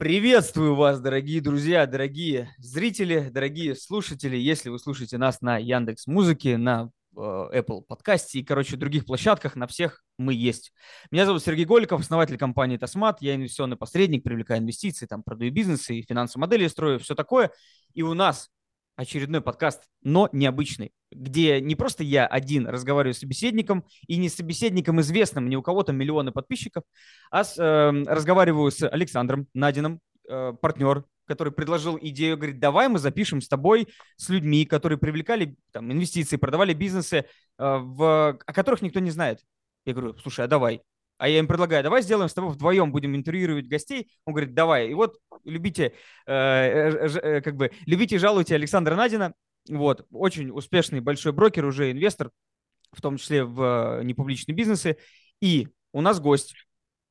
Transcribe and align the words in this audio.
Приветствую 0.00 0.76
вас, 0.76 0.98
дорогие 0.98 1.42
друзья, 1.42 1.84
дорогие 1.84 2.54
зрители, 2.56 3.28
дорогие 3.28 3.74
слушатели. 3.74 4.34
Если 4.34 4.70
вы 4.70 4.78
слушаете 4.78 5.18
нас 5.18 5.42
на 5.42 5.58
Яндекс 5.58 6.06
Музыке, 6.06 6.56
на 6.56 6.88
э, 7.14 7.20
Apple 7.20 7.82
подкасте 7.82 8.38
и, 8.38 8.42
короче, 8.42 8.78
других 8.78 9.04
площадках, 9.04 9.56
на 9.56 9.66
всех 9.66 10.02
мы 10.16 10.32
есть. 10.32 10.72
Меня 11.10 11.26
зовут 11.26 11.42
Сергей 11.42 11.66
Голиков, 11.66 12.00
основатель 12.00 12.38
компании 12.38 12.78
Тасмат. 12.78 13.20
Я 13.20 13.34
инвестиционный 13.34 13.76
посредник, 13.76 14.24
привлекаю 14.24 14.62
инвестиции, 14.62 15.04
там 15.04 15.22
продаю 15.22 15.52
бизнесы 15.52 16.00
финансовые 16.00 16.46
модели 16.46 16.66
строю, 16.68 16.98
все 16.98 17.14
такое. 17.14 17.50
И 17.92 18.00
у 18.00 18.14
нас 18.14 18.48
очередной 19.00 19.40
подкаст, 19.40 19.84
но 20.02 20.28
необычный, 20.30 20.92
где 21.10 21.58
не 21.58 21.74
просто 21.74 22.04
я 22.04 22.26
один 22.26 22.66
разговариваю 22.66 23.14
с 23.14 23.18
собеседником, 23.18 23.86
и 24.06 24.18
не 24.18 24.28
с 24.28 24.34
собеседником 24.34 25.00
известным, 25.00 25.48
не 25.48 25.56
у 25.56 25.62
кого 25.62 25.82
то 25.82 25.92
миллионы 25.92 26.32
подписчиков, 26.32 26.84
а 27.30 27.44
с, 27.44 27.56
э, 27.58 27.90
разговариваю 28.06 28.70
с 28.70 28.86
Александром 28.86 29.46
Надином, 29.54 30.00
э, 30.28 30.52
партнер, 30.60 31.04
который 31.24 31.50
предложил 31.50 31.98
идею, 31.98 32.36
говорит, 32.36 32.58
давай 32.58 32.88
мы 32.88 32.98
запишем 32.98 33.40
с 33.40 33.48
тобой, 33.48 33.88
с 34.16 34.28
людьми, 34.28 34.66
которые 34.66 34.98
привлекали 34.98 35.56
там, 35.72 35.90
инвестиции, 35.90 36.36
продавали 36.36 36.74
бизнесы, 36.74 37.16
э, 37.16 37.24
в, 37.56 38.38
о 38.46 38.52
которых 38.52 38.82
никто 38.82 39.00
не 39.00 39.10
знает. 39.10 39.40
Я 39.86 39.94
говорю, 39.94 40.18
слушай, 40.18 40.44
а 40.44 40.48
давай 40.48 40.82
а 41.20 41.28
я 41.28 41.38
им 41.38 41.46
предлагаю, 41.46 41.84
давай 41.84 42.00
сделаем 42.00 42.30
с 42.30 42.34
тобой 42.34 42.50
вдвоем, 42.50 42.92
будем 42.92 43.14
интервьюировать 43.14 43.68
гостей. 43.68 44.10
Он 44.24 44.32
говорит, 44.32 44.54
давай. 44.54 44.88
И 44.88 44.94
вот 44.94 45.18
любите, 45.44 45.92
э, 46.26 46.32
э, 46.32 47.08
э, 47.22 47.40
как 47.42 47.56
бы, 47.56 47.70
любите 47.84 48.14
и 48.14 48.18
жалуйте 48.18 48.54
Александра 48.54 48.96
Надина. 48.96 49.34
Вот, 49.68 50.06
очень 50.10 50.50
успешный 50.50 51.00
большой 51.00 51.32
брокер, 51.32 51.66
уже 51.66 51.90
инвестор, 51.90 52.30
в 52.90 53.02
том 53.02 53.18
числе 53.18 53.44
в 53.44 54.00
непубличные 54.02 54.54
бизнесы. 54.54 54.96
И 55.42 55.68
у 55.92 56.00
нас 56.00 56.20
гость 56.20 56.54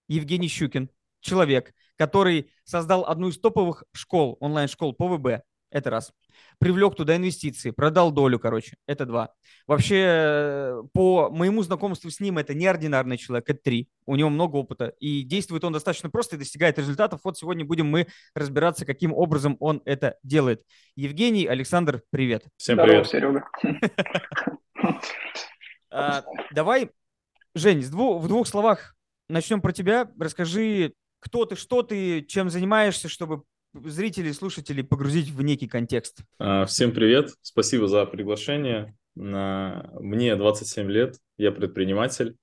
Евгений 0.07 0.47
Щукин, 0.47 0.89
человек, 1.19 1.71
который 1.95 2.51
создал 2.63 3.05
одну 3.05 3.27
из 3.27 3.39
топовых 3.39 3.83
школ, 3.91 4.37
онлайн-школ 4.39 4.93
по 4.93 5.07
ВБ. 5.07 5.43
Это 5.71 5.89
раз 5.89 6.11
привлек 6.59 6.95
туда 6.95 7.15
инвестиции, 7.15 7.71
продал 7.71 8.11
долю, 8.11 8.37
короче, 8.37 8.75
это 8.85 9.05
два. 9.05 9.33
Вообще, 9.65 10.03
э, 10.05 10.83
по 10.93 11.29
моему 11.29 11.63
знакомству 11.63 12.11
с 12.11 12.19
ним, 12.19 12.37
это 12.37 12.53
неординарный 12.53 13.17
человек, 13.17 13.49
это 13.49 13.59
три. 13.59 13.89
У 14.05 14.15
него 14.15 14.29
много 14.29 14.57
опыта, 14.57 14.93
и 14.99 15.23
действует 15.23 15.63
он 15.63 15.73
достаточно 15.73 16.09
просто 16.09 16.35
и 16.35 16.39
достигает 16.39 16.77
результатов. 16.77 17.21
Вот 17.23 17.37
сегодня 17.37 17.65
будем 17.65 17.87
мы 17.87 18.07
разбираться, 18.35 18.85
каким 18.85 19.13
образом 19.13 19.57
он 19.59 19.81
это 19.85 20.17
делает. 20.21 20.63
Евгений, 20.95 21.45
Александр, 21.45 22.03
привет. 22.11 22.43
Всем 22.57 22.77
привет. 22.77 23.07
Здорово, 23.07 23.43
Серега. 23.63 24.99
А, 25.91 26.23
давай, 26.51 26.91
Жень, 27.55 27.81
в 27.81 28.27
двух 28.27 28.47
словах 28.47 28.95
начнем 29.27 29.59
про 29.59 29.71
тебя. 29.71 30.07
Расскажи, 30.19 30.93
кто 31.19 31.45
ты, 31.45 31.55
что 31.55 31.81
ты, 31.81 32.21
чем 32.21 32.51
занимаешься, 32.51 33.09
чтобы 33.09 33.41
зрителей, 33.73 34.33
слушателей 34.33 34.83
погрузить 34.83 35.29
в 35.29 35.41
некий 35.41 35.67
контекст. 35.67 36.19
А, 36.37 36.65
всем 36.65 36.91
привет, 36.91 37.33
спасибо 37.41 37.87
за 37.87 38.05
приглашение. 38.05 38.95
Мне 39.15 40.35
27 40.35 40.89
лет, 40.89 41.17
я 41.37 41.51
предприниматель. 41.51 42.37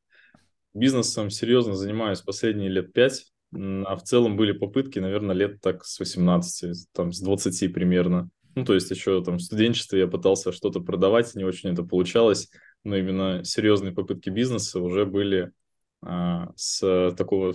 Бизнесом 0.74 1.30
серьезно 1.30 1.74
занимаюсь 1.74 2.20
последние 2.20 2.68
лет 2.68 2.92
5, 2.92 3.32
а 3.54 3.96
в 3.96 4.02
целом 4.02 4.36
были 4.36 4.52
попытки, 4.52 4.98
наверное, 4.98 5.34
лет 5.34 5.60
так 5.62 5.84
с 5.84 5.98
18, 5.98 6.88
там 6.92 7.12
с 7.12 7.20
20 7.20 7.72
примерно. 7.72 8.28
Ну, 8.54 8.64
то 8.64 8.74
есть 8.74 8.90
еще 8.90 9.22
там 9.22 9.36
в 9.36 9.42
студенчестве 9.42 10.00
я 10.00 10.06
пытался 10.06 10.52
что-то 10.52 10.80
продавать, 10.80 11.34
не 11.34 11.44
очень 11.44 11.70
это 11.72 11.82
получалось, 11.82 12.50
но 12.84 12.96
именно 12.96 13.44
серьезные 13.44 13.92
попытки 13.92 14.30
бизнеса 14.30 14.80
уже 14.80 15.06
были 15.06 15.52
а, 16.02 16.52
с 16.56 17.14
такого 17.16 17.54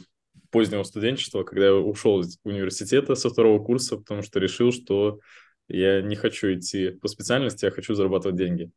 позднего 0.52 0.84
студенчества, 0.84 1.44
когда 1.44 1.68
я 1.68 1.76
ушел 1.76 2.20
из 2.20 2.38
университета 2.44 3.16
со 3.16 3.30
второго 3.30 3.64
курса, 3.64 3.98
потому 3.98 4.22
что 4.22 4.40
решил, 4.40 4.72
что 4.72 5.20
я 5.68 6.02
не 6.02 6.16
хочу 6.16 6.54
идти 6.54 6.92
по 6.92 7.08
специальности, 7.08 7.66
я 7.66 7.72
хочу 7.72 7.94
зарабатывать 7.96 8.38
деньги. 8.38 8.72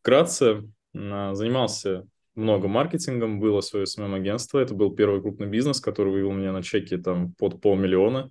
Вкратце, 0.00 0.62
занимался 0.92 2.06
много 2.34 2.68
маркетингом, 2.68 3.40
было 3.40 3.60
свое 3.60 3.86
СММ-агентство, 3.86 4.58
это 4.58 4.74
был 4.74 4.94
первый 4.94 5.20
крупный 5.20 5.46
бизнес, 5.46 5.80
который 5.80 6.12
вывел 6.12 6.32
меня 6.32 6.52
на 6.52 6.62
чеки 6.62 6.96
там 6.96 7.32
под 7.34 7.60
полмиллиона. 7.60 8.30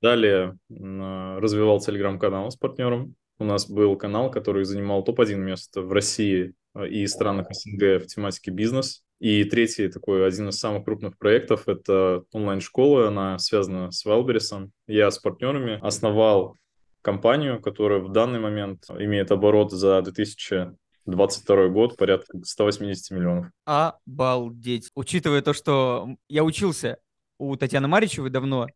Далее 0.00 0.56
развивал 0.68 1.80
телеграм-канал 1.80 2.50
с 2.50 2.56
партнером. 2.56 3.14
У 3.40 3.44
нас 3.44 3.68
был 3.68 3.96
канал, 3.96 4.30
который 4.30 4.64
занимал 4.64 5.04
топ-1 5.04 5.36
место 5.36 5.82
в 5.82 5.92
России 5.92 6.54
э, 6.74 6.88
и 6.88 7.06
странах 7.06 7.46
СНГ 7.52 8.02
в 8.02 8.06
тематике 8.06 8.50
бизнес. 8.50 9.04
И 9.20 9.44
третий 9.44 9.88
такой, 9.88 10.26
один 10.26 10.48
из 10.48 10.58
самых 10.58 10.84
крупных 10.84 11.18
проектов, 11.18 11.66
это 11.68 12.22
онлайн-школа, 12.32 13.08
она 13.08 13.38
связана 13.38 13.90
с 13.90 14.06
Wildberries. 14.06 14.70
Я 14.86 15.10
с 15.10 15.18
партнерами 15.18 15.78
основал 15.82 16.56
компанию, 17.02 17.60
которая 17.60 17.98
в 17.98 18.12
данный 18.12 18.38
момент 18.38 18.84
имеет 18.90 19.32
оборот 19.32 19.72
за 19.72 20.00
2022 20.02 21.68
год 21.68 21.96
порядка 21.96 22.38
180 22.44 23.10
миллионов. 23.10 23.46
Обалдеть. 23.64 24.90
Учитывая 24.94 25.42
то, 25.42 25.52
что 25.52 26.16
я 26.28 26.44
учился 26.44 26.98
у 27.38 27.56
Татьяны 27.56 27.88
Маричевой 27.88 28.30
давно 28.30 28.68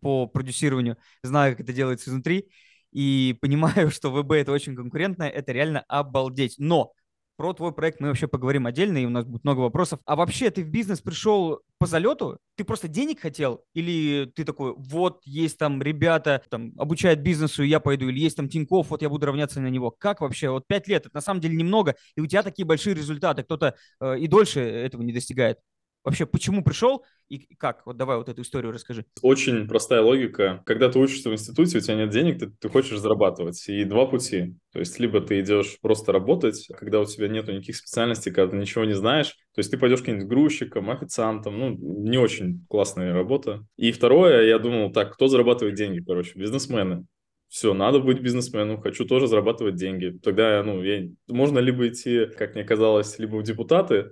по 0.00 0.26
продюсированию, 0.26 0.96
знаю, 1.22 1.52
как 1.52 1.64
это 1.64 1.72
делается 1.72 2.10
изнутри, 2.10 2.48
и 2.90 3.36
понимаю, 3.40 3.90
что 3.90 4.10
ВБ 4.10 4.32
это 4.32 4.50
очень 4.50 4.74
конкурентно, 4.74 5.24
это 5.24 5.52
реально 5.52 5.84
обалдеть. 5.88 6.56
Но 6.58 6.92
про 7.36 7.52
твой 7.52 7.72
проект 7.72 8.00
мы 8.00 8.08
вообще 8.08 8.28
поговорим 8.28 8.66
отдельно, 8.66 8.98
и 8.98 9.06
у 9.06 9.10
нас 9.10 9.24
будет 9.24 9.44
много 9.44 9.60
вопросов. 9.60 10.00
А 10.04 10.16
вообще 10.16 10.50
ты 10.50 10.62
в 10.62 10.68
бизнес 10.68 11.00
пришел 11.00 11.60
по 11.78 11.86
залету? 11.86 12.38
Ты 12.56 12.64
просто 12.64 12.88
денег 12.88 13.20
хотел? 13.20 13.64
Или 13.74 14.30
ты 14.34 14.44
такой, 14.44 14.74
вот 14.76 15.20
есть 15.24 15.58
там 15.58 15.82
ребята, 15.82 16.42
там 16.48 16.72
обучают 16.78 17.20
бизнесу, 17.20 17.62
и 17.62 17.68
я 17.68 17.80
пойду? 17.80 18.08
Или 18.08 18.20
есть 18.20 18.36
там 18.36 18.48
Тиньков, 18.48 18.90
вот 18.90 19.02
я 19.02 19.08
буду 19.08 19.26
равняться 19.26 19.60
на 19.60 19.68
него? 19.68 19.90
Как 19.90 20.20
вообще? 20.20 20.50
Вот 20.50 20.66
пять 20.66 20.88
лет, 20.88 21.06
это 21.06 21.14
на 21.14 21.20
самом 21.20 21.40
деле 21.40 21.56
немного, 21.56 21.96
и 22.16 22.20
у 22.20 22.26
тебя 22.26 22.42
такие 22.42 22.64
большие 22.64 22.94
результаты. 22.94 23.42
Кто-то 23.42 23.74
э, 24.00 24.18
и 24.18 24.28
дольше 24.28 24.60
этого 24.60 25.02
не 25.02 25.12
достигает. 25.12 25.58
Вообще, 26.04 26.26
почему 26.26 26.62
пришел 26.62 27.02
и 27.30 27.54
как? 27.56 27.86
Вот 27.86 27.96
давай 27.96 28.18
вот 28.18 28.28
эту 28.28 28.42
историю 28.42 28.72
расскажи. 28.72 29.06
Очень 29.22 29.66
простая 29.66 30.02
логика. 30.02 30.62
Когда 30.66 30.90
ты 30.90 30.98
учишься 30.98 31.30
в 31.30 31.32
институте, 31.32 31.78
у 31.78 31.80
тебя 31.80 31.96
нет 31.96 32.10
денег, 32.10 32.38
ты, 32.38 32.50
ты 32.50 32.68
хочешь 32.68 32.98
зарабатывать. 32.98 33.66
И 33.68 33.84
два 33.84 34.04
пути. 34.06 34.54
То 34.72 34.80
есть, 34.80 34.98
либо 34.98 35.22
ты 35.22 35.40
идешь 35.40 35.78
просто 35.80 36.12
работать, 36.12 36.68
когда 36.76 37.00
у 37.00 37.06
тебя 37.06 37.28
нету 37.28 37.52
никаких 37.52 37.76
специальностей, 37.76 38.32
когда 38.32 38.50
ты 38.50 38.56
ничего 38.58 38.84
не 38.84 38.94
знаешь. 38.94 39.30
То 39.54 39.60
есть, 39.60 39.70
ты 39.70 39.78
пойдешь 39.78 40.00
каким-нибудь 40.00 40.28
грузчиком, 40.28 40.90
официантом. 40.90 41.58
Ну, 41.58 41.70
не 41.70 42.18
очень 42.18 42.66
классная 42.68 43.14
работа. 43.14 43.64
И 43.76 43.90
второе, 43.90 44.46
я 44.46 44.58
думал, 44.58 44.92
так, 44.92 45.14
кто 45.14 45.28
зарабатывает 45.28 45.74
деньги, 45.74 46.00
короче? 46.00 46.38
Бизнесмены 46.38 47.06
все, 47.54 47.72
надо 47.72 48.00
быть 48.00 48.20
бизнесменом, 48.20 48.80
хочу 48.80 49.04
тоже 49.04 49.28
зарабатывать 49.28 49.76
деньги. 49.76 50.18
Тогда, 50.24 50.60
ну, 50.64 50.82
я, 50.82 51.08
можно 51.28 51.60
либо 51.60 51.86
идти, 51.86 52.26
как 52.36 52.56
мне 52.56 52.64
казалось, 52.64 53.16
либо 53.20 53.36
в 53.36 53.44
депутаты, 53.44 54.10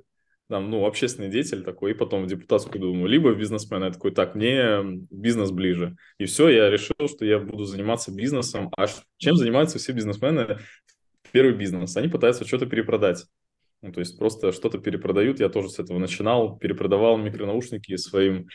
там, 0.52 0.68
ну, 0.68 0.84
общественный 0.84 1.30
деятель 1.30 1.62
такой, 1.62 1.92
и 1.92 1.94
потом 1.94 2.24
в 2.24 2.26
депутатскую 2.26 2.78
думаю, 2.78 3.06
либо 3.06 3.32
бизнесмен, 3.34 3.84
я 3.84 3.90
такой, 3.90 4.10
так, 4.10 4.34
мне 4.34 4.82
бизнес 5.10 5.50
ближе. 5.50 5.96
И 6.18 6.26
все, 6.26 6.50
я 6.50 6.68
решил, 6.68 7.08
что 7.08 7.24
я 7.24 7.38
буду 7.38 7.64
заниматься 7.64 8.12
бизнесом. 8.12 8.70
А 8.76 8.84
чем 9.16 9.36
занимаются 9.36 9.78
все 9.78 9.92
бизнесмены? 9.92 10.58
Первый 11.30 11.54
бизнес. 11.54 11.96
Они 11.96 12.08
пытаются 12.08 12.46
что-то 12.46 12.66
перепродать. 12.66 13.24
Ну, 13.80 13.92
то 13.92 14.00
есть 14.00 14.18
просто 14.18 14.52
что-то 14.52 14.76
перепродают. 14.76 15.40
Я 15.40 15.48
тоже 15.48 15.70
с 15.70 15.78
этого 15.78 15.98
начинал. 15.98 16.58
Перепродавал 16.58 17.16
микронаушники 17.16 17.96
своим, 17.96 18.46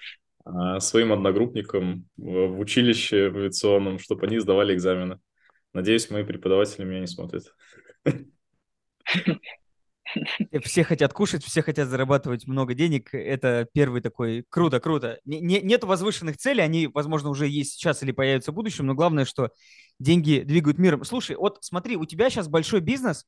а, 0.46 0.80
своим 0.80 1.12
одногруппникам 1.12 2.06
в 2.16 2.60
училище 2.60 3.32
в 3.32 3.38
авиационном, 3.38 3.98
чтобы 3.98 4.28
они 4.28 4.38
сдавали 4.38 4.76
экзамены. 4.76 5.20
Надеюсь, 5.74 6.12
мои 6.12 6.24
преподаватели 6.24 6.86
меня 6.86 7.00
не 7.00 7.08
смотрят. 7.08 7.56
Все 10.64 10.84
хотят 10.84 11.14
кушать, 11.14 11.44
все 11.44 11.62
хотят 11.62 11.90
зарабатывать 11.90 12.48
много 12.48 12.74
денег. 12.74 13.14
Это 13.14 13.68
первый 13.74 14.02
такой 14.02 14.46
круто, 14.50 14.80
круто. 14.80 15.20
Не, 15.26 15.40
не, 15.40 15.62
нет 15.62 15.84
возвышенных 15.84 16.38
целей, 16.38 16.62
они, 16.62 16.88
возможно, 16.88 17.30
уже 17.30 17.48
есть 17.48 17.74
сейчас 17.74 18.04
или 18.04 18.12
появятся 18.12 18.52
в 18.52 18.56
будущем, 18.56 18.86
но 18.86 18.94
главное, 18.94 19.26
что 19.26 19.52
деньги 20.00 20.44
двигают 20.46 20.78
миром. 20.78 21.04
Слушай, 21.04 21.36
вот 21.36 21.60
смотри, 21.62 21.96
у 21.96 22.06
тебя 22.06 22.30
сейчас 22.30 22.48
большой 22.48 22.82
бизнес, 22.82 23.26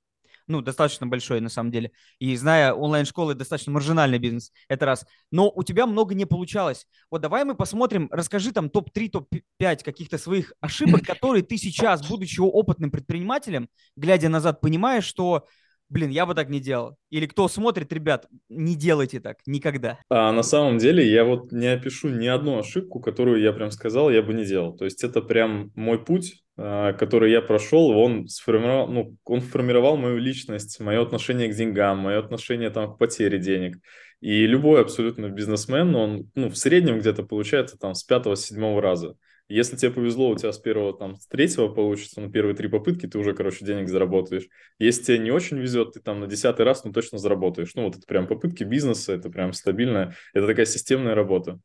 ну, 0.50 0.62
достаточно 0.62 1.06
большой 1.06 1.41
на 1.41 1.50
самом 1.50 1.71
деле. 1.71 1.91
И 2.18 2.36
зная 2.36 2.74
онлайн-школы, 2.74 3.35
достаточно 3.35 3.71
маржинальный 3.71 4.18
бизнес, 4.18 4.51
это 4.68 4.85
раз. 4.88 5.06
Но 5.31 5.51
у 5.53 5.63
тебя 5.63 5.85
много 5.85 6.15
не 6.15 6.25
получалось. 6.25 6.88
Вот 7.12 7.21
давай 7.21 7.45
мы 7.45 7.53
посмотрим, 7.56 8.09
расскажи 8.12 8.51
там 8.51 8.69
топ-3, 8.69 9.09
топ-5 9.09 9.83
каких-то 9.83 10.18
своих 10.18 10.53
ошибок, 10.59 11.03
которые 11.06 11.44
ты 11.44 11.57
сейчас, 11.57 12.06
будучи 12.06 12.39
опытным 12.39 12.89
предпринимателем, 12.89 13.69
глядя 13.95 14.27
назад, 14.27 14.59
понимаешь, 14.59 15.06
что 15.06 15.45
блин, 15.89 16.09
я 16.09 16.25
бы 16.25 16.36
так 16.36 16.50
не 16.50 16.59
делал. 16.59 16.95
Или 17.09 17.25
кто 17.25 17.47
смотрит, 17.47 17.91
ребят, 17.91 18.27
не 18.50 18.75
делайте 18.75 19.19
так 19.19 19.38
никогда. 19.45 20.00
А 20.09 20.31
на 20.31 20.44
самом 20.44 20.77
деле 20.77 21.06
я 21.06 21.25
вот 21.25 21.51
не 21.51 21.68
опишу 21.68 22.09
ни 22.09 22.27
одну 22.27 22.59
ошибку, 22.59 23.00
которую 23.00 23.41
я 23.41 23.51
прям 23.51 23.71
сказал, 23.71 24.09
я 24.09 24.21
бы 24.21 24.33
не 24.33 24.45
делал. 24.45 24.75
То 24.75 24.86
есть 24.86 25.03
это 25.03 25.21
прям 25.21 25.71
мой 25.75 26.03
путь, 26.03 26.44
а, 26.57 26.94
который 26.94 27.31
я 27.31 27.41
прошел, 27.41 27.89
он 27.89 28.27
сформировал, 28.27 28.88
ну, 28.88 29.18
он 29.25 29.41
формировал 29.41 29.97
мою 29.97 30.18
личность, 30.18 30.80
мое 30.80 31.01
отношение 31.01 31.47
к 31.47 31.56
деньгам, 31.56 32.00
мое 32.00 32.19
отношение 32.19 32.69
там 32.69 32.94
к 32.94 32.97
потере 32.97 33.39
денег. 33.39 33.77
И 34.21 34.45
любой 34.45 34.81
абсолютно 34.81 35.30
бизнесмен, 35.30 35.95
он 35.95 36.30
ну, 36.35 36.50
в 36.50 36.57
среднем 36.57 37.00
где-то 37.00 37.24
получается 37.24 37.77
там 37.77 37.94
с 37.95 38.03
пятого-седьмого 38.03 38.81
раза. 38.81 39.15
Если 39.50 39.75
тебе 39.75 39.92
повезло, 39.92 40.30
у 40.30 40.36
тебя 40.36 40.51
с 40.51 40.60
первого, 40.60 40.96
там, 40.96 41.16
с 41.16 41.25
третьего 41.25 41.68
получится, 41.69 42.22
на 42.22 42.31
первые 42.31 42.56
три 42.56 42.68
попытки 42.68 43.07
ты 43.07 43.18
уже, 43.18 43.34
короче, 43.34 43.66
денег 43.66 43.90
заработаешь. 43.90 44.48
Если 44.78 45.04
тебе 45.04 45.18
не 45.18 45.31
очень 45.31 45.57
везет, 45.57 45.94
ты 45.94 46.01
там 46.01 46.19
на 46.19 46.28
десятый 46.28 46.66
раз, 46.66 46.84
ну, 46.84 46.94
точно 46.94 47.18
заработаешь. 47.18 47.74
Ну, 47.74 47.86
вот 47.86 47.98
это 47.98 48.06
прям 48.06 48.28
попытки 48.28 48.63
бизнеса, 48.63 49.13
это 49.13 49.30
прям 49.30 49.51
стабильная, 49.54 50.16
это 50.36 50.46
такая 50.46 50.68
системная 50.68 51.16
работа. 51.16 51.60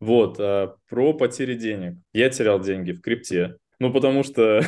Вот, 0.00 0.36
а, 0.40 0.74
про 0.88 1.14
потери 1.14 1.54
денег. 1.54 1.96
Я 2.12 2.28
терял 2.28 2.60
деньги 2.60 2.90
в 2.90 3.00
крипте, 3.00 3.56
ну, 3.82 3.92
потому 3.92 4.22
что, 4.22 4.60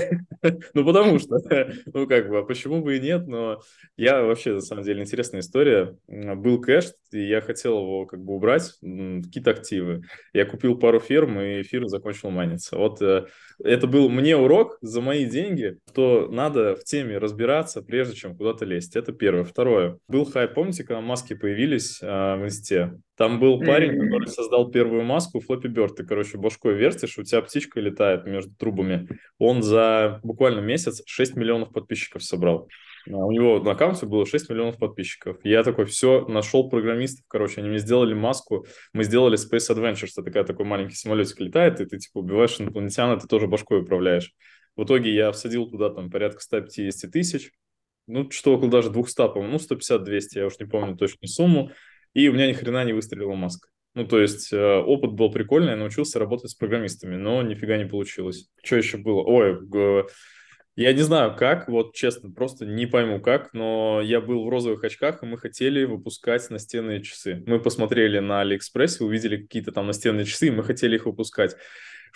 ну, 0.74 0.84
потому 0.84 1.20
что, 1.20 1.38
ну, 1.86 2.08
как 2.08 2.28
бы, 2.28 2.38
а 2.38 2.42
почему 2.42 2.82
бы 2.82 2.96
и 2.96 3.00
нет, 3.00 3.28
но 3.28 3.60
я 3.96 4.24
вообще, 4.24 4.54
на 4.54 4.60
самом 4.60 4.82
деле, 4.82 5.02
интересная 5.02 5.40
история. 5.40 5.96
Был 6.08 6.60
кэш, 6.60 6.86
и 7.12 7.20
я 7.20 7.40
хотел 7.40 7.78
его 7.78 8.06
как 8.06 8.18
бы 8.18 8.34
убрать 8.34 8.72
какие-то 8.80 9.52
активы. 9.52 10.02
Я 10.32 10.46
купил 10.46 10.76
пару 10.76 10.98
ферм, 10.98 11.38
и 11.38 11.62
эфир 11.62 11.86
закончил 11.86 12.30
майниться. 12.30 12.76
Вот 12.76 13.00
э, 13.02 13.26
это 13.62 13.86
был 13.86 14.08
мне 14.08 14.36
урок 14.36 14.78
за 14.80 15.00
мои 15.00 15.26
деньги, 15.26 15.78
что 15.92 16.26
надо 16.28 16.74
в 16.74 16.82
теме 16.82 17.18
разбираться, 17.18 17.82
прежде 17.82 18.16
чем 18.16 18.36
куда-то 18.36 18.64
лезть. 18.64 18.96
Это 18.96 19.12
первое. 19.12 19.44
Второе. 19.44 19.98
Был 20.08 20.24
хайп, 20.24 20.54
помните, 20.54 20.82
когда 20.82 21.00
маски 21.00 21.34
появились 21.34 22.02
э, 22.02 22.06
в 22.06 22.44
инсте? 22.46 22.98
Там 23.16 23.38
был 23.38 23.60
парень, 23.60 23.98
который 23.98 24.26
создал 24.26 24.70
первую 24.70 25.04
маску 25.04 25.40
Флоппи 25.40 25.68
Бёрд. 25.68 25.96
Ты, 25.96 26.04
короче, 26.04 26.36
башкой 26.36 26.74
вертишь, 26.74 27.16
у 27.16 27.22
тебя 27.22 27.42
птичка 27.42 27.80
летает 27.80 28.26
между 28.26 28.54
трубами. 28.56 29.08
Он 29.38 29.62
за 29.62 30.20
буквально 30.24 30.60
месяц 30.60 31.00
6 31.06 31.36
миллионов 31.36 31.72
подписчиков 31.72 32.24
собрал. 32.24 32.68
А 33.06 33.16
у 33.16 33.30
него 33.30 33.60
на 33.60 33.72
аккаунте 33.72 34.06
было 34.06 34.26
6 34.26 34.50
миллионов 34.50 34.78
подписчиков. 34.78 35.36
Я 35.44 35.62
такой, 35.62 35.84
все, 35.84 36.26
нашел 36.26 36.68
программистов, 36.68 37.24
короче, 37.28 37.60
они 37.60 37.68
мне 37.68 37.78
сделали 37.78 38.14
маску. 38.14 38.66
Мы 38.92 39.04
сделали 39.04 39.38
Space 39.38 39.72
Adventures, 39.72 40.10
это 40.12 40.24
такая, 40.24 40.44
такой 40.44 40.66
маленький 40.66 40.96
самолетик 40.96 41.38
летает, 41.38 41.80
и 41.80 41.86
ты, 41.86 41.98
типа, 41.98 42.18
убиваешь 42.18 42.58
инопланетян, 42.60 43.16
и 43.16 43.20
ты 43.20 43.28
тоже 43.28 43.46
башкой 43.46 43.82
управляешь. 43.82 44.32
В 44.74 44.84
итоге 44.84 45.14
я 45.14 45.30
всадил 45.30 45.70
туда 45.70 45.90
там 45.90 46.10
порядка 46.10 46.40
150 46.40 47.10
тысяч, 47.12 47.52
ну, 48.06 48.30
что 48.30 48.54
около 48.54 48.70
даже 48.70 48.90
200, 48.90 49.16
по-моему, 49.32 49.52
ну, 49.52 49.58
150-200, 49.58 50.20
я 50.34 50.46
уж 50.46 50.58
не 50.58 50.66
помню 50.66 50.96
точную 50.96 51.28
сумму 51.28 51.70
и 52.14 52.28
у 52.28 52.32
меня 52.32 52.46
ни 52.46 52.52
хрена 52.52 52.84
не 52.84 52.92
выстрелила 52.92 53.34
маска. 53.34 53.68
Ну, 53.94 54.06
то 54.06 54.20
есть 54.20 54.52
э, 54.52 54.76
опыт 54.78 55.12
был 55.12 55.30
прикольный, 55.30 55.70
я 55.70 55.76
научился 55.76 56.18
работать 56.18 56.50
с 56.50 56.54
программистами, 56.54 57.14
но 57.16 57.42
нифига 57.42 57.76
не 57.76 57.84
получилось. 57.84 58.48
Что 58.62 58.76
еще 58.76 58.96
было? 58.96 59.22
Ой, 59.22 59.58
э, 59.72 60.02
я 60.76 60.92
не 60.92 61.02
знаю 61.02 61.36
как, 61.36 61.68
вот 61.68 61.94
честно, 61.94 62.32
просто 62.32 62.66
не 62.66 62.86
пойму 62.86 63.20
как, 63.20 63.52
но 63.54 64.00
я 64.02 64.20
был 64.20 64.44
в 64.44 64.48
розовых 64.48 64.82
очках, 64.82 65.22
и 65.22 65.26
мы 65.26 65.38
хотели 65.38 65.84
выпускать 65.84 66.50
настенные 66.50 67.02
часы. 67.02 67.44
Мы 67.46 67.60
посмотрели 67.60 68.18
на 68.18 68.40
Алиэкспрессе, 68.40 69.04
увидели 69.04 69.36
какие-то 69.36 69.70
там 69.70 69.86
настенные 69.86 70.24
часы, 70.24 70.48
и 70.48 70.50
мы 70.50 70.64
хотели 70.64 70.96
их 70.96 71.06
выпускать. 71.06 71.54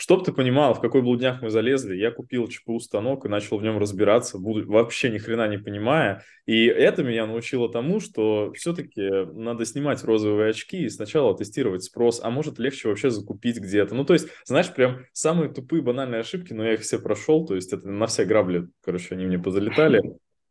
Чтоб 0.01 0.25
ты 0.25 0.33
понимал, 0.33 0.75
в 0.75 0.81
какой 0.81 1.03
блудняк 1.03 1.43
мы 1.43 1.51
залезли, 1.51 1.97
я 1.97 2.13
купил 2.13 2.47
ЧПУ 2.47 2.79
станок 2.79 3.27
и 3.27 3.29
начал 3.29 3.59
в 3.59 3.65
нем 3.65 3.79
разбираться, 3.79 4.39
вообще 4.39 5.11
ни 5.11 5.19
хрена 5.19 5.49
не 5.49 5.59
понимая. 5.59 6.23
И 6.47 6.67
это 6.67 7.03
меня 7.03 7.27
научило 7.27 7.69
тому, 7.69 7.99
что 7.99 8.53
все-таки 8.55 9.03
надо 9.35 9.65
снимать 9.65 10.05
розовые 10.05 10.51
очки 10.51 10.85
и 10.85 10.89
сначала 10.89 11.37
тестировать 11.37 11.83
спрос, 11.83 12.21
а 12.23 12.31
может 12.31 12.61
легче 12.61 12.87
вообще 12.87 13.11
закупить 13.11 13.59
где-то. 13.59 13.97
Ну, 13.97 14.05
то 14.05 14.13
есть, 14.13 14.29
знаешь, 14.45 14.73
прям 14.73 15.05
самые 15.13 15.53
тупые 15.53 15.83
банальные 15.83 16.21
ошибки, 16.21 16.53
но 16.53 16.65
я 16.65 16.75
их 16.75 16.83
все 16.83 17.01
прошел, 17.01 17.45
то 17.45 17.57
есть 17.57 17.73
это 17.73 17.89
на 17.89 18.07
все 18.07 18.25
грабли, 18.25 18.69
короче, 18.85 19.17
они 19.17 19.27
мне 19.27 19.41
позалетали. 19.41 20.01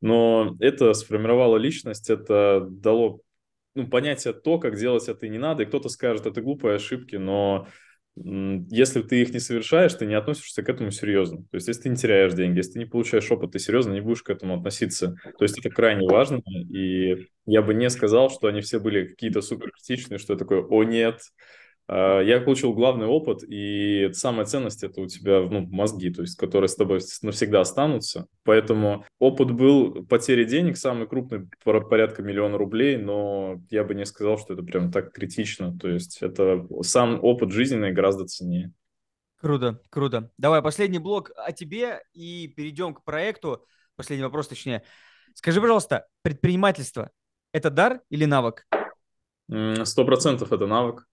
Но 0.02 0.58
это 0.60 0.94
сформировало 0.94 1.56
личность, 1.56 2.10
это 2.10 2.68
дало 2.70 3.22
ну, 3.76 3.88
понятие 3.88 4.34
то, 4.34 4.60
как 4.60 4.76
делать 4.76 5.08
это 5.08 5.26
и 5.26 5.30
не 5.30 5.38
надо. 5.38 5.64
И 5.64 5.66
кто-то 5.66 5.88
скажет, 5.88 6.26
это 6.26 6.42
глупые 6.42 6.76
ошибки, 6.76 7.16
но 7.16 7.68
если 8.70 9.02
ты 9.02 9.22
их 9.22 9.34
не 9.34 9.40
совершаешь, 9.40 9.94
ты 9.94 10.06
не 10.06 10.16
относишься 10.16 10.64
к 10.64 10.70
этому 10.70 10.92
серьезно. 10.92 11.40
То 11.52 11.56
есть, 11.56 11.68
если 11.68 11.84
ты 11.84 11.90
не 11.90 11.96
теряешь 11.96 12.34
деньги, 12.34 12.58
если 12.58 12.74
ты 12.74 12.80
не 12.80 12.86
получаешь 12.86 13.32
опыт, 13.32 13.52
ты 13.52 13.60
серьезно 13.60 13.94
не 13.94 14.02
будешь 14.02 14.24
к 14.24 14.30
этому 14.30 14.56
относиться. 14.56 15.16
То 15.38 15.44
есть, 15.44 15.58
это 15.60 15.70
крайне 15.70 16.08
важно, 16.08 16.42
и 16.70 17.28
я 17.46 17.62
бы 17.62 17.74
не 17.74 17.90
сказал, 17.90 18.30
что 18.30 18.48
они 18.48 18.62
все 18.62 18.80
были 18.80 19.08
какие-то 19.08 19.42
супер 19.42 19.72
критичные, 19.72 20.18
что 20.18 20.34
я 20.34 20.40
такой, 20.40 20.62
о 20.62 20.84
нет, 20.84 21.22
я 21.90 22.42
получил 22.44 22.74
главный 22.74 23.06
опыт, 23.06 23.44
и 23.48 24.10
самая 24.14 24.46
ценность 24.46 24.84
это 24.84 25.00
у 25.02 25.08
тебя 25.08 25.42
ну, 25.42 25.62
мозги, 25.62 26.10
то 26.10 26.22
есть, 26.22 26.36
которые 26.36 26.68
с 26.68 26.76
тобой 26.76 27.00
навсегда 27.22 27.62
останутся. 27.62 28.28
Поэтому 28.44 29.06
опыт 29.20 29.52
был 29.52 30.06
потери 30.06 30.44
денег, 30.44 30.76
самый 30.78 31.08
крупный, 31.08 31.48
порядка 31.64 32.22
миллиона 32.24 32.58
рублей, 32.58 32.98
но 32.98 33.62
я 33.70 33.86
бы 33.86 33.96
не 33.96 34.06
сказал, 34.06 34.38
что 34.38 34.54
это 34.54 34.64
прям 34.64 34.92
так 34.92 35.14
критично. 35.14 35.78
То 35.80 35.88
есть 35.88 36.22
это 36.22 36.68
сам 36.82 37.24
опыт 37.24 37.52
жизненный 37.52 37.94
гораздо 37.94 38.26
ценнее. 38.26 38.74
Круто, 39.40 39.80
круто. 39.90 40.32
Давай 40.38 40.62
последний 40.62 41.00
блок 41.00 41.32
о 41.38 41.52
тебе 41.52 42.02
и 42.14 42.48
перейдем 42.48 42.94
к 42.96 43.04
проекту. 43.04 43.66
Последний 43.96 44.26
вопрос, 44.26 44.48
точнее. 44.48 44.84
Скажи, 45.36 45.62
пожалуйста, 45.62 46.08
предпринимательство– 46.24 47.12
это 47.54 47.70
дар 47.70 48.02
или 48.10 48.26
навык? 48.26 48.66
Сто 49.84 50.04
процентов 50.04 50.52
это 50.52 50.66
навык. 50.66 51.08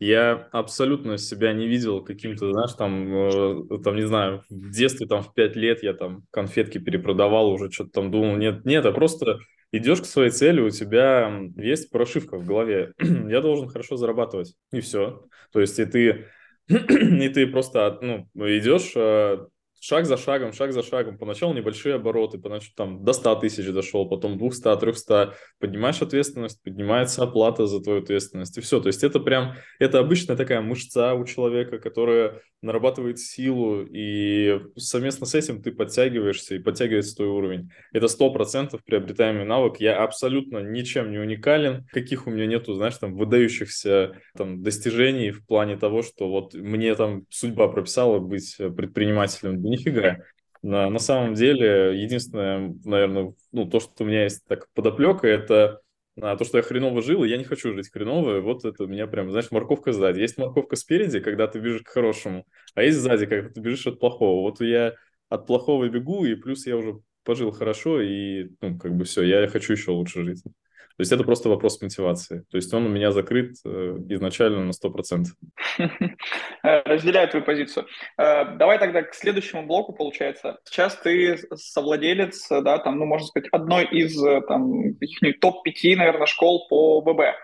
Я 0.00 0.48
абсолютно 0.52 1.18
себя 1.18 1.52
не 1.52 1.66
видел 1.66 2.04
каким-то, 2.04 2.52
знаешь, 2.52 2.72
там, 2.74 3.14
э, 3.14 3.82
там, 3.82 3.96
не 3.96 4.06
знаю, 4.06 4.44
в 4.48 4.70
детстве, 4.70 5.08
там, 5.08 5.22
в 5.22 5.34
пять 5.34 5.56
лет 5.56 5.82
я 5.82 5.92
там 5.92 6.22
конфетки 6.30 6.78
перепродавал, 6.78 7.50
уже 7.50 7.70
что-то 7.70 7.90
там 7.90 8.10
думал. 8.12 8.36
Нет, 8.36 8.64
нет, 8.64 8.86
а 8.86 8.92
просто 8.92 9.38
идешь 9.72 10.00
к 10.00 10.06
своей 10.06 10.30
цели, 10.30 10.60
у 10.60 10.70
тебя 10.70 11.30
есть 11.56 11.90
прошивка 11.90 12.38
в 12.38 12.46
голове. 12.46 12.92
я 13.00 13.40
должен 13.40 13.68
хорошо 13.68 13.96
зарабатывать, 13.96 14.54
и 14.72 14.80
все. 14.80 15.24
То 15.52 15.60
есть 15.60 15.78
и 15.80 15.84
ты, 15.84 16.26
и 16.68 17.28
ты 17.28 17.46
просто 17.48 17.98
ну, 18.00 18.28
идешь, 18.36 18.92
э, 18.94 19.46
шаг 19.80 20.06
за 20.06 20.16
шагом, 20.16 20.52
шаг 20.52 20.72
за 20.72 20.82
шагом. 20.82 21.18
Поначалу 21.18 21.54
небольшие 21.54 21.94
обороты, 21.94 22.38
поначалу 22.38 22.72
там 22.76 23.04
до 23.04 23.12
100 23.12 23.36
тысяч 23.36 23.66
дошел, 23.70 24.08
потом 24.08 24.38
200, 24.38 24.76
300. 24.76 25.34
Поднимаешь 25.58 26.02
ответственность, 26.02 26.62
поднимается 26.62 27.22
оплата 27.22 27.66
за 27.66 27.80
твою 27.80 28.02
ответственность, 28.02 28.58
и 28.58 28.60
все. 28.60 28.80
То 28.80 28.88
есть 28.88 29.04
это 29.04 29.20
прям, 29.20 29.54
это 29.78 29.98
обычная 29.98 30.36
такая 30.36 30.60
мышца 30.60 31.14
у 31.14 31.24
человека, 31.24 31.78
которая 31.78 32.42
нарабатывает 32.60 33.18
силу, 33.18 33.84
и 33.84 34.60
совместно 34.76 35.26
с 35.26 35.34
этим 35.34 35.62
ты 35.62 35.70
подтягиваешься 35.70 36.56
и 36.56 36.58
подтягивается 36.58 37.16
твой 37.16 37.28
уровень. 37.28 37.70
Это 37.92 38.08
сто 38.08 38.32
процентов 38.32 38.82
приобретаемый 38.84 39.44
навык. 39.44 39.76
Я 39.78 40.02
абсолютно 40.02 40.58
ничем 40.58 41.12
не 41.12 41.18
уникален. 41.18 41.86
Каких 41.92 42.26
у 42.26 42.30
меня 42.30 42.46
нету, 42.46 42.74
знаешь, 42.74 42.96
там 42.96 43.14
выдающихся 43.16 44.20
там 44.36 44.62
достижений 44.62 45.30
в 45.30 45.46
плане 45.46 45.76
того, 45.76 46.02
что 46.02 46.28
вот 46.28 46.54
мне 46.54 46.94
там 46.94 47.22
судьба 47.30 47.68
прописала 47.68 48.18
быть 48.18 48.56
предпринимателем 48.56 49.62
нифига. 49.68 50.18
На, 50.62 50.90
на 50.90 50.98
самом 50.98 51.34
деле, 51.34 52.00
единственное, 52.02 52.74
наверное, 52.84 53.34
ну, 53.52 53.68
то, 53.68 53.80
что 53.80 53.92
у 54.04 54.06
меня 54.06 54.24
есть 54.24 54.44
так 54.46 54.68
подоплека, 54.74 55.28
это 55.28 55.80
а, 56.20 56.36
то, 56.36 56.44
что 56.44 56.58
я 56.58 56.62
хреново 56.62 57.00
жил, 57.02 57.22
и 57.24 57.28
я 57.28 57.36
не 57.36 57.44
хочу 57.44 57.72
жить 57.74 57.90
хреново, 57.92 58.40
вот 58.40 58.64
это 58.64 58.84
у 58.84 58.86
меня 58.86 59.06
прям, 59.06 59.30
знаешь, 59.30 59.50
морковка 59.50 59.92
сзади. 59.92 60.20
Есть 60.20 60.36
морковка 60.38 60.76
спереди, 60.76 61.20
когда 61.20 61.46
ты 61.46 61.60
бежишь 61.60 61.82
к 61.82 61.88
хорошему, 61.88 62.44
а 62.74 62.82
есть 62.82 62.98
сзади, 62.98 63.26
когда 63.26 63.50
ты 63.50 63.60
бежишь 63.60 63.86
от 63.86 64.00
плохого. 64.00 64.40
Вот 64.42 64.60
я 64.60 64.94
от 65.28 65.46
плохого 65.46 65.88
бегу, 65.88 66.24
и 66.24 66.34
плюс 66.34 66.66
я 66.66 66.76
уже 66.76 66.98
пожил 67.22 67.52
хорошо, 67.52 68.00
и, 68.00 68.48
ну, 68.60 68.78
как 68.78 68.96
бы 68.96 69.04
все, 69.04 69.22
я 69.22 69.46
хочу 69.48 69.72
еще 69.74 69.92
лучше 69.92 70.24
жить. 70.24 70.42
То 70.98 71.02
есть 71.02 71.12
это 71.12 71.22
просто 71.22 71.48
вопрос 71.48 71.80
мотивации. 71.80 72.44
То 72.50 72.56
есть 72.56 72.74
он 72.74 72.84
у 72.86 72.88
меня 72.88 73.12
закрыт 73.12 73.54
э, 73.64 73.98
изначально 74.08 74.64
на 74.64 74.72
100%. 74.72 75.26
Разделяю 76.64 77.28
твою 77.28 77.44
позицию. 77.44 77.86
Э, 78.18 78.56
давай 78.56 78.80
тогда 78.80 79.02
к 79.02 79.14
следующему 79.14 79.64
блоку, 79.64 79.92
получается. 79.92 80.58
Сейчас 80.64 80.96
ты 80.96 81.38
совладелец, 81.54 82.48
да, 82.48 82.78
там, 82.78 82.98
ну, 82.98 83.04
можно 83.04 83.28
сказать, 83.28 83.48
одной 83.52 83.84
из 83.84 84.20
э, 84.20 84.40
там, 84.48 84.94
топ-5, 85.40 85.96
наверное, 85.96 86.26
школ 86.26 86.66
по 86.68 87.00
ВБ. 87.00 87.36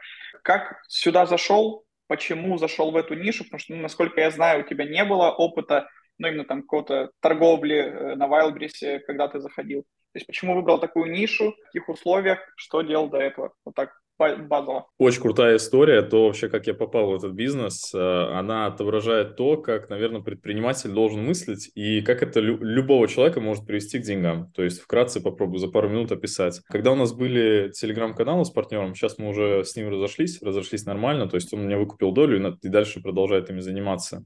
Как 0.43 0.81
сюда 0.89 1.25
зашел? 1.25 1.85
Почему 2.09 2.59
зашел 2.59 2.91
в 2.91 2.97
эту 2.97 3.15
нишу? 3.15 3.45
Потому 3.45 3.61
что, 3.61 3.75
ну, 3.75 3.83
насколько 3.83 4.21
я 4.21 4.33
знаю, 4.33 4.65
у 4.65 4.69
тебя 4.69 4.85
не 4.85 5.05
было 5.05 5.31
опыта, 5.31 5.87
ну, 6.19 6.29
именно 6.29 6.45
там 6.45 6.63
какого-то 6.63 7.11
торговли 7.21 8.15
на 8.17 8.27
Wildberries, 8.27 9.01
когда 9.07 9.29
ты 9.29 9.41
заходил. 9.41 9.83
То 9.83 10.19
есть 10.19 10.27
почему 10.27 10.55
выбрал 10.55 10.79
такую 10.79 11.11
нишу, 11.11 11.53
в 11.53 11.67
каких 11.67 11.89
условиях, 11.89 12.39
что 12.57 12.83
делал 12.83 13.09
до 13.09 13.19
этого? 13.19 13.53
Вот 13.65 13.75
так 13.75 14.01
базово. 14.19 14.87
Очень 14.99 15.23
крутая 15.23 15.57
история. 15.57 16.03
То 16.03 16.27
вообще, 16.27 16.49
как 16.49 16.67
я 16.67 16.75
попал 16.75 17.11
в 17.11 17.15
этот 17.15 17.33
бизнес, 17.33 17.93
э, 17.95 17.99
она 17.99 18.67
отображает 18.67 19.37
то, 19.37 19.57
как, 19.57 19.91
наверное, 19.91 20.23
предприниматель 20.23 20.91
должен 20.91 21.25
мыслить 21.25 21.71
и 21.75 22.01
как 22.01 22.23
это 22.23 22.41
любого 22.41 23.09
человека 23.09 23.41
может 23.41 23.67
привести 23.67 23.99
к 23.99 24.03
деньгам. 24.03 24.51
То 24.53 24.63
есть 24.63 24.81
вкратце 24.81 25.21
попробую 25.21 25.59
за 25.59 25.69
пару 25.69 25.89
минут 25.89 26.13
описать. 26.13 26.61
Когда 26.69 26.93
у 26.93 26.97
нас 26.97 27.13
были 27.13 27.71
телеграм-каналы 27.73 28.45
с 28.45 28.51
партнером, 28.51 28.95
сейчас 28.95 29.19
мы 29.19 29.29
уже 29.29 29.65
с 29.65 29.77
ним 29.77 29.89
разошлись, 29.89 30.41
разошлись 30.43 30.85
нормально, 30.85 31.29
то 31.29 31.37
есть 31.37 31.53
он 31.53 31.65
мне 31.65 31.77
выкупил 31.77 32.13
долю 32.13 32.55
и 32.63 32.69
дальше 32.69 33.01
продолжает 33.01 33.51
ими 33.51 33.61
заниматься. 33.61 34.25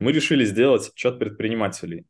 Мы 0.00 0.12
решили 0.12 0.44
сделать 0.44 0.92
чат 0.94 1.18
предпринимателей. 1.18 2.06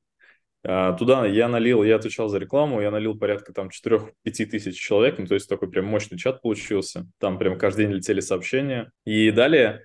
А, 0.64 0.92
туда 0.94 1.26
я 1.26 1.48
налил, 1.48 1.82
я 1.82 1.96
отвечал 1.96 2.28
за 2.28 2.38
рекламу, 2.38 2.80
я 2.80 2.90
налил 2.90 3.18
порядка 3.18 3.52
там 3.52 3.68
4-5 3.68 4.12
тысяч 4.24 4.78
человек, 4.78 5.18
ну, 5.18 5.26
то 5.26 5.34
есть 5.34 5.48
такой 5.48 5.70
прям 5.70 5.86
мощный 5.86 6.18
чат 6.18 6.42
получился. 6.42 7.06
Там 7.18 7.38
прям 7.38 7.58
каждый 7.58 7.86
день 7.86 7.96
летели 7.96 8.20
сообщения. 8.20 8.90
И 9.04 9.30
далее 9.30 9.84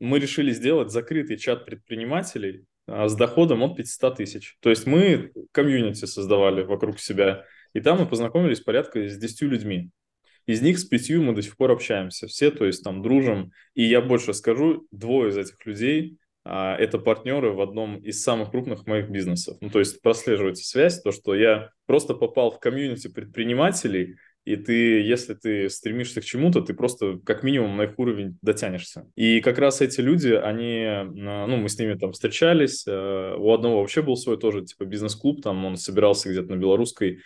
мы 0.00 0.18
решили 0.18 0.50
сделать 0.52 0.90
закрытый 0.90 1.36
чат 1.36 1.64
предпринимателей 1.66 2.64
а, 2.86 3.08
с 3.08 3.14
доходом 3.14 3.62
от 3.62 3.76
500 3.76 4.16
тысяч. 4.16 4.56
То 4.60 4.70
есть 4.70 4.86
мы 4.86 5.32
комьюнити 5.52 6.04
создавали 6.06 6.62
вокруг 6.62 6.98
себя, 7.00 7.44
и 7.72 7.80
там 7.80 7.98
мы 7.98 8.06
познакомились 8.06 8.60
порядка 8.60 9.06
с 9.08 9.16
10 9.16 9.42
людьми. 9.42 9.90
Из 10.46 10.60
них 10.60 10.78
с 10.78 10.84
пятью 10.84 11.22
мы 11.22 11.34
до 11.34 11.42
сих 11.42 11.56
пор 11.56 11.70
общаемся. 11.70 12.26
Все, 12.26 12.50
то 12.50 12.66
есть 12.66 12.84
там 12.84 13.02
дружим. 13.02 13.50
И 13.74 13.84
я 13.84 14.02
больше 14.02 14.34
скажу, 14.34 14.86
двое 14.90 15.30
из 15.30 15.38
этих 15.38 15.64
людей 15.64 16.18
это 16.44 16.98
партнеры 16.98 17.52
в 17.52 17.60
одном 17.60 17.96
из 17.96 18.22
самых 18.22 18.50
крупных 18.50 18.86
моих 18.86 19.08
бизнесов. 19.08 19.56
Ну, 19.60 19.70
то 19.70 19.78
есть 19.78 20.02
прослеживается 20.02 20.64
связь, 20.64 21.00
то, 21.00 21.10
что 21.10 21.34
я 21.34 21.70
просто 21.86 22.14
попал 22.14 22.50
в 22.50 22.60
комьюнити 22.60 23.08
предпринимателей, 23.08 24.16
и 24.44 24.56
ты, 24.56 25.00
если 25.00 25.34
ты 25.34 25.70
стремишься 25.70 26.20
к 26.20 26.24
чему-то, 26.24 26.60
ты 26.60 26.74
просто 26.74 27.18
как 27.24 27.42
минимум 27.42 27.76
на 27.78 27.82
их 27.84 27.98
уровень 27.98 28.36
дотянешься. 28.42 29.06
И 29.16 29.40
как 29.40 29.58
раз 29.58 29.80
эти 29.80 30.00
люди, 30.02 30.32
они, 30.32 30.84
а, 30.84 31.04
ну, 31.46 31.56
мы 31.56 31.68
с 31.68 31.78
ними 31.78 31.94
там 31.94 32.12
встречались, 32.12 32.84
а, 32.86 33.36
у 33.36 33.52
одного 33.52 33.80
вообще 33.80 34.02
был 34.02 34.16
свой 34.16 34.38
тоже, 34.38 34.62
типа, 34.64 34.84
бизнес-клуб, 34.84 35.42
там 35.42 35.64
он 35.64 35.76
собирался 35.76 36.28
где-то 36.28 36.54
на 36.54 36.56
Белорусской, 36.56 37.20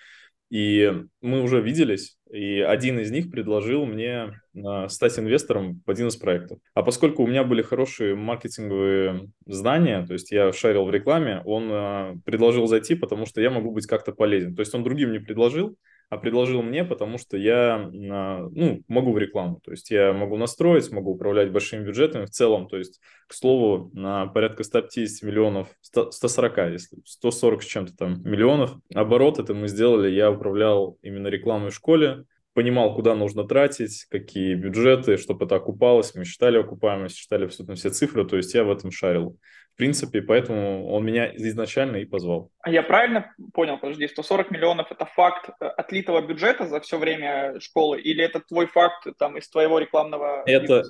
и 0.50 0.92
мы 1.20 1.42
уже 1.42 1.60
виделись, 1.60 2.16
и 2.30 2.60
один 2.60 2.98
из 2.98 3.10
них 3.10 3.30
предложил 3.30 3.86
мне 3.86 4.40
э, 4.54 4.88
стать 4.88 5.18
инвестором 5.18 5.82
в 5.86 5.90
один 5.90 6.08
из 6.08 6.16
проектов. 6.16 6.58
А 6.74 6.82
поскольку 6.82 7.22
у 7.22 7.26
меня 7.26 7.44
были 7.44 7.62
хорошие 7.62 8.14
маркетинговые 8.14 9.30
знания, 9.46 10.04
то 10.06 10.12
есть 10.12 10.30
я 10.30 10.52
шарил 10.52 10.84
в 10.84 10.90
рекламе, 10.90 11.42
он 11.44 11.68
э, 11.70 12.14
предложил 12.24 12.66
зайти, 12.66 12.94
потому 12.94 13.26
что 13.26 13.40
я 13.40 13.50
могу 13.50 13.70
быть 13.70 13.86
как-то 13.86 14.12
полезен. 14.12 14.54
То 14.54 14.60
есть 14.60 14.74
он 14.74 14.82
другим 14.82 15.12
не 15.12 15.18
предложил, 15.18 15.76
а 16.10 16.16
предложил 16.16 16.62
мне, 16.62 16.84
потому 16.84 17.18
что 17.18 17.36
я 17.36 17.88
ну, 17.92 18.82
могу 18.88 19.12
в 19.12 19.18
рекламу. 19.18 19.60
То 19.62 19.72
есть 19.72 19.90
я 19.90 20.12
могу 20.12 20.36
настроить, 20.36 20.90
могу 20.90 21.12
управлять 21.12 21.52
большими 21.52 21.84
бюджетами 21.84 22.24
в 22.24 22.30
целом. 22.30 22.68
То 22.68 22.78
есть, 22.78 23.00
к 23.26 23.34
слову, 23.34 23.90
на 23.92 24.26
порядка 24.26 24.64
150 24.64 25.22
миллионов, 25.22 25.68
100, 25.82 26.12
140, 26.12 26.72
если 26.72 26.98
140 27.04 27.62
с 27.62 27.66
чем-то 27.66 27.96
там 27.96 28.22
миллионов. 28.22 28.72
Оборот 28.94 29.38
это 29.38 29.52
мы 29.54 29.68
сделали, 29.68 30.10
я 30.10 30.30
управлял 30.30 30.98
именно 31.02 31.28
рекламой 31.28 31.70
в 31.70 31.74
школе, 31.74 32.24
понимал, 32.58 32.92
куда 32.92 33.14
нужно 33.14 33.44
тратить, 33.44 34.06
какие 34.10 34.56
бюджеты, 34.56 35.16
чтобы 35.16 35.44
это 35.44 35.54
окупалось. 35.54 36.12
Мы 36.16 36.24
считали 36.24 36.58
окупаемость, 36.58 37.16
считали 37.16 37.44
абсолютно 37.44 37.76
все 37.76 37.90
цифры, 37.90 38.24
то 38.24 38.36
есть 38.36 38.52
я 38.52 38.64
в 38.64 38.70
этом 38.72 38.90
шарил 38.90 39.38
принципе, 39.78 40.20
поэтому 40.20 40.88
он 40.88 41.04
меня 41.04 41.32
изначально 41.36 41.96
и 41.98 42.04
позвал. 42.04 42.50
А 42.60 42.70
я 42.70 42.82
правильно 42.82 43.32
понял, 43.54 43.78
подожди, 43.78 44.08
140 44.08 44.50
миллионов– 44.50 44.88
это 44.90 45.06
факт 45.06 45.50
э, 45.60 45.64
отлитого 45.64 46.20
бюджета 46.20 46.66
за 46.66 46.80
все 46.80 46.98
время 46.98 47.58
школы, 47.60 48.00
или 48.00 48.22
это 48.22 48.40
твой 48.40 48.66
факт 48.66 49.06
там 49.18 49.38
из 49.38 49.48
твоего 49.48 49.78
рекламного 49.78 50.42
Это, 50.46 50.82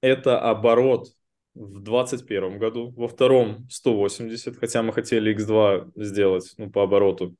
это 0.00 0.40
оборот 0.40 1.08
в 1.54 1.82
2021 1.82 2.58
году, 2.58 2.94
во 2.96 3.08
втором 3.08 3.68
180, 3.68 4.56
хотя 4.56 4.82
мы 4.82 4.94
хотели 4.94 5.36
X2 5.36 5.92
сделать, 5.96 6.54
ну, 6.56 6.70
по 6.70 6.84
обороту. 6.84 7.36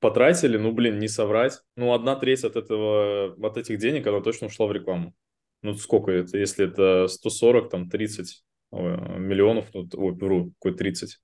Потратили, 0.00 0.56
ну, 0.56 0.72
блин, 0.72 0.98
не 0.98 1.08
соврать. 1.08 1.60
Ну, 1.76 1.92
одна 1.92 2.16
треть 2.16 2.44
от 2.44 2.56
этого, 2.56 3.34
от 3.42 3.56
этих 3.56 3.78
денег, 3.78 4.06
она 4.06 4.20
точно 4.20 4.48
ушла 4.48 4.66
в 4.66 4.72
рекламу. 4.72 5.14
Ну, 5.62 5.74
сколько 5.74 6.10
это, 6.10 6.38
если 6.38 6.66
это 6.66 7.08
140, 7.08 7.70
там, 7.70 7.88
30 7.88 8.44
миллионов, 8.72 9.66
ну, 9.72 9.88
ой, 9.94 10.14
беру, 10.14 10.52
какой 10.58 10.76
30. 10.76 11.18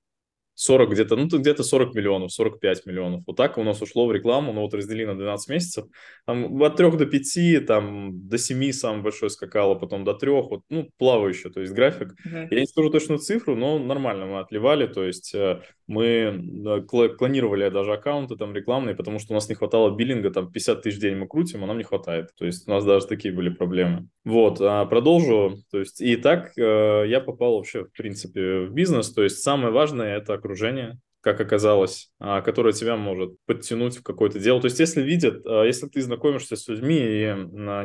40 0.55 0.91
где-то, 0.91 1.17
ну, 1.17 1.27
где-то 1.27 1.63
40 1.63 1.95
миллионов, 1.95 2.33
45 2.33 2.87
миллионов. 2.87 3.23
Вот 3.27 3.37
так 3.37 3.59
у 3.59 3.63
нас 3.65 3.81
ушло 3.83 4.07
в 4.07 4.13
рекламу, 4.13 4.53
ну, 4.53 4.61
вот 4.61 4.75
раздели 4.75 5.07
на 5.07 5.17
12 5.17 5.49
месяцев. 5.49 5.87
Там 6.27 6.63
от 6.63 6.77
3 6.77 6.91
до 6.93 7.07
5, 7.07 7.67
там 7.67 8.29
до 8.29 8.39
7 8.39 8.73
самое 8.73 9.03
большое 9.03 9.31
скакало, 9.31 9.75
потом 9.75 10.05
до 10.05 10.15
3, 10.15 10.31
вот, 10.31 10.63
ну, 10.69 10.89
плавающий, 10.99 11.51
то 11.51 11.61
есть 11.61 11.73
график. 11.73 12.15
Uh-huh. 12.27 12.49
Я 12.51 12.61
не 12.61 12.67
скажу 12.67 12.91
точную 12.91 13.19
цифру, 13.19 13.57
но 13.57 13.79
нормально 13.79 14.27
мы 14.27 14.41
отливали, 14.41 14.87
то 14.87 15.05
есть 15.05 15.35
э, 15.35 15.63
мы 15.87 16.85
клонировали 16.89 17.69
даже 17.69 17.93
аккаунты 17.93 18.37
там 18.37 18.55
рекламные, 18.55 18.95
потому 18.95 19.19
что 19.19 19.33
у 19.33 19.35
нас 19.35 19.49
не 19.49 19.55
хватало 19.55 19.95
биллинга, 19.95 20.31
там 20.31 20.51
50 20.51 20.83
тысяч 20.83 20.99
в 20.99 21.01
день 21.01 21.17
мы 21.17 21.27
крутим, 21.27 21.65
а 21.65 21.67
нам 21.67 21.79
не 21.79 21.85
хватает. 21.85 22.31
То 22.37 22.45
есть 22.45 22.69
у 22.69 22.71
нас 22.71 22.85
даже 22.85 23.07
такие 23.07 23.35
были 23.35 23.49
проблемы. 23.49 24.09
Вот, 24.25 24.61
а 24.61 24.85
продолжу. 24.87 25.59
То 25.71 25.79
есть 25.79 26.01
и 26.01 26.17
так 26.17 26.57
э, 26.57 27.05
я 27.07 27.21
попал 27.21 27.57
вообще, 27.57 27.85
в 27.85 27.93
принципе, 27.93 28.67
в 28.67 28.73
бизнес. 28.73 29.13
То 29.13 29.23
есть 29.23 29.41
самое 29.41 29.73
важное– 29.73 30.17
это 30.19 30.35
окружение, 30.35 30.99
как 31.23 31.41
оказалось, 31.41 32.11
а, 32.19 32.43
которое 32.43 32.73
тебя 32.73 32.97
может 32.97 33.37
подтянуть 33.47 33.97
в 33.97 34.03
какое-то 34.03 34.41
дело. 34.41 34.61
То 34.61 34.67
есть, 34.67 34.81
если 34.81 35.03
видят, 35.03 35.47
а, 35.47 35.63
если 35.65 35.87
ты 35.87 36.03
знакомишься 36.03 36.57
с 36.57 36.67
людьми 36.67 36.99
и 36.99 37.35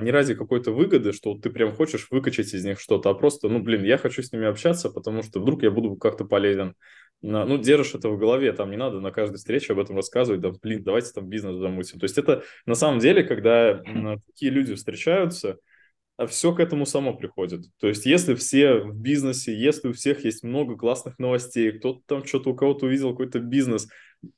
не 0.02 0.12
ради 0.12 0.34
какой-то 0.34 0.72
выгоды, 0.72 1.14
что 1.14 1.36
ты 1.36 1.52
прям 1.52 1.72
хочешь 1.72 2.08
выкачать 2.10 2.54
из 2.54 2.66
них 2.66 2.80
что-то, 2.80 3.12
а 3.12 3.14
просто, 3.14 3.48
ну, 3.48 3.60
блин, 3.60 3.84
я 3.84 4.00
хочу 4.00 4.24
с 4.24 4.32
ними 4.32 4.48
общаться, 4.48 4.90
потому 4.90 5.22
что 5.22 5.40
вдруг 5.40 5.62
я 5.62 5.70
буду 5.70 5.96
как-то 5.96 6.26
полезен. 6.26 6.74
Ну, 7.22 7.58
держишь 7.58 7.96
это 7.96 8.10
в 8.10 8.18
голове, 8.18 8.54
там 8.54 8.70
не 8.70 8.78
надо 8.78 9.00
на 9.00 9.12
каждой 9.12 9.38
встрече 9.38 9.74
об 9.74 9.80
этом 9.80 9.96
рассказывать, 9.96 10.40
да, 10.40 10.52
блин, 10.52 10.84
давайте 10.84 11.12
там 11.12 11.28
бизнес 11.28 11.58
замутим. 11.58 12.00
То 12.00 12.06
есть, 12.06 12.18
это 12.18 12.44
на 12.66 12.76
самом 12.76 13.00
деле, 13.00 13.24
когда 13.24 13.82
такие 14.28 14.52
люди 14.52 14.76
встречаются, 14.76 15.58
а 16.18 16.26
все 16.26 16.54
к 16.54 16.60
этому 16.60 16.86
само 16.86 17.16
приходит. 17.16 17.66
То 17.80 17.88
есть, 17.88 18.06
если 18.06 18.36
все 18.36 18.80
в 18.80 18.96
бизнесе, 18.96 19.56
если 19.56 19.90
у 19.90 19.94
всех 19.94 20.26
есть 20.26 20.44
много 20.44 20.76
классных 20.76 21.20
новостей, 21.20 21.72
кто-то 21.72 22.02
там 22.06 22.26
что-то 22.26 22.52
у 22.52 22.56
кого-то 22.56 22.88
увидел 22.88 23.12
какой-то 23.12 23.40
бизнес, 23.40 23.88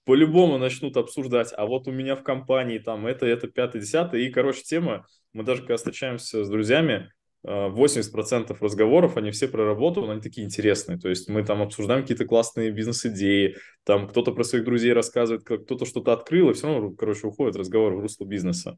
по-любому 0.03 0.57
начнут 0.57 0.97
обсуждать, 0.97 1.53
а 1.55 1.65
вот 1.65 1.87
у 1.87 1.91
меня 1.91 2.15
в 2.15 2.23
компании 2.23 2.79
там 2.79 3.07
это, 3.07 3.25
это, 3.25 3.47
пятое, 3.47 3.81
десятое, 3.81 4.21
и, 4.21 4.29
короче, 4.29 4.61
тема, 4.63 5.05
мы 5.33 5.43
даже 5.43 5.61
когда 5.61 5.77
встречаемся 5.77 6.43
с 6.43 6.49
друзьями, 6.49 7.11
80% 7.45 8.51
а, 8.51 8.63
разговоров, 8.63 9.17
они 9.17 9.31
все 9.31 9.47
про 9.47 9.65
работу, 9.65 10.01
но 10.01 10.11
они 10.11 10.21
такие 10.21 10.45
интересные. 10.45 10.97
То 10.99 11.09
есть 11.09 11.29
мы 11.29 11.43
там 11.43 11.61
обсуждаем 11.61 12.01
какие-то 12.01 12.25
классные 12.25 12.71
бизнес-идеи, 12.71 13.55
там 13.85 14.07
кто-то 14.07 14.31
про 14.31 14.43
своих 14.43 14.65
друзей 14.65 14.93
рассказывает, 14.93 15.43
кто-то 15.43 15.85
что-то 15.85 16.13
открыл, 16.13 16.49
и 16.49 16.53
все 16.53 16.67
равно, 16.67 16.91
короче, 16.91 17.27
уходит 17.27 17.55
разговор 17.55 17.93
в 17.95 17.99
русло 17.99 18.25
бизнеса. 18.25 18.77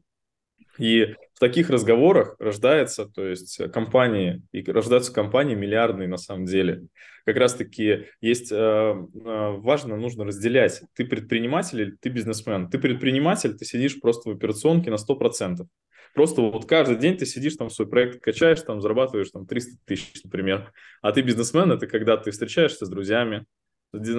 И 0.78 1.14
в 1.34 1.38
таких 1.38 1.68
разговорах 1.68 2.36
рождается, 2.38 3.06
то 3.06 3.26
есть 3.26 3.60
компании, 3.72 4.42
и 4.52 4.62
рождаются 4.70 5.12
компании 5.12 5.54
миллиардные 5.54 6.08
на 6.08 6.16
самом 6.16 6.46
деле. 6.46 6.86
Как 7.26 7.36
раз-таки 7.36 8.06
есть, 8.20 8.50
э, 8.50 8.56
э, 8.56 8.96
важно, 9.58 9.96
нужно 9.96 10.24
разделять, 10.24 10.82
ты 10.94 11.04
предприниматель 11.04 11.80
или 11.80 11.96
ты 12.00 12.08
бизнесмен. 12.08 12.68
Ты 12.70 12.78
предприниматель, 12.78 13.54
ты 13.54 13.64
сидишь 13.64 14.00
просто 14.00 14.30
в 14.30 14.32
операционке 14.32 14.90
на 14.90 14.96
100%. 14.96 15.66
Просто 16.14 16.42
вот 16.42 16.66
каждый 16.66 16.96
день 16.96 17.16
ты 17.16 17.26
сидишь 17.26 17.56
там 17.56 17.70
свой 17.70 17.88
проект 17.88 18.22
качаешь, 18.22 18.60
там 18.62 18.80
зарабатываешь 18.80 19.30
там 19.30 19.46
300 19.46 19.78
тысяч, 19.84 20.22
например. 20.24 20.72
А 21.00 21.12
ты 21.12 21.22
бизнесмен, 21.22 21.70
это 21.72 21.86
когда 21.86 22.16
ты 22.16 22.30
встречаешься 22.30 22.86
с 22.86 22.88
друзьями, 22.88 23.46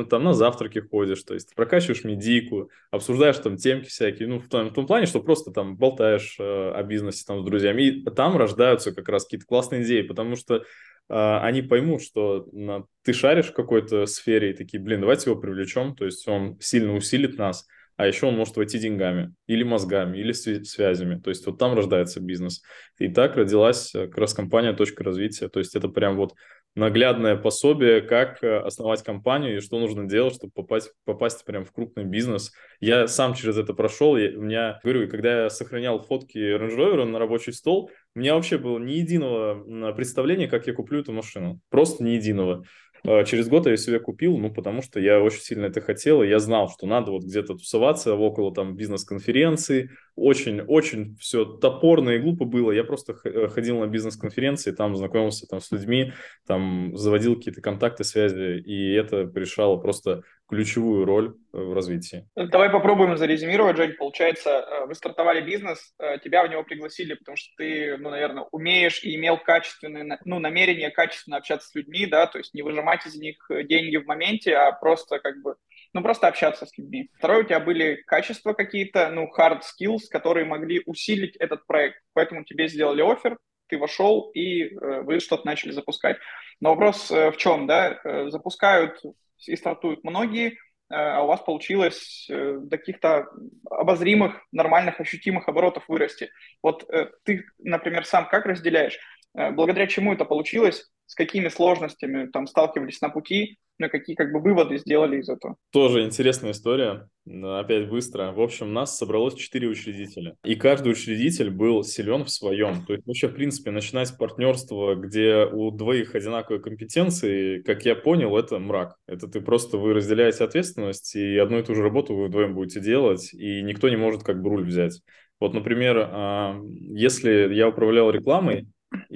там 0.09 0.23
на 0.23 0.33
завтраки 0.33 0.79
ходишь, 0.79 1.23
то 1.23 1.33
есть 1.33 1.55
прокачиваешь 1.55 2.03
медийку, 2.03 2.69
обсуждаешь 2.91 3.37
там 3.39 3.57
темки 3.57 3.87
всякие, 3.87 4.27
ну, 4.27 4.39
в 4.39 4.47
том, 4.47 4.69
в 4.69 4.73
том 4.73 4.85
плане, 4.85 5.07
что 5.07 5.19
просто 5.19 5.51
там 5.51 5.77
болтаешь 5.77 6.35
э, 6.39 6.43
о 6.43 6.83
бизнесе 6.83 7.23
там 7.25 7.41
с 7.41 7.45
друзьями, 7.45 7.83
и 7.83 8.05
там 8.05 8.37
рождаются 8.37 8.93
как 8.93 9.09
раз 9.09 9.23
какие-то 9.23 9.47
классные 9.47 9.83
идеи, 9.83 10.03
потому 10.03 10.35
что 10.35 10.57
э, 10.57 10.61
они 11.09 11.63
поймут, 11.63 12.03
что 12.03 12.47
на, 12.51 12.85
ты 13.03 13.13
шаришь 13.13 13.47
в 13.47 13.53
какой-то 13.53 14.05
сфере, 14.05 14.51
и 14.51 14.53
такие, 14.53 14.81
блин, 14.81 15.01
давайте 15.01 15.31
его 15.31 15.39
привлечем, 15.39 15.95
то 15.95 16.05
есть 16.05 16.27
он 16.27 16.59
сильно 16.59 16.93
усилит 16.93 17.39
нас, 17.39 17.65
а 17.95 18.07
еще 18.07 18.27
он 18.27 18.35
может 18.35 18.55
войти 18.57 18.79
деньгами, 18.79 19.33
или 19.47 19.63
мозгами, 19.63 20.17
или 20.17 20.31
связями. 20.31 21.19
То 21.19 21.29
есть 21.29 21.45
вот 21.45 21.57
там 21.57 21.75
рождается 21.75 22.19
бизнес. 22.19 22.61
И 22.99 23.07
так 23.07 23.35
родилась 23.35 23.93
э, 23.93 24.07
как 24.07 24.17
раз 24.17 24.33
компания 24.33 24.73
«Точка 24.73 25.03
развития». 25.03 25.49
То 25.49 25.59
есть 25.59 25.75
это 25.75 25.89
прям 25.89 26.17
вот 26.17 26.33
наглядное 26.75 27.35
пособие, 27.35 28.01
как 28.01 28.43
э, 28.43 28.57
основать 28.57 29.03
компанию 29.03 29.57
и 29.57 29.61
что 29.61 29.79
нужно 29.79 30.07
делать, 30.07 30.35
чтобы 30.35 30.53
попасть, 30.53 30.91
попасть 31.05 31.45
прям 31.45 31.65
в 31.65 31.71
крупный 31.71 32.03
бизнес. 32.03 32.51
Я 32.79 33.07
сам 33.07 33.35
через 33.35 33.57
это 33.57 33.73
прошел. 33.73 34.17
Я, 34.17 34.37
у 34.37 34.41
меня, 34.41 34.79
говорю, 34.83 35.07
когда 35.07 35.43
я 35.43 35.49
сохранял 35.49 36.01
фотки 36.01 36.37
Range 36.37 36.75
Rover 36.75 37.05
на 37.05 37.19
рабочий 37.19 37.53
стол, 37.53 37.91
у 38.15 38.19
меня 38.19 38.35
вообще 38.35 38.57
было 38.57 38.79
ни 38.79 38.93
единого 38.93 39.93
представления, 39.93 40.47
как 40.47 40.67
я 40.67 40.73
куплю 40.73 41.01
эту 41.01 41.11
машину. 41.11 41.59
Просто 41.69 42.03
ни 42.03 42.11
единого. 42.11 42.63
А, 43.05 43.23
через 43.25 43.49
год 43.49 43.67
я 43.67 43.75
себе 43.75 43.99
купил, 43.99 44.37
ну, 44.37 44.53
потому 44.53 44.81
что 44.81 44.99
я 44.99 45.21
очень 45.21 45.41
сильно 45.41 45.65
это 45.65 45.81
хотел, 45.81 46.23
и 46.23 46.27
я 46.27 46.39
знал, 46.39 46.69
что 46.69 46.87
надо 46.87 47.11
вот 47.11 47.23
где-то 47.23 47.55
тусоваться 47.55 48.15
около 48.15 48.53
там 48.53 48.75
бизнес-конференции. 48.75 49.91
Очень-очень 50.15 51.17
все 51.17 51.43
топорно 51.43 52.11
и 52.11 52.19
глупо 52.19 52.45
было. 52.45 52.71
Я 52.71 52.83
просто 52.83 53.15
э, 53.25 53.47
ходил 53.49 53.79
на 53.79 53.87
бизнес-конференции, 53.87 54.71
там 54.71 54.95
знакомился 54.95 55.47
там 55.47 55.59
с 55.59 55.71
людьми, 55.71 56.13
там 56.47 56.95
заводил 56.95 57.35
какие-то 57.35 57.61
контакты, 57.61 58.03
связи, 58.03 58.59
и 58.59 58.93
это 58.93 59.29
решало 59.35 59.77
просто 59.77 60.23
ключевую 60.49 61.05
роль 61.05 61.35
э, 61.53 61.57
в 61.57 61.73
развитии. 61.73 62.27
Давай 62.35 62.69
попробуем 62.69 63.17
зарезюмировать, 63.17 63.77
Жень. 63.77 63.93
Получается, 63.93 64.49
э, 64.49 64.85
вы 64.85 64.95
стартовали 64.95 65.41
бизнес, 65.41 65.93
э, 65.99 66.19
тебя 66.23 66.45
в 66.45 66.49
него 66.49 66.63
пригласили, 66.63 67.13
потому 67.13 67.37
что 67.37 67.49
ты, 67.57 67.97
ну, 67.97 68.09
наверное, 68.09 68.45
умеешь 68.51 69.03
и 69.03 69.15
имел 69.15 69.37
качественное, 69.37 70.19
ну, 70.25 70.39
намерение 70.39 70.91
качественно 70.91 71.37
общаться 71.37 71.69
с 71.69 71.75
людьми, 71.75 72.05
да, 72.05 72.27
то 72.27 72.37
есть 72.37 72.53
не 72.53 72.61
выжимать 72.61 73.05
из 73.05 73.15
них 73.15 73.37
деньги 73.49 73.97
в 73.97 74.05
моменте, 74.05 74.55
а 74.55 74.71
просто 74.71 75.19
как 75.19 75.41
бы 75.41 75.55
ну, 75.93 76.01
просто 76.01 76.27
общаться 76.27 76.65
с 76.65 76.77
людьми. 76.77 77.09
Второе, 77.17 77.43
у 77.43 77.43
тебя 77.43 77.59
были 77.59 78.01
качества 78.07 78.53
какие-то, 78.53 79.09
ну, 79.09 79.29
hard 79.37 79.61
skills, 79.61 80.01
которые 80.09 80.45
могли 80.45 80.81
усилить 80.85 81.35
этот 81.35 81.67
проект. 81.67 81.97
Поэтому 82.13 82.43
тебе 82.43 82.67
сделали 82.67 83.03
офер, 83.03 83.37
ты 83.67 83.77
вошел, 83.77 84.31
и 84.31 84.73
вы 84.73 85.19
что-то 85.19 85.45
начали 85.45 85.71
запускать. 85.71 86.17
Но 86.59 86.71
вопрос 86.71 87.11
в 87.11 87.35
чем, 87.37 87.67
да? 87.67 87.99
Запускают 88.29 88.99
и 89.47 89.55
стартуют 89.55 90.03
многие, 90.03 90.57
а 90.89 91.23
у 91.23 91.27
вас 91.27 91.41
получилось 91.41 92.27
до 92.29 92.77
каких-то 92.77 93.27
обозримых, 93.69 94.41
нормальных, 94.51 94.99
ощутимых 94.99 95.47
оборотов 95.47 95.87
вырасти. 95.87 96.29
Вот 96.61 96.87
ты, 97.23 97.45
например, 97.59 98.05
сам 98.05 98.27
как 98.27 98.45
разделяешь? 98.45 98.99
Благодаря 99.33 99.87
чему 99.87 100.13
это 100.13 100.25
получилось? 100.25 100.91
С 101.05 101.15
какими 101.15 101.47
сложностями 101.47 102.27
там 102.27 102.47
сталкивались 102.47 103.01
на 103.01 103.09
пути? 103.09 103.57
Ну, 103.79 103.89
какие 103.89 104.15
как 104.15 104.31
бы 104.31 104.39
выводы 104.39 104.77
сделали 104.77 105.19
из 105.19 105.29
этого? 105.29 105.55
Тоже 105.71 106.03
интересная 106.03 106.51
история. 106.51 107.07
Опять 107.25 107.89
быстро. 107.89 108.31
В 108.31 108.41
общем, 108.41 108.73
нас 108.73 108.97
собралось 108.97 109.35
четыре 109.35 109.67
учредителя. 109.67 110.35
И 110.43 110.55
каждый 110.55 110.91
учредитель 110.91 111.49
был 111.49 111.83
силен 111.83 112.23
в 112.23 112.29
своем. 112.29 112.85
То 112.85 112.93
есть 112.93 113.07
вообще, 113.07 113.29
в 113.29 113.33
принципе, 113.33 113.71
начинать 113.71 114.15
партнерство, 114.17 114.95
где 114.95 115.45
у 115.45 115.71
двоих 115.71 116.15
одинаковые 116.15 116.61
компетенции, 116.61 117.61
как 117.61 117.83
я 117.85 117.95
понял, 117.95 118.37
это 118.37 118.59
мрак. 118.59 118.95
Это 119.07 119.27
ты 119.27 119.41
просто, 119.41 119.77
вы 119.77 119.93
разделяете 119.93 120.43
ответственность, 120.43 121.15
и 121.15 121.37
одну 121.37 121.59
и 121.59 121.63
ту 121.63 121.73
же 121.73 121.81
работу 121.81 122.15
вы 122.15 122.27
вдвоем 122.27 122.53
будете 122.53 122.79
делать, 122.79 123.33
и 123.33 123.61
никто 123.63 123.89
не 123.89 123.95
может 123.95 124.23
как 124.23 124.41
бы 124.41 124.49
руль 124.49 124.65
взять. 124.65 125.01
Вот, 125.39 125.53
например, 125.53 125.97
а, 126.09 126.59
если 126.61 127.53
я 127.53 127.67
управлял 127.67 128.11
рекламой, 128.11 128.67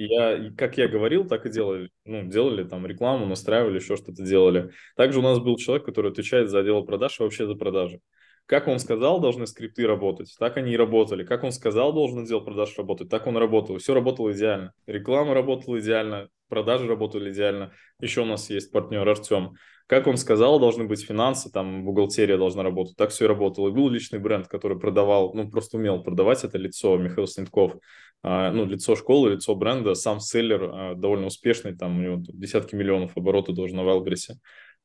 я, 0.06 0.52
как 0.56 0.78
я 0.78 0.88
говорил, 0.88 1.26
так 1.26 1.46
и 1.46 1.50
делали. 1.50 1.90
Ну, 2.04 2.24
делали 2.28 2.64
там 2.64 2.86
рекламу, 2.86 3.26
настраивали, 3.26 3.78
еще 3.78 3.96
что-то 3.96 4.22
делали. 4.22 4.70
Также 4.96 5.18
у 5.18 5.22
нас 5.22 5.38
был 5.38 5.56
человек, 5.56 5.84
который 5.84 6.12
отвечает 6.12 6.50
за 6.50 6.60
отдел 6.60 6.84
продаж 6.84 7.18
и 7.18 7.22
вообще 7.22 7.46
за 7.46 7.54
продажи. 7.54 8.00
Как 8.46 8.66
он 8.66 8.78
сказал, 8.78 9.20
должны 9.20 9.46
скрипты 9.46 9.86
работать, 9.86 10.34
так 10.38 10.56
они 10.56 10.72
и 10.72 10.76
работали. 10.76 11.22
Как 11.22 11.44
он 11.44 11.52
сказал, 11.52 11.92
должен 11.92 12.20
отдел 12.20 12.40
продаж 12.40 12.78
работать, 12.78 13.10
так 13.10 13.26
он 13.26 13.36
работал. 13.36 13.76
Все 13.76 13.92
работало 13.92 14.32
идеально. 14.32 14.72
Реклама 14.86 15.34
работала 15.34 15.78
идеально, 15.78 16.28
продажи 16.48 16.86
работали 16.86 17.30
идеально. 17.30 17.72
Еще 18.00 18.22
у 18.22 18.24
нас 18.24 18.48
есть 18.48 18.72
партнер 18.72 19.06
Артем. 19.06 19.56
Как 19.86 20.06
он 20.06 20.18
сказал, 20.18 20.60
должны 20.60 20.84
быть 20.84 21.02
финансы, 21.02 21.50
там 21.50 21.84
бухгалтерия 21.84 22.36
должна 22.36 22.62
работать. 22.62 22.96
Так 22.96 23.10
все 23.10 23.24
и 23.24 23.28
работало. 23.28 23.68
И 23.68 23.72
был 23.72 23.88
личный 23.88 24.18
бренд, 24.18 24.46
который 24.46 24.78
продавал, 24.78 25.32
ну 25.34 25.50
просто 25.50 25.78
умел 25.78 26.02
продавать 26.02 26.44
это 26.44 26.58
лицо, 26.58 26.96
Михаил 26.98 27.26
Снетков. 27.26 27.74
А, 28.22 28.50
ну, 28.50 28.64
лицо 28.64 28.96
школы, 28.96 29.30
лицо 29.30 29.54
бренда, 29.54 29.94
сам 29.94 30.20
селлер 30.20 30.70
а, 30.72 30.94
довольно 30.94 31.26
успешный, 31.26 31.76
там 31.76 31.98
у 31.98 32.02
него 32.02 32.16
десятки 32.20 32.74
миллионов 32.74 33.16
оборотов 33.16 33.54
должно 33.54 33.84
в 33.84 33.88
Алгресе. 33.88 34.34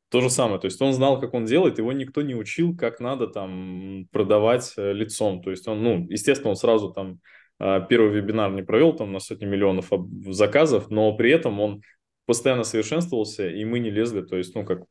То 0.10 0.22
же 0.22 0.30
самое, 0.30 0.60
то 0.60 0.66
есть 0.66 0.80
он 0.80 0.94
знал, 0.94 1.20
как 1.20 1.34
он 1.34 1.46
делает, 1.46 1.80
его 1.80 1.92
никто 1.92 2.22
не 2.22 2.36
учил, 2.36 2.78
как 2.78 3.00
надо 3.00 3.26
там 3.28 4.06
продавать 4.12 4.74
э, 4.78 4.94
лицом. 4.94 5.42
То 5.42 5.50
есть 5.50 5.68
он, 5.68 5.82
ну, 5.82 6.08
естественно, 6.10 6.52
он 6.52 6.56
сразу 6.56 6.92
там 6.92 7.20
а, 7.58 7.80
первый 7.80 8.12
вебинар 8.12 8.52
не 8.52 8.62
провел 8.62 8.94
там 8.94 9.12
на 9.12 9.20
сотни 9.20 9.46
миллионов 9.46 9.90
заказов, 10.28 10.92
но 10.92 11.16
при 11.16 11.32
этом 11.32 11.60
он 11.60 11.82
постоянно 12.26 12.64
совершенствовался, 12.64 13.50
и 13.50 13.66
мы 13.66 13.80
не 13.80 13.90
лезли, 13.90 14.22
то 14.22 14.38
есть, 14.38 14.56
ну, 14.56 14.64
как 14.64 14.84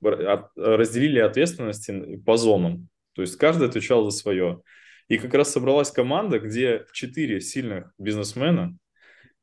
разделили 0.56 1.18
ответственности 1.18 2.16
по 2.26 2.36
зонам. 2.36 2.88
То 3.14 3.22
есть 3.22 3.36
каждый 3.36 3.68
отвечал 3.68 4.04
за 4.10 4.16
свое. 4.16 4.60
И 5.12 5.18
как 5.18 5.34
раз 5.34 5.52
собралась 5.52 5.90
команда, 5.90 6.38
где 6.38 6.86
четыре 6.94 7.42
сильных 7.42 7.92
бизнесмена, 7.98 8.74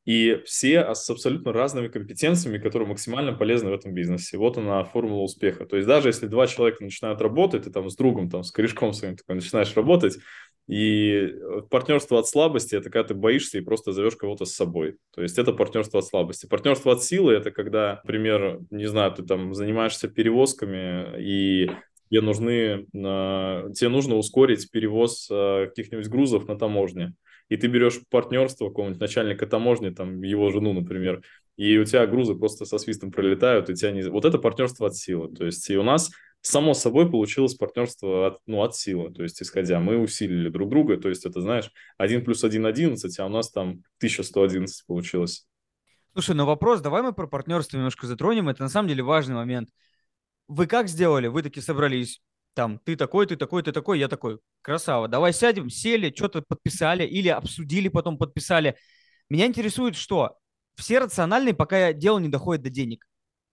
и 0.04 0.42
все 0.44 0.96
с 0.96 1.08
абсолютно 1.08 1.52
разными 1.52 1.86
компетенциями, 1.86 2.58
которые 2.58 2.88
максимально 2.88 3.34
полезны 3.34 3.70
в 3.70 3.74
этом 3.74 3.94
бизнесе. 3.94 4.36
Вот 4.36 4.58
она 4.58 4.82
формула 4.82 5.22
успеха. 5.22 5.66
То 5.66 5.76
есть 5.76 5.86
даже 5.86 6.08
если 6.08 6.26
два 6.26 6.48
человека 6.48 6.82
начинают 6.82 7.20
работать, 7.20 7.62
ты 7.62 7.70
там 7.70 7.88
с 7.88 7.94
другом, 7.94 8.28
там, 8.28 8.42
с 8.42 8.50
корешком 8.50 8.92
своим 8.92 9.14
такой 9.14 9.36
начинаешь 9.36 9.72
работать, 9.76 10.18
и 10.66 11.36
партнерство 11.70 12.18
от 12.18 12.26
слабости– 12.26 12.74
это 12.76 12.90
когда 12.90 13.04
ты 13.04 13.14
боишься 13.14 13.58
и 13.58 13.60
просто 13.60 13.92
зовешь 13.92 14.16
кого-то 14.16 14.46
с 14.46 14.54
собой. 14.54 14.96
То 15.14 15.22
есть 15.22 15.38
это 15.38 15.52
партнерство 15.52 16.00
от 16.00 16.06
слабости. 16.06 16.46
Партнерство 16.46 16.94
от 16.94 17.04
силы– 17.04 17.32
это 17.34 17.52
когда, 17.52 18.00
например, 18.02 18.58
не 18.70 18.86
знаю, 18.86 19.12
ты 19.12 19.22
там 19.22 19.54
занимаешься 19.54 20.08
перевозками, 20.08 21.20
и 21.20 21.70
тебе, 22.10 22.20
нужны, 22.20 22.86
тебе 22.92 23.88
нужно 23.88 24.16
ускорить 24.16 24.70
перевоз 24.70 25.28
а, 25.30 25.66
каких-нибудь 25.66 26.08
грузов 26.08 26.48
на 26.48 26.58
таможне. 26.58 27.14
И 27.48 27.56
ты 27.56 27.66
берешь 27.66 28.00
партнерство 28.10 28.68
какого-нибудь 28.68 29.00
начальника 29.00 29.46
таможни, 29.46 29.90
там, 29.90 30.22
его 30.22 30.50
жену, 30.50 30.72
например, 30.72 31.22
и 31.56 31.76
у 31.78 31.84
тебя 31.84 32.06
грузы 32.06 32.34
просто 32.34 32.64
со 32.64 32.78
свистом 32.78 33.10
пролетают, 33.10 33.68
и 33.70 33.74
тебя 33.74 33.90
не... 33.90 34.02
Вот 34.02 34.24
это 34.24 34.38
партнерство 34.38 34.86
от 34.86 34.96
силы. 34.96 35.34
То 35.34 35.44
есть 35.44 35.68
и 35.68 35.76
у 35.76 35.82
нас 35.82 36.10
само 36.42 36.74
собой 36.74 37.10
получилось 37.10 37.54
партнерство 37.54 38.28
от, 38.28 38.38
ну, 38.46 38.62
от 38.62 38.74
силы, 38.74 39.12
то 39.12 39.22
есть 39.22 39.42
исходя, 39.42 39.78
мы 39.80 39.98
усилили 39.98 40.48
друг 40.48 40.70
друга, 40.70 40.96
то 40.96 41.08
есть 41.08 41.26
это, 41.26 41.40
знаешь, 41.40 41.70
1 41.98 42.24
плюс 42.24 42.42
1– 42.44 42.64
11, 42.66 43.18
а 43.18 43.26
у 43.26 43.28
нас 43.28 43.50
там 43.50 43.82
1111 43.98 44.86
получилось. 44.86 45.46
Слушай, 46.14 46.34
ну 46.34 46.46
вопрос, 46.46 46.80
давай 46.80 47.02
мы 47.02 47.12
про 47.12 47.26
партнерство 47.26 47.76
немножко 47.76 48.06
затронем, 48.06 48.48
это 48.48 48.62
на 48.62 48.68
самом 48.68 48.88
деле 48.88 49.02
важный 49.02 49.34
момент 49.34 49.68
вы 50.50 50.66
как 50.66 50.88
сделали? 50.88 51.28
Вы 51.28 51.42
таки 51.42 51.60
собрались, 51.60 52.20
там, 52.54 52.80
ты 52.80 52.96
такой, 52.96 53.26
ты 53.26 53.36
такой, 53.36 53.62
ты 53.62 53.70
такой, 53.70 54.00
я 54.00 54.08
такой, 54.08 54.40
красава, 54.62 55.06
давай 55.06 55.32
сядем, 55.32 55.70
сели, 55.70 56.12
что-то 56.14 56.42
подписали 56.42 57.06
или 57.06 57.28
обсудили, 57.28 57.88
потом 57.88 58.18
подписали. 58.18 58.76
Меня 59.28 59.46
интересует, 59.46 59.94
что 59.94 60.38
все 60.74 60.98
рациональные, 60.98 61.54
пока 61.54 61.92
дело 61.92 62.18
не 62.18 62.28
доходит 62.28 62.64
до 62.64 62.70
денег. 62.70 63.06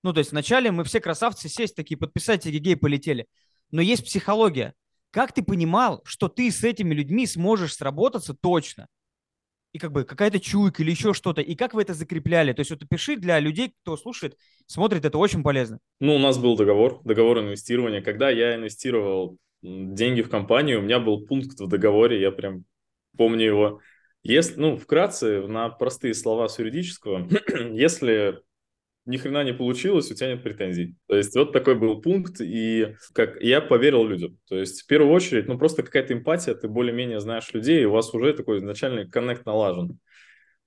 Ну, 0.04 0.12
то 0.12 0.20
есть 0.20 0.32
вначале 0.32 0.72
мы 0.72 0.84
все 0.84 1.00
красавцы 1.00 1.50
сесть 1.50 1.76
такие, 1.76 1.98
подписать 1.98 2.48
эгегей, 2.48 2.76
полетели. 2.76 3.28
Но 3.70 3.82
есть 3.82 4.04
психология. 4.04 4.74
Как 5.12 5.34
ты 5.34 5.44
понимал, 5.44 6.02
что 6.04 6.30
ты 6.30 6.50
с 6.52 6.64
этими 6.64 6.94
людьми 6.96 7.28
сможешь 7.28 7.76
сработаться 7.76 8.34
точно? 8.34 8.88
И 9.78 9.80
как 9.80 9.92
бы 9.92 10.04
какая-то 10.04 10.40
чуйка 10.40 10.82
или 10.82 10.92
еще 10.92 11.14
что-то, 11.14 11.42
и 11.42 11.56
как 11.56 11.74
вы 11.74 11.84
это 11.84 11.94
закрепляли? 11.94 12.52
То 12.52 12.62
есть 12.62 12.72
вот 12.72 12.82
пиши 12.90 13.16
для 13.16 13.40
людей, 13.40 13.74
кто 13.84 13.96
слушает, 13.96 14.36
смотрит, 14.66 15.06
это 15.06 15.18
очень 15.20 15.44
полезно. 15.44 15.80
Ну, 16.00 16.16
у 16.16 16.20
нас 16.20 16.38
был 16.38 16.58
договор, 16.58 17.00
договор 17.04 17.40
инвестирования. 17.40 18.02
Когда 18.02 18.30
я 18.30 18.56
инвестировал 18.56 19.38
деньги 19.62 20.24
в 20.24 20.30
компанию, 20.30 20.80
у 20.80 20.82
меня 20.82 21.00
был 21.00 21.26
пункт 21.26 21.60
в 21.60 21.68
договоре, 21.68 22.20
я 22.20 22.32
прям 22.32 22.66
помню 23.18 23.46
его. 23.46 23.82
Если, 24.24 24.60
ну, 24.60 24.78
вкратце, 24.78 25.48
на 25.48 25.70
простые 25.70 26.16
слова 26.16 26.50
с 26.50 26.58
юридического, 26.58 27.28
если 27.72 28.42
ни 29.08 29.18
хрена 29.18 29.44
не 29.44 29.54
получилось, 29.54 30.12
у 30.12 30.14
тебя 30.14 30.34
нет 30.34 30.44
претензий. 30.44 30.96
То 31.08 31.16
есть 31.16 31.36
вот 31.36 31.54
такой 31.54 31.76
был 31.76 32.02
пункт, 32.02 32.42
и 32.42 32.96
как 33.14 33.42
я 33.42 33.62
поверил 33.62 34.06
людям. 34.06 34.38
То 34.48 34.58
есть 34.58 34.82
в 34.82 34.88
первую 34.88 35.14
очередь, 35.14 35.48
ну 35.48 35.58
просто 35.58 35.84
какая-то 35.84 36.14
эмпатия, 36.14 36.54
ты 36.54 36.68
более-менее 36.68 37.20
знаешь 37.20 37.52
людей, 37.54 37.82
и 37.82 37.86
у 37.86 37.92
вас 37.92 38.14
уже 38.14 38.34
такой 38.34 38.58
изначальный 38.60 39.10
коннект 39.10 39.46
налажен. 39.46 40.00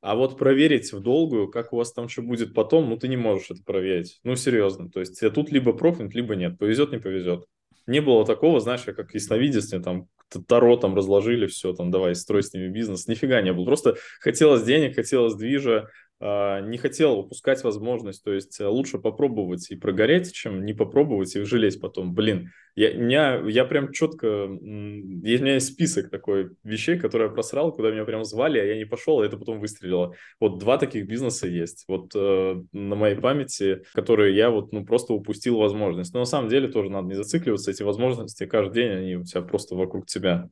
А 0.00 0.14
вот 0.14 0.38
проверить 0.38 0.92
в 0.92 1.00
долгую, 1.00 1.48
как 1.48 1.72
у 1.72 1.76
вас 1.76 1.92
там 1.92 2.09
что 2.09 2.22
будет 2.22 2.55
потом, 2.55 2.88
ну 2.88 2.96
ты 2.96 3.07
не 3.09 3.18
можешь 3.18 3.50
это 3.50 3.62
проверить. 3.62 4.18
Ну 4.24 4.35
серьезно. 4.35 4.90
То 4.90 5.00
есть 5.00 5.20
тут 5.35 5.53
либо 5.53 5.74
профнет, 5.74 6.14
либо 6.14 6.35
нет. 6.35 6.59
Повезет, 6.59 6.92
не 6.92 6.98
повезет. 6.98 7.44
Не 7.87 8.00
было 8.00 8.24
такого, 8.24 8.61
знаешь, 8.61 8.83
как 8.83 9.14
ясновидение, 9.14 9.83
там 9.83 10.09
Таро 10.46 10.76
там 10.76 10.94
разложили, 10.94 11.46
все, 11.46 11.72
там 11.72 11.90
давай, 11.90 12.14
строй 12.14 12.42
с 12.42 12.53
ними 12.53 12.68
бизнес. 12.68 13.09
Нифига 13.09 13.42
не 13.42 13.53
было. 13.53 13.64
Просто 13.64 13.96
хотелось 14.20 14.62
денег, 14.62 14.94
хотелось 14.94 15.35
движа, 15.35 15.88
не 16.20 16.76
хотел 16.76 17.18
упускать 17.18 17.64
возможность, 17.64 18.22
то 18.22 18.33
есть 18.33 18.61
э, 18.61 18.66
лучше 18.66 18.98
попробовать 18.98 19.70
и 19.70 19.76
прогореть, 19.76 20.33
чем 20.35 20.66
не 20.66 20.74
попробовать 20.74 21.35
и 21.35 21.42
жалеть 21.44 21.80
потом. 21.80 22.14
Блин, 22.14 22.50
я, 22.76 22.92
меня, 22.92 23.42
я 23.46 23.64
прям 23.64 23.90
четко, 23.90 24.44
у 24.44 24.48
меня 24.48 25.54
есть 25.54 25.68
список 25.68 26.11
такой 26.11 26.50
вещей, 26.62 26.98
которые 26.98 27.28
я 27.28 27.35
просрал, 27.35 27.72
куда 27.72 27.90
меня 27.90 28.04
прям 28.04 28.24
звали, 28.24 28.59
а 28.59 28.64
я 28.64 28.76
не 28.76 28.85
пошел, 28.85 29.22
и 29.22 29.26
это 29.26 29.38
потом 29.38 29.61
выстрелило. 29.61 30.14
Вот 30.38 30.59
два 30.59 30.76
таких 30.76 31.06
бизнеса 31.06 31.48
есть, 31.48 31.85
вот 31.88 32.12
э, 32.14 32.62
на 32.72 32.96
моей 32.96 33.16
памяти, 33.16 33.83
которые 33.94 34.37
я 34.37 34.50
вот 34.50 34.72
ну 34.72 34.85
просто 34.85 35.14
упустил 35.14 35.56
возможность. 35.56 36.12
Но 36.12 36.20
на 36.20 36.26
самом 36.26 36.50
деле 36.50 36.68
тоже 36.68 36.90
надо 36.90 37.09
не 37.09 37.14
зацикливаться, 37.14 37.70
эти 37.70 37.83
возможности 37.83 38.44
каждый 38.44 38.74
день, 38.74 38.90
они 38.90 39.16
у 39.16 39.24
тебя 39.24 39.40
просто 39.40 39.74
вокруг 39.74 40.04
тебя. 40.04 40.50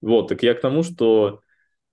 Вот, 0.00 0.28
так 0.28 0.42
я 0.44 0.54
к 0.54 0.60
тому, 0.60 0.84
что 0.84 1.40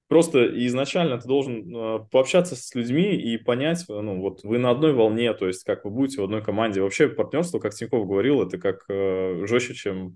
Просто 0.07 0.47
изначально 0.67 1.19
ты 1.19 1.27
должен 1.27 1.75
э, 1.75 1.99
пообщаться 2.09 2.55
с 2.55 2.73
людьми 2.75 3.15
и 3.15 3.37
понять, 3.37 3.83
э, 3.89 3.93
ну, 4.01 4.21
вот 4.21 4.41
вы 4.43 4.57
на 4.57 4.69
одной 4.69 4.93
волне, 4.93 5.33
то 5.33 5.47
есть 5.47 5.65
как 5.65 5.83
вы 5.83 5.91
будете 5.91 6.21
в 6.21 6.23
одной 6.23 6.41
команде. 6.41 6.81
Вообще 6.81 7.09
партнерство, 7.09 7.59
как 7.59 7.73
Тиньков 7.73 8.07
говорил, 8.07 8.41
это 8.41 8.57
как 8.57 8.85
э, 8.89 9.45
жестче, 9.45 9.73
чем 9.73 10.15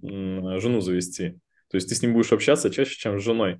жену 0.59 0.79
завести. 0.79 1.39
То 1.69 1.75
есть 1.75 1.89
ты 1.89 1.95
с 1.95 2.01
ним 2.01 2.13
будешь 2.13 2.31
общаться 2.31 2.69
чаще, 2.69 2.97
чем 2.97 3.19
с 3.19 3.23
женой. 3.23 3.59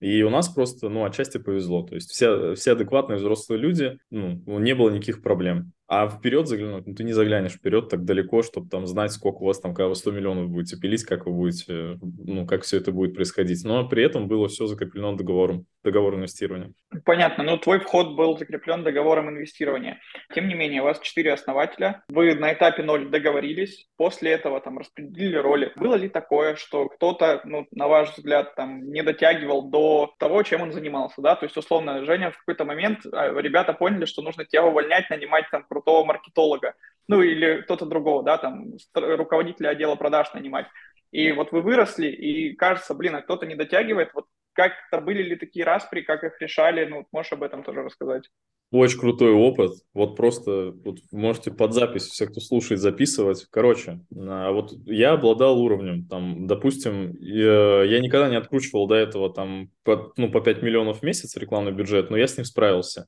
И 0.00 0.22
у 0.22 0.30
нас 0.30 0.48
просто, 0.48 0.88
ну, 0.88 1.04
отчасти 1.04 1.38
повезло. 1.38 1.82
То 1.82 1.94
есть 1.94 2.10
все, 2.10 2.54
все 2.54 2.72
адекватные 2.72 3.18
взрослые 3.18 3.60
люди, 3.60 3.98
ну, 4.10 4.58
не 4.58 4.74
было 4.74 4.90
никаких 4.90 5.22
проблем. 5.22 5.72
А 5.92 6.08
вперед 6.08 6.46
заглянуть, 6.46 6.86
ну, 6.86 6.94
ты 6.94 7.02
не 7.02 7.12
заглянешь 7.12 7.54
вперед 7.54 7.88
так 7.88 8.04
далеко, 8.04 8.44
чтобы 8.44 8.70
там 8.70 8.86
знать, 8.86 9.10
сколько 9.10 9.38
у 9.38 9.46
вас 9.46 9.58
там, 9.58 9.74
когда 9.74 9.88
вы 9.88 9.96
100 9.96 10.12
миллионов 10.12 10.48
будете 10.48 10.76
пилить, 10.78 11.02
как 11.02 11.26
вы 11.26 11.32
будете, 11.32 11.98
ну, 12.00 12.46
как 12.46 12.62
все 12.62 12.76
это 12.76 12.92
будет 12.92 13.16
происходить. 13.16 13.64
Но 13.64 13.88
при 13.88 14.04
этом 14.04 14.28
было 14.28 14.46
все 14.46 14.68
закреплено 14.68 15.16
договором, 15.16 15.66
договор 15.82 16.14
инвестирования. 16.14 16.74
Понятно, 17.04 17.42
но 17.42 17.56
твой 17.56 17.80
вход 17.80 18.14
был 18.14 18.38
закреплен 18.38 18.84
договором 18.84 19.30
инвестирования. 19.30 19.98
Тем 20.32 20.46
не 20.46 20.54
менее, 20.54 20.82
у 20.82 20.84
вас 20.84 21.00
четыре 21.00 21.32
основателя, 21.32 22.04
вы 22.08 22.36
на 22.36 22.52
этапе 22.52 22.84
ноль 22.84 23.08
договорились, 23.08 23.88
после 23.96 24.30
этого 24.30 24.60
там 24.60 24.78
распределили 24.78 25.38
роли. 25.38 25.72
Было 25.74 25.96
ли 25.96 26.08
такое, 26.08 26.54
что 26.54 26.88
кто-то, 26.88 27.40
ну, 27.44 27.66
на 27.72 27.88
ваш 27.88 28.16
взгляд, 28.16 28.54
там 28.54 28.92
не 28.92 29.02
дотягивал 29.02 29.68
до 29.68 30.14
того, 30.20 30.44
чем 30.44 30.62
он 30.62 30.70
занимался, 30.70 31.20
да? 31.20 31.34
То 31.34 31.46
есть, 31.46 31.56
условно, 31.56 32.04
Женя 32.04 32.30
в 32.30 32.38
какой-то 32.38 32.64
момент, 32.64 33.00
а, 33.12 33.32
ребята 33.40 33.72
поняли, 33.72 34.04
что 34.04 34.22
нужно 34.22 34.44
тебя 34.44 34.64
увольнять, 34.64 35.10
нанимать 35.10 35.46
там 35.50 35.64
крутого 35.80 36.04
маркетолога, 36.04 36.74
ну 37.08 37.22
или 37.22 37.62
кто-то 37.62 37.86
другого, 37.86 38.22
да, 38.22 38.38
там 38.38 38.74
руководителя 38.94 39.70
отдела 39.70 39.96
продаж 39.96 40.32
нанимать. 40.34 40.66
И 41.10 41.32
вот 41.32 41.50
вы 41.52 41.62
выросли, 41.62 42.08
и 42.08 42.54
кажется, 42.54 42.94
блин, 42.94 43.16
а 43.16 43.22
кто-то 43.22 43.46
не 43.46 43.56
дотягивает. 43.56 44.10
Вот 44.14 44.26
как-то 44.52 45.00
были 45.00 45.22
ли 45.22 45.36
такие 45.36 45.64
распри, 45.64 46.02
как 46.02 46.22
их 46.22 46.40
решали? 46.40 46.84
Ну, 46.84 47.06
можешь 47.12 47.32
об 47.32 47.42
этом 47.42 47.62
тоже 47.62 47.82
рассказать? 47.82 48.30
Очень 48.70 49.00
крутой 49.00 49.32
опыт. 49.32 49.72
Вот 49.94 50.16
просто 50.16 50.72
вот 50.84 50.98
можете 51.10 51.50
под 51.50 51.72
запись, 51.72 52.04
все, 52.04 52.26
кто 52.26 52.40
слушает, 52.40 52.80
записывать. 52.80 53.46
Короче, 53.50 54.00
а 54.16 54.52
вот 54.52 54.72
я 54.86 55.12
обладал 55.12 55.60
уровнем, 55.60 56.06
там, 56.06 56.46
допустим, 56.46 57.16
я, 57.18 57.98
никогда 57.98 58.28
не 58.28 58.36
откручивал 58.36 58.86
до 58.86 58.94
этого 58.94 59.32
там 59.34 59.70
по, 59.82 60.12
ну, 60.16 60.30
по 60.30 60.40
5 60.40 60.62
миллионов 60.62 61.00
в 61.00 61.02
месяц 61.02 61.36
рекламный 61.36 61.72
бюджет, 61.72 62.10
но 62.10 62.16
я 62.16 62.28
с 62.28 62.36
ним 62.36 62.44
справился. 62.44 63.06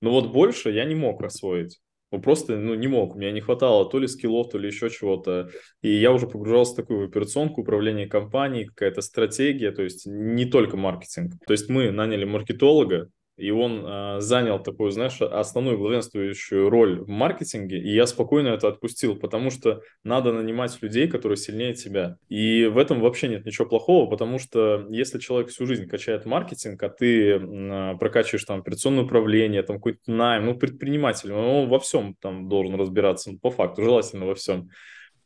Но 0.00 0.10
вот 0.10 0.32
больше 0.32 0.72
я 0.72 0.84
не 0.84 0.96
мог 0.96 1.22
освоить. 1.22 1.80
Ну, 2.10 2.20
просто 2.20 2.56
ну, 2.56 2.74
не 2.74 2.86
мог, 2.86 3.14
у 3.14 3.18
меня 3.18 3.32
не 3.32 3.40
хватало 3.40 3.88
то 3.90 3.98
ли 3.98 4.06
скиллов, 4.06 4.50
то 4.50 4.58
ли 4.58 4.68
еще 4.68 4.88
чего-то. 4.88 5.50
И 5.82 5.90
я 5.90 6.12
уже 6.12 6.26
погружался 6.28 6.72
в 6.72 6.76
такую 6.76 7.08
операционку, 7.08 7.62
управление 7.62 8.06
компанией, 8.06 8.66
какая-то 8.66 9.00
стратегия, 9.00 9.72
то 9.72 9.82
есть 9.82 10.06
не 10.06 10.44
только 10.44 10.76
маркетинг. 10.76 11.34
То 11.46 11.52
есть 11.52 11.68
мы 11.68 11.90
наняли 11.90 12.24
маркетолога, 12.24 13.10
и 13.36 13.50
он 13.50 13.84
э, 13.84 14.20
занял 14.20 14.62
такую, 14.62 14.90
знаешь, 14.92 15.20
основную 15.20 15.76
главенствующую 15.78 16.70
роль 16.70 17.00
в 17.00 17.08
маркетинге, 17.08 17.78
и 17.78 17.92
я 17.92 18.06
спокойно 18.06 18.48
это 18.48 18.68
отпустил, 18.68 19.16
потому 19.16 19.50
что 19.50 19.82
надо 20.04 20.32
нанимать 20.32 20.80
людей, 20.82 21.08
которые 21.08 21.36
сильнее 21.36 21.74
тебя. 21.74 22.16
И 22.28 22.66
в 22.66 22.78
этом 22.78 23.00
вообще 23.00 23.28
нет 23.28 23.44
ничего 23.44 23.66
плохого, 23.66 24.08
потому 24.08 24.38
что 24.38 24.86
если 24.90 25.18
человек 25.18 25.50
всю 25.50 25.66
жизнь 25.66 25.88
качает 25.88 26.26
маркетинг, 26.26 26.82
а 26.82 26.88
ты 26.88 27.30
э, 27.32 27.96
прокачиваешь 27.98 28.44
там 28.44 28.60
операционное 28.60 29.04
управление, 29.04 29.62
там 29.62 29.76
какой-то 29.76 30.00
найм, 30.06 30.46
ну, 30.46 30.54
предприниматель, 30.54 31.32
он 31.32 31.68
во 31.68 31.80
всем 31.80 32.14
там 32.20 32.48
должен 32.48 32.76
разбираться, 32.76 33.32
ну, 33.32 33.38
по 33.38 33.50
факту, 33.50 33.82
желательно 33.82 34.26
во 34.26 34.34
всем 34.34 34.70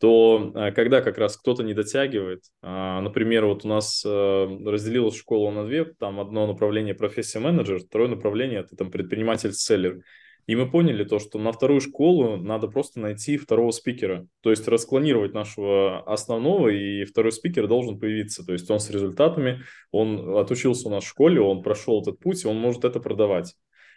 то 0.01 0.53
э, 0.55 0.73
когда 0.73 1.01
как 1.01 1.19
раз 1.19 1.37
кто-то 1.37 1.63
не 1.63 1.75
дотягивает, 1.75 2.45
а, 2.63 3.01
например, 3.01 3.47
вот 3.47 3.65
у 3.65 3.69
нас 3.69 4.05
э, 4.05 4.09
разделилась 4.65 5.17
школа 5.17 5.51
на 5.51 5.67
две, 5.67 5.85
там 5.85 6.21
одно 6.21 6.47
направление 6.47 6.95
профессия 6.95 7.41
менеджер, 7.41 7.81
второе 7.81 8.09
направление 8.09 8.61
это 8.61 8.77
там 8.77 8.91
предприниматель-селлер. 8.91 10.03
И 10.47 10.57
мы 10.57 10.71
поняли 10.71 11.05
то, 11.05 11.19
что 11.19 11.39
на 11.39 11.53
вторую 11.53 11.83
школу 11.83 12.39
надо 12.39 12.69
просто 12.69 13.01
найти 13.01 13.37
второго 13.37 13.71
спикера, 13.71 14.27
то 14.41 14.49
есть 14.49 14.67
расклонировать 14.67 15.35
нашего 15.35 16.03
основного, 16.05 16.69
и 16.69 17.05
второй 17.05 17.33
спикер 17.33 17.67
должен 17.67 18.01
появиться. 18.01 18.47
То 18.47 18.55
есть 18.55 18.71
он 18.71 18.81
с 18.81 18.89
результатами, 18.89 19.61
он 19.91 20.39
отучился 20.39 20.89
у 20.89 20.91
нас 20.91 21.05
в 21.05 21.09
школе, 21.09 21.43
он 21.43 21.63
прошел 21.63 22.01
этот 22.01 22.19
путь, 22.19 22.45
и 22.45 22.49
он 22.49 22.57
может 22.57 22.87
это 22.87 22.99
продавать. 22.99 23.55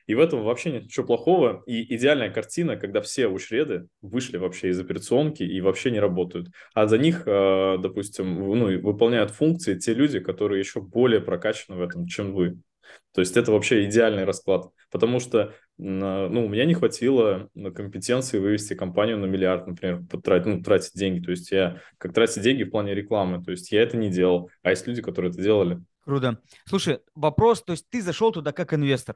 И 0.07 0.15
в 0.15 0.19
этом 0.19 0.43
вообще 0.43 0.71
нет 0.71 0.83
ничего 0.83 1.05
плохого. 1.05 1.63
И 1.65 1.95
идеальная 1.95 2.29
картина, 2.29 2.77
когда 2.77 3.01
все 3.01 3.27
учреды 3.27 3.87
вышли 4.01 4.37
вообще 4.37 4.69
из 4.69 4.79
операционки 4.79 5.43
и 5.43 5.61
вообще 5.61 5.91
не 5.91 5.99
работают. 5.99 6.49
А 6.73 6.87
за 6.87 6.97
них, 6.97 7.23
э, 7.25 7.77
допустим, 7.79 8.35
ну, 8.35 8.79
выполняют 8.81 9.31
функции 9.31 9.77
те 9.77 9.93
люди, 9.93 10.19
которые 10.19 10.59
еще 10.59 10.81
более 10.81 11.21
прокачаны 11.21 11.77
в 11.77 11.81
этом, 11.81 12.07
чем 12.07 12.33
вы. 12.33 12.59
То 13.13 13.21
есть 13.21 13.35
это 13.37 13.51
вообще 13.51 13.85
идеальный 13.85 14.23
расклад. 14.23 14.69
Потому 14.89 15.19
что 15.19 15.53
ну, 15.77 16.45
у 16.45 16.49
меня 16.49 16.65
не 16.65 16.73
хватило 16.73 17.49
компетенции 17.73 18.39
вывести 18.39 18.73
компанию 18.73 19.17
на 19.17 19.25
миллиард, 19.25 19.67
например, 19.67 20.03
потратить, 20.09 20.45
ну, 20.45 20.61
тратить 20.61 20.93
деньги. 20.93 21.23
То 21.23 21.31
есть 21.31 21.51
я 21.51 21.81
как 21.97 22.13
тратить 22.13 22.43
деньги 22.43 22.63
в 22.63 22.69
плане 22.69 22.93
рекламы. 22.93 23.43
То 23.43 23.51
есть 23.51 23.71
я 23.71 23.81
это 23.81 23.97
не 23.97 24.09
делал, 24.09 24.49
а 24.61 24.69
есть 24.69 24.85
люди, 24.87 25.01
которые 25.01 25.31
это 25.31 25.41
делали. 25.41 25.79
Круто. 26.03 26.39
Слушай, 26.65 26.99
вопрос, 27.15 27.63
то 27.63 27.71
есть 27.71 27.87
ты 27.89 28.01
зашел 28.01 28.31
туда 28.31 28.51
как 28.51 28.73
инвестор 28.73 29.15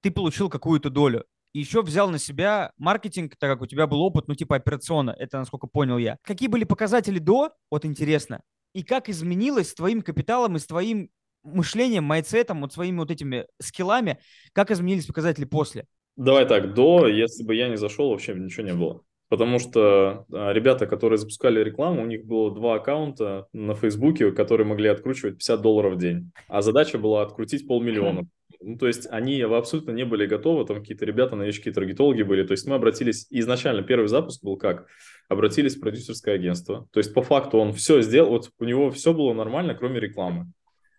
ты 0.00 0.10
получил 0.10 0.48
какую-то 0.48 0.90
долю. 0.90 1.24
И 1.52 1.58
еще 1.58 1.82
взял 1.82 2.08
на 2.10 2.18
себя 2.18 2.72
маркетинг, 2.78 3.34
так 3.38 3.50
как 3.50 3.62
у 3.62 3.66
тебя 3.66 3.86
был 3.86 4.02
опыт, 4.02 4.28
ну, 4.28 4.34
типа 4.34 4.56
операционно, 4.56 5.10
это 5.18 5.38
насколько 5.38 5.66
понял 5.66 5.98
я. 5.98 6.16
Какие 6.22 6.48
были 6.48 6.64
показатели 6.64 7.18
до, 7.18 7.50
вот 7.70 7.84
интересно, 7.84 8.40
и 8.72 8.84
как 8.84 9.08
изменилось 9.08 9.70
с 9.70 9.74
твоим 9.74 10.02
капиталом 10.02 10.56
и 10.56 10.60
с 10.60 10.66
твоим 10.66 11.10
мышлением, 11.42 12.04
майцетом, 12.04 12.60
вот 12.60 12.72
своими 12.72 12.98
вот 12.98 13.10
этими 13.10 13.46
скиллами, 13.60 14.18
как 14.52 14.70
изменились 14.70 15.06
показатели 15.06 15.44
после? 15.44 15.86
Давай 16.16 16.46
так, 16.46 16.74
до, 16.74 17.08
если 17.08 17.44
бы 17.44 17.54
я 17.54 17.68
не 17.68 17.76
зашел, 17.76 18.10
вообще 18.10 18.34
ничего 18.34 18.66
не 18.66 18.74
было. 18.74 19.02
Потому 19.28 19.60
что 19.60 20.26
а, 20.32 20.52
ребята, 20.52 20.86
которые 20.86 21.16
запускали 21.16 21.62
рекламу, 21.62 22.02
у 22.02 22.06
них 22.06 22.26
было 22.26 22.52
два 22.52 22.74
аккаунта 22.74 23.46
на 23.52 23.74
Фейсбуке, 23.74 24.32
которые 24.32 24.66
могли 24.66 24.88
откручивать 24.88 25.38
50 25.38 25.62
долларов 25.62 25.94
в 25.94 25.98
день. 25.98 26.32
А 26.48 26.62
задача 26.62 26.98
была 26.98 27.22
открутить 27.22 27.66
полмиллиона. 27.66 28.22
Ну, 28.62 28.76
то 28.76 28.86
есть 28.86 29.06
они 29.10 29.40
абсолютно 29.40 29.92
не 29.92 30.04
были 30.04 30.26
готовы, 30.26 30.66
там 30.66 30.80
какие-то 30.80 31.06
ребята, 31.06 31.34
новички, 31.34 31.70
таргетологи 31.70 32.22
были. 32.22 32.46
То 32.46 32.52
есть 32.52 32.66
мы 32.66 32.74
обратились, 32.74 33.26
изначально 33.30 33.82
первый 33.82 34.08
запуск 34.08 34.42
был 34.42 34.58
как? 34.58 34.86
Обратились 35.28 35.76
в 35.76 35.80
продюсерское 35.80 36.34
агентство. 36.34 36.86
То 36.92 37.00
есть 37.00 37.14
по 37.14 37.22
факту 37.22 37.58
он 37.58 37.72
все 37.72 38.02
сделал, 38.02 38.30
вот 38.30 38.50
у 38.58 38.64
него 38.64 38.90
все 38.90 39.14
было 39.14 39.32
нормально, 39.32 39.74
кроме 39.74 39.98
рекламы. 39.98 40.52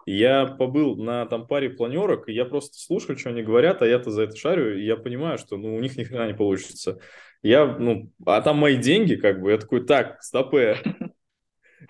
Я 0.08 0.48
побыл 0.48 0.96
на 0.96 1.28
там 1.28 1.48
паре 1.48 1.70
планерок, 1.70 2.28
и 2.28 2.34
я 2.34 2.46
просто 2.46 2.80
слушаю, 2.80 3.18
что 3.18 3.30
они 3.30 3.44
говорят, 3.44 3.84
а 3.84 3.88
я-то 3.88 4.10
за 4.10 4.24
это 4.24 4.36
шарю, 4.36 4.80
и 4.80 4.84
я 4.84 4.98
понимаю, 4.98 5.38
что 5.38 5.58
ну, 5.58 5.76
у 5.76 5.80
них 5.80 5.96
ни 5.96 6.04
хрена 6.04 6.28
не 6.28 6.34
получится. 6.34 7.00
Я, 7.44 7.66
ну, 7.66 8.12
а 8.26 8.42
там 8.42 8.58
мои 8.58 8.78
деньги, 8.78 9.16
как 9.16 9.40
бы, 9.40 9.52
я 9.52 9.58
такой, 9.60 9.86
так, 9.86 10.22
стопе. 10.24 10.78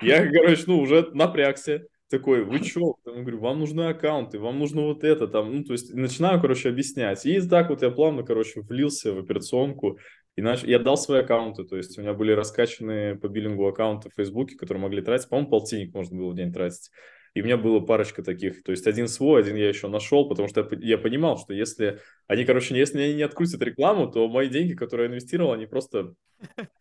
Я, 0.02 0.26
короче, 0.32 0.64
ну, 0.68 0.80
уже 0.80 1.10
напрягся 1.14 1.86
такой, 2.12 2.44
вы 2.44 2.60
что? 2.60 2.98
Я 3.06 3.14
говорю, 3.14 3.40
вам 3.40 3.60
нужны 3.60 3.82
аккаунты, 3.88 4.38
вам 4.38 4.60
нужно 4.60 4.84
вот 4.84 5.04
это 5.04 5.28
там, 5.28 5.56
ну, 5.56 5.64
то 5.64 5.74
есть 5.74 5.94
начинаю, 5.94 6.40
короче, 6.40 6.70
объяснять. 6.70 7.26
И 7.26 7.42
так 7.42 7.70
вот 7.70 7.82
я 7.82 7.90
плавно, 7.90 8.24
короче, 8.24 8.62
влился 8.62 9.14
в 9.14 9.18
операционку, 9.18 9.98
и 10.36 10.42
нач... 10.42 10.64
я 10.64 10.80
дал 10.80 10.98
свои 10.98 11.22
аккаунты, 11.22 11.64
то 11.64 11.78
есть 11.78 11.98
у 11.98 12.02
меня 12.02 12.14
были 12.14 12.32
раскачаны 12.32 13.18
по 13.18 13.28
биллингу 13.28 13.68
аккаунты 13.68 14.10
в 14.10 14.14
Фейсбуке, 14.14 14.56
которые 14.56 14.82
могли 14.82 15.02
тратить, 15.02 15.30
по-моему, 15.30 15.50
полтинник 15.50 15.94
можно 15.94 16.18
было 16.18 16.32
в 16.32 16.36
день 16.36 16.54
тратить. 16.54 16.92
И 17.34 17.42
у 17.42 17.46
меня 17.46 17.58
было 17.58 17.80
парочка 17.80 18.24
таких, 18.24 18.64
то 18.64 18.72
есть 18.72 18.88
один 18.88 19.08
свой, 19.08 19.42
один 19.42 19.56
я 19.56 19.70
еще 19.70 19.88
нашел, 19.88 20.28
потому 20.28 20.48
что 20.48 20.68
я, 20.72 20.78
я 20.82 20.98
понимал, 20.98 21.38
что 21.38 21.54
если 21.54 22.00
они, 22.28 22.44
короче, 22.44 22.78
если 22.78 23.02
они 23.02 23.14
не 23.16 23.24
открутят 23.24 23.62
рекламу, 23.62 24.12
то 24.12 24.28
мои 24.28 24.50
деньги, 24.50 24.74
которые 24.74 25.06
я 25.06 25.12
инвестировал, 25.12 25.54
они 25.54 25.66
просто 25.66 26.14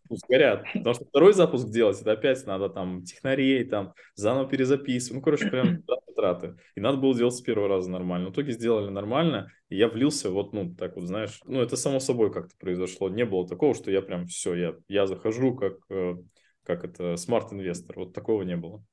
ну, 0.08 0.16
сгорят. 0.16 0.64
Потому 0.74 0.94
что 0.94 1.04
второй 1.04 1.32
запуск 1.34 1.68
делать, 1.68 2.00
это 2.00 2.12
опять 2.12 2.44
надо 2.46 2.68
там 2.68 3.04
технарей, 3.04 3.64
там 3.64 3.94
заново 4.14 4.48
перезаписывать. 4.48 5.16
Ну, 5.16 5.22
короче, 5.22 5.48
прям 5.48 5.82
траты. 6.20 6.56
И 6.74 6.80
надо 6.80 6.98
было 6.98 7.14
делать 7.14 7.34
с 7.34 7.40
первого 7.40 7.68
раза 7.68 7.90
нормально. 7.90 8.28
В 8.28 8.32
итоге 8.32 8.52
сделали 8.52 8.90
нормально, 8.90 9.50
и 9.68 9.76
я 9.76 9.88
влился 9.88 10.30
вот, 10.30 10.52
ну, 10.52 10.74
так 10.74 10.96
вот, 10.96 11.06
знаешь, 11.06 11.40
ну, 11.44 11.60
это 11.60 11.76
само 11.76 12.00
собой 12.00 12.32
как-то 12.32 12.54
произошло. 12.58 13.08
Не 13.08 13.24
было 13.24 13.48
такого, 13.48 13.74
что 13.74 13.90
я 13.90 14.02
прям 14.02 14.26
все, 14.26 14.54
я, 14.54 14.74
я 14.88 15.06
захожу 15.06 15.54
как, 15.54 15.74
э, 15.88 16.16
как 16.64 16.84
это, 16.84 17.16
smart-инвестор. 17.16 17.96
Вот 17.96 18.12
такого 18.12 18.42
не 18.42 18.56
было. 18.56 18.84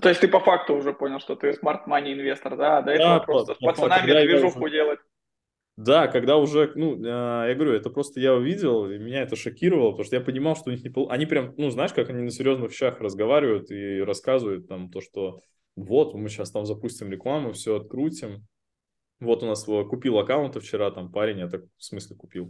То 0.00 0.08
есть 0.08 0.20
ты 0.20 0.28
по 0.28 0.40
факту 0.40 0.74
уже 0.74 0.92
понял, 0.92 1.20
что 1.20 1.36
ты 1.36 1.52
smart 1.52 1.82
money 1.82 2.12
инвестор, 2.12 2.56
да? 2.56 2.82
До 2.82 2.92
этого 2.92 3.18
да, 3.18 3.20
просто 3.20 3.54
с 3.54 3.58
пацанами 3.58 4.26
движуху 4.26 4.64
уже... 4.64 4.72
делать. 4.72 5.00
Да, 5.76 6.08
когда 6.08 6.36
уже, 6.38 6.72
ну, 6.74 7.00
а, 7.04 7.46
я 7.46 7.54
говорю, 7.54 7.72
это 7.72 7.88
просто 7.88 8.18
я 8.18 8.34
увидел, 8.34 8.90
и 8.90 8.98
меня 8.98 9.22
это 9.22 9.36
шокировало, 9.36 9.92
потому 9.92 10.04
что 10.04 10.16
я 10.16 10.22
понимал, 10.22 10.56
что 10.56 10.70
у 10.70 10.72
них 10.72 10.82
не 10.82 10.90
пол... 10.90 11.08
Они 11.08 11.24
прям, 11.24 11.54
ну, 11.56 11.70
знаешь, 11.70 11.92
как 11.92 12.10
они 12.10 12.22
на 12.22 12.30
серьезных 12.32 12.72
вещах 12.72 13.00
разговаривают 13.00 13.70
и 13.70 14.00
рассказывают 14.00 14.66
там 14.66 14.90
то, 14.90 15.00
что 15.00 15.40
вот, 15.76 16.14
мы 16.14 16.28
сейчас 16.28 16.50
там 16.50 16.66
запустим 16.66 17.12
рекламу, 17.12 17.52
все 17.52 17.76
открутим. 17.76 18.44
Вот 19.20 19.44
у 19.44 19.46
нас 19.46 19.64
купил 19.64 20.18
аккаунты 20.18 20.58
вчера, 20.58 20.90
там 20.90 21.12
парень, 21.12 21.38
я 21.38 21.48
так 21.48 21.62
в 21.76 21.84
смысле 21.84 22.16
купил. 22.16 22.48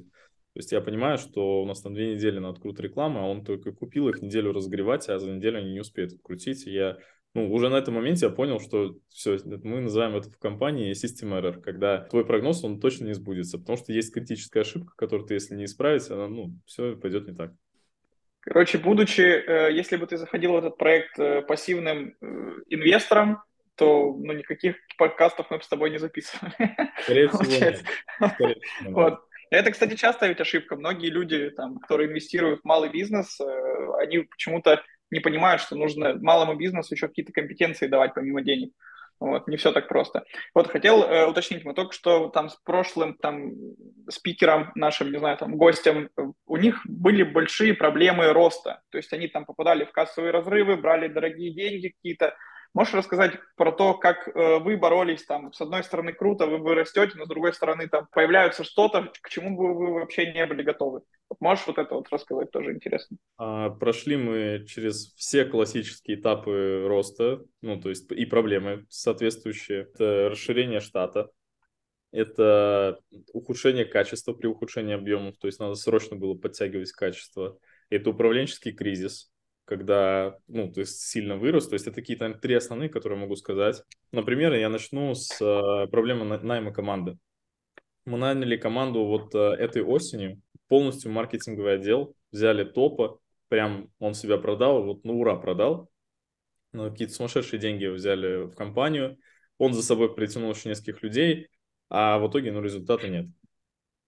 То 0.54 0.60
есть 0.60 0.72
я 0.72 0.80
понимаю, 0.80 1.18
что 1.18 1.62
у 1.62 1.66
нас 1.66 1.82
там 1.82 1.92
две 1.92 2.14
недели 2.14 2.38
на 2.38 2.48
открут 2.48 2.80
рекламы, 2.80 3.20
а 3.20 3.24
он 3.24 3.44
только 3.44 3.72
купил 3.72 4.08
их 4.08 4.22
неделю 4.22 4.52
разогревать, 4.52 5.08
а 5.10 5.18
за 5.18 5.30
неделю 5.30 5.58
они 5.58 5.72
не 5.72 5.80
успеют 5.80 6.14
открутить. 6.14 6.66
И 6.66 6.72
я 6.72 6.96
ну, 7.38 7.52
уже 7.52 7.68
на 7.68 7.76
этом 7.76 7.94
моменте 7.94 8.26
я 8.26 8.32
понял, 8.32 8.58
что 8.58 8.96
все, 9.08 9.38
мы 9.44 9.80
называем 9.80 10.16
это 10.16 10.28
в 10.28 10.38
компании 10.38 10.92
system 10.92 11.38
error, 11.38 11.60
когда 11.60 11.98
твой 11.98 12.26
прогноз, 12.26 12.64
он 12.64 12.80
точно 12.80 13.06
не 13.06 13.14
сбудется, 13.14 13.58
потому 13.58 13.78
что 13.78 13.92
есть 13.92 14.12
критическая 14.12 14.60
ошибка, 14.60 14.92
которую 14.96 15.26
ты, 15.26 15.34
если 15.34 15.54
не 15.54 15.66
исправить, 15.66 16.10
она, 16.10 16.26
ну, 16.26 16.52
все 16.66 16.96
пойдет 16.96 17.28
не 17.28 17.34
так. 17.34 17.52
Короче, 18.40 18.78
будучи, 18.78 19.20
э, 19.20 19.72
если 19.72 19.96
бы 19.96 20.06
ты 20.06 20.16
заходил 20.16 20.52
в 20.52 20.56
этот 20.56 20.76
проект 20.78 21.18
э, 21.18 21.42
пассивным 21.42 22.16
э, 22.20 22.24
инвестором, 22.70 23.42
то 23.76 24.16
ну, 24.18 24.32
никаких 24.32 24.76
подкастов 24.96 25.50
мы 25.50 25.58
бы 25.58 25.62
с 25.62 25.68
тобой 25.68 25.90
не 25.90 25.98
записывали. 25.98 26.54
Скорее 27.02 27.28
всего, 27.28 27.44
нет. 27.44 27.84
Скорее 28.34 28.60
всего. 28.60 28.90
Вот. 28.90 29.20
Это, 29.50 29.70
кстати, 29.70 29.94
частая 29.94 30.30
ведь 30.30 30.40
ошибка. 30.40 30.76
Многие 30.76 31.10
люди, 31.10 31.50
там, 31.50 31.78
которые 31.78 32.08
инвестируют 32.08 32.62
в 32.62 32.64
малый 32.64 32.90
бизнес, 32.90 33.38
они 33.98 34.18
почему-то 34.20 34.82
не 35.10 35.20
понимают, 35.20 35.62
что 35.62 35.76
нужно 35.76 36.14
малому 36.20 36.54
бизнесу 36.54 36.94
еще 36.94 37.08
какие-то 37.08 37.32
компетенции 37.32 37.86
давать 37.86 38.14
помимо 38.14 38.42
денег. 38.42 38.72
Вот, 39.20 39.48
не 39.48 39.56
все 39.56 39.72
так 39.72 39.88
просто. 39.88 40.24
Вот 40.54 40.68
хотел 40.68 41.02
э, 41.02 41.26
уточнить, 41.26 41.64
мы 41.64 41.74
только 41.74 41.92
что 41.92 42.28
там 42.28 42.48
с 42.48 42.56
прошлым 42.64 43.14
там 43.14 43.52
спикером 44.08 44.70
нашим, 44.76 45.10
не 45.10 45.18
знаю, 45.18 45.36
там 45.36 45.56
гостем, 45.56 46.08
у 46.46 46.56
них 46.56 46.80
были 46.84 47.24
большие 47.24 47.74
проблемы 47.74 48.32
роста. 48.32 48.80
То 48.90 48.98
есть 48.98 49.12
они 49.12 49.26
там 49.26 49.44
попадали 49.44 49.84
в 49.84 49.90
кассовые 49.90 50.30
разрывы, 50.30 50.76
брали 50.76 51.08
дорогие 51.08 51.52
деньги 51.52 51.88
какие-то, 51.88 52.36
Можешь 52.74 52.94
рассказать 52.94 53.32
про 53.56 53.72
то, 53.72 53.94
как 53.94 54.28
э, 54.28 54.58
вы 54.58 54.76
боролись 54.76 55.24
там? 55.24 55.52
С 55.52 55.60
одной 55.60 55.82
стороны, 55.82 56.12
круто, 56.12 56.46
вы, 56.46 56.58
вы 56.58 56.74
растете, 56.74 57.12
но 57.16 57.24
с 57.24 57.28
другой 57.28 57.52
стороны, 57.52 57.88
там 57.88 58.06
появляется 58.12 58.62
что-то, 58.62 59.10
к 59.20 59.28
чему 59.30 59.56
бы 59.56 59.74
вы 59.74 59.94
вообще 59.94 60.32
не 60.32 60.46
были 60.46 60.62
готовы. 60.62 61.02
Можешь 61.40 61.66
вот 61.66 61.78
это 61.78 61.94
вот 61.94 62.08
рассказать, 62.10 62.50
тоже 62.50 62.72
интересно. 62.72 63.16
А, 63.36 63.70
прошли 63.70 64.16
мы 64.16 64.64
через 64.66 65.14
все 65.14 65.44
классические 65.44 66.20
этапы 66.20 66.84
роста, 66.86 67.42
ну, 67.62 67.80
то 67.80 67.88
есть 67.88 68.10
и 68.12 68.26
проблемы 68.26 68.86
соответствующие. 68.88 69.82
Это 69.82 70.28
расширение 70.30 70.80
штата, 70.80 71.30
это 72.12 72.98
ухудшение 73.32 73.84
качества 73.84 74.32
при 74.32 74.46
ухудшении 74.46 74.94
объемов, 74.94 75.36
то 75.38 75.46
есть 75.46 75.58
надо 75.58 75.74
срочно 75.74 76.16
было 76.16 76.34
подтягивать 76.34 76.92
качество. 76.92 77.58
Это 77.90 78.10
управленческий 78.10 78.72
кризис, 78.72 79.30
когда, 79.68 80.38
ну, 80.48 80.72
то 80.72 80.80
есть 80.80 81.00
сильно 81.02 81.36
вырос. 81.36 81.68
То 81.68 81.74
есть 81.74 81.86
это 81.86 81.96
какие-то 81.96 82.32
три 82.34 82.54
основные, 82.54 82.88
которые 82.88 83.18
могу 83.18 83.36
сказать. 83.36 83.82
Например, 84.12 84.54
я 84.54 84.70
начну 84.70 85.14
с 85.14 85.40
э, 85.40 85.86
проблемы 85.88 86.24
найма 86.24 86.72
команды. 86.72 87.18
Мы 88.06 88.16
наняли 88.16 88.56
команду 88.56 89.04
вот 89.04 89.34
э, 89.34 89.38
этой 89.38 89.82
осенью, 89.82 90.40
полностью 90.68 91.12
маркетинговый 91.12 91.74
отдел, 91.74 92.14
взяли 92.32 92.64
топа, 92.64 93.20
прям 93.48 93.90
он 93.98 94.14
себя 94.14 94.38
продал, 94.38 94.84
вот 94.84 95.04
ну 95.04 95.20
ура 95.20 95.36
продал. 95.36 95.90
Ну, 96.72 96.90
какие-то 96.90 97.14
сумасшедшие 97.14 97.60
деньги 97.60 97.86
взяли 97.86 98.46
в 98.46 98.54
компанию. 98.54 99.18
Он 99.58 99.74
за 99.74 99.82
собой 99.82 100.14
притянул 100.14 100.50
еще 100.50 100.70
нескольких 100.70 101.02
людей, 101.02 101.48
а 101.90 102.18
в 102.18 102.28
итоге, 102.28 102.52
ну, 102.52 102.62
результата 102.62 103.06
нет. 103.08 103.26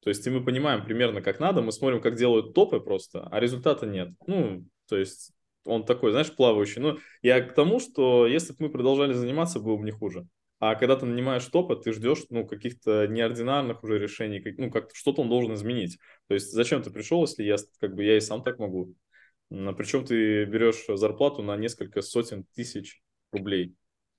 То 0.03 0.09
есть 0.09 0.27
и 0.27 0.31
мы 0.31 0.43
понимаем 0.43 0.85
примерно, 0.85 1.21
как 1.21 1.41
надо, 1.41 1.61
мы 1.61 1.73
смотрим, 1.73 2.01
как 2.01 2.17
делают 2.17 2.55
топы 2.55 2.81
просто, 2.81 3.29
а 3.31 3.41
результата 3.41 3.87
нет. 3.87 4.11
Ну, 4.27 4.65
то 4.89 4.97
есть 4.97 5.33
он 5.65 5.85
такой, 5.85 6.11
знаешь, 6.11 6.35
плавающий. 6.35 6.81
Но 6.81 6.99
я 7.23 7.41
к 7.41 7.55
тому, 7.55 7.81
что 7.81 8.27
если 8.27 8.53
бы 8.53 8.65
мы 8.65 8.71
продолжали 8.71 9.13
заниматься, 9.13 9.61
было 9.61 9.77
бы 9.77 9.85
не 9.85 9.93
хуже. 9.93 10.27
А 10.59 10.75
когда 10.75 10.97
ты 10.97 11.07
нанимаешь 11.07 11.47
топа, 11.47 11.75
ты 11.75 11.93
ждешь 11.93 12.25
ну, 12.29 12.47
каких-то 12.47 13.07
неординарных 13.07 13.83
уже 13.83 13.99
решений, 13.99 14.41
как, 14.41 14.59
ну, 14.59 14.71
как 14.71 14.95
что-то 14.95 15.23
он 15.23 15.31
должен 15.31 15.55
изменить. 15.55 15.99
То 16.29 16.35
есть 16.35 16.53
зачем 16.53 16.83
ты 16.83 16.91
пришел, 16.91 17.23
если 17.23 17.45
я, 17.45 17.57
как 17.81 17.95
бы, 17.95 18.05
я 18.05 18.17
и 18.17 18.21
сам 18.21 18.43
так 18.43 18.59
могу? 18.59 18.95
Причем 19.49 20.05
ты 20.05 20.45
берешь 20.45 20.85
зарплату 20.87 21.43
на 21.43 21.57
несколько 21.57 22.03
сотен 22.03 22.45
тысяч 22.55 23.01
рублей. 23.33 23.75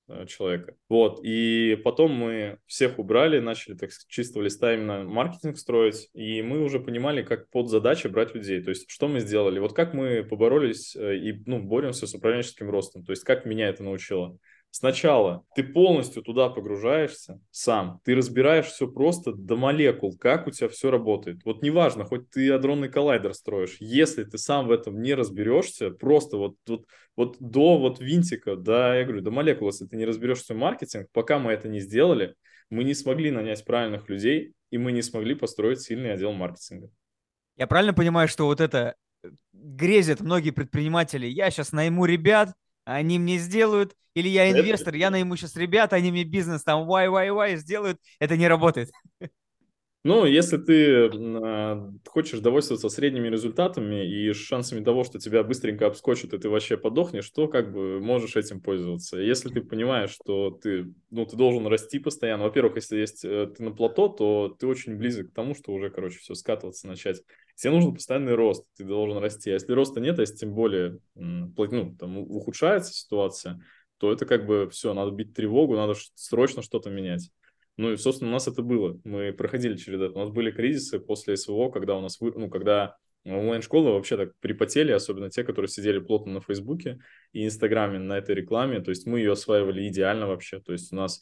Э, 0.08 0.26
человека. 0.26 0.74
Вот, 0.88 1.20
и 1.22 1.80
потом 1.84 2.12
мы 2.12 2.58
всех 2.66 2.98
убрали, 2.98 3.38
начали 3.38 3.74
так 3.74 3.92
с 3.92 4.04
чистого 4.06 4.42
листа 4.42 4.74
именно 4.74 5.04
маркетинг 5.04 5.56
строить, 5.56 6.10
и 6.12 6.42
мы 6.42 6.60
уже 6.62 6.80
понимали, 6.80 7.22
как 7.22 7.48
под 7.50 7.68
задачи 7.68 8.08
брать 8.08 8.34
людей. 8.34 8.60
То 8.62 8.70
есть, 8.70 8.90
что 8.90 9.06
мы 9.06 9.20
сделали? 9.20 9.60
Вот 9.60 9.74
как 9.74 9.94
мы 9.94 10.24
поборолись 10.24 10.96
э, 10.96 11.18
и, 11.18 11.42
ну, 11.46 11.62
боремся 11.62 12.08
с 12.08 12.14
управленческим 12.14 12.68
ростом, 12.68 13.04
то 13.04 13.12
есть, 13.12 13.22
как 13.22 13.46
меня 13.46 13.68
это 13.68 13.84
научило? 13.84 14.36
Сначала 14.74 15.44
ты 15.54 15.64
полностью 15.64 16.22
туда 16.22 16.48
погружаешься 16.48 17.38
сам, 17.50 18.00
ты 18.04 18.14
разбираешь 18.14 18.68
все 18.68 18.88
просто 18.88 19.34
до 19.34 19.54
молекул, 19.54 20.16
как 20.16 20.46
у 20.46 20.50
тебя 20.50 20.70
все 20.70 20.90
работает. 20.90 21.44
Вот 21.44 21.62
неважно, 21.62 22.06
хоть 22.06 22.30
ты 22.30 22.50
адронный 22.50 22.88
коллайдер 22.88 23.34
строишь, 23.34 23.76
если 23.80 24.24
ты 24.24 24.38
сам 24.38 24.68
в 24.68 24.70
этом 24.70 25.02
не 25.02 25.12
разберешься, 25.12 25.90
просто 25.90 26.38
вот, 26.38 26.56
вот, 26.66 26.86
вот 27.16 27.36
до 27.38 27.76
вот 27.76 28.00
винтика, 28.00 28.56
да, 28.56 28.96
я 28.96 29.04
говорю, 29.04 29.20
до 29.20 29.30
молекул, 29.30 29.68
если 29.68 29.84
ты 29.84 29.94
не 29.96 30.06
разберешься 30.06 30.54
в 30.54 30.56
маркетинг, 30.56 31.06
пока 31.12 31.38
мы 31.38 31.52
это 31.52 31.68
не 31.68 31.80
сделали, 31.80 32.34
мы 32.70 32.84
не 32.84 32.94
смогли 32.94 33.30
нанять 33.30 33.62
правильных 33.66 34.08
людей, 34.08 34.54
и 34.70 34.78
мы 34.78 34.92
не 34.92 35.02
смогли 35.02 35.34
построить 35.34 35.82
сильный 35.82 36.14
отдел 36.14 36.32
маркетинга. 36.32 36.88
Я 37.56 37.66
правильно 37.66 37.92
понимаю, 37.92 38.26
что 38.26 38.46
вот 38.46 38.62
это 38.62 38.94
э, 39.22 39.28
грезят 39.52 40.22
многие 40.22 40.50
предприниматели, 40.50 41.26
я 41.26 41.50
сейчас 41.50 41.72
найму 41.72 42.06
ребят, 42.06 42.54
они 42.84 43.18
мне 43.18 43.38
сделают, 43.38 43.94
или 44.14 44.28
я 44.28 44.50
инвестор, 44.50 44.94
я 44.94 45.10
найму 45.10 45.36
сейчас 45.36 45.56
ребят, 45.56 45.92
они 45.92 46.10
мне 46.10 46.24
бизнес 46.24 46.62
там 46.62 46.88
why, 46.88 47.08
why, 47.08 47.28
why 47.28 47.56
сделают, 47.56 47.98
это 48.18 48.36
не 48.36 48.48
работает. 48.48 48.90
Ну, 50.04 50.24
если 50.24 50.56
ты 50.56 51.08
э, 51.08 51.90
хочешь 52.06 52.40
довольствоваться 52.40 52.88
средними 52.88 53.28
результатами 53.28 54.04
и 54.04 54.32
шансами 54.32 54.82
того, 54.82 55.04
что 55.04 55.20
тебя 55.20 55.44
быстренько 55.44 55.86
обскочат, 55.86 56.32
и 56.34 56.38
ты 56.38 56.48
вообще 56.48 56.76
подохнешь, 56.76 57.30
то 57.30 57.46
как 57.46 57.72
бы 57.72 58.00
можешь 58.00 58.34
этим 58.34 58.60
пользоваться. 58.60 59.18
Если 59.18 59.48
ты 59.50 59.60
понимаешь, 59.60 60.10
что 60.10 60.50
ты, 60.50 60.92
ну, 61.10 61.24
ты 61.24 61.36
должен 61.36 61.68
расти 61.68 62.00
постоянно. 62.00 62.42
Во-первых, 62.42 62.74
если 62.74 62.98
есть 62.98 63.24
э, 63.24 63.52
ты 63.56 63.62
на 63.62 63.70
плато, 63.70 64.08
то 64.08 64.48
ты 64.58 64.66
очень 64.66 64.96
близок 64.96 65.30
к 65.30 65.34
тому, 65.34 65.54
что 65.54 65.70
уже, 65.70 65.88
короче, 65.88 66.18
все 66.18 66.34
скатываться 66.34 66.88
начать. 66.88 67.22
Тебе 67.54 67.72
нужен 67.72 67.94
постоянный 67.94 68.34
рост, 68.34 68.64
ты 68.76 68.84
должен 68.84 69.18
расти. 69.18 69.50
А 69.50 69.54
если 69.54 69.72
роста 69.72 70.00
нет, 70.00 70.18
а 70.18 70.22
если 70.22 70.36
тем 70.36 70.54
более 70.54 70.98
ну, 71.14 71.96
там, 71.98 72.18
ухудшается 72.18 72.92
ситуация, 72.92 73.60
то 73.98 74.12
это 74.12 74.26
как 74.26 74.46
бы 74.46 74.68
все, 74.70 74.94
надо 74.94 75.12
бить 75.12 75.34
тревогу, 75.34 75.76
надо 75.76 75.94
срочно 76.14 76.62
что-то 76.62 76.90
менять. 76.90 77.30
Ну 77.76 77.92
и, 77.92 77.96
собственно, 77.96 78.30
у 78.30 78.34
нас 78.34 78.48
это 78.48 78.62
было. 78.62 79.00
Мы 79.04 79.32
проходили 79.32 79.76
через 79.76 80.00
это. 80.00 80.14
У 80.14 80.24
нас 80.24 80.30
были 80.30 80.50
кризисы 80.50 80.98
после 80.98 81.36
СВО, 81.36 81.70
когда 81.70 81.96
у 81.96 82.00
нас, 82.00 82.20
ну, 82.20 82.50
когда 82.50 82.96
онлайн-школы 83.24 83.92
вообще 83.92 84.16
так 84.16 84.36
припотели, 84.40 84.92
особенно 84.92 85.30
те, 85.30 85.44
которые 85.44 85.68
сидели 85.68 85.98
плотно 85.98 86.32
на 86.32 86.40
Фейсбуке 86.40 86.98
и 87.32 87.46
Инстаграме 87.46 87.98
на 87.98 88.18
этой 88.18 88.34
рекламе. 88.34 88.80
То 88.80 88.90
есть 88.90 89.06
мы 89.06 89.20
ее 89.20 89.32
осваивали 89.32 89.86
идеально 89.88 90.26
вообще. 90.26 90.60
То 90.60 90.72
есть 90.72 90.92
у 90.92 90.96
нас 90.96 91.20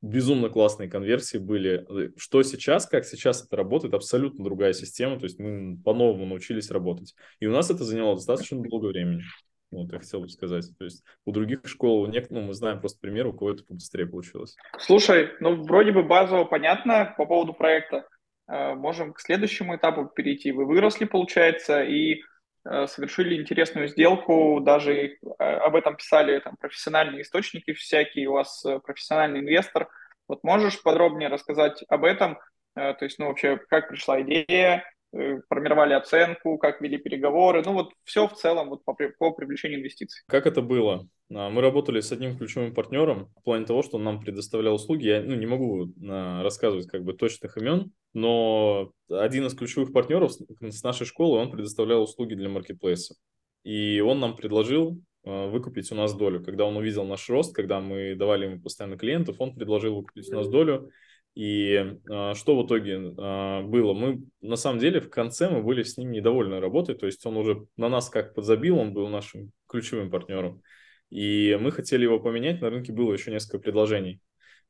безумно 0.00 0.48
классные 0.48 0.88
конверсии 0.88 1.38
были. 1.38 2.12
Что 2.16 2.42
сейчас, 2.42 2.86
как 2.86 3.04
сейчас 3.04 3.44
это 3.44 3.56
работает, 3.56 3.94
абсолютно 3.94 4.44
другая 4.44 4.72
система. 4.72 5.18
То 5.18 5.24
есть 5.24 5.38
мы 5.38 5.76
по-новому 5.82 6.26
научились 6.26 6.70
работать. 6.70 7.14
И 7.40 7.46
у 7.46 7.52
нас 7.52 7.70
это 7.70 7.84
заняло 7.84 8.14
достаточно 8.14 8.62
долго 8.62 8.86
времени. 8.86 9.22
Вот, 9.70 9.92
я 9.92 9.98
хотел 9.98 10.20
бы 10.20 10.28
сказать. 10.28 10.66
То 10.78 10.84
есть 10.84 11.04
у 11.24 11.32
других 11.32 11.60
школ, 11.66 12.02
у 12.02 12.06
некоторых, 12.06 12.42
ну, 12.42 12.48
мы 12.48 12.54
знаем 12.54 12.80
просто 12.80 13.00
пример, 13.00 13.26
у 13.26 13.32
кого 13.32 13.50
это 13.50 13.64
побыстрее 13.64 14.06
получилось. 14.06 14.56
Слушай, 14.78 15.30
ну, 15.40 15.62
вроде 15.62 15.92
бы 15.92 16.02
базово 16.02 16.44
понятно 16.44 17.14
по 17.18 17.26
поводу 17.26 17.52
проекта. 17.52 18.06
Э, 18.46 18.74
можем 18.74 19.12
к 19.12 19.20
следующему 19.20 19.76
этапу 19.76 20.06
перейти. 20.06 20.52
Вы 20.52 20.64
выросли, 20.64 21.04
получается, 21.04 21.82
и 21.82 22.14
э, 22.14 22.22
совершили 22.64 23.40
интересную 23.40 23.88
сделку, 23.88 24.60
даже 24.60 24.94
э, 24.94 25.16
об 25.38 25.76
этом 25.76 25.96
писали 25.96 26.38
там, 26.40 26.56
профессиональные 26.56 27.22
источники 27.22 27.72
всякие, 27.72 28.28
у 28.28 28.34
вас 28.34 28.64
профессиональный 28.84 29.40
инвестор. 29.40 29.88
Вот 30.26 30.44
можешь 30.44 30.82
подробнее 30.82 31.28
рассказать 31.28 31.82
об 31.88 32.04
этом? 32.04 32.38
То 32.74 32.98
есть, 33.00 33.18
ну, 33.18 33.26
вообще, 33.26 33.58
как 33.68 33.88
пришла 33.88 34.20
идея, 34.20 34.84
Э, 34.84 34.97
формировали 35.12 35.94
оценку, 35.94 36.58
как 36.58 36.80
вели 36.80 36.98
переговоры, 36.98 37.62
ну 37.64 37.72
вот 37.72 37.92
все 38.04 38.28
в 38.28 38.34
целом 38.34 38.68
вот 38.68 38.84
по, 38.84 38.94
по 39.18 39.32
привлечению 39.32 39.80
инвестиций. 39.80 40.22
Как 40.26 40.46
это 40.46 40.60
было? 40.62 41.08
А, 41.34 41.50
мы 41.50 41.62
работали 41.62 42.00
с 42.00 42.12
одним 42.12 42.36
ключевым 42.36 42.74
партнером 42.74 43.30
в 43.36 43.42
плане 43.44 43.66
того, 43.66 43.82
что 43.82 43.96
он 43.96 44.04
нам 44.04 44.20
предоставлял 44.20 44.74
услуги. 44.74 45.06
Я 45.06 45.22
ну, 45.22 45.34
не 45.34 45.46
могу 45.46 45.92
а, 46.08 46.42
рассказывать 46.42 46.86
как 46.86 47.04
бы 47.04 47.14
точных 47.14 47.56
имен, 47.56 47.92
но 48.14 48.92
один 49.10 49.46
из 49.46 49.54
ключевых 49.54 49.92
партнеров 49.92 50.32
с 50.32 50.82
нашей 50.82 51.06
школы, 51.06 51.38
он 51.38 51.50
предоставлял 51.50 52.02
услуги 52.02 52.34
для 52.34 52.48
маркетплейса. 52.48 53.14
И 53.64 54.00
он 54.00 54.20
нам 54.20 54.36
предложил 54.36 55.00
а, 55.24 55.48
выкупить 55.48 55.90
у 55.92 55.94
нас 55.94 56.14
долю. 56.14 56.42
Когда 56.42 56.64
он 56.64 56.76
увидел 56.76 57.04
наш 57.04 57.28
рост, 57.28 57.54
когда 57.54 57.80
мы 57.80 58.14
давали 58.14 58.46
ему 58.46 58.60
постоянно 58.60 58.96
клиентов, 58.96 59.36
он 59.38 59.54
предложил 59.54 59.96
выкупить 59.96 60.30
у 60.32 60.36
нас 60.36 60.48
долю. 60.48 60.90
И 61.38 61.94
э, 62.10 62.34
что 62.34 62.60
в 62.60 62.66
итоге 62.66 62.94
э, 62.94 63.62
было? 63.62 63.94
Мы, 63.94 64.24
на 64.40 64.56
самом 64.56 64.80
деле, 64.80 65.00
в 65.00 65.08
конце 65.08 65.48
мы 65.48 65.62
были 65.62 65.84
с 65.84 65.96
ним 65.96 66.10
недовольны 66.10 66.58
работой, 66.58 66.96
то 66.96 67.06
есть 67.06 67.24
он 67.26 67.36
уже 67.36 67.64
на 67.76 67.88
нас 67.88 68.10
как 68.10 68.34
подзабил, 68.34 68.76
он 68.76 68.92
был 68.92 69.06
нашим 69.06 69.52
ключевым 69.68 70.10
партнером. 70.10 70.62
И 71.10 71.56
мы 71.60 71.70
хотели 71.70 72.02
его 72.02 72.18
поменять, 72.18 72.60
на 72.60 72.70
рынке 72.70 72.92
было 72.92 73.12
еще 73.12 73.30
несколько 73.30 73.60
предложений. 73.60 74.20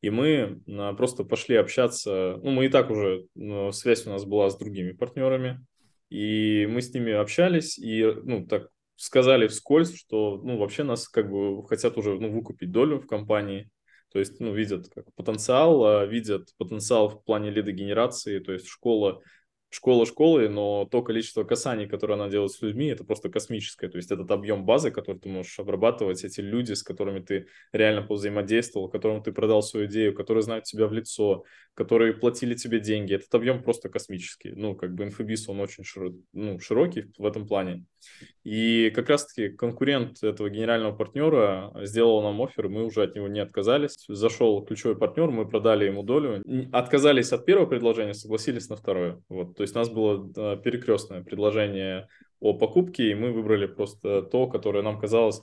И 0.03 0.11
мы 0.11 0.61
э, 0.67 0.95
просто 0.95 1.25
пошли 1.25 1.57
общаться, 1.57 2.39
ну, 2.43 2.51
мы 2.51 2.67
и 2.67 2.69
так 2.69 2.91
уже, 2.91 3.25
ну, 3.35 3.73
связь 3.73 4.07
у 4.07 4.11
нас 4.11 4.27
была 4.27 4.51
с 4.51 4.59
другими 4.59 4.93
партнерами, 4.93 5.65
и 6.11 6.69
мы 6.69 6.83
с 6.83 6.93
ними 6.93 7.13
общались, 7.13 7.79
и, 7.79 8.05
ну, 8.25 8.47
так 8.47 8.69
сказали 8.97 9.47
вскользь, 9.47 9.99
что, 9.99 10.37
ну, 10.45 10.59
вообще 10.59 10.83
нас 10.83 11.09
как 11.09 11.31
бы 11.31 11.67
хотят 11.67 11.97
уже, 11.97 12.21
ну, 12.21 12.31
выкупить 12.31 12.71
долю 12.71 13.01
в 13.01 13.07
компании, 13.07 13.71
то 14.13 14.19
есть, 14.19 14.41
ну, 14.41 14.53
видят 14.53 14.89
как 14.89 15.13
потенциал, 15.15 15.85
а 15.85 16.07
видят 16.07 16.55
потенциал 16.57 17.09
в 17.09 17.25
плане 17.25 17.51
лидогенерации, 17.51 18.39
то 18.39 18.53
есть 18.53 18.67
школа 18.67 19.23
школа 19.71 20.07
школы, 20.07 20.49
но 20.49 20.87
то 20.87 21.03
количество 21.03 21.45
касаний, 21.45 21.87
которое 21.87 22.15
она 22.15 22.29
делает 22.29 22.53
с 22.53 22.63
людьми, 22.63 22.87
это 22.87 23.05
просто 23.05 23.29
космическое. 23.29 23.89
То 23.89 23.99
есть 23.99 24.11
этот 24.11 24.31
объем 24.31 24.65
базы, 24.65 24.91
который 24.91 25.19
ты 25.19 25.29
можешь 25.29 25.59
обрабатывать, 25.59 26.25
эти 26.25 26.41
люди, 26.41 26.73
с 26.73 26.83
которыми 26.83 27.21
ты 27.21 27.47
реально 27.73 28.07
взаимодействовал, 28.09 28.89
которым 28.89 29.23
ты 29.23 29.33
продал 29.33 29.63
свою 29.63 29.87
идею, 29.87 30.15
которые 30.15 30.43
знают 30.43 30.65
тебя 30.65 30.87
в 30.87 30.93
лицо, 30.93 31.45
которые 31.75 32.15
платили 32.15 32.55
тебе 32.55 32.81
деньги, 32.81 33.15
этот 33.15 33.35
объем 33.35 33.63
просто 33.63 33.89
космический. 33.89 34.53
Ну, 34.53 34.75
как 34.75 34.95
бы 34.95 35.05
инфобиз, 35.05 35.49
он 35.49 35.61
очень 35.61 35.85
широк, 35.85 36.15
ну, 36.33 36.59
широкий 36.59 37.13
в 37.19 37.27
этом 37.27 37.47
плане. 37.47 37.85
И 38.45 38.91
как 38.91 39.09
раз-таки 39.09 39.51
конкурент 39.51 40.23
этого 40.23 40.49
генерального 40.49 40.97
партнера 40.97 41.73
сделал 41.83 42.23
нам 42.23 42.41
офер, 42.41 42.69
мы 42.69 42.85
уже 42.85 43.03
от 43.03 43.15
него 43.15 43.29
не 43.29 43.41
отказались. 43.41 44.05
Зашел 44.09 44.65
ключевой 44.65 44.97
партнер, 44.97 45.31
мы 45.31 45.49
продали 45.49 45.87
ему 45.87 46.03
долю. 46.03 46.43
Отказались 46.73 47.33
от 47.33 47.45
первого 47.45 47.67
предложения, 47.67 48.15
согласились 48.15 48.69
на 48.69 48.77
второе. 48.77 49.21
Вот. 49.29 49.57
То 49.57 49.63
есть 49.63 49.75
у 49.77 49.79
нас 49.79 49.91
было 49.91 50.57
перекрестное 50.57 51.23
предложение 51.23 52.09
о 52.41 52.55
покупке, 52.55 53.11
и 53.11 53.15
мы 53.15 53.33
выбрали 53.33 53.67
просто 53.67 54.23
то, 54.23 54.47
которое 54.47 54.83
нам 54.83 55.01
казалось 55.01 55.43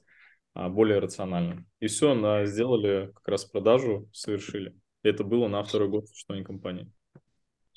а, 0.54 0.70
более 0.70 1.00
рациональным. 1.00 1.68
И 1.80 1.88
все, 1.88 2.46
сделали 2.46 3.12
как 3.14 3.28
раз 3.28 3.46
продажу, 3.46 4.10
совершили. 4.14 4.74
Это 5.04 5.24
было 5.24 5.48
на 5.48 5.62
второй 5.64 5.90
год 5.90 6.08
существования 6.08 6.46
компании. 6.46 6.92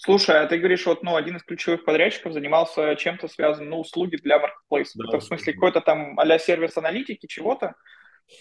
Слушай, 0.01 0.41
а 0.41 0.47
ты 0.47 0.59
говоришь, 0.59 0.87
вот, 0.87 1.03
ну, 1.03 1.17
один 1.17 1.37
из 1.37 1.43
ключевых 1.43 1.85
подрядчиков 1.85 2.33
занимался 2.33 2.95
чем-то 2.95 3.27
связанным, 3.27 3.71
ну, 3.71 3.81
услуги 3.81 4.17
для 4.17 4.39
маркетплейса. 4.39 4.97
Да, 4.97 5.09
это 5.09 5.19
в 5.19 5.25
смысле 5.25 5.53
какой-то 5.53 5.81
там 5.81 6.19
а 6.19 6.39
сервис 6.39 6.77
аналитики, 6.77 7.27
чего-то? 7.27 7.75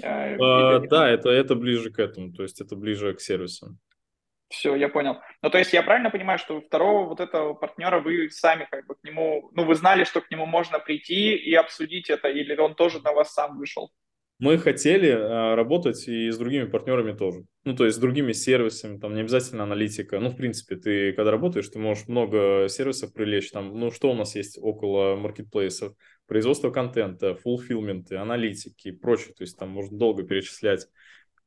Э, 0.04 0.38
а, 0.40 0.80
да, 0.82 1.10
это, 1.10 1.30
это 1.30 1.56
ближе 1.56 1.90
к 1.90 1.98
этому, 1.98 2.32
то 2.32 2.44
есть 2.44 2.62
это 2.62 2.76
ближе 2.76 3.14
к 3.16 3.22
сервисам. 3.22 3.80
Все, 4.50 4.76
я 4.76 4.88
понял. 4.88 5.18
Ну, 5.42 5.50
то 5.50 5.58
есть 5.58 5.74
я 5.74 5.82
правильно 5.82 6.12
понимаю, 6.12 6.38
что 6.38 6.62
второго 6.62 7.10
вот 7.10 7.20
этого 7.20 7.56
партнера 7.56 8.00
вы 8.00 8.30
сами 8.30 8.68
как 8.70 8.86
бы 8.86 8.94
к 8.94 9.04
нему, 9.04 9.50
ну, 9.54 9.66
вы 9.66 9.74
знали, 9.74 10.04
что 10.04 10.22
к 10.22 10.30
нему 10.30 10.46
можно 10.46 10.78
прийти 10.78 11.36
и 11.36 11.56
обсудить 11.56 12.12
это, 12.12 12.30
или 12.30 12.56
он 12.56 12.76
тоже 12.76 13.02
на 13.02 13.14
вас 13.14 13.34
сам 13.34 13.58
вышел? 13.58 13.92
Мы 14.40 14.60
хотели 14.60 15.10
а, 15.10 15.56
работать 15.56 16.08
и 16.08 16.30
с 16.30 16.38
другими 16.38 16.66
партнерами 16.66 17.18
тоже. 17.18 17.46
Ну, 17.64 17.76
то 17.76 17.86
есть 17.86 17.98
с 17.98 18.00
другими 18.00 18.34
сервисами, 18.34 19.00
там 19.00 19.16
не 19.16 19.22
обязательно 19.22 19.64
аналитика. 19.64 20.20
Ну, 20.20 20.30
в 20.30 20.36
принципе, 20.36 20.76
ты 20.76 21.14
когда 21.14 21.32
работаешь, 21.32 21.68
ты 21.70 21.80
можешь 21.80 22.08
много 22.08 22.68
сервисов 22.70 23.14
привлечь. 23.14 23.50
Там, 23.52 23.80
ну, 23.80 23.90
что 23.90 24.12
у 24.12 24.14
нас 24.14 24.36
есть 24.36 24.60
около 24.62 25.16
маркетплейсов? 25.16 25.94
Производство 26.28 26.70
контента, 26.70 27.34
фулфилменты, 27.36 28.18
аналитики 28.18 28.90
и 28.90 28.92
прочее. 28.92 29.34
То 29.36 29.44
есть 29.44 29.58
там 29.58 29.70
можно 29.70 29.98
долго 29.98 30.24
перечислять. 30.24 30.88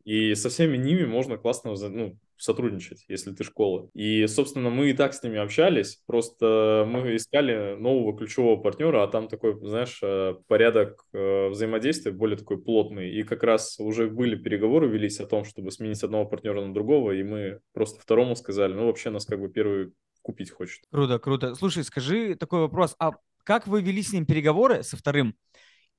И 0.05 0.35
со 0.35 0.48
всеми 0.48 0.76
ними 0.76 1.05
можно 1.05 1.37
классно 1.37 1.74
ну, 1.88 2.18
сотрудничать, 2.40 3.05
если 3.09 3.33
ты 3.33 3.44
школа. 3.44 3.88
И, 3.94 4.26
собственно, 4.26 4.70
мы 4.70 4.90
и 4.90 4.94
так 4.94 5.14
с 5.14 5.22
ними 5.22 5.38
общались, 5.38 6.03
просто 6.07 6.85
мы 6.88 7.16
искали 7.16 7.76
нового 7.76 8.16
ключевого 8.16 8.61
партнера, 8.61 9.03
а 9.03 9.09
там 9.09 9.29
такой, 9.29 9.59
знаешь, 9.62 10.00
э, 10.03 10.35
порядок 10.48 11.05
э, 11.12 11.48
взаимодействия 11.48 12.12
более 12.12 12.38
такой 12.38 12.61
плотный. 12.62 13.11
И 13.11 13.22
как 13.22 13.42
раз 13.42 13.79
уже 13.79 14.09
были 14.09 14.37
переговоры, 14.37 14.88
велись 14.88 15.20
о 15.20 15.26
том, 15.26 15.44
чтобы 15.44 15.70
сменить 15.70 16.03
одного 16.03 16.24
партнера 16.24 16.64
на 16.64 16.72
другого, 16.72 17.12
и 17.12 17.22
мы 17.22 17.61
просто 17.72 18.00
второму 18.00 18.37
сказали, 18.37 18.72
ну, 18.72 18.87
вообще 18.87 19.11
нас 19.11 19.26
как 19.26 19.40
бы 19.40 19.48
первый 19.48 19.92
купить 20.22 20.50
хочет. 20.50 20.83
Круто, 20.90 21.18
круто. 21.18 21.55
Слушай, 21.55 21.85
скажи 21.85 22.35
такой 22.35 22.61
вопрос, 22.61 22.94
а 22.98 23.12
как 23.44 23.66
вы 23.66 23.83
вели 23.83 24.03
с 24.03 24.12
ним 24.12 24.26
переговоры 24.26 24.83
со 24.83 24.96
вторым? 24.96 25.35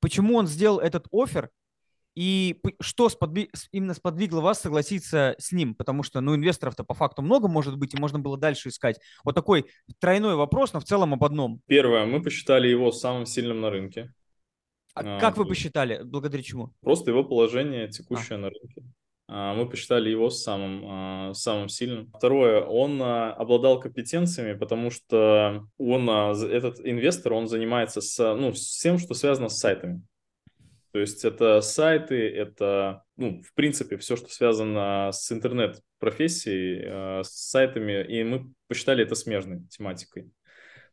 Почему 0.00 0.36
он 0.36 0.46
сделал 0.46 0.80
этот 0.80 1.06
офер, 1.12 1.50
и 2.14 2.60
что 2.80 3.08
сподвиг, 3.08 3.50
именно 3.70 3.94
сподвигло 3.94 4.40
вас 4.40 4.60
согласиться 4.60 5.34
с 5.38 5.52
ним? 5.52 5.74
Потому 5.74 6.02
что, 6.02 6.20
ну, 6.20 6.34
инвесторов-то 6.34 6.84
по 6.84 6.94
факту 6.94 7.22
много 7.22 7.48
может 7.48 7.78
быть, 7.78 7.94
и 7.94 8.00
можно 8.00 8.18
было 8.18 8.36
дальше 8.36 8.68
искать. 8.68 9.00
Вот 9.24 9.34
такой 9.34 9.66
тройной 9.98 10.34
вопрос, 10.34 10.72
но 10.72 10.80
в 10.80 10.84
целом 10.84 11.14
об 11.14 11.24
одном. 11.24 11.60
Первое, 11.66 12.04
мы 12.04 12.22
посчитали 12.22 12.68
его 12.68 12.92
самым 12.92 13.24
сильным 13.24 13.60
на 13.60 13.70
рынке. 13.70 14.12
А, 14.94 15.16
а 15.16 15.20
как 15.20 15.38
вы 15.38 15.46
посчитали? 15.46 16.02
Благодаря 16.04 16.42
чему? 16.42 16.74
Просто 16.82 17.10
его 17.10 17.24
положение 17.24 17.88
текущее 17.88 18.36
а. 18.36 18.40
на 18.40 18.50
рынке. 18.50 18.82
А, 19.28 19.54
мы 19.54 19.66
посчитали 19.66 20.10
его 20.10 20.28
самым, 20.28 20.84
а, 20.86 21.34
самым 21.34 21.70
сильным. 21.70 22.12
Второе, 22.14 22.60
он 22.60 23.00
обладал 23.02 23.80
компетенциями, 23.80 24.52
потому 24.52 24.90
что 24.90 25.66
он, 25.78 26.10
этот 26.10 26.78
инвестор, 26.80 27.32
он 27.32 27.48
занимается 27.48 28.02
с, 28.02 28.34
ну, 28.34 28.52
всем, 28.52 28.98
что 28.98 29.14
связано 29.14 29.48
с 29.48 29.58
сайтами. 29.58 30.02
То 30.92 30.98
есть 30.98 31.24
это 31.24 31.60
сайты, 31.62 32.28
это, 32.28 33.02
ну, 33.16 33.42
в 33.42 33.54
принципе, 33.54 33.96
все, 33.96 34.14
что 34.14 34.28
связано 34.28 35.10
с 35.10 35.32
интернет-профессией, 35.32 36.82
э, 36.84 37.22
с 37.24 37.50
сайтами, 37.50 38.04
и 38.04 38.22
мы 38.24 38.52
посчитали 38.68 39.02
это 39.02 39.14
смежной 39.14 39.62
тематикой. 39.70 40.30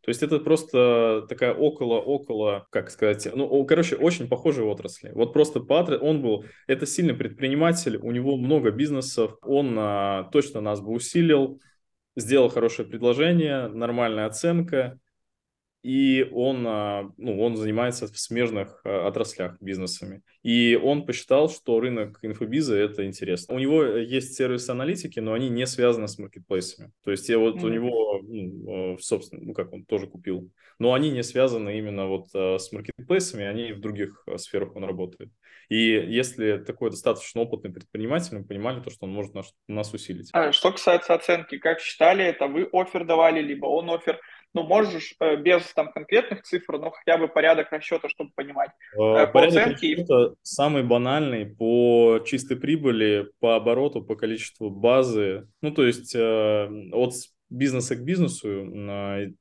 То 0.01 0.09
есть 0.09 0.23
это 0.23 0.39
просто 0.39 1.25
такая 1.27 1.53
около-около, 1.53 2.65
как 2.71 2.89
сказать, 2.89 3.27
ну, 3.35 3.65
короче, 3.65 3.97
очень 3.97 4.29
похожие 4.29 4.65
отрасли. 4.65 5.11
Вот 5.13 5.33
просто 5.33 5.59
Патри, 5.59 5.97
он 5.97 6.21
был, 6.21 6.45
это 6.67 6.85
сильный 6.85 7.13
предприниматель, 7.13 7.97
у 7.97 8.11
него 8.11 8.37
много 8.37 8.71
бизнесов, 8.71 9.35
он 9.41 9.75
а, 9.77 10.29
точно 10.31 10.61
нас 10.61 10.79
бы 10.79 10.91
усилил, 10.91 11.59
сделал 12.15 12.47
хорошее 12.47 12.87
предложение, 12.87 13.67
нормальная 13.67 14.25
оценка, 14.25 14.97
и 15.81 16.27
он, 16.33 16.65
а, 16.67 17.09
ну, 17.17 17.41
он 17.41 17.55
занимается 17.55 18.07
в 18.07 18.19
смежных 18.19 18.81
а, 18.83 19.07
отраслях 19.07 19.57
бизнесами. 19.61 20.21
И 20.43 20.79
он 20.81 21.05
посчитал, 21.05 21.49
что 21.49 21.79
рынок 21.79 22.19
инфобиза– 22.21 22.75
это 22.77 23.05
интересно. 23.05 23.55
У 23.55 23.59
него 23.59 23.83
есть 23.83 24.35
сервисы 24.35 24.71
аналитики, 24.71 25.19
но 25.19 25.33
они 25.33 25.49
не 25.49 25.65
связаны 25.65 26.07
с 26.07 26.17
маркетплейсами. 26.17 26.91
То 27.03 27.11
есть 27.11 27.29
я 27.29 27.39
вот 27.39 27.57
mm-hmm. 27.57 27.65
у 27.65 27.69
него, 27.69 28.21
ну, 28.23 28.93
а, 28.93 28.97
собственно, 28.99 29.41
ну 29.43 29.53
как 29.53 29.71
он 29.71 29.85
тоже 29.85 30.07
купил, 30.07 30.51
но 30.79 30.93
они 30.93 31.11
не 31.11 31.23
связаны 31.23 31.77
именно 31.77 32.07
вот 32.07 32.27
с 32.33 32.71
маркетплейсами, 32.71 33.45
они 33.45 33.71
в 33.71 33.79
других 33.79 34.25
сферах 34.37 34.75
он 34.75 34.83
работает. 34.83 35.29
И 35.69 35.77
если 35.77 36.57
такой 36.57 36.89
достаточно 36.89 37.41
опытный 37.41 37.71
предприниматель, 37.71 38.37
мы 38.37 38.43
понимали 38.43 38.81
то, 38.81 38.89
что 38.89 39.05
он 39.05 39.11
может 39.11 39.35
нас, 39.35 39.53
нас 39.67 39.93
усилить. 39.93 40.31
Что 40.51 40.71
касается 40.71 41.13
оценки, 41.13 41.59
как 41.59 41.79
считали, 41.79 42.25
это 42.25 42.47
вы 42.47 42.67
офер 42.73 43.05
давали, 43.05 43.41
либо 43.41 43.67
он 43.67 43.89
офер– 43.91 44.19
ну, 44.53 44.63
можешь 44.63 45.15
э, 45.19 45.35
без 45.35 45.63
там 45.73 45.91
конкретных 45.91 46.43
цифр, 46.43 46.79
но 46.79 46.91
хотя 46.91 47.17
бы 47.17 47.27
порядок 47.27 47.71
расчета, 47.71 48.09
чтобы 48.09 48.31
понимать. 48.35 48.71
Э, 48.93 49.27
порядок 49.27 49.73
расчета 49.73 50.33
самый 50.41 50.83
банальный 50.83 51.45
по 51.45 52.19
чистой 52.25 52.57
прибыли, 52.57 53.31
по 53.39 53.55
обороту, 53.55 54.03
по 54.03 54.15
количеству 54.15 54.69
базы. 54.69 55.47
Ну, 55.61 55.71
то 55.71 55.85
есть 55.85 56.15
э, 56.15 56.69
от 56.91 57.13
бизнеса 57.49 57.95
к 57.95 58.03
бизнесу 58.03 58.47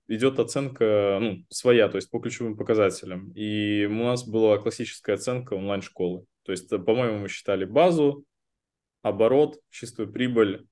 идет 0.08 0.38
оценка 0.38 1.18
ну, 1.20 1.44
своя, 1.50 1.88
то 1.88 1.96
есть 1.96 2.10
по 2.10 2.20
ключевым 2.20 2.56
показателям. 2.56 3.32
И 3.32 3.86
у 3.86 4.04
нас 4.04 4.26
была 4.26 4.58
классическая 4.58 5.14
оценка 5.14 5.54
онлайн-школы. 5.54 6.24
То 6.44 6.52
есть, 6.52 6.70
по-моему, 6.70 7.18
мы 7.18 7.28
считали 7.28 7.66
базу, 7.66 8.24
оборот, 9.02 9.58
чистую 9.70 10.10
прибыль, 10.10 10.66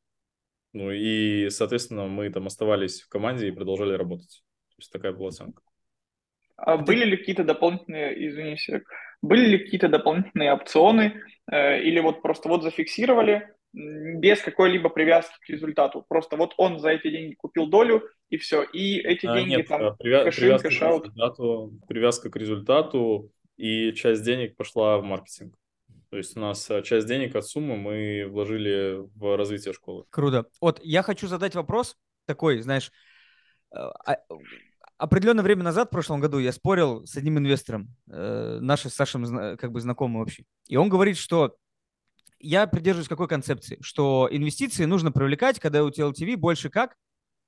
ну 0.77 0.91
и, 0.91 1.49
соответственно, 1.49 2.07
мы 2.07 2.29
там 2.31 2.47
оставались 2.47 3.01
в 3.01 3.09
команде 3.09 3.49
и 3.49 3.51
продолжали 3.51 3.95
работать. 3.95 4.43
То 4.69 4.75
есть 4.79 4.93
такая 4.93 5.12
была 5.12 5.29
оценка. 5.29 5.62
А 6.57 6.77
были 6.77 7.05
ли 7.05 7.17
какие-то 7.17 7.45
дополнительные, 7.45 8.29
извини, 8.29 8.59
были 9.23 9.47
ли 9.47 9.59
какие-то 9.59 9.89
дополнительные 9.89 10.53
опционы 10.53 11.23
э, 11.51 11.81
или 11.81 11.99
вот 12.01 12.21
просто 12.21 12.51
вот 12.51 12.62
зафиксировали 12.62 13.49
без 13.73 14.43
какой-либо 14.43 14.91
привязки 14.91 15.35
к 15.41 15.49
результату? 15.49 16.05
Просто 16.09 16.37
вот 16.37 16.53
он 16.59 16.79
за 16.79 16.91
эти 16.91 17.11
деньги 17.11 17.35
купил 17.35 17.69
долю 17.69 18.03
и 18.29 18.37
все, 18.37 18.62
и 18.62 18.99
эти 18.99 19.25
а, 19.25 19.35
деньги 19.35 19.57
нет, 19.57 19.69
там 19.69 19.83
а 19.83 19.97
привя- 19.99 20.25
cash-in, 20.25 20.59
cash-out. 20.59 21.09
Привязка 21.89 22.29
к 22.29 22.37
результату 22.37 23.31
и 23.57 23.93
часть 23.93 24.25
денег 24.25 24.57
пошла 24.57 24.99
в 24.99 25.05
маркетинг. 25.05 25.57
То 26.17 26.21
есть 26.21 26.35
у 26.35 26.41
нас 26.41 26.71
э, 26.71 26.83
часть 26.83 27.07
денег 27.07 27.37
от 27.37 27.47
суммы 27.47 27.77
мы 27.77 28.27
вложили 28.27 29.07
в 29.17 29.37
развитие 29.37 29.75
школы. 29.75 30.07
Круто. 30.09 30.47
Вот 30.63 30.81
я 30.83 31.03
хочу 31.03 31.29
задать 31.29 31.55
вопрос 31.55 31.95
такой, 32.25 32.63
знаешь, 32.63 32.91
э, 33.71 33.77
а, 33.77 34.17
определенное 34.97 35.45
время 35.45 35.63
назад, 35.63 35.89
в 35.89 35.91
прошлом 35.91 36.21
году, 36.21 36.39
я 36.39 36.53
спорил 36.53 37.05
с 37.05 37.19
одним 37.19 37.37
инвестором, 37.37 37.95
э, 38.11 38.61
нашим 38.63 38.91
с 38.91 38.95
Сашем 38.95 39.59
как 39.59 39.73
бы 39.73 39.81
знакомым 39.83 40.21
вообще. 40.21 40.45
И 40.69 40.77
он 40.77 40.89
говорит, 40.89 41.19
что 41.19 41.55
я 42.39 42.67
придерживаюсь 42.67 43.09
какой 43.09 43.29
концепции, 43.29 43.77
что 43.83 44.27
инвестиции 44.33 44.87
нужно 44.87 45.13
привлекать, 45.13 45.61
когда 45.61 45.85
у 45.85 45.91
тебя 45.91 46.07
LTV 46.07 46.39
больше 46.39 46.71
как? 46.71 46.97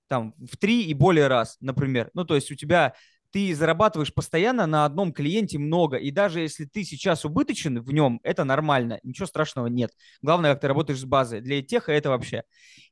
Там 0.09 0.35
в 0.37 0.59
три 0.59 0.83
и 0.83 0.93
более 0.93 1.29
раз, 1.29 1.57
например. 1.61 2.11
Ну, 2.13 2.27
то 2.27 2.35
есть 2.35 2.51
у 2.51 2.55
тебя 2.55 2.93
ты 3.31 3.55
зарабатываешь 3.55 4.15
постоянно 4.15 4.67
на 4.67 4.85
одном 4.85 5.13
клиенте 5.13 5.59
много, 5.59 5.97
и 5.97 6.11
даже 6.11 6.41
если 6.41 6.65
ты 6.65 6.85
сейчас 6.85 7.25
убыточен 7.25 7.81
в 7.83 7.93
нем, 7.93 8.21
это 8.23 8.45
нормально, 8.45 9.01
ничего 9.03 9.27
страшного 9.27 9.67
нет. 9.67 9.93
Главное, 10.23 10.53
как 10.53 10.63
ты 10.63 10.69
работаешь 10.69 11.01
с 11.01 11.05
базой. 11.05 11.41
Для 11.41 11.63
теха 11.63 11.93
это 11.93 12.11
вообще. 12.11 12.43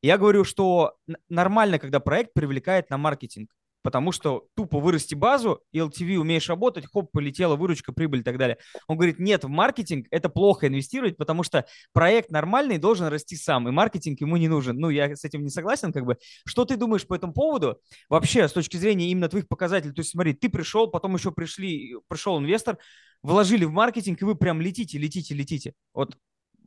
Я 0.03 0.18
говорю, 0.18 0.44
что 0.44 0.94
нормально, 1.29 1.79
когда 1.79 2.01
проект 2.01 2.33
привлекает 2.35 2.90
на 2.90 2.99
маркетинг. 2.99 3.51
Потому 3.87 4.11
что 4.11 4.49
тупо 4.57 4.81
вырасти 4.81 5.14
базу, 5.14 5.62
и 5.70 5.79
LTV 5.79 6.16
умеешь 6.16 6.49
работать, 6.49 6.87
хоп, 6.92 7.12
полетела 7.12 7.55
выручка, 7.55 7.92
прибыль 7.92 8.18
и 8.18 8.22
так 8.25 8.37
далее. 8.37 8.59
Он 8.88 8.96
говорит, 8.96 9.20
нет, 9.20 9.44
в 9.44 9.49
маркетинг 9.49 10.09
это 10.11 10.29
плохо 10.29 10.66
инвестировать, 10.66 11.16
потому 11.16 11.44
что 11.44 11.66
проект 11.92 12.33
нормальный 12.33 12.79
должен 12.79 13.07
расти 13.07 13.37
сам, 13.37 13.68
и 13.68 13.70
маркетинг 13.70 14.20
ему 14.20 14.38
не 14.38 14.49
нужен. 14.49 14.77
Ну, 14.77 14.90
я 14.90 15.14
с 15.14 15.25
этим 15.25 15.44
не 15.44 15.51
согласен, 15.51 15.92
как 15.92 16.05
бы. 16.05 16.18
Что 16.44 16.64
ты 16.64 16.77
думаешь 16.77 17.07
по 17.07 17.14
этому 17.14 17.33
поводу? 17.33 17.80
Вообще, 18.09 18.49
с 18.49 18.53
точки 18.53 18.76
зрения 18.76 19.09
именно 19.09 19.28
твоих 19.28 19.47
показателей, 19.47 19.93
то 19.93 20.01
есть 20.01 20.11
смотри, 20.11 20.32
ты 20.32 20.49
пришел, 20.49 20.89
потом 20.89 21.14
еще 21.14 21.30
пришли, 21.30 21.95
пришел 22.09 22.41
инвестор, 22.41 22.78
вложили 23.22 23.66
в 23.66 23.70
маркетинг, 23.70 24.20
и 24.20 24.24
вы 24.24 24.34
прям 24.34 24.61
летите, 24.61 24.99
летите, 24.99 25.32
летите. 25.32 25.74
Вот 25.95 26.16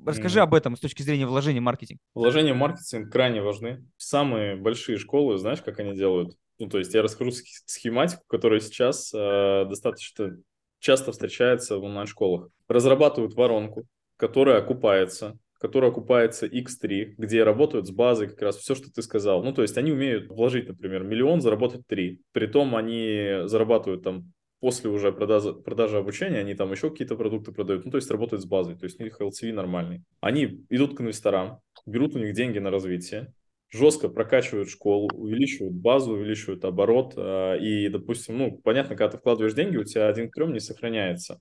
Расскажи 0.05 0.39
mm. 0.39 0.43
об 0.43 0.53
этом 0.53 0.78
с 0.78 0.80
точки 0.80 1.01
зрения 1.01 1.26
вложения 1.26 1.59
в 1.59 1.63
маркетинг. 1.63 1.99
Вложения 2.15 2.53
в 2.53 2.57
маркетинг 2.57 3.11
крайне 3.11 3.41
важны. 3.41 3.86
Самые 3.97 4.55
большие 4.55 4.97
школы, 4.97 5.38
знаешь, 5.38 5.61
как 5.61 5.80
они 5.80 5.93
делают? 5.93 6.38
Ну, 6.60 6.68
то 6.68 6.78
есть 6.78 6.93
я 6.93 7.01
расскажу 7.01 7.32
схематику, 7.32 8.24
которая 8.28 8.60
сейчас 8.60 9.14
э, 9.14 9.66
достаточно 9.68 10.38
часто 10.80 11.12
встречается 11.12 11.78
в 11.78 11.84
онлайн-школах. 11.84 12.49
Разрабатывают 12.68 13.34
воронку, 13.34 13.86
которая 14.18 14.60
окупается, 14.60 15.38
которая 15.60 15.91
окупается 15.91 16.45
X3, 16.45 17.16
где 17.18 17.43
работают 17.43 17.88
с 17.88 17.91
базой 17.91 18.28
как 18.28 18.41
раз 18.41 18.57
все, 18.57 18.76
что 18.76 18.91
ты 18.91 19.01
сказал. 19.01 19.43
Ну, 19.43 19.53
то 19.53 19.62
есть 19.62 19.78
они 19.78 19.91
умеют 19.91 20.30
вложить, 20.30 20.68
например, 20.68 21.03
миллион, 21.03 21.41
заработать 21.41 21.88
3. 21.88 22.22
Притом 22.34 22.76
они 22.76 23.41
зарабатывают 23.45 24.03
там 24.03 24.34
после 24.60 24.89
уже 24.89 25.12
продажи, 25.12 25.53
продажи 25.53 25.97
обучения 25.97 26.39
они 26.39 26.53
там 26.53 26.72
еще 26.72 26.89
какие-то 26.89 27.16
продукты 27.16 27.51
продают, 27.51 27.86
ну, 27.86 27.91
то 27.91 27.97
есть 27.97 28.12
работают 28.12 28.41
с 28.41 28.45
базой, 28.45 28.76
то 28.76 28.84
есть 28.84 28.99
у 28.99 29.03
них 29.03 29.20
LTV 29.20 29.53
нормальный. 29.53 30.03
Они 30.20 30.66
идут 30.70 30.97
к 30.97 31.01
инвесторам, 31.01 31.60
берут 31.86 32.16
у 32.16 32.20
них 32.20 32.34
деньги 32.34 32.60
на 32.60 32.70
развитие, 32.70 33.34
жестко 33.70 34.09
прокачивают 34.09 34.70
школу, 34.70 35.09
увеличивают 35.13 35.74
базу, 35.76 36.13
увеличивают 36.13 36.65
оборот, 36.65 37.13
а, 37.17 37.55
и, 37.55 37.88
допустим, 37.89 38.38
ну, 38.38 38.57
понятно, 38.57 38.95
когда 38.95 39.09
ты 39.09 39.17
вкладываешь 39.17 39.53
деньги, 39.53 39.78
у 39.78 39.84
тебя 39.84 40.07
один 40.07 40.30
к 40.30 40.36
трем 40.36 40.53
не 40.53 40.59
сохраняется. 40.59 41.39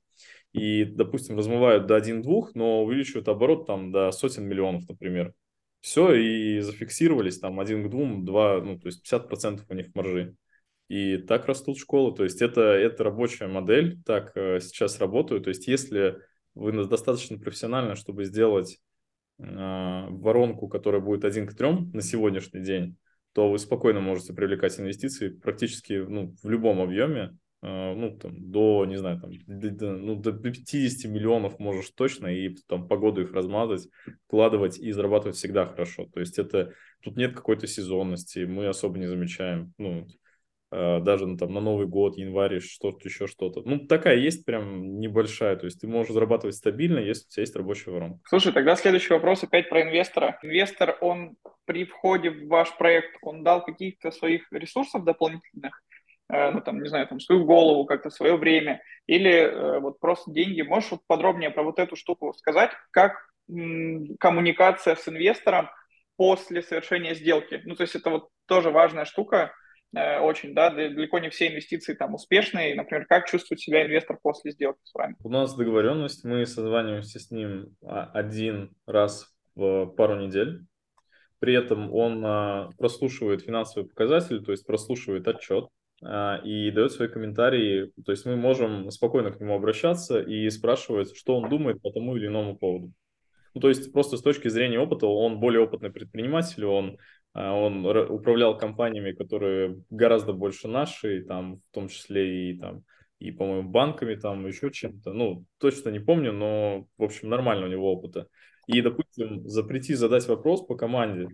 И, 0.52 0.84
допустим, 0.84 1.36
размывают 1.36 1.86
до 1.86 1.96
1-2, 1.96 2.50
но 2.54 2.84
увеличивают 2.84 3.28
оборот 3.28 3.66
там 3.66 3.92
до 3.92 4.10
сотен 4.12 4.44
миллионов, 4.46 4.88
например. 4.88 5.34
Все, 5.80 6.14
и 6.14 6.60
зафиксировались 6.60 7.38
там 7.38 7.60
один 7.60 7.86
к 7.86 7.90
двум, 7.90 8.24
два, 8.24 8.60
ну, 8.60 8.78
то 8.78 8.88
есть 8.88 9.02
50% 9.04 9.64
у 9.68 9.74
них 9.74 9.94
маржи. 9.94 10.36
И 10.88 11.18
так 11.18 11.46
растут 11.46 11.78
школы. 11.78 12.14
То 12.16 12.24
есть 12.24 12.42
это, 12.42 12.62
это 12.62 13.04
рабочая 13.04 13.46
модель, 13.46 14.02
так 14.04 14.32
э, 14.36 14.58
сейчас 14.60 14.98
работаю. 14.98 15.40
То 15.40 15.50
есть 15.50 15.68
если 15.68 16.18
вы 16.54 16.72
достаточно 16.86 17.38
профессионально, 17.38 17.94
чтобы 17.94 18.24
сделать 18.24 18.78
воронку, 19.38 20.68
которая 20.68 21.00
будет 21.00 21.24
один 21.24 21.46
к 21.46 21.54
трем 21.54 21.90
на 21.92 22.02
сегодняшний 22.02 22.60
день, 22.60 22.96
то 23.32 23.50
вы 23.50 23.58
спокойно 23.58 24.00
можете 24.00 24.32
привлекать 24.32 24.78
инвестиции 24.80 25.28
практически 25.28 25.92
ну, 25.92 26.34
в 26.42 26.48
любом 26.48 26.80
объеме, 26.80 27.38
э, 27.62 27.94
ну, 27.94 28.18
там, 28.18 28.50
до, 28.50 28.84
не 28.84 28.96
знаю, 28.96 29.20
там, 29.20 29.30
до, 29.46 29.92
ну, 29.92 30.16
до 30.16 30.32
50 30.32 31.08
миллионов 31.08 31.60
можешь 31.60 31.90
точно, 31.90 32.26
и 32.26 32.56
там 32.66 32.88
по 32.88 32.96
году 32.96 33.20
их 33.20 33.32
размазать, 33.32 33.88
вкладывать 34.26 34.78
и 34.78 34.90
зарабатывать 34.90 35.36
всегда 35.36 35.66
хорошо. 35.66 36.06
То 36.12 36.18
есть 36.18 36.38
это, 36.38 36.72
тут 37.02 37.16
нет 37.16 37.34
какой-то 37.34 37.68
сезонности, 37.68 38.40
мы 38.40 38.66
особо 38.66 38.98
не 38.98 39.06
замечаем, 39.06 39.72
ну, 39.78 40.08
даже 40.70 41.26
ну, 41.26 41.36
там 41.36 41.52
на 41.54 41.60
Новый 41.60 41.86
год, 41.86 42.18
январь, 42.18 42.60
что-то 42.60 43.08
еще 43.08 43.26
что-то. 43.26 43.62
Ну, 43.64 43.86
такая 43.86 44.16
есть 44.16 44.44
прям 44.44 45.00
небольшая, 45.00 45.56
то 45.56 45.64
есть 45.64 45.80
ты 45.80 45.86
можешь 45.86 46.12
зарабатывать 46.12 46.56
стабильно, 46.56 46.98
если 46.98 47.26
у 47.26 47.30
тебя 47.30 47.42
есть 47.42 47.56
рабочая 47.56 47.90
воронка. 47.90 48.20
Слушай, 48.28 48.52
тогда 48.52 48.76
следующий 48.76 49.14
вопрос 49.14 49.42
опять 49.42 49.70
про 49.70 49.82
инвестора. 49.82 50.38
Инвестор, 50.42 50.98
он 51.00 51.36
при 51.64 51.84
входе 51.84 52.30
в 52.30 52.48
ваш 52.48 52.76
проект, 52.76 53.16
он 53.22 53.44
дал 53.44 53.64
каких-то 53.64 54.10
своих 54.10 54.50
ресурсов 54.52 55.04
дополнительных, 55.04 55.82
э, 56.30 56.50
ну, 56.50 56.60
там, 56.60 56.82
не 56.82 56.88
знаю, 56.88 57.06
там, 57.06 57.20
свою 57.20 57.44
голову, 57.46 57.86
как-то 57.86 58.10
свое 58.10 58.36
время, 58.36 58.82
или 59.06 59.30
э, 59.30 59.78
вот 59.80 60.00
просто 60.00 60.30
деньги. 60.32 60.60
Можешь 60.60 60.90
вот 60.90 61.00
подробнее 61.06 61.50
про 61.50 61.62
вот 61.62 61.78
эту 61.78 61.96
штуку 61.96 62.34
сказать, 62.34 62.72
как 62.90 63.14
м, 63.50 64.16
коммуникация 64.20 64.96
с 64.96 65.08
инвестором 65.08 65.70
после 66.16 66.60
совершения 66.60 67.14
сделки? 67.14 67.62
Ну, 67.64 67.74
то 67.74 67.82
есть 67.82 67.94
это 67.94 68.10
вот 68.10 68.28
тоже 68.46 68.70
важная 68.70 69.06
штука, 69.06 69.52
Э, 69.52 69.57
очень, 69.92 70.54
да, 70.54 70.70
далеко 70.70 71.18
не 71.18 71.30
все 71.30 71.48
инвестиции 71.48 71.94
там 71.94 72.14
успешные. 72.14 72.74
Например, 72.74 73.06
как 73.06 73.26
чувствует 73.26 73.60
себя 73.60 73.84
инвестор 73.86 74.18
после 74.22 74.52
сделки 74.52 74.80
с 74.84 74.94
вами? 74.94 75.16
У 75.22 75.30
нас 75.30 75.54
договоренность, 75.54 76.24
мы 76.24 76.44
созваниваемся 76.46 77.18
с 77.18 77.30
ним 77.30 77.74
а, 77.82 78.10
один 78.12 78.74
раз 78.86 79.32
в 79.54 79.86
пару 79.86 80.16
недель. 80.16 80.62
При 81.38 81.54
этом 81.54 81.92
он 81.94 82.22
а, 82.24 82.70
прослушивает 82.78 83.42
финансовые 83.42 83.88
показатели, 83.88 84.40
то 84.40 84.52
есть 84.52 84.66
прослушивает 84.66 85.26
отчет 85.26 85.68
а, 86.02 86.40
и 86.44 86.70
дает 86.70 86.92
свои 86.92 87.08
комментарии. 87.08 87.92
То 88.04 88.12
есть 88.12 88.26
мы 88.26 88.36
можем 88.36 88.90
спокойно 88.90 89.30
к 89.30 89.40
нему 89.40 89.54
обращаться 89.54 90.20
и 90.20 90.50
спрашивать, 90.50 91.16
что 91.16 91.36
он 91.36 91.48
думает 91.48 91.80
по 91.80 91.90
тому 91.90 92.16
или 92.16 92.26
иному 92.26 92.56
поводу. 92.56 92.92
Ну, 93.54 93.60
то 93.60 93.68
есть 93.68 93.92
просто 93.92 94.16
с 94.16 94.22
точки 94.22 94.48
зрения 94.48 94.78
опыта 94.78 95.06
он 95.06 95.40
более 95.40 95.62
опытный 95.62 95.90
предприниматель, 95.90 96.64
он 96.64 96.98
он 97.34 97.86
управлял 97.86 98.58
компаниями, 98.58 99.12
которые 99.12 99.82
гораздо 99.90 100.32
больше 100.32 100.68
нашей, 100.68 101.24
там, 101.24 101.56
в 101.56 101.74
том 101.74 101.88
числе 101.88 102.50
и 102.50 102.58
там, 102.58 102.84
и, 103.18 103.30
по-моему, 103.30 103.68
банками, 103.68 104.14
там, 104.14 104.46
еще 104.46 104.70
чем-то. 104.70 105.12
Ну, 105.12 105.44
точно 105.58 105.90
не 105.90 105.98
помню, 105.98 106.32
но, 106.32 106.86
в 106.96 107.04
общем, 107.04 107.28
нормально 107.28 107.66
у 107.66 107.70
него 107.70 107.92
опыта. 107.92 108.28
И, 108.66 108.80
допустим, 108.80 109.46
запрети 109.48 109.94
задать 109.94 110.28
вопрос 110.28 110.64
по 110.64 110.76
команде. 110.76 111.28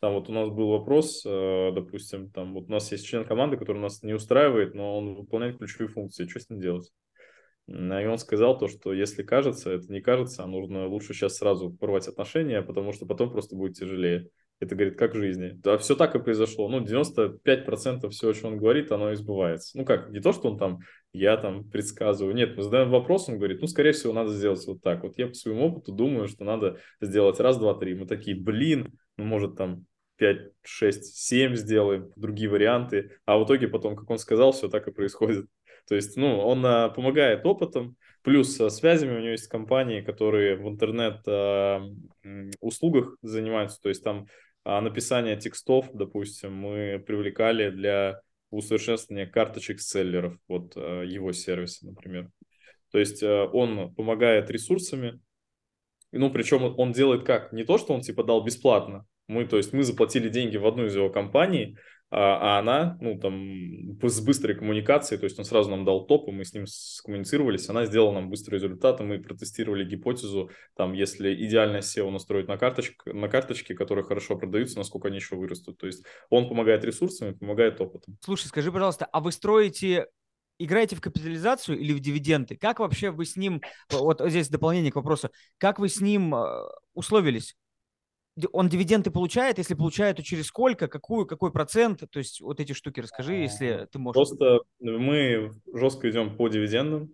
Там 0.00 0.14
вот 0.14 0.28
у 0.28 0.32
нас 0.32 0.48
был 0.48 0.70
вопрос, 0.70 1.24
э, 1.26 1.72
допустим, 1.74 2.30
там 2.30 2.54
вот 2.54 2.68
у 2.68 2.70
нас 2.70 2.90
есть 2.92 3.04
член 3.04 3.24
команды, 3.24 3.56
который 3.56 3.78
нас 3.78 4.02
не 4.02 4.14
устраивает, 4.14 4.74
но 4.74 4.96
он 4.96 5.14
выполняет 5.14 5.58
ключевые 5.58 5.88
функции. 5.88 6.26
Что 6.26 6.40
с 6.40 6.48
ним 6.50 6.60
делать? 6.60 6.92
И 7.66 7.72
он 7.72 8.16
сказал 8.18 8.56
то, 8.58 8.68
что 8.68 8.94
если 8.94 9.22
кажется, 9.22 9.70
это 9.70 9.92
не 9.92 10.00
кажется, 10.00 10.42
а 10.42 10.46
нужно 10.46 10.86
лучше 10.86 11.12
сейчас 11.12 11.36
сразу 11.36 11.70
порвать 11.70 12.08
отношения, 12.08 12.62
потому 12.62 12.92
что 12.92 13.06
потом 13.06 13.30
просто 13.30 13.56
будет 13.56 13.74
тяжелее. 13.74 14.28
Это, 14.60 14.74
говорит, 14.74 14.98
как 14.98 15.14
в 15.14 15.18
жизни. 15.18 15.52
Да, 15.62 15.78
все 15.78 15.94
так 15.94 16.16
и 16.16 16.18
произошло. 16.18 16.68
Ну, 16.68 16.80
95% 16.80 18.10
всего, 18.10 18.34
что 18.34 18.48
он 18.48 18.56
говорит, 18.56 18.90
оно 18.90 19.12
и 19.12 19.14
сбывается. 19.14 19.78
Ну, 19.78 19.84
как, 19.84 20.10
не 20.10 20.20
то, 20.20 20.32
что 20.32 20.50
он 20.50 20.58
там, 20.58 20.80
я 21.12 21.36
там 21.36 21.68
предсказываю. 21.70 22.34
Нет, 22.34 22.56
мы 22.56 22.64
задаем 22.64 22.90
вопрос, 22.90 23.28
он 23.28 23.36
говорит, 23.36 23.60
ну, 23.60 23.68
скорее 23.68 23.92
всего, 23.92 24.12
надо 24.12 24.30
сделать 24.30 24.66
вот 24.66 24.82
так. 24.82 25.04
Вот 25.04 25.16
я 25.16 25.28
по 25.28 25.34
своему 25.34 25.66
опыту 25.66 25.92
думаю, 25.92 26.26
что 26.26 26.44
надо 26.44 26.78
сделать 27.00 27.38
раз, 27.38 27.56
два, 27.56 27.74
три. 27.74 27.94
Мы 27.94 28.06
такие, 28.06 28.36
блин, 28.36 28.98
ну, 29.16 29.24
может, 29.24 29.56
там 29.56 29.86
5, 30.16 30.50
6, 30.64 31.16
7 31.16 31.54
сделаем, 31.54 32.10
другие 32.16 32.50
варианты. 32.50 33.12
А 33.24 33.38
в 33.38 33.44
итоге 33.44 33.68
потом, 33.68 33.94
как 33.94 34.10
он 34.10 34.18
сказал, 34.18 34.50
все 34.52 34.68
так 34.68 34.88
и 34.88 34.92
происходит. 34.92 35.46
То 35.88 35.94
есть, 35.94 36.16
ну, 36.16 36.38
он 36.38 36.66
а, 36.66 36.88
помогает 36.90 37.46
опытом, 37.46 37.96
плюс 38.22 38.60
а, 38.60 38.68
связями 38.68 39.16
у 39.16 39.20
него 39.20 39.30
есть 39.30 39.48
компании, 39.48 40.02
которые 40.02 40.56
в 40.56 40.68
интернет-услугах 40.68 43.14
а, 43.14 43.26
занимаются, 43.26 43.80
то 43.80 43.88
есть 43.88 44.04
там 44.04 44.26
написание 44.80 45.36
текстов, 45.36 45.90
допустим, 45.94 46.54
мы 46.54 47.02
привлекали 47.06 47.70
для 47.70 48.20
усовершенствования 48.50 49.26
карточек 49.26 49.80
селлеров, 49.80 50.38
вот 50.48 50.76
э, 50.76 51.04
его 51.06 51.32
сервиса, 51.32 51.86
например. 51.86 52.30
То 52.90 52.98
есть 52.98 53.22
э, 53.22 53.48
он 53.52 53.94
помогает 53.94 54.50
ресурсами, 54.50 55.20
ну, 56.12 56.30
причем 56.30 56.74
он 56.78 56.92
делает 56.92 57.24
как? 57.24 57.52
Не 57.52 57.64
то, 57.64 57.78
что 57.78 57.92
он 57.92 58.00
типа 58.00 58.24
дал 58.24 58.42
бесплатно. 58.42 59.06
Мы, 59.26 59.46
то 59.46 59.58
есть 59.58 59.72
мы 59.72 59.82
заплатили 59.82 60.28
деньги 60.28 60.56
в 60.56 60.66
одну 60.66 60.86
из 60.86 60.94
его 60.94 61.10
компаний, 61.10 61.76
а, 62.10 62.56
а 62.56 62.58
она, 62.58 62.96
ну, 63.00 63.18
там, 63.18 63.98
с 64.02 64.20
быстрой 64.20 64.56
коммуникацией, 64.56 65.18
то 65.18 65.24
есть 65.24 65.38
он 65.38 65.44
сразу 65.44 65.70
нам 65.70 65.84
дал 65.84 66.06
топ, 66.06 66.28
и 66.28 66.32
мы 66.32 66.44
с 66.44 66.54
ним 66.54 66.66
скоммуницировались, 66.66 67.68
она 67.68 67.84
сделала 67.84 68.12
нам 68.12 68.30
быстрый 68.30 68.54
результат, 68.54 69.00
и 69.00 69.04
мы 69.04 69.18
протестировали 69.18 69.84
гипотезу, 69.84 70.50
там, 70.74 70.94
если 70.94 71.34
идеальное 71.34 71.80
SEO 71.80 72.10
настроить 72.10 72.48
на, 72.48 72.56
карточек, 72.56 73.04
на 73.06 73.28
карточки, 73.28 73.74
которые 73.74 74.04
хорошо 74.04 74.36
продаются, 74.36 74.78
насколько 74.78 75.08
они 75.08 75.16
еще 75.16 75.36
вырастут. 75.36 75.78
То 75.78 75.86
есть 75.86 76.04
он 76.30 76.48
помогает 76.48 76.84
ресурсами, 76.84 77.32
помогает 77.32 77.80
опытом. 77.80 78.16
Слушай, 78.22 78.46
скажи, 78.46 78.72
пожалуйста, 78.72 79.04
а 79.04 79.20
вы 79.20 79.30
строите 79.32 80.06
играете 80.58 80.96
в 80.96 81.00
капитализацию 81.00 81.78
или 81.78 81.92
в 81.92 82.00
дивиденды? 82.00 82.56
Как 82.56 82.80
вообще 82.80 83.10
вы 83.10 83.24
с 83.24 83.36
ним, 83.36 83.62
вот 83.90 84.20
здесь 84.26 84.48
дополнение 84.48 84.90
к 84.90 84.96
вопросу, 84.96 85.30
как 85.56 85.78
вы 85.78 85.88
с 85.88 86.00
ним 86.00 86.34
э, 86.34 86.68
условились? 86.94 87.56
Он 88.52 88.68
дивиденды 88.68 89.10
получает? 89.10 89.58
Если 89.58 89.74
получает, 89.74 90.16
то 90.16 90.22
через 90.22 90.46
сколько? 90.46 90.88
Какую, 90.88 91.26
какой 91.26 91.52
процент? 91.52 92.02
То 92.10 92.18
есть 92.18 92.40
вот 92.40 92.60
эти 92.60 92.72
штуки 92.72 93.00
расскажи, 93.00 93.34
если 93.34 93.88
ты 93.90 93.98
можешь. 93.98 94.16
Просто 94.16 94.60
мы 94.80 95.50
жестко 95.72 96.10
идем 96.10 96.36
по 96.36 96.48
дивидендам. 96.48 97.12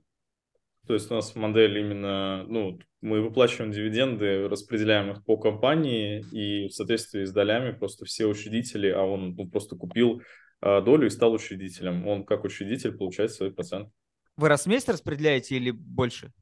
То 0.86 0.94
есть 0.94 1.10
у 1.10 1.14
нас 1.14 1.34
модель 1.34 1.78
именно, 1.78 2.44
ну, 2.46 2.78
мы 3.00 3.22
выплачиваем 3.22 3.72
дивиденды, 3.72 4.48
распределяем 4.48 5.12
их 5.12 5.24
по 5.24 5.38
компании, 5.38 6.22
и 6.30 6.68
в 6.68 6.72
соответствии 6.72 7.24
с 7.24 7.32
долями 7.32 7.72
просто 7.72 8.04
все 8.04 8.26
учредители, 8.26 8.88
а 8.88 9.02
он 9.02 9.34
ну, 9.34 9.48
просто 9.48 9.76
купил 9.76 10.20
а, 10.60 10.82
долю 10.82 11.06
и 11.06 11.10
стал 11.10 11.32
учредителем. 11.32 12.06
Он 12.06 12.24
как 12.24 12.44
учредитель 12.44 12.92
получает 12.92 13.32
свой 13.32 13.50
процент. 13.50 13.88
Вы 14.36 14.48
раз 14.48 14.64
в 14.64 14.66
месяц 14.66 14.88
распределяете 14.88 15.56
или 15.56 15.70
больше? 15.70 16.32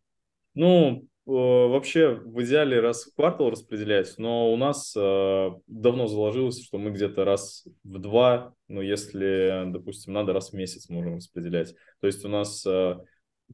Ну, 0.55 1.07
вообще 1.25 2.15
в 2.15 2.43
идеале 2.43 2.81
раз 2.81 3.05
в 3.05 3.15
квартал 3.15 3.51
распределять, 3.51 4.15
но 4.19 4.53
у 4.53 4.57
нас 4.57 4.95
э, 4.97 5.51
давно 5.67 6.07
заложилось, 6.07 6.65
что 6.65 6.79
мы 6.79 6.91
где-то 6.91 7.25
раз 7.25 7.67
в 7.85 7.99
два, 7.99 8.55
ну 8.69 8.81
если, 8.81 9.65
допустим, 9.67 10.13
надо 10.13 10.33
раз 10.33 10.51
в 10.51 10.55
месяц 10.55 10.89
можем 10.89 11.17
распределять. 11.17 11.75
То 12.01 12.09
есть 12.09 12.25
у 12.25 12.29
нас 12.29 12.67
э, 12.67 12.97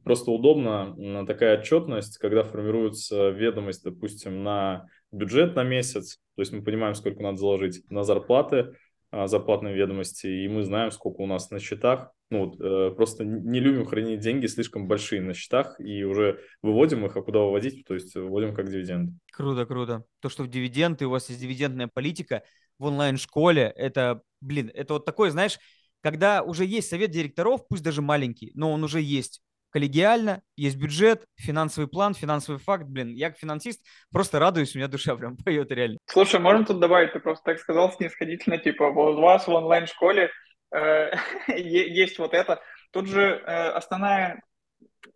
просто 0.03 0.31
удобно 0.31 1.25
такая 1.27 1.59
отчетность, 1.59 2.17
когда 2.17 2.43
формируется 2.43 3.29
ведомость, 3.29 3.83
допустим, 3.83 4.43
на 4.43 4.87
бюджет 5.11 5.55
на 5.55 5.63
месяц, 5.63 6.19
то 6.35 6.41
есть 6.41 6.51
мы 6.51 6.63
понимаем, 6.63 6.95
сколько 6.95 7.21
надо 7.21 7.37
заложить 7.37 7.83
на 7.91 8.03
зарплаты, 8.03 8.75
а, 9.11 9.27
зарплатной 9.27 9.73
ведомости, 9.73 10.27
и 10.27 10.47
мы 10.47 10.63
знаем, 10.63 10.91
сколько 10.91 11.21
у 11.21 11.25
нас 11.25 11.49
на 11.49 11.59
счетах. 11.59 12.11
Ну, 12.29 12.45
вот, 12.45 12.61
э, 12.61 12.91
просто 12.95 13.25
не 13.25 13.59
любим 13.59 13.87
хранить 13.87 14.19
деньги 14.19 14.45
слишком 14.45 14.87
большие 14.87 15.19
на 15.19 15.33
счетах, 15.33 15.79
и 15.79 16.03
уже 16.03 16.39
выводим 16.61 17.05
их, 17.05 17.17
а 17.17 17.23
куда 17.23 17.39
выводить, 17.39 17.85
то 17.85 17.95
есть 17.95 18.13
выводим 18.13 18.53
как 18.53 18.69
дивиденды. 18.69 19.13
Круто, 19.31 19.65
круто. 19.65 20.03
То, 20.19 20.29
что 20.29 20.43
в 20.43 20.47
дивиденды, 20.47 21.07
у 21.07 21.09
вас 21.09 21.27
есть 21.29 21.41
дивидендная 21.41 21.87
политика 21.87 22.43
в 22.77 22.85
онлайн-школе, 22.85 23.73
это, 23.75 24.21
блин, 24.41 24.69
это 24.73 24.93
вот 24.93 25.05
такой, 25.05 25.31
знаешь, 25.31 25.57
когда 26.01 26.43
уже 26.43 26.65
есть 26.65 26.87
совет 26.89 27.09
директоров, 27.09 27.67
пусть 27.67 27.83
даже 27.83 28.01
маленький, 28.03 28.51
но 28.53 28.71
он 28.71 28.83
уже 28.83 29.01
есть 29.01 29.41
коллегиально, 29.71 30.41
есть 30.55 30.77
бюджет, 30.77 31.25
финансовый 31.35 31.87
план, 31.87 32.13
финансовый 32.13 32.57
факт. 32.57 32.85
Блин, 32.85 33.13
я 33.13 33.29
как 33.29 33.39
финансист 33.39 33.85
просто 34.11 34.39
радуюсь, 34.39 34.75
у 34.75 34.79
меня 34.79 34.87
душа 34.87 35.15
прям 35.15 35.37
поет 35.45 35.71
реально. 35.71 35.97
Слушай, 36.05 36.39
можно 36.39 36.65
тут 36.65 36.79
добавить, 36.79 37.13
ты 37.13 37.19
просто 37.19 37.43
так 37.43 37.59
сказал 37.59 37.91
снисходительно, 37.91 38.57
типа, 38.57 38.83
у 38.83 39.21
вас 39.21 39.47
в 39.47 39.51
онлайн-школе 39.51 40.31
э, 40.73 41.11
есть 41.57 42.19
вот 42.19 42.33
это. 42.33 42.61
Тут 42.91 43.07
же 43.07 43.21
э, 43.21 43.69
основная, 43.69 44.41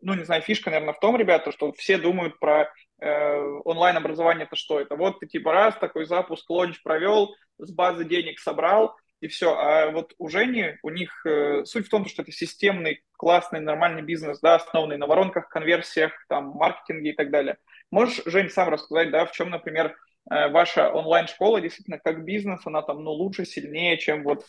ну, 0.01 0.13
не 0.13 0.23
знаю, 0.23 0.41
фишка, 0.41 0.69
наверное, 0.69 0.93
в 0.93 0.99
том, 0.99 1.17
ребята, 1.17 1.51
что 1.51 1.71
все 1.73 1.97
думают 1.97 2.39
про 2.39 2.71
э, 3.01 3.37
онлайн-образование, 3.65 4.45
это 4.45 4.55
что? 4.55 4.79
Это 4.79 4.95
вот 4.95 5.19
ты 5.19 5.27
типа 5.27 5.51
раз 5.51 5.75
такой 5.77 6.05
запуск, 6.05 6.49
лонч 6.49 6.81
провел, 6.83 7.35
с 7.57 7.71
базы 7.71 8.05
денег 8.05 8.39
собрал, 8.39 8.95
и 9.23 9.29
все. 9.29 9.55
А 9.57 9.89
вот 9.91 10.13
у 10.17 10.27
Жени, 10.27 10.77
у 10.83 10.89
них 10.89 11.25
э, 11.25 11.63
суть 11.63 11.87
в 11.87 11.89
том, 11.89 12.05
что 12.07 12.23
это 12.23 12.33
системный, 12.33 13.03
классный, 13.13 13.61
нормальный 13.61 14.01
бизнес, 14.01 14.41
да, 14.41 14.55
основанный 14.55 14.97
на 14.97 15.07
воронках, 15.07 15.47
конверсиях, 15.47 16.11
там, 16.27 16.49
маркетинге 16.49 17.11
и 17.11 17.13
так 17.13 17.31
далее. 17.31 17.55
Можешь, 17.89 18.21
Жень, 18.25 18.49
сам 18.49 18.67
рассказать, 18.67 19.11
да, 19.11 19.25
в 19.25 19.31
чем, 19.31 19.49
например, 19.49 19.95
э, 20.29 20.49
ваша 20.49 20.91
онлайн-школа 20.91 21.61
действительно 21.61 21.99
как 21.99 22.25
бизнес, 22.25 22.59
она 22.65 22.81
там, 22.81 23.01
ну, 23.01 23.11
лучше, 23.11 23.45
сильнее, 23.45 23.97
чем 23.97 24.23
вот 24.23 24.45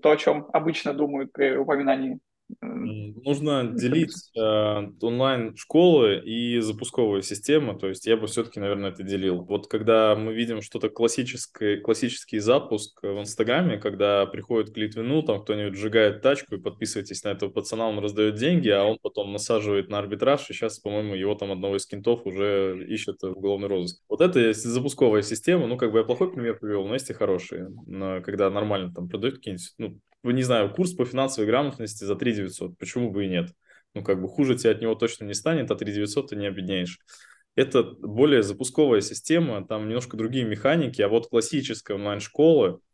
то, 0.00 0.10
о 0.10 0.16
чем 0.16 0.48
обычно 0.54 0.94
думают 0.94 1.32
при 1.32 1.54
упоминании 1.54 2.18
Нужно 2.60 3.64
делить 3.64 4.30
э, 4.36 4.40
онлайн-школы 5.00 6.22
и 6.24 6.60
запусковые 6.60 7.22
системы, 7.22 7.78
то 7.78 7.88
есть 7.88 8.06
я 8.06 8.16
бы 8.16 8.26
все-таки, 8.26 8.60
наверное, 8.60 8.90
это 8.90 9.02
делил. 9.02 9.44
Вот 9.44 9.68
когда 9.68 10.14
мы 10.16 10.34
видим 10.34 10.60
что-то 10.60 10.88
классическое, 10.90 11.80
классический 11.80 12.38
запуск 12.38 13.02
в 13.02 13.20
Инстаграме, 13.20 13.78
когда 13.78 14.26
приходит 14.26 14.74
к 14.74 14.76
Литвину, 14.76 15.22
там 15.22 15.42
кто-нибудь 15.42 15.78
сжигает 15.78 16.22
тачку 16.22 16.56
и 16.56 16.60
подписывайтесь 16.60 17.22
на 17.24 17.30
этого 17.30 17.50
пацана, 17.50 17.88
он 17.88 17.98
раздает 17.98 18.34
деньги, 18.34 18.68
а 18.68 18.84
он 18.84 18.98
потом 19.00 19.32
насаживает 19.32 19.88
на 19.88 19.98
арбитраж, 19.98 20.50
и 20.50 20.52
сейчас, 20.52 20.78
по-моему, 20.78 21.14
его 21.14 21.34
там 21.34 21.52
одного 21.52 21.76
из 21.76 21.86
кентов 21.86 22.26
уже 22.26 22.84
ищет 22.88 23.22
в 23.22 23.38
уголовный 23.38 23.68
розыск. 23.68 24.02
Вот 24.08 24.20
это 24.20 24.52
запусковая 24.52 25.22
система, 25.22 25.66
ну, 25.66 25.76
как 25.76 25.92
бы 25.92 25.98
я 25.98 26.04
плохой 26.04 26.32
пример 26.32 26.58
привел, 26.58 26.86
но 26.86 26.94
есть 26.94 27.10
и 27.10 27.14
хорошие, 27.14 27.70
когда 28.22 28.50
нормально 28.50 28.92
там 28.92 29.08
продают 29.08 29.36
какие-нибудь, 29.36 29.74
ну, 29.78 30.00
не 30.30 30.42
знаю, 30.42 30.72
курс 30.72 30.92
по 30.92 31.04
финансовой 31.04 31.48
грамотности 31.48 32.04
за 32.04 32.14
3 32.14 32.32
900, 32.34 32.78
почему 32.78 33.10
бы 33.10 33.24
и 33.24 33.28
нет? 33.28 33.50
Ну, 33.94 34.02
как 34.02 34.20
бы 34.22 34.28
хуже 34.28 34.56
тебе 34.56 34.70
от 34.70 34.80
него 34.80 34.94
точно 34.94 35.24
не 35.24 35.34
станет, 35.34 35.70
а 35.70 35.74
3 35.74 35.92
900 35.92 36.30
ты 36.30 36.36
не 36.36 36.46
обеднеешь. 36.46 36.98
Это 37.54 37.82
более 37.82 38.42
запусковая 38.42 39.02
система, 39.02 39.66
там 39.66 39.86
немножко 39.86 40.16
другие 40.16 40.44
механики, 40.44 41.02
а 41.02 41.08
вот 41.08 41.28
классическая 41.28 41.94
онлайн-школа– 41.94 42.80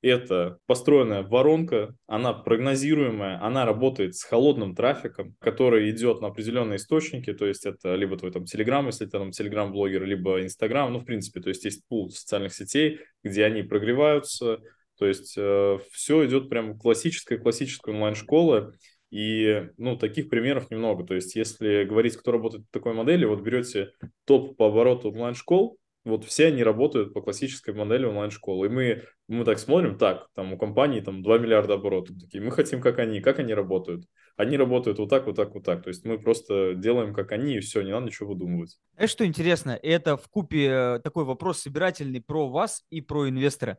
это 0.00 0.58
построенная 0.66 1.22
воронка, 1.22 1.94
она 2.06 2.32
прогнозируемая, 2.32 3.42
она 3.42 3.66
работает 3.66 4.14
с 4.14 4.22
холодным 4.22 4.74
трафиком, 4.74 5.34
который 5.40 5.90
идет 5.90 6.20
на 6.20 6.28
определенные 6.28 6.76
источники, 6.76 7.32
то 7.32 7.46
есть 7.46 7.66
это 7.66 7.96
либо 7.96 8.16
твой 8.16 8.30
там 8.30 8.44
Telegram, 8.44 8.86
если 8.86 9.06
ты 9.06 9.10
там 9.10 9.30
Telegram-блогер, 9.30 10.04
либо 10.04 10.40
Instagram, 10.42 10.92
ну, 10.92 11.00
в 11.00 11.04
принципе, 11.04 11.40
то 11.40 11.48
есть 11.48 11.64
есть 11.64 11.86
пул 11.88 12.10
социальных 12.10 12.54
сетей, 12.54 13.00
где 13.24 13.44
они 13.44 13.62
прогреваются, 13.62 14.60
то 14.98 15.06
есть 15.06 15.34
э, 15.36 15.78
все 15.92 16.26
идет 16.26 16.48
прям 16.48 16.78
классическая, 16.78 17.38
классическая 17.38 17.94
онлайн-школа, 17.94 18.72
и, 19.10 19.68
ну, 19.78 19.96
таких 19.96 20.28
примеров 20.28 20.70
немного. 20.70 21.04
То 21.04 21.14
есть, 21.14 21.34
если 21.34 21.84
говорить, 21.84 22.16
кто 22.16 22.32
работает 22.32 22.64
в 22.64 22.70
такой 22.70 22.92
модели, 22.92 23.24
вот 23.24 23.40
берете 23.40 23.92
топ 24.24 24.56
по 24.56 24.66
обороту 24.66 25.10
онлайн-школ, 25.10 25.78
вот 26.04 26.24
все 26.24 26.46
они 26.46 26.62
работают 26.62 27.12
по 27.12 27.20
классической 27.20 27.74
модели 27.74 28.04
онлайн-школы. 28.04 28.66
И 28.66 28.70
мы, 28.70 29.02
мы 29.28 29.44
так 29.44 29.58
смотрим, 29.58 29.98
так, 29.98 30.28
там 30.34 30.52
у 30.52 30.58
компании 30.58 31.00
там 31.00 31.22
2 31.22 31.38
миллиарда 31.38 31.74
оборотов. 31.74 32.16
Такие, 32.18 32.42
мы 32.42 32.50
хотим, 32.50 32.80
как 32.80 32.98
они, 32.98 33.20
как 33.20 33.38
они 33.38 33.54
работают. 33.54 34.04
Они 34.36 34.56
работают 34.56 34.98
вот 34.98 35.10
так, 35.10 35.26
вот 35.26 35.36
так, 35.36 35.54
вот 35.54 35.64
так. 35.64 35.82
То 35.82 35.88
есть 35.88 36.04
мы 36.04 36.18
просто 36.18 36.74
делаем, 36.74 37.12
как 37.12 37.32
они, 37.32 37.56
и 37.56 37.60
все, 37.60 37.82
не 37.82 37.90
надо 37.90 38.06
ничего 38.06 38.30
выдумывать. 38.30 38.78
Это 38.96 39.08
что 39.08 39.26
интересно, 39.26 39.78
это 39.82 40.16
в 40.16 40.28
купе 40.28 40.66
э, 40.66 41.00
такой 41.00 41.24
вопрос 41.24 41.60
собирательный 41.60 42.22
про 42.22 42.48
вас 42.48 42.84
и 42.90 43.00
про 43.00 43.28
инвестора. 43.28 43.78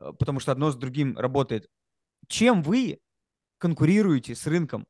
Э, 0.00 0.12
потому 0.18 0.40
что 0.40 0.52
одно 0.52 0.70
с 0.70 0.76
другим 0.76 1.16
работает. 1.16 1.68
Чем 2.28 2.62
вы 2.62 2.98
конкурируете 3.58 4.34
с 4.34 4.46
рынком? 4.46 4.86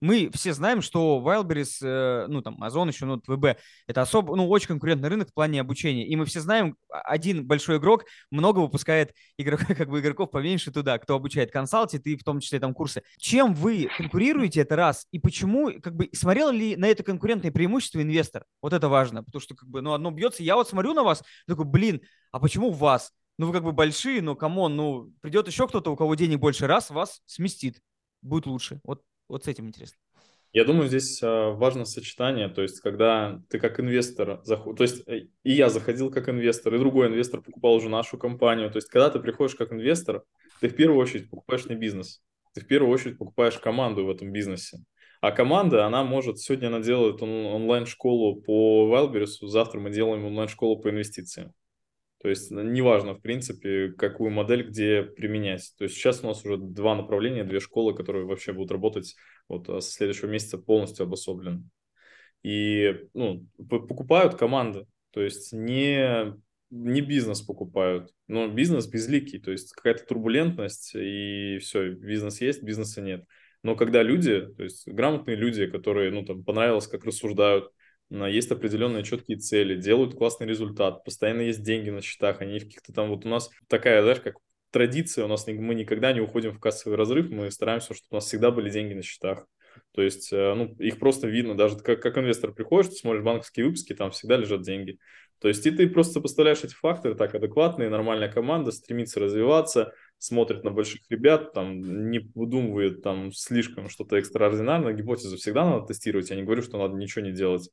Мы 0.00 0.30
все 0.34 0.52
знаем, 0.52 0.82
что 0.82 1.22
Wildberries, 1.24 1.76
э, 1.80 2.26
ну 2.26 2.42
там 2.42 2.60
Озон 2.60 2.88
еще, 2.88 3.04
ну 3.06 3.22
ВБ, 3.24 3.56
это 3.86 4.02
особо, 4.02 4.34
ну 4.34 4.48
очень 4.48 4.66
конкурентный 4.66 5.08
рынок 5.08 5.28
в 5.28 5.32
плане 5.32 5.60
обучения. 5.60 6.04
И 6.08 6.16
мы 6.16 6.24
все 6.24 6.40
знаем, 6.40 6.76
а, 6.90 7.02
один 7.02 7.46
большой 7.46 7.76
игрок 7.76 8.04
много 8.32 8.58
выпускает 8.58 9.14
игроков, 9.38 9.68
как 9.78 9.88
бы 9.88 10.00
игроков 10.00 10.32
поменьше 10.32 10.72
туда, 10.72 10.98
кто 10.98 11.14
обучает 11.14 11.52
консалтит 11.52 12.04
и 12.08 12.16
в 12.16 12.24
том 12.24 12.40
числе 12.40 12.58
там 12.58 12.74
курсы. 12.74 13.04
Чем 13.16 13.54
вы 13.54 13.88
конкурируете 13.96 14.62
это 14.62 14.74
раз? 14.74 15.06
И 15.12 15.20
почему, 15.20 15.70
как 15.80 15.94
бы, 15.94 16.10
смотрел 16.12 16.50
ли 16.50 16.74
на 16.74 16.86
это 16.86 17.04
конкурентное 17.04 17.52
преимущество 17.52 18.02
инвестор? 18.02 18.44
Вот 18.60 18.72
это 18.72 18.88
важно, 18.88 19.22
потому 19.22 19.40
что 19.40 19.54
как 19.54 19.68
бы, 19.68 19.82
ну 19.82 19.92
одно 19.92 20.10
бьется, 20.10 20.42
я 20.42 20.56
вот 20.56 20.68
смотрю 20.68 20.94
на 20.94 21.04
вас, 21.04 21.22
такой, 21.46 21.64
блин, 21.64 22.00
а 22.32 22.40
почему 22.40 22.72
вас? 22.72 23.12
Ну 23.38 23.46
вы 23.46 23.52
как 23.52 23.64
бы 23.64 23.72
большие, 23.72 24.22
но 24.22 24.36
come 24.36 24.59
on, 24.59 24.76
ну 24.76 25.12
придет 25.20 25.46
еще 25.46 25.66
кто-то, 25.68 25.92
у 25.92 25.96
кого 25.96 26.14
денег 26.14 26.38
больше, 26.40 26.66
раз 26.66 26.90
вас 26.90 27.22
сместит, 27.26 27.80
будет 28.20 28.46
лучше. 28.46 28.80
Вот, 28.84 29.02
вот 29.28 29.44
с 29.44 29.48
этим 29.48 29.68
интересно. 29.68 29.98
Я 30.52 30.66
думаю, 30.66 30.86
здесь 30.86 31.18
а, 31.22 31.52
важно 31.52 31.86
сочетание, 31.86 32.48
то 32.48 32.60
есть 32.60 32.80
когда 32.80 33.40
ты 33.48 33.58
как 33.58 33.80
инвестор, 33.80 34.42
то 34.44 34.82
есть 34.82 35.02
э, 35.08 35.28
и 35.44 35.52
я 35.52 35.70
заходил 35.70 36.10
как 36.10 36.28
инвестор, 36.28 36.74
и 36.74 36.78
другой 36.78 37.06
инвестор 37.06 37.40
покупал 37.40 37.74
уже 37.74 37.88
нашу 37.88 38.18
компанию, 38.18 38.70
то 38.70 38.76
есть 38.76 38.88
когда 38.88 39.08
ты 39.08 39.18
приходишь 39.18 39.54
как 39.54 39.72
инвестор, 39.72 40.24
ты 40.60 40.68
в 40.68 40.76
первую 40.76 41.00
очередь 41.00 41.30
покупаешь 41.30 41.64
не 41.66 41.74
бизнес, 41.74 42.22
ты 42.52 42.60
в 42.60 42.66
первую 42.66 42.92
очередь 42.92 43.16
покупаешь 43.16 43.58
команду 43.58 44.04
в 44.04 44.10
этом 44.10 44.30
бизнесе. 44.30 44.84
А 45.22 45.30
команда, 45.30 45.86
она 45.86 46.04
может, 46.04 46.38
сегодня 46.38 46.66
она 46.66 46.80
делает 46.80 47.22
онлайн-школу 47.22 48.42
по 48.42 48.92
Wildberries, 48.92 49.46
завтра 49.46 49.80
мы 49.80 49.90
делаем 49.90 50.26
онлайн-школу 50.26 50.80
по 50.80 50.90
инвестициям. 50.90 51.54
То 52.22 52.28
есть 52.28 52.52
неважно, 52.52 53.14
в 53.14 53.20
принципе, 53.20 53.92
какую 53.98 54.30
модель 54.30 54.68
где 54.68 55.02
применять. 55.02 55.72
То 55.76 55.84
есть 55.84 55.96
сейчас 55.96 56.22
у 56.22 56.28
нас 56.28 56.44
уже 56.44 56.56
два 56.56 56.94
направления, 56.94 57.42
две 57.42 57.58
школы, 57.58 57.96
которые 57.96 58.26
вообще 58.26 58.52
будут 58.52 58.70
работать 58.70 59.16
вот 59.48 59.68
а, 59.68 59.80
со 59.80 59.90
следующего 59.90 60.28
месяца 60.28 60.56
полностью 60.56 61.02
обособлены. 61.04 61.64
И 62.44 63.08
ну, 63.12 63.44
покупают 63.68 64.36
команды, 64.36 64.86
то 65.10 65.20
есть 65.20 65.52
не, 65.52 66.32
не 66.70 67.00
бизнес 67.00 67.42
покупают, 67.42 68.12
но 68.28 68.46
бизнес 68.46 68.86
безликий, 68.86 69.40
то 69.40 69.50
есть 69.50 69.72
какая-то 69.72 70.06
турбулентность, 70.06 70.94
и 70.94 71.58
все, 71.58 71.90
бизнес 71.90 72.40
есть, 72.40 72.62
бизнеса 72.62 73.00
нет. 73.00 73.24
Но 73.64 73.74
когда 73.74 74.02
люди, 74.02 74.46
то 74.56 74.62
есть 74.62 74.86
грамотные 74.86 75.36
люди, 75.36 75.66
которые, 75.66 76.12
ну, 76.12 76.24
там, 76.24 76.44
понравилось, 76.44 76.86
как 76.86 77.04
рассуждают, 77.04 77.72
есть 78.12 78.50
определенные 78.50 79.04
четкие 79.04 79.38
цели, 79.38 79.80
делают 79.80 80.14
классный 80.14 80.46
результат, 80.46 81.04
постоянно 81.04 81.42
есть 81.42 81.62
деньги 81.62 81.90
на 81.90 82.02
счетах, 82.02 82.40
они 82.40 82.58
в 82.58 82.64
каких-то 82.64 82.92
там, 82.92 83.08
вот 83.08 83.24
у 83.24 83.28
нас 83.28 83.50
такая, 83.68 84.02
знаешь, 84.02 84.20
как 84.20 84.36
традиция, 84.70 85.24
у 85.24 85.28
нас 85.28 85.46
мы 85.46 85.74
никогда 85.74 86.12
не 86.12 86.20
уходим 86.20 86.52
в 86.52 86.58
кассовый 86.58 86.98
разрыв, 86.98 87.30
мы 87.30 87.50
стараемся, 87.50 87.94
чтобы 87.94 88.08
у 88.10 88.14
нас 88.16 88.26
всегда 88.26 88.50
были 88.50 88.70
деньги 88.70 88.94
на 88.94 89.02
счетах. 89.02 89.46
То 89.92 90.02
есть, 90.02 90.32
э, 90.32 90.54
ну, 90.54 90.74
их 90.78 90.98
просто 90.98 91.28
видно, 91.28 91.56
даже 91.56 91.78
как, 91.78 92.00
как 92.00 92.18
инвестор 92.18 92.52
приходишь, 92.52 92.90
ты 92.90 92.96
смотришь 92.96 93.22
банковские 93.22 93.66
выпуски, 93.66 93.94
там 93.94 94.10
всегда 94.10 94.36
лежат 94.36 94.62
деньги. 94.62 94.98
То 95.38 95.48
есть, 95.48 95.66
и 95.66 95.70
ты 95.70 95.88
просто 95.88 96.20
поставляешь 96.20 96.62
эти 96.62 96.74
факторы, 96.74 97.14
так, 97.14 97.34
адекватные, 97.34 97.88
нормальная 97.88 98.30
команда, 98.30 98.70
стремится 98.72 99.20
развиваться, 99.20 99.92
смотрит 100.22 100.62
на 100.62 100.70
больших 100.70 101.00
ребят, 101.10 101.52
там, 101.52 102.10
не 102.10 102.20
выдумывает 102.20 103.02
там 103.02 103.32
слишком 103.32 103.88
что-то 103.88 104.16
экстраординарное, 104.16 104.92
гипотезу 104.92 105.36
всегда 105.36 105.68
надо 105.68 105.86
тестировать, 105.86 106.30
я 106.30 106.36
не 106.36 106.44
говорю, 106.44 106.62
что 106.62 106.78
надо 106.78 106.94
ничего 106.94 107.24
не 107.24 107.32
делать, 107.32 107.68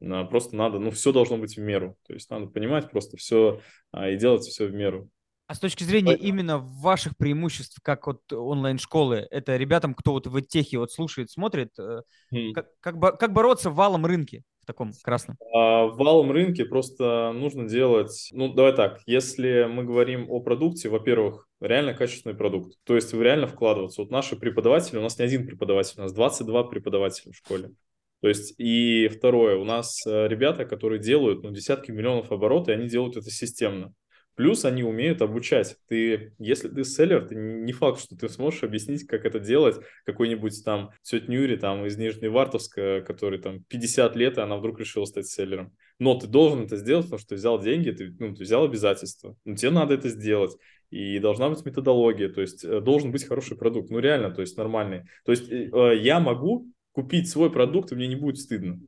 просто 0.00 0.56
надо, 0.56 0.80
ну, 0.80 0.90
все 0.90 1.12
должно 1.12 1.38
быть 1.38 1.56
в 1.56 1.60
меру, 1.60 1.96
то 2.06 2.12
есть 2.12 2.28
надо 2.28 2.46
понимать 2.46 2.90
просто 2.90 3.16
все 3.16 3.60
а, 3.92 4.10
и 4.10 4.16
делать 4.16 4.42
все 4.42 4.66
в 4.66 4.72
меру. 4.72 5.08
А 5.46 5.54
с 5.54 5.60
точки 5.60 5.84
зрения 5.84 6.12
Поэтому... 6.12 6.28
именно 6.28 6.58
ваших 6.58 7.16
преимуществ, 7.16 7.78
как 7.82 8.08
вот 8.08 8.32
онлайн-школы, 8.32 9.26
это 9.30 9.56
ребятам, 9.56 9.94
кто 9.94 10.12
вот 10.12 10.26
в 10.26 10.42
техе 10.42 10.78
вот 10.78 10.90
слушает, 10.90 11.30
смотрит, 11.30 11.70
mm. 11.78 12.52
как, 12.52 12.66
как, 12.80 13.18
как 13.18 13.32
бороться 13.32 13.70
в 13.70 13.74
валом 13.76 14.06
рынке? 14.06 14.42
В 14.62 14.66
таком 14.66 14.92
красном? 15.02 15.36
А, 15.54 15.86
в 15.86 15.96
валом 15.96 16.30
рынке 16.30 16.64
просто 16.64 17.32
нужно 17.32 17.68
делать, 17.68 18.28
ну, 18.32 18.52
давай 18.52 18.74
так, 18.74 19.00
если 19.06 19.66
мы 19.70 19.84
говорим 19.84 20.30
о 20.30 20.40
продукте, 20.40 20.88
во-первых, 20.88 21.48
реально 21.60 21.94
качественный 21.94 22.36
продукт, 22.36 22.76
то 22.84 22.94
есть 22.94 23.12
реально 23.12 23.46
вкладываться. 23.46 24.02
Вот 24.02 24.10
наши 24.10 24.36
преподаватели, 24.36 24.98
у 24.98 25.02
нас 25.02 25.18
не 25.18 25.24
один 25.24 25.46
преподаватель, 25.46 25.94
у 25.98 26.02
нас 26.02 26.12
22 26.12 26.64
преподавателя 26.64 27.32
в 27.32 27.36
школе. 27.36 27.72
То 28.20 28.28
есть, 28.28 28.54
и 28.56 29.08
второе, 29.08 29.56
у 29.56 29.64
нас 29.64 30.06
э, 30.06 30.28
ребята, 30.28 30.64
которые 30.64 31.00
делают 31.00 31.42
ну, 31.42 31.50
десятки 31.50 31.90
миллионов 31.90 32.30
оборотов, 32.30 32.68
и 32.68 32.72
они 32.72 32.88
делают 32.88 33.16
это 33.16 33.30
системно. 33.30 33.92
Плюс 34.34 34.64
они 34.64 34.82
умеют 34.82 35.20
обучать. 35.20 35.76
Ты, 35.88 36.34
если 36.38 36.68
ты 36.68 36.84
селлер, 36.84 37.26
ты 37.26 37.34
не 37.34 37.72
факт, 37.72 38.00
что 38.00 38.16
ты 38.16 38.28
сможешь 38.28 38.62
объяснить, 38.62 39.06
как 39.06 39.26
это 39.26 39.38
делать 39.38 39.76
какой-нибудь 40.06 40.64
там 40.64 40.90
тетя 41.02 41.26
Нюри 41.28 41.56
там 41.56 41.84
из 41.84 41.98
Нижневартовска, 41.98 43.02
который 43.06 43.38
там 43.38 43.62
50 43.64 44.16
лет, 44.16 44.38
и 44.38 44.40
она 44.40 44.56
вдруг 44.56 44.80
решила 44.80 45.04
стать 45.04 45.26
селлером. 45.26 45.72
Но 45.98 46.14
ты 46.14 46.26
должен 46.26 46.64
это 46.64 46.76
сделать, 46.76 47.06
потому 47.06 47.18
что 47.18 47.30
ты 47.30 47.34
взял 47.34 47.60
деньги, 47.60 47.90
ты, 47.90 48.14
ну, 48.18 48.34
ты 48.34 48.44
взял 48.44 48.64
обязательства. 48.64 49.36
Но 49.44 49.54
тебе 49.54 49.70
надо 49.70 49.94
это 49.94 50.08
сделать. 50.08 50.56
И 50.90 51.18
должна 51.18 51.48
быть 51.48 51.64
методология, 51.64 52.28
то 52.28 52.42
есть 52.42 52.64
э, 52.64 52.80
должен 52.80 53.12
быть 53.12 53.26
хороший 53.26 53.56
продукт. 53.56 53.88
Ну 53.90 53.98
реально, 53.98 54.30
то 54.30 54.42
есть 54.42 54.58
нормальный. 54.58 55.04
То 55.24 55.32
есть 55.32 55.50
э, 55.50 55.70
э 55.72 55.98
я 55.98 56.20
могу 56.20 56.66
купить 56.92 57.30
свой 57.30 57.50
продукт, 57.50 57.92
и 57.92 57.94
мне 57.94 58.08
не 58.08 58.16
будет 58.16 58.38
стыдно. 58.38 58.78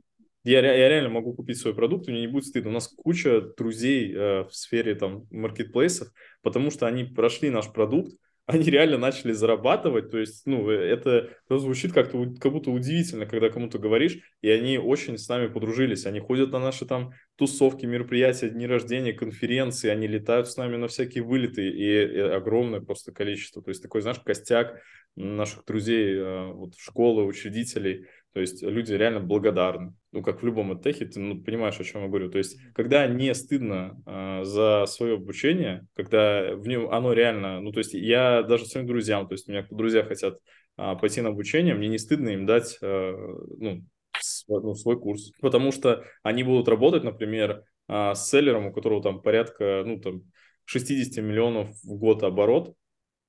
Я, 0.45 0.61
я 0.61 0.89
реально 0.89 1.09
могу 1.09 1.33
купить 1.33 1.59
свой 1.59 1.75
продукт, 1.75 2.07
и 2.07 2.11
мне 2.11 2.21
не 2.21 2.27
будет 2.27 2.45
стыдно. 2.45 2.71
У 2.71 2.75
нас 2.75 2.89
куча 2.89 3.41
друзей 3.57 4.13
э, 4.15 4.45
в 4.45 4.55
сфере 4.55 4.95
там 4.95 5.27
маркетплейсов, 5.31 6.09
потому 6.43 6.71
что 6.71 6.87
они 6.87 7.05
прошли 7.05 7.49
наш 7.49 7.73
продукт, 7.73 8.13
они 8.47 8.65
реально 8.65 8.99
начали 8.99 9.33
зарабатывать, 9.33 10.11
то 10.11 10.19
есть, 10.19 10.43
ну, 10.45 10.69
это, 10.69 11.31
это 11.47 11.59
звучит 11.59 11.95
как-то 11.95 12.31
как 12.39 12.53
будто 12.53 12.71
удивительно, 12.71 13.25
когда 13.25 13.49
кому-то 13.49 13.79
говоришь, 13.79 14.19
и 14.43 14.51
они 14.51 14.77
очень 14.77 15.17
с 15.17 15.31
нами 15.31 15.47
подружились, 15.47 16.05
они 16.05 16.21
ходят 16.21 16.53
на 16.53 16.59
наши 16.59 16.85
там 16.85 17.13
тусовки, 17.37 17.87
мероприятия, 17.87 18.51
дни 18.51 18.67
рождения, 18.67 19.15
конференции, 19.15 19.89
они 19.89 20.07
летают 20.07 20.47
с 20.49 20.59
нами 20.59 20.77
на 20.77 20.89
всякие 20.89 21.25
вылеты, 21.25 21.67
и, 21.67 22.03
и 22.03 22.19
огромное 22.19 22.83
просто 22.83 23.13
количество, 23.13 23.63
то 23.63 23.71
есть 23.71 23.83
такой, 23.83 24.03
знаешь, 24.03 24.21
костяк 24.21 24.79
наших 25.17 25.65
друзей, 25.65 26.15
э, 26.15 26.53
вот 26.53 26.75
школы, 26.77 27.25
учредителей, 27.25 28.09
то 28.35 28.41
есть 28.41 28.63
люди 28.63 28.93
реально 28.93 29.21
благодарны. 29.21 29.95
Ну, 30.11 30.21
как 30.21 30.43
в 30.43 30.45
любом 30.45 30.77
техе, 30.83 31.07
ты 31.07 31.21
ну, 31.21 31.41
понимаешь, 31.41 31.79
о 31.79 31.85
чем 31.85 32.03
я 32.03 32.09
говорю. 32.09 32.31
То 32.31 32.39
есть, 32.39 32.59
когда 32.75 33.07
не 33.07 33.33
стыдно 33.33 34.03
э, 34.05 34.41
за 34.43 34.87
свое 34.89 35.15
обучение, 35.15 35.87
когда 35.95 36.57
в 36.57 36.67
нем 36.67 36.91
оно 36.91 37.13
реально, 37.13 37.61
ну, 37.61 37.71
то 37.71 37.79
есть 37.79 37.95
я 37.95 38.43
даже 38.43 38.67
своим 38.67 38.89
друзьям, 38.89 39.29
то 39.29 39.35
есть 39.35 39.49
у 39.49 39.53
меня 39.53 39.65
друзья 39.71 40.03
хотят 40.03 40.39
э, 40.77 40.97
пойти 41.01 41.21
на 41.21 41.29
обучение, 41.29 41.77
мне 41.77 41.87
не 41.87 41.99
стыдно 41.99 42.31
им 42.31 42.45
дать, 42.45 42.77
э, 42.83 43.13
ну, 43.59 43.85
свой, 44.21 44.63
ну, 44.63 44.75
свой 44.75 44.99
курс, 44.99 45.31
потому 45.41 45.71
что 45.71 46.05
они 46.25 46.43
будут 46.43 46.67
работать, 46.67 47.05
например, 47.05 47.63
э, 47.89 48.15
с 48.17 48.29
селлером, 48.29 48.67
у 48.67 48.73
которого 48.73 49.01
там 49.01 49.23
порядка, 49.23 49.85
ну, 49.87 50.01
там, 50.01 50.23
60 50.65 51.23
миллионов 51.23 51.71
в 51.85 51.97
год 51.97 52.25
оборот, 52.25 52.75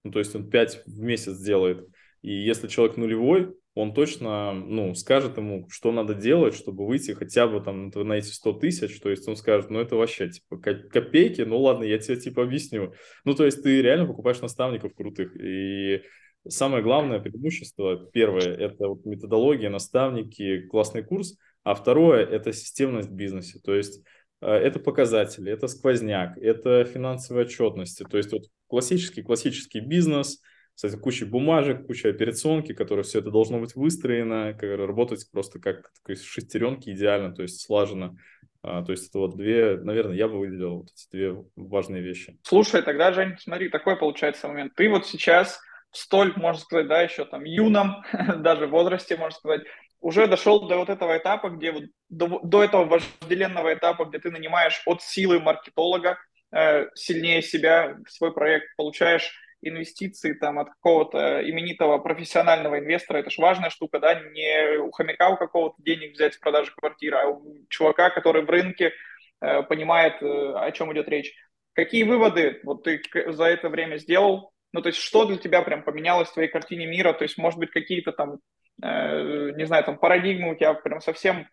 ну, 0.03 0.09
то 0.11 0.17
есть 0.17 0.35
он 0.35 0.49
5 0.49 0.81
в 0.87 0.99
месяц 0.99 1.37
делает, 1.37 1.87
и 2.25 2.31
если 2.31 2.67
человек 2.67 2.97
нулевой, 2.97 3.55
он 3.75 3.93
точно, 3.93 4.51
ну, 4.51 4.95
скажет 4.95 5.37
ему, 5.37 5.69
что 5.69 5.91
надо 5.91 6.15
делать, 6.15 6.55
чтобы 6.55 6.87
выйти 6.87 7.11
хотя 7.11 7.45
бы 7.45 7.61
там 7.61 7.91
на 7.93 8.13
эти 8.13 8.29
100 8.29 8.53
тысяч, 8.53 8.99
то 8.99 9.11
есть 9.11 9.27
он 9.27 9.35
скажет, 9.35 9.69
ну, 9.69 9.79
это 9.79 9.95
вообще, 9.95 10.29
типа, 10.29 10.57
копейки, 10.57 11.41
ну, 11.41 11.59
ладно, 11.59 11.83
я 11.83 11.99
тебе, 11.99 12.19
типа, 12.19 12.41
объясню. 12.41 12.93
Ну, 13.25 13.35
то 13.35 13.45
есть 13.45 13.61
ты 13.61 13.79
реально 13.79 14.07
покупаешь 14.07 14.41
наставников 14.41 14.95
крутых, 14.95 15.39
и 15.39 16.01
самое 16.47 16.81
главное 16.81 17.19
преимущество, 17.19 18.09
первое, 18.11 18.55
это 18.55 18.87
вот 18.87 19.05
методология, 19.05 19.69
наставники, 19.69 20.61
классный 20.61 21.03
курс, 21.03 21.37
а 21.63 21.75
второе, 21.75 22.25
это 22.25 22.53
системность 22.53 23.09
в 23.09 23.13
бизнесе, 23.13 23.59
то 23.63 23.75
есть 23.75 24.01
э, 24.41 24.47
это 24.47 24.79
показатели, 24.79 25.51
это 25.51 25.67
сквозняк, 25.67 26.39
это 26.39 26.85
финансовая 26.85 27.45
отчетность, 27.45 28.01
то 28.09 28.17
есть 28.17 28.31
вот 28.31 28.45
классический, 28.65 29.21
классический 29.21 29.79
бизнес– 29.79 30.41
кстати, 30.75 30.97
куча 30.97 31.25
бумажек, 31.25 31.87
куча 31.87 32.09
операционки, 32.09 32.73
которые 32.73 33.05
все 33.05 33.19
это 33.19 33.31
должно 33.31 33.59
быть 33.59 33.75
выстроено, 33.75 34.53
как, 34.53 34.77
работать 34.77 35.25
просто 35.31 35.59
как 35.59 35.89
такой 35.93 36.17
шестеренки 36.17 36.89
идеально, 36.89 37.33
то 37.33 37.43
есть 37.43 37.65
слаженно. 37.65 38.17
А, 38.61 38.83
то 38.83 38.91
есть 38.91 39.09
это 39.09 39.19
вот 39.19 39.37
две, 39.37 39.77
наверное, 39.77 40.15
я 40.15 40.27
бы 40.27 40.37
выделил 40.37 40.79
вот 40.79 40.89
эти 40.91 41.09
две 41.11 41.45
важные 41.55 42.01
вещи. 42.01 42.37
Слушай, 42.43 42.81
тогда, 42.81 43.13
Жень, 43.13 43.35
смотри, 43.39 43.69
такой 43.69 43.95
получается 43.95 44.47
момент. 44.49 44.73
Ты 44.75 44.89
вот 44.89 45.05
сейчас 45.05 45.61
в 45.91 45.97
столь, 45.97 46.33
можно 46.35 46.59
сказать, 46.59 46.87
да, 46.87 47.01
еще 47.01 47.23
там 47.23 47.45
юном, 47.45 48.03
даже 48.37 48.67
возрасте, 48.67 49.15
можно 49.15 49.37
сказать, 49.37 49.61
уже 50.01 50.27
дошел 50.27 50.67
до 50.67 50.77
вот 50.77 50.89
этого 50.89 51.17
этапа, 51.17 51.49
где 51.49 51.71
вот 51.71 51.83
до, 52.09 52.39
до 52.43 52.63
этого 52.63 52.83
вожделенного 52.85 53.73
этапа, 53.73 54.05
где 54.05 54.19
ты 54.19 54.29
нанимаешь 54.29 54.81
от 54.85 55.01
силы 55.01 55.39
маркетолога 55.39 56.17
э, 56.51 56.87
сильнее 56.95 57.41
себя 57.41 57.95
в 58.05 58.11
свой 58.11 58.33
проект, 58.33 58.75
получаешь 58.75 59.31
инвестиции 59.61 60.33
там 60.33 60.59
от 60.59 60.69
какого-то 60.69 61.41
именитого 61.49 61.97
профессионального 61.97 62.79
инвестора, 62.79 63.19
это 63.19 63.29
же 63.29 63.41
важная 63.41 63.69
штука, 63.69 63.99
да, 63.99 64.15
не 64.15 64.77
у 64.79 64.91
хомяка 64.91 65.29
у 65.29 65.37
какого-то 65.37 65.75
денег 65.79 66.13
взять 66.13 66.35
в 66.35 66.39
продаже 66.39 66.71
квартиры, 66.75 67.17
а 67.17 67.27
у 67.29 67.55
чувака, 67.69 68.09
который 68.09 68.43
в 68.43 68.49
рынке 68.49 68.93
э, 69.41 69.63
понимает, 69.63 70.21
э, 70.21 70.53
о 70.55 70.71
чем 70.71 70.93
идет 70.93 71.07
речь. 71.09 71.33
Какие 71.73 72.03
выводы 72.03 72.59
вот 72.63 72.83
ты 72.83 73.01
за 73.27 73.45
это 73.45 73.69
время 73.69 73.97
сделал? 73.97 74.51
Ну, 74.71 74.81
то 74.81 74.87
есть, 74.87 74.99
что 74.99 75.25
для 75.25 75.37
тебя 75.37 75.61
прям 75.61 75.83
поменялось 75.83 76.29
в 76.29 76.33
твоей 76.33 76.49
картине 76.49 76.85
мира? 76.85 77.13
То 77.13 77.23
есть, 77.23 77.37
может 77.37 77.59
быть, 77.59 77.71
какие-то 77.71 78.11
там, 78.11 78.39
э, 78.81 79.51
не 79.55 79.65
знаю, 79.65 79.83
там 79.83 79.97
парадигмы 79.97 80.51
у 80.51 80.55
тебя 80.55 80.73
прям 80.73 81.01
совсем 81.01 81.47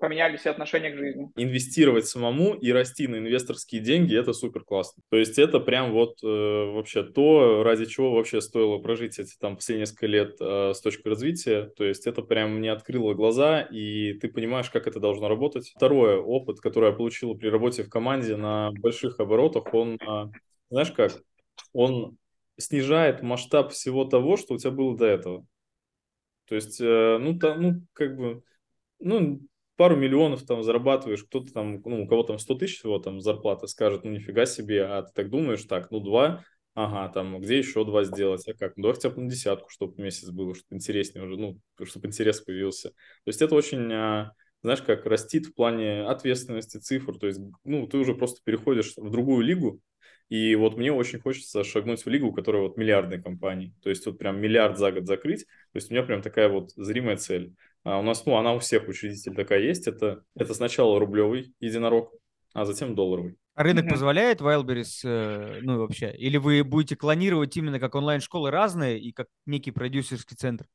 поменялись 0.00 0.46
и 0.46 0.48
отношения 0.48 0.90
к 0.90 0.96
жизни. 0.96 1.30
Инвестировать 1.36 2.06
самому 2.06 2.54
и 2.54 2.72
расти 2.72 3.06
на 3.06 3.16
инвесторские 3.16 3.80
деньги– 3.80 4.18
это 4.18 4.32
супер 4.32 4.64
классно. 4.64 5.02
То 5.10 5.16
есть 5.16 5.38
это 5.38 5.60
прям 5.60 5.92
вот 5.92 6.22
э, 6.22 6.26
вообще 6.26 7.02
то, 7.02 7.62
ради 7.62 7.84
чего 7.86 8.12
вообще 8.12 8.40
стоило 8.40 8.78
прожить 8.78 9.18
эти 9.18 9.36
там 9.38 9.56
все 9.58 9.78
несколько 9.78 10.06
лет 10.06 10.36
э, 10.40 10.72
с 10.74 10.80
точки 10.80 11.06
развития. 11.06 11.70
То 11.76 11.84
есть 11.84 12.06
это 12.06 12.22
прям 12.22 12.58
мне 12.58 12.72
открыло 12.72 13.14
глаза, 13.14 13.60
и 13.60 14.14
ты 14.14 14.28
понимаешь, 14.28 14.70
как 14.70 14.86
это 14.86 15.00
должно 15.00 15.28
работать. 15.28 15.72
Второе, 15.76 16.18
опыт, 16.18 16.60
который 16.60 16.90
я 16.90 16.96
получил 16.96 17.34
при 17.34 17.48
работе 17.48 17.82
в 17.82 17.90
команде 17.90 18.36
на 18.36 18.72
больших 18.72 19.20
оборотах, 19.20 19.72
он, 19.74 19.94
э, 19.96 20.30
знаешь 20.70 20.92
как, 20.92 21.12
он 21.72 22.16
снижает 22.56 23.22
масштаб 23.22 23.72
всего 23.72 24.04
того, 24.04 24.36
что 24.36 24.54
у 24.54 24.58
тебя 24.58 24.70
было 24.70 24.96
до 24.96 25.06
этого. 25.06 25.46
То 26.46 26.54
есть, 26.54 26.80
э, 26.80 27.18
ну, 27.18 27.38
та, 27.38 27.54
ну, 27.54 27.82
как 27.92 28.16
бы, 28.16 28.42
ну, 29.00 29.40
пару 29.76 29.96
миллионов 29.96 30.44
там 30.44 30.62
зарабатываешь, 30.62 31.24
кто-то 31.24 31.52
там, 31.52 31.80
ну, 31.84 32.04
у 32.04 32.08
кого 32.08 32.22
там 32.22 32.38
100 32.38 32.54
тысяч 32.54 32.78
всего 32.78 32.98
там 32.98 33.20
зарплата, 33.20 33.66
скажет, 33.66 34.04
ну, 34.04 34.10
нифига 34.10 34.46
себе, 34.46 34.84
а 34.84 35.02
ты 35.02 35.12
так 35.14 35.30
думаешь, 35.30 35.64
так, 35.64 35.90
ну, 35.90 36.00
два, 36.00 36.44
ага, 36.74 37.08
там, 37.12 37.40
где 37.40 37.58
еще 37.58 37.84
два 37.84 38.04
сделать, 38.04 38.46
а 38.48 38.54
как, 38.54 38.76
ну, 38.76 38.82
давай 38.82 38.94
хотя 38.96 39.10
бы 39.10 39.22
на 39.22 39.30
десятку, 39.30 39.68
чтобы 39.70 40.00
месяц 40.02 40.30
было, 40.30 40.54
чтобы 40.54 40.76
интереснее 40.76 41.24
уже, 41.24 41.36
ну, 41.36 41.60
чтобы 41.84 42.06
интерес 42.06 42.40
появился. 42.40 42.90
То 42.90 43.28
есть 43.28 43.42
это 43.42 43.54
очень, 43.54 43.92
а, 43.92 44.32
знаешь, 44.62 44.82
как 44.82 45.06
растит 45.06 45.46
в 45.46 45.54
плане 45.54 46.02
ответственности, 46.02 46.78
цифр, 46.78 47.16
то 47.18 47.26
есть, 47.26 47.40
ну, 47.64 47.86
ты 47.86 47.98
уже 47.98 48.14
просто 48.14 48.40
переходишь 48.44 48.94
в 48.96 49.10
другую 49.10 49.44
лигу, 49.44 49.80
и 50.28 50.54
вот 50.54 50.76
мне 50.76 50.92
очень 50.92 51.20
хочется 51.20 51.64
шагнуть 51.64 52.04
в 52.04 52.08
лигу, 52.08 52.32
которая 52.32 52.62
вот 52.62 52.76
миллиардной 52.76 53.22
компании. 53.22 53.74
То 53.82 53.90
есть 53.90 54.06
вот 54.06 54.18
прям 54.18 54.40
миллиард 54.40 54.78
за 54.78 54.90
год 54.90 55.06
закрыть. 55.06 55.44
То 55.44 55.76
есть 55.76 55.90
у 55.90 55.94
меня 55.94 56.02
прям 56.02 56.22
такая 56.22 56.48
вот 56.48 56.70
зримая 56.72 57.16
цель. 57.16 57.52
А 57.84 57.98
у 57.98 58.02
нас, 58.02 58.24
ну, 58.24 58.36
она 58.36 58.54
у 58.54 58.58
всех 58.58 58.88
учредителей 58.88 59.36
такая 59.36 59.60
есть. 59.60 59.86
Это, 59.86 60.24
это 60.34 60.54
сначала 60.54 60.98
рублевый 60.98 61.54
единорог, 61.60 62.12
а 62.54 62.64
затем 62.64 62.94
долларовый. 62.94 63.36
А 63.54 63.62
рынок 63.62 63.84
mm-hmm. 63.84 63.90
позволяет 63.90 64.40
Wildberries, 64.40 65.00
э, 65.04 65.60
ну, 65.62 65.78
вообще? 65.78 66.12
Или 66.16 66.38
вы 66.38 66.64
будете 66.64 66.96
клонировать 66.96 67.56
именно 67.56 67.78
как 67.78 67.94
онлайн-школы 67.94 68.50
разные 68.50 68.98
и 68.98 69.12
как 69.12 69.28
некий 69.46 69.70
продюсерский 69.70 70.36
центр? 70.36 70.66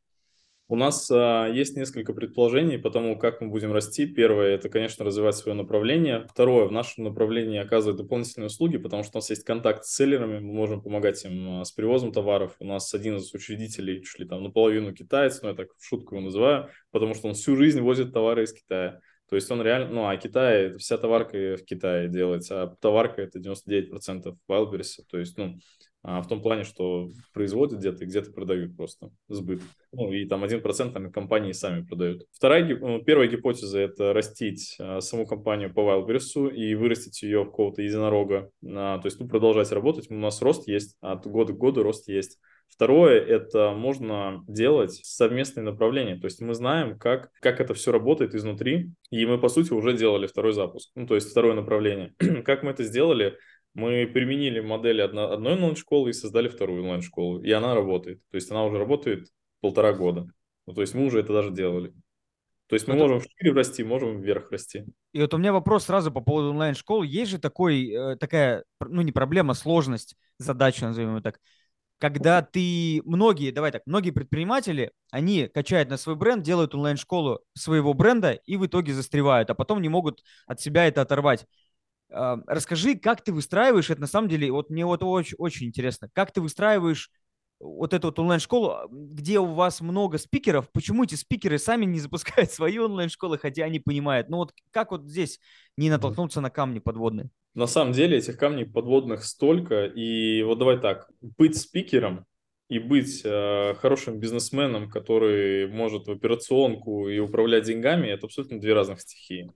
У 0.71 0.75
нас 0.75 1.09
а, 1.09 1.47
есть 1.47 1.75
несколько 1.75 2.13
предположений 2.13 2.77
по 2.77 2.91
тому, 2.91 3.17
как 3.17 3.41
мы 3.41 3.47
будем 3.47 3.73
расти. 3.73 4.05
Первое– 4.05 4.49
это, 4.53 4.69
конечно, 4.69 5.03
развивать 5.03 5.35
свое 5.35 5.57
направление. 5.57 6.27
Второе– 6.29 6.65
в 6.67 6.71
нашем 6.71 7.05
направлении 7.05 7.57
оказывать 7.57 7.97
дополнительные 7.97 8.47
услуги, 8.47 8.77
потому 8.77 9.01
что 9.01 9.17
у 9.17 9.17
нас 9.17 9.31
есть 9.31 9.43
контакт 9.43 9.83
с 9.83 9.95
селлерами, 9.95 10.37
мы 10.37 10.53
можем 10.53 10.83
помогать 10.83 11.25
им 11.25 11.61
а, 11.61 11.65
с 11.65 11.71
перевозом 11.71 12.11
товаров. 12.11 12.55
У 12.59 12.65
нас 12.65 12.93
один 12.93 13.17
из 13.17 13.33
учредителей, 13.33 14.03
чуть 14.03 14.19
ли 14.19 14.27
там 14.27 14.43
наполовину 14.43 14.93
китаец, 14.93 15.41
но 15.41 15.49
я 15.49 15.55
так 15.55 15.69
в 15.75 15.83
шутку 15.83 16.13
его 16.13 16.25
называю, 16.25 16.69
потому 16.91 17.15
что 17.15 17.29
он 17.29 17.33
всю 17.33 17.55
жизнь 17.55 17.81
возит 17.81 18.13
товары 18.13 18.43
из 18.43 18.53
Китая. 18.53 18.99
То 19.27 19.35
есть 19.35 19.49
он 19.49 19.63
реально, 19.63 19.89
ну, 19.89 20.07
а 20.07 20.17
Китай, 20.17 20.77
вся 20.77 20.99
товарка 20.99 21.55
в 21.55 21.65
Китае 21.65 22.09
делается, 22.09 22.61
а 22.61 22.75
товарка 22.79 23.23
это 23.23 23.39
99% 23.39 24.35
Wildberries. 24.47 25.03
То 25.09 25.17
есть, 25.17 25.35
ну, 25.35 25.57
в 26.03 26.27
том 26.27 26.41
плане, 26.41 26.63
что 26.63 27.11
производят 27.33 27.79
где-то 27.79 28.03
и 28.03 28.07
где-то 28.07 28.31
продают 28.31 28.75
просто 28.77 29.11
сбыт. 29.27 29.61
Ну, 29.91 30.11
и 30.11 30.25
там 30.25 30.43
1% 30.43 30.93
там, 30.93 31.11
компании 31.11 31.51
сами 31.51 31.83
продают. 31.85 32.23
Вторая, 32.31 32.65
ну, 32.77 33.03
первая 33.03 33.27
гипотеза– 33.27 33.79
это 33.81 34.13
растить 34.13 34.77
а, 34.79 35.01
саму 35.01 35.25
компанию 35.25 35.73
по 35.73 35.81
Wildberries 35.81 36.53
и 36.53 36.75
вырастить 36.75 37.21
ее 37.21 37.43
в 37.43 37.47
какого-то 37.47 37.81
единорога. 37.81 38.49
А, 38.65 38.99
то 38.99 39.07
есть, 39.07 39.19
ну, 39.19 39.27
продолжать 39.27 39.71
работать. 39.71 40.09
У 40.09 40.15
нас 40.15 40.41
рост 40.41 40.67
есть, 40.67 40.95
от 41.01 41.27
года 41.27 41.53
к 41.53 41.57
году 41.57 41.83
рост 41.83 42.07
есть. 42.07 42.39
Второе, 42.69 43.19
это 43.19 43.71
можно 43.71 44.43
делать 44.47 44.93
совместные 45.03 45.63
направления. 45.63 46.15
То 46.17 46.25
есть 46.25 46.39
мы 46.39 46.53
знаем, 46.53 46.97
как, 46.97 47.31
как 47.41 47.59
это 47.59 47.73
все 47.73 47.91
работает 47.91 48.35
изнутри, 48.35 48.91
и 49.09 49.25
мы, 49.25 49.39
по 49.39 49.49
сути, 49.49 49.73
уже 49.73 49.97
делали 49.97 50.27
второй 50.27 50.53
запуск, 50.53 50.91
ну, 50.95 51.07
то 51.07 51.15
есть 51.15 51.29
второе 51.31 51.55
направление. 51.55 52.13
как 52.45 52.63
мы 52.63 52.71
это 52.71 52.83
сделали? 52.83 53.37
Мы 53.73 54.07
применили 54.07 54.59
модель 54.59 55.01
одно, 55.01 55.31
одной 55.31 55.53
онлайн-школы 55.53 56.09
и 56.09 56.13
создали 56.13 56.47
вторую 56.47 56.83
онлайн-школу, 56.83 57.41
и 57.41 57.51
она 57.51 57.75
работает. 57.75 58.21
То 58.29 58.35
есть 58.35 58.49
она 58.51 58.65
уже 58.65 58.77
работает 58.77 59.27
полтора 59.61 59.93
года. 59.93 60.27
Ну, 60.65 60.73
то 60.73 60.81
есть 60.81 60.93
мы 60.93 61.05
уже 61.05 61.19
это 61.19 61.33
даже 61.33 61.51
делали. 61.51 61.93
То 62.67 62.75
есть 62.75 62.87
мы 62.87 62.95
это... 62.95 63.03
можем 63.03 63.21
шире 63.21 63.51
расти, 63.51 63.83
можем 63.83 64.21
вверх 64.21 64.51
расти. 64.51 64.85
И 65.11 65.21
вот 65.21 65.33
у 65.33 65.37
меня 65.37 65.51
вопрос 65.51 65.85
сразу 65.85 66.11
по 66.11 66.21
поводу 66.21 66.51
онлайн-школ. 66.51 67.03
Есть 67.03 67.31
же 67.31 67.39
такой, 67.39 67.89
э, 67.89 68.15
такая, 68.17 68.63
ну 68.79 69.01
не 69.01 69.11
проблема, 69.11 69.55
сложность, 69.55 70.15
задача, 70.37 70.85
назовем 70.85 71.15
ее 71.15 71.21
так, 71.21 71.39
когда 71.99 72.41
ты, 72.41 73.01
многие, 73.05 73.51
давай 73.51 73.71
так, 73.71 73.81
многие 73.85 74.11
предприниматели, 74.11 74.91
они 75.11 75.47
качают 75.47 75.89
на 75.89 75.97
свой 75.97 76.15
бренд, 76.15 76.43
делают 76.43 76.73
онлайн-школу 76.73 77.41
своего 77.53 77.93
бренда 77.93 78.31
и 78.31 78.55
в 78.55 78.65
итоге 78.65 78.93
застревают, 78.93 79.49
а 79.49 79.55
потом 79.55 79.81
не 79.81 79.89
могут 79.89 80.23
от 80.47 80.61
себя 80.61 80.87
это 80.87 81.01
оторвать. 81.01 81.45
А, 82.11 82.39
расскажи, 82.47 82.95
как 82.95 83.21
ты 83.21 83.31
выстраиваешь 83.31 83.89
это 83.89 84.01
на 84.01 84.07
самом 84.07 84.29
деле, 84.29 84.51
вот 84.51 84.69
мне 84.69 84.85
вот 84.85 85.03
очень, 85.03 85.35
очень 85.37 85.67
интересно, 85.67 86.09
как 86.13 86.31
ты 86.31 86.41
выстраиваешь 86.41 87.11
вот 87.59 87.93
эту 87.93 88.07
вот 88.07 88.19
онлайн-школу, 88.19 88.69
а, 88.69 88.87
где 88.89 89.39
у 89.39 89.45
вас 89.45 89.81
много 89.81 90.17
спикеров, 90.17 90.71
почему 90.71 91.03
эти 91.03 91.15
спикеры 91.15 91.57
сами 91.57 91.85
не 91.85 91.99
запускают 91.99 92.51
свои 92.51 92.77
онлайн-школы, 92.77 93.37
хотя 93.37 93.65
они 93.65 93.79
понимают? 93.79 94.29
Ну 94.29 94.37
вот 94.37 94.53
как 94.71 94.91
вот 94.91 95.07
здесь 95.07 95.39
не 95.77 95.89
натолкнуться 95.89 96.41
на 96.41 96.49
камни 96.49 96.79
подводные? 96.79 97.29
На 97.55 97.67
самом 97.67 97.93
деле 97.93 98.17
этих 98.17 98.37
камней 98.37 98.65
подводных 98.65 99.23
столько, 99.23 99.85
и 99.85 100.43
вот 100.43 100.59
давай 100.59 100.79
так, 100.79 101.09
быть 101.21 101.57
спикером 101.57 102.25
и 102.69 102.77
быть 102.77 103.21
э, 103.25 103.73
хорошим 103.79 104.19
бизнесменом, 104.19 104.89
который 104.89 105.67
может 105.67 106.07
в 106.07 106.11
операционку 106.11 107.09
и 107.09 107.17
управлять 107.17 107.65
деньгами, 107.65 108.07
это 108.07 108.27
абсолютно 108.27 108.59
две 108.59 108.73
разных 108.73 109.01
стихии. 109.01 109.51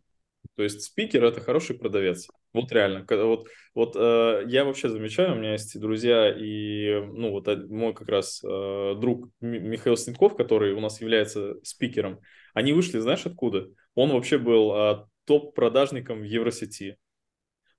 То 0.55 0.63
есть 0.63 0.81
спикер 0.81 1.23
это 1.23 1.39
хороший 1.39 1.77
продавец. 1.77 2.27
Вот 2.53 2.71
реально. 2.71 3.05
Вот, 3.09 3.47
вот 3.73 3.95
э, 3.95 4.43
я 4.47 4.63
вообще 4.63 4.87
замечаю, 4.87 5.33
у 5.33 5.39
меня 5.39 5.53
есть 5.53 5.79
друзья 5.79 6.29
и, 6.29 7.01
ну, 7.01 7.31
вот 7.31 7.47
мой 7.67 7.95
как 7.95 8.07
раз 8.07 8.43
э, 8.43 8.95
друг 8.95 9.29
Михаил 9.41 9.97
Снетков, 9.97 10.35
который 10.35 10.73
у 10.73 10.79
нас 10.79 11.01
является 11.01 11.55
спикером, 11.63 12.19
они 12.53 12.73
вышли, 12.73 12.99
знаешь, 12.99 13.25
откуда? 13.25 13.67
Он 13.95 14.11
вообще 14.11 14.37
был 14.37 14.71
э, 14.75 15.05
топ-продажником 15.25 16.19
в 16.21 16.25
Евросети. 16.25 16.97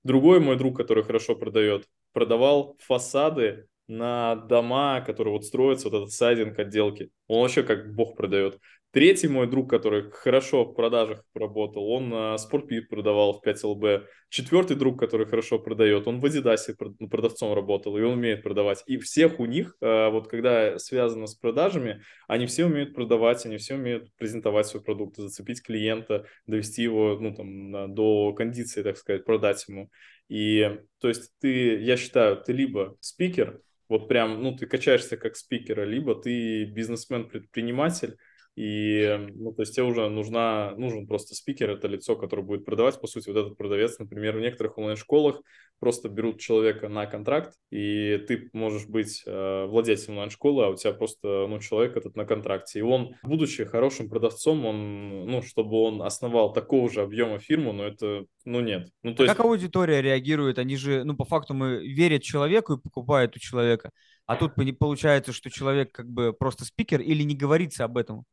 Другой 0.03 0.41
мой 0.41 0.57
друг, 0.57 0.75
который 0.75 1.03
хорошо 1.03 1.35
продает, 1.35 1.87
продавал 2.11 2.77
фасады 2.79 3.67
на 3.87 4.35
дома, 4.35 5.01
которые 5.01 5.33
вот 5.33 5.45
строятся, 5.45 5.89
вот 5.89 5.97
этот 5.97 6.11
сайдинг 6.11 6.59
отделки. 6.59 7.11
Он 7.27 7.41
вообще 7.41 7.63
как 7.63 7.93
бог 7.93 8.17
продает. 8.17 8.59
Третий 8.95 9.27
мой 9.27 9.45
друг, 9.45 9.69
который 9.69 10.09
хорошо 10.09 10.63
в 10.63 10.73
продажах 10.73 11.21
работал, 11.33 11.85
он 11.89 12.13
uh, 12.13 12.37
спортпит 12.37 12.87
продавал 12.87 13.33
в 13.33 13.45
5ЛБ. 13.45 14.05
Четвертый 14.29 14.77
друг, 14.77 14.97
который 14.97 15.25
хорошо 15.25 15.59
продает, 15.59 16.07
он 16.07 16.21
в 16.21 16.25
Адидасе 16.25 16.73
ну, 16.79 17.09
продавцом 17.09 17.53
работал, 17.53 17.97
и 17.97 18.01
он 18.01 18.13
умеет 18.13 18.41
продавать. 18.41 18.83
И 18.85 18.95
всех 18.95 19.41
у 19.41 19.47
них, 19.47 19.75
uh, 19.83 20.11
вот 20.11 20.29
когда 20.29 20.79
связано 20.79 21.27
с 21.27 21.35
продажами, 21.35 22.03
они 22.29 22.45
все 22.45 22.67
умеют 22.67 22.95
продавать, 22.95 23.45
они 23.45 23.57
все 23.57 23.75
умеют 23.75 24.15
презентовать 24.15 24.67
свой 24.67 24.81
продукт, 24.81 25.17
зацепить 25.17 25.61
клиента, 25.61 26.25
довести 26.47 26.81
его 26.81 27.17
ну, 27.19 27.35
там, 27.35 27.93
до 27.93 28.31
кондиции, 28.31 28.81
так 28.81 28.95
сказать, 28.95 29.25
продать 29.25 29.65
ему. 29.67 29.91
И 30.29 30.79
то 31.01 31.09
есть 31.09 31.33
ты, 31.41 31.81
я 31.81 31.97
считаю, 31.97 32.37
ты 32.37 32.53
либо 32.53 32.95
спикер, 33.01 33.59
вот 33.89 34.07
прям, 34.07 34.41
ну, 34.41 34.55
ты 34.55 34.67
качаешься 34.67 35.17
как 35.17 35.35
спикера, 35.35 35.83
либо 35.83 36.15
ты 36.15 36.63
бизнесмен-предприниматель, 36.63 38.15
и, 38.55 39.27
ну, 39.35 39.51
то 39.51 39.63
есть 39.63 39.75
тебе 39.75 39.85
уже 39.85 40.07
нужна, 40.09 40.73
нужен 40.77 41.07
просто 41.07 41.35
спикер, 41.35 41.71
это 41.71 41.89
лицо, 41.89 42.15
которое 42.15 42.41
будет 42.41 42.63
продавать, 42.63 42.99
по 43.01 43.07
сути, 43.07 43.27
вот 43.27 43.37
этот 43.37 43.57
продавец, 43.57 43.99
например, 43.99 44.37
в 44.37 44.41
некоторых 44.41 44.77
онлайн-школах 44.77 45.41
просто 45.79 46.07
берут 46.07 46.39
человека 46.39 46.87
на 46.87 47.05
контракт, 47.05 47.53
и 47.69 48.17
ты 48.27 48.49
можешь 48.53 48.87
быть 48.87 49.23
э, 49.25 49.65
владельцем 49.65 50.13
онлайн-школы, 50.13 50.65
а 50.65 50.69
у 50.69 50.75
тебя 50.75 50.93
просто, 50.93 51.47
ну, 51.47 51.59
человек 51.59 51.97
этот 51.97 52.15
на 52.15 52.23
контракте. 52.23 52.79
И 52.79 52.81
он, 52.81 53.15
будучи 53.23 53.65
хорошим 53.65 54.09
продавцом, 54.09 54.65
он, 54.65 55.25
ну, 55.25 55.41
чтобы 55.41 55.75
он 55.75 56.01
основал 56.01 56.53
такого 56.53 56.89
же 56.89 57.01
объема 57.01 57.39
фирму, 57.39 57.73
но 57.73 57.83
это, 57.83 58.25
ну, 58.45 58.61
нет. 58.61 58.87
Ну, 59.03 59.13
то 59.13 59.23
а 59.23 59.25
есть... 59.25 59.35
Как 59.35 59.45
аудитория 59.45 60.01
реагирует? 60.01 60.59
Они 60.59 60.77
же, 60.77 61.03
ну, 61.03 61.17
по 61.17 61.25
факту 61.25 61.53
мы 61.53 61.85
верят 61.85 62.23
человеку 62.23 62.75
и 62.75 62.81
покупают 62.81 63.35
у 63.35 63.39
человека. 63.39 63.91
А 64.25 64.37
тут 64.37 64.53
получается, 64.79 65.33
что 65.33 65.49
человек 65.49 65.91
как 65.91 66.07
бы 66.09 66.33
просто 66.33 66.63
спикер 66.63 67.01
или 67.01 67.23
не 67.23 67.35
говорится 67.35 67.83
об 67.83 67.97
этом? 67.97 68.23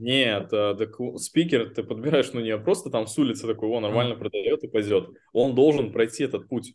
Нет, 0.00 0.48
а, 0.52 0.74
так 0.74 0.96
спикер 1.18 1.70
ты 1.74 1.82
подбираешь, 1.82 2.32
ну 2.32 2.40
не 2.40 2.56
просто 2.56 2.90
там 2.90 3.06
с 3.06 3.16
улицы 3.18 3.46
такой, 3.46 3.68
он 3.68 3.82
нормально 3.82 4.16
продает 4.16 4.64
и 4.64 4.68
пойдет. 4.68 5.10
Он 5.32 5.54
должен 5.54 5.92
пройти 5.92 6.24
этот 6.24 6.48
путь. 6.48 6.74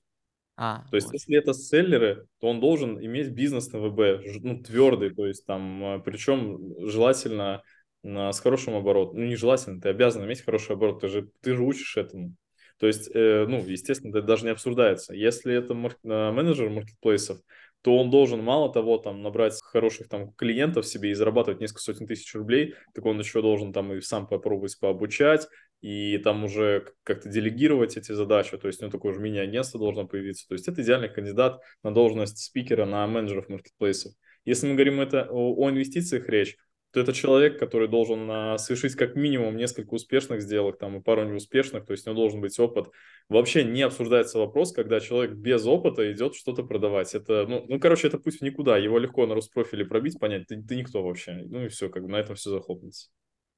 А, 0.56 0.86
то 0.90 0.96
есть, 0.96 1.08
вот. 1.08 1.14
если 1.14 1.38
это 1.38 1.54
селлеры, 1.54 2.28
то 2.40 2.48
он 2.48 2.60
должен 2.60 3.04
иметь 3.04 3.30
бизнес 3.32 3.72
на 3.74 3.80
ВБ, 3.80 4.24
ну, 4.42 4.62
твердый, 4.62 5.14
то 5.14 5.26
есть 5.26 5.46
там, 5.46 5.84
а, 5.84 6.00
причем 6.00 6.76
желательно 6.88 7.62
с 8.04 8.40
хорошим 8.40 8.76
оборотом. 8.76 9.18
Ну, 9.18 9.26
не 9.26 9.36
желательно, 9.36 9.82
ты 9.82 9.90
обязан 9.90 10.24
иметь 10.26 10.46
хороший 10.46 10.76
оборот, 10.76 11.02
ты 11.02 11.08
же, 11.08 11.28
ты 11.42 11.56
же 11.56 11.64
учишь 11.64 11.98
этому. 11.98 12.36
То 12.78 12.86
есть, 12.86 13.10
э, 13.12 13.46
ну, 13.48 13.66
естественно, 13.66 14.16
это 14.16 14.28
даже 14.28 14.46
не 14.46 14.52
обсуждается. 14.52 15.16
Если 15.16 15.56
это 15.56 15.74
мар- 15.74 15.98
менеджер 16.04 16.70
маркетплейсов, 16.70 17.40
то 17.86 17.96
он 17.96 18.10
должен 18.10 18.44
мало 18.44 18.74
того 18.74 18.98
там 18.98 19.22
набрать 19.22 19.62
хороших 19.62 20.10
там 20.10 20.34
клиентов 20.34 20.88
себе 20.88 21.12
и 21.12 21.14
зарабатывать 21.14 21.62
несколько 21.62 21.84
сотен 21.84 22.08
тысяч 22.08 22.34
рублей, 22.34 22.74
так 22.96 23.06
он 23.06 23.20
еще 23.20 23.44
должен 23.44 23.74
там 23.74 23.94
и 23.94 24.02
сам 24.02 24.26
попробовать 24.26 24.80
пообучать, 24.80 25.48
и 25.82 26.18
там 26.18 26.46
уже 26.46 26.88
как-то 27.04 27.30
делегировать 27.30 27.96
эти 27.96 28.12
задачи, 28.12 28.58
то 28.58 28.66
есть 28.66 28.82
у 28.82 28.86
него 28.86 28.92
такое 28.92 29.14
же 29.14 29.20
мини-агентство 29.20 29.80
должно 29.80 30.08
появиться. 30.08 30.48
То 30.48 30.56
есть 30.56 30.68
это 30.68 30.82
идеальный 30.82 31.10
кандидат 31.10 31.62
на 31.84 31.94
должность 31.94 32.40
спикера, 32.40 32.86
на 32.86 33.06
менеджеров 33.06 33.50
маркетплейсов. 33.50 34.14
Если 34.46 34.66
мы 34.66 34.74
говорим 34.74 35.00
это 35.00 35.28
о, 35.30 35.54
о 35.56 35.70
инвестициях 35.70 36.28
речь, 36.28 36.58
то 36.96 37.02
это 37.02 37.12
человек, 37.12 37.60
который 37.60 37.90
должен 37.90 38.32
а, 38.32 38.58
совершить 38.58 38.96
как 38.96 39.18
минимум 39.18 39.58
несколько 39.58 39.94
успешных 39.94 40.42
сделок, 40.42 40.78
там, 40.80 40.96
и 40.96 41.02
пару 41.02 41.26
неуспешных, 41.26 41.86
то 41.86 41.92
есть 41.92 42.08
у 42.08 42.12
него 42.12 42.22
должен 42.22 42.40
быть 42.40 42.58
опыт. 42.58 42.88
Вообще 43.28 43.66
не 43.66 43.82
обсуждается 43.82 44.40
вопрос, 44.40 44.72
когда 44.72 45.02
человек 45.02 45.36
без 45.36 45.66
опыта 45.66 46.10
идет 46.14 46.36
что-то 46.36 46.64
продавать. 46.64 47.14
Это, 47.14 47.46
ну, 47.50 47.66
ну, 47.68 47.82
короче, 47.82 48.08
это 48.08 48.18
путь 48.18 48.38
в 48.38 48.42
никуда. 48.42 48.78
Его 48.78 48.98
легко 48.98 49.28
на 49.28 49.36
Роспрофиле 49.36 49.84
пробить, 49.84 50.18
понять, 50.18 50.48
ты, 50.48 50.64
ты 50.64 50.78
никто 50.78 51.04
вообще. 51.04 51.34
Ну 51.34 51.66
и 51.66 51.68
все, 51.68 51.90
как 51.90 52.04
бы 52.04 52.08
на 52.08 52.16
этом 52.16 52.36
все 52.36 52.50
захлопнется. 52.50 53.10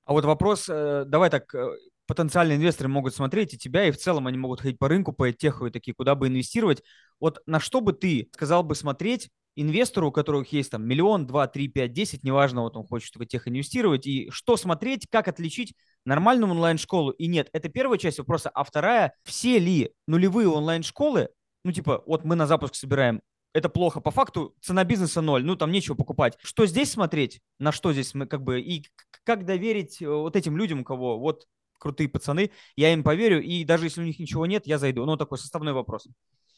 А 0.05 0.13
вот 0.13 0.25
вопрос, 0.25 0.67
э, 0.67 1.03
давай 1.05 1.29
так, 1.29 1.53
э, 1.53 1.67
потенциальные 2.07 2.57
инвесторы 2.57 2.89
могут 2.89 3.13
смотреть 3.13 3.53
и 3.53 3.57
тебя, 3.59 3.88
и 3.88 3.91
в 3.91 3.97
целом 3.97 4.25
они 4.25 4.39
могут 4.39 4.61
ходить 4.61 4.79
по 4.79 4.88
рынку, 4.88 5.13
по 5.13 5.31
теху 5.31 5.67
и 5.67 5.71
такие, 5.71 5.93
куда 5.93 6.15
бы 6.15 6.27
инвестировать. 6.27 6.81
Вот 7.19 7.39
на 7.45 7.59
что 7.59 7.81
бы 7.81 7.93
ты 7.93 8.29
сказал 8.33 8.63
бы 8.63 8.73
смотреть 8.73 9.29
инвестору, 9.58 10.08
у 10.08 10.12
которых 10.12 10.53
есть 10.53 10.72
там 10.72 10.88
миллион, 10.88 11.28
два, 11.28 11.47
три, 11.47 11.68
пять, 11.68 11.91
десять, 11.91 12.24
неважно, 12.24 12.62
вот 12.62 12.78
он 12.78 12.86
хочет 12.86 13.16
в 13.16 13.26
тех 13.26 13.47
инвестировать, 13.47 14.08
и 14.08 14.30
что 14.30 14.55
смотреть, 14.55 15.08
как 15.10 15.28
отличить 15.28 15.74
нормальную 16.05 16.51
онлайн-школу 16.51 17.12
и 17.12 17.28
нет. 17.28 17.49
Это 17.51 17.68
первая 17.68 17.97
часть 17.97 18.20
вопроса. 18.20 18.49
А 18.49 18.64
вторая, 18.64 19.14
все 19.24 19.60
ли 19.60 19.91
нулевые 20.08 20.47
онлайн-школы, 20.47 21.30
ну 21.64 21.72
типа, 21.72 22.03
вот 22.05 22.24
мы 22.24 22.36
на 22.36 22.47
запуск 22.47 22.76
собираем, 22.76 23.22
это 23.53 23.70
плохо. 23.70 23.99
По 23.99 24.12
факту 24.12 24.55
цена 24.62 24.84
бизнеса 24.84 25.22
ноль, 25.22 25.43
ну 25.43 25.55
там 25.55 25.72
нечего 25.72 25.95
покупать. 25.95 26.38
Что 26.43 26.66
здесь 26.66 26.91
смотреть, 26.91 27.41
на 27.60 27.72
что 27.72 27.91
здесь 27.91 28.14
мы 28.14 28.28
как 28.28 28.43
бы, 28.43 28.62
и 28.62 28.86
как 29.24 29.45
доверить 29.45 30.01
э, 30.01 30.08
вот 30.08 30.36
этим 30.36 30.58
людям, 30.58 30.84
кого 30.84 31.20
вот 31.20 31.45
крутые 31.80 32.10
пацаны, 32.10 32.51
я 32.76 32.93
им 32.93 33.03
поверю, 33.03 33.41
и 33.41 33.64
даже 33.64 33.86
если 33.86 34.01
у 34.01 34.05
них 34.05 34.20
ничего 34.20 34.45
нет, 34.45 34.68
я 34.68 34.78
зайду. 34.78 35.05
Ну, 35.05 35.18
такой 35.18 35.38
составной 35.38 35.74
вопрос. 35.74 36.08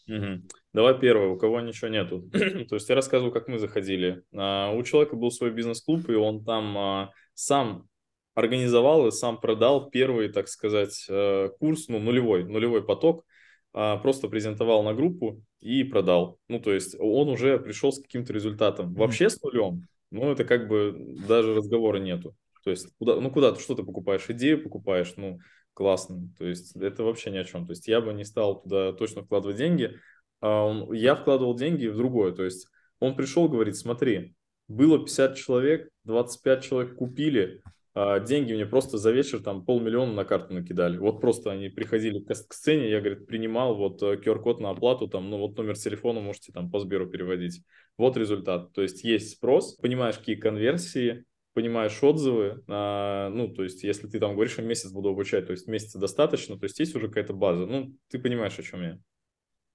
Угу. 0.09 0.41
Давай 0.73 0.99
первое, 0.99 1.27
у 1.27 1.37
кого 1.37 1.61
ничего 1.61 1.89
нету. 1.89 2.29
То 2.31 2.75
есть 2.75 2.89
я 2.89 2.95
рассказываю, 2.95 3.31
как 3.31 3.47
мы 3.47 3.59
заходили. 3.59 4.23
А, 4.35 4.71
у 4.71 4.81
человека 4.83 5.15
был 5.15 5.31
свой 5.31 5.51
бизнес-клуб, 5.51 6.09
и 6.09 6.15
он 6.15 6.43
там 6.43 6.77
а, 6.77 7.11
сам 7.35 7.87
организовал 8.33 9.07
и 9.07 9.11
сам 9.11 9.39
продал 9.39 9.89
первый, 9.89 10.29
так 10.29 10.47
сказать, 10.47 11.05
э, 11.09 11.49
курс, 11.59 11.89
ну, 11.89 11.99
нулевой, 11.99 12.45
нулевой 12.45 12.85
поток, 12.85 13.25
а, 13.73 13.97
просто 13.97 14.29
презентовал 14.29 14.81
на 14.83 14.93
группу 14.93 15.43
и 15.59 15.83
продал. 15.83 16.39
Ну, 16.47 16.59
то 16.59 16.71
есть 16.71 16.95
он 16.99 17.27
уже 17.27 17.59
пришел 17.59 17.91
с 17.91 18.01
каким-то 18.01 18.31
результатом. 18.31 18.93
Вообще 18.93 19.29
с 19.29 19.41
нулем, 19.41 19.87
ну, 20.09 20.31
это 20.31 20.45
как 20.45 20.69
бы 20.69 21.17
даже 21.27 21.53
разговора 21.53 21.97
нету. 21.97 22.33
То 22.63 22.71
есть, 22.71 22.87
куда, 22.97 23.19
ну, 23.19 23.29
куда 23.29 23.51
ты, 23.51 23.59
что 23.61 23.75
ты 23.75 23.83
покупаешь? 23.83 24.29
Идею 24.29 24.63
покупаешь, 24.63 25.13
ну, 25.17 25.39
классно. 25.79 26.29
То 26.37 26.45
есть 26.45 26.75
это 26.75 27.03
вообще 27.03 27.31
ни 27.31 27.37
о 27.37 27.45
чем. 27.45 27.65
То 27.65 27.71
есть 27.71 27.87
я 27.87 28.01
бы 28.01 28.11
не 28.11 28.25
стал 28.25 28.61
туда 28.61 28.91
точно 28.91 29.23
вкладывать 29.23 29.55
деньги. 29.55 29.95
А 30.41 30.75
я 30.91 31.15
вкладывал 31.15 31.55
деньги 31.55 31.87
в 31.87 31.95
другое. 31.95 32.33
То 32.33 32.43
есть 32.43 32.67
он 32.99 33.15
пришел, 33.15 33.47
говорит, 33.47 33.77
смотри, 33.77 34.35
было 34.67 34.99
50 34.99 35.37
человек, 35.37 35.89
25 36.03 36.63
человек 36.65 36.95
купили, 36.95 37.61
а, 37.93 38.19
деньги 38.19 38.51
мне 38.51 38.65
просто 38.65 38.97
за 38.97 39.11
вечер 39.11 39.41
там 39.41 39.63
полмиллиона 39.63 40.11
на 40.11 40.25
карту 40.25 40.53
накидали. 40.53 40.97
Вот 40.97 41.21
просто 41.21 41.49
они 41.51 41.69
приходили 41.69 42.19
к, 42.19 42.35
сцене, 42.35 42.89
я, 42.89 42.99
говорит, 42.99 43.25
принимал 43.25 43.75
вот 43.75 44.03
QR-код 44.03 44.59
э, 44.59 44.63
на 44.63 44.71
оплату, 44.71 45.07
там, 45.07 45.29
ну 45.29 45.37
вот 45.37 45.57
номер 45.57 45.77
телефона 45.77 46.19
можете 46.19 46.51
там 46.51 46.69
по 46.69 46.79
Сберу 46.79 47.07
переводить. 47.07 47.63
Вот 47.97 48.17
результат. 48.17 48.73
То 48.73 48.81
есть 48.81 49.05
есть 49.05 49.31
спрос, 49.31 49.77
понимаешь, 49.77 50.17
какие 50.17 50.35
конверсии, 50.35 51.23
понимаешь 51.53 52.01
отзывы, 52.01 52.63
а, 52.67 53.29
ну, 53.29 53.47
то 53.49 53.63
есть, 53.63 53.83
если 53.83 54.07
ты 54.07 54.19
там 54.19 54.33
говоришь, 54.33 54.53
что 54.53 54.61
месяц 54.61 54.91
буду 54.91 55.09
обучать, 55.09 55.47
то 55.47 55.51
есть 55.51 55.67
месяца 55.67 55.99
достаточно, 55.99 56.57
то 56.57 56.65
есть 56.65 56.79
есть 56.79 56.95
уже 56.95 57.07
какая-то 57.07 57.33
база, 57.33 57.65
ну, 57.65 57.93
ты 58.09 58.19
понимаешь, 58.19 58.57
о 58.59 58.63
чем 58.63 58.81
я. 58.81 58.99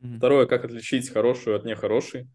Mm-hmm. 0.03 0.16
Второе, 0.18 0.47
как 0.47 0.64
отличить 0.64 1.11
хорошую 1.11 1.57
от 1.57 1.64
нехорошей. 1.64 2.29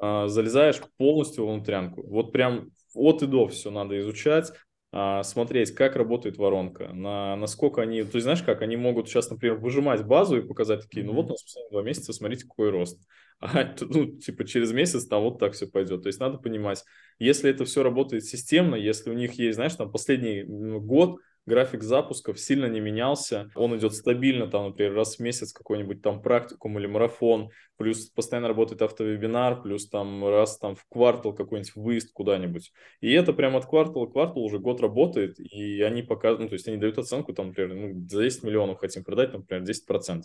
А, 0.00 0.28
залезаешь 0.28 0.80
полностью 0.96 1.44
в 1.44 1.52
внутрянку. 1.52 2.06
Вот 2.06 2.32
прям 2.32 2.70
от 2.94 3.22
и 3.22 3.26
до 3.26 3.48
все 3.48 3.70
надо 3.70 3.98
изучать, 4.00 4.52
смотреть, 4.90 5.74
как 5.74 5.96
работает 5.96 6.38
воронка, 6.38 6.88
на, 6.94 7.36
насколько 7.36 7.82
они, 7.82 8.02
то 8.04 8.16
есть 8.16 8.24
знаешь 8.24 8.42
как, 8.42 8.62
они 8.62 8.76
могут 8.76 9.08
сейчас, 9.08 9.28
например, 9.28 9.56
выжимать 9.56 10.04
базу 10.06 10.38
и 10.38 10.46
показать 10.46 10.82
такие, 10.82 11.04
ну 11.04 11.12
вот 11.12 11.26
у 11.26 11.30
нас 11.30 11.42
последние 11.42 11.70
два 11.70 11.82
месяца, 11.82 12.12
смотрите, 12.12 12.46
какой 12.46 12.70
рост. 12.70 13.00
А 13.40 13.72
ну, 13.80 14.18
типа 14.18 14.44
через 14.44 14.72
месяц 14.72 15.06
там 15.06 15.22
вот 15.22 15.38
так 15.38 15.52
все 15.52 15.68
пойдет. 15.68 16.02
То 16.02 16.08
есть 16.08 16.18
надо 16.18 16.38
понимать, 16.38 16.82
если 17.20 17.48
это 17.48 17.64
все 17.64 17.84
работает 17.84 18.24
системно, 18.24 18.74
если 18.74 19.10
у 19.10 19.12
них 19.12 19.34
есть, 19.34 19.54
знаешь, 19.54 19.76
там 19.76 19.92
последний 19.92 20.42
год 20.42 21.20
график 21.48 21.82
запусков 21.82 22.38
сильно 22.38 22.66
не 22.66 22.78
менялся, 22.78 23.50
он 23.56 23.76
идет 23.76 23.94
стабильно, 23.94 24.46
там, 24.46 24.66
например, 24.66 24.94
раз 24.94 25.16
в 25.16 25.20
месяц 25.20 25.52
какой-нибудь 25.52 26.02
там 26.02 26.22
практикум 26.22 26.78
или 26.78 26.86
марафон, 26.86 27.50
плюс 27.76 28.10
постоянно 28.10 28.46
работает 28.46 28.82
автовебинар, 28.82 29.60
плюс 29.62 29.88
там 29.88 30.24
раз 30.24 30.58
там 30.58 30.76
в 30.76 30.84
квартал 30.88 31.34
какой-нибудь 31.34 31.74
выезд 31.74 32.12
куда-нибудь. 32.12 32.72
И 33.00 33.12
это 33.12 33.32
прямо 33.32 33.58
от 33.58 33.66
квартала 33.66 34.06
к 34.06 34.12
кварталу 34.12 34.46
уже 34.46 34.60
год 34.60 34.80
работает, 34.80 35.40
и 35.40 35.82
они 35.82 36.02
показывают, 36.02 36.42
ну, 36.42 36.48
то 36.48 36.54
есть 36.54 36.68
они 36.68 36.76
дают 36.76 36.98
оценку, 36.98 37.32
там, 37.32 37.48
например, 37.48 37.74
ну, 37.74 38.08
за 38.08 38.22
10 38.22 38.44
миллионов 38.44 38.78
хотим 38.78 39.02
продать, 39.02 39.32
например, 39.32 39.64
10%. 39.64 40.22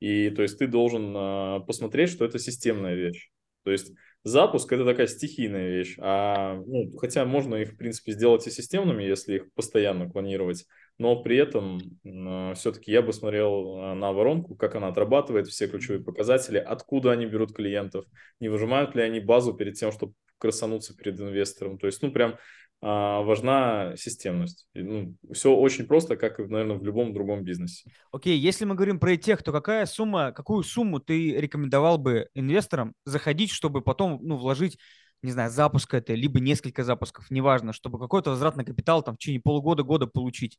И 0.00 0.30
то 0.30 0.42
есть 0.42 0.58
ты 0.58 0.66
должен 0.66 1.16
э, 1.16 1.60
посмотреть, 1.64 2.10
что 2.10 2.24
это 2.24 2.40
системная 2.40 2.94
вещь. 2.94 3.30
То 3.62 3.70
есть 3.70 3.92
запуск 4.24 4.72
это 4.72 4.84
такая 4.84 5.06
стихийная 5.06 5.68
вещь, 5.70 5.96
а, 5.98 6.56
ну, 6.66 6.90
хотя 6.98 7.24
можно 7.24 7.56
их, 7.56 7.72
в 7.72 7.76
принципе, 7.76 8.12
сделать 8.12 8.46
и 8.46 8.50
системными, 8.50 9.02
если 9.02 9.36
их 9.36 9.52
постоянно 9.54 10.08
клонировать, 10.08 10.64
но 10.98 11.22
при 11.22 11.36
этом 11.36 11.80
э, 12.04 12.54
все-таки 12.54 12.92
я 12.92 13.02
бы 13.02 13.12
смотрел 13.12 13.76
а, 13.76 13.94
на 13.94 14.12
воронку, 14.12 14.54
как 14.54 14.74
она 14.74 14.88
отрабатывает 14.88 15.48
все 15.48 15.66
ключевые 15.66 16.04
показатели, 16.04 16.58
откуда 16.58 17.12
они 17.12 17.26
берут 17.26 17.54
клиентов, 17.54 18.04
не 18.40 18.48
выжимают 18.48 18.94
ли 18.94 19.02
они 19.02 19.20
базу 19.20 19.54
перед 19.54 19.74
тем, 19.74 19.90
чтобы 19.90 20.14
красануться 20.38 20.96
перед 20.96 21.20
инвестором. 21.20 21.78
То 21.78 21.86
есть, 21.86 22.02
ну, 22.02 22.10
прям 22.10 22.32
а, 22.32 22.36
важна 22.82 23.96
системность. 23.96 24.66
Ну, 24.74 25.14
все 25.32 25.54
очень 25.54 25.86
просто, 25.86 26.16
как, 26.16 26.38
наверное, 26.38 26.76
в 26.76 26.84
любом 26.84 27.14
другом 27.14 27.44
бизнесе. 27.44 27.90
Окей, 28.10 28.36
okay, 28.36 28.40
если 28.40 28.64
мы 28.64 28.74
говорим 28.74 28.98
про 28.98 29.16
тех, 29.16 29.42
то 29.42 29.52
какая 29.52 29.86
сумма, 29.86 30.32
какую 30.32 30.64
сумму 30.64 30.98
ты 30.98 31.36
рекомендовал 31.36 31.98
бы 31.98 32.28
инвесторам 32.34 32.94
заходить, 33.04 33.50
чтобы 33.50 33.82
потом 33.82 34.18
ну, 34.22 34.36
вложить 34.36 34.78
не 35.22 35.30
знаю, 35.30 35.50
запуск 35.50 35.94
это, 35.94 36.14
либо 36.14 36.40
несколько 36.40 36.82
запусков, 36.82 37.30
неважно, 37.30 37.72
чтобы 37.72 37.98
какой-то 37.98 38.30
возвратный 38.30 38.64
капитал 38.64 39.02
там 39.02 39.14
в 39.14 39.18
течение 39.18 39.40
полугода-года 39.40 40.06
получить? 40.06 40.58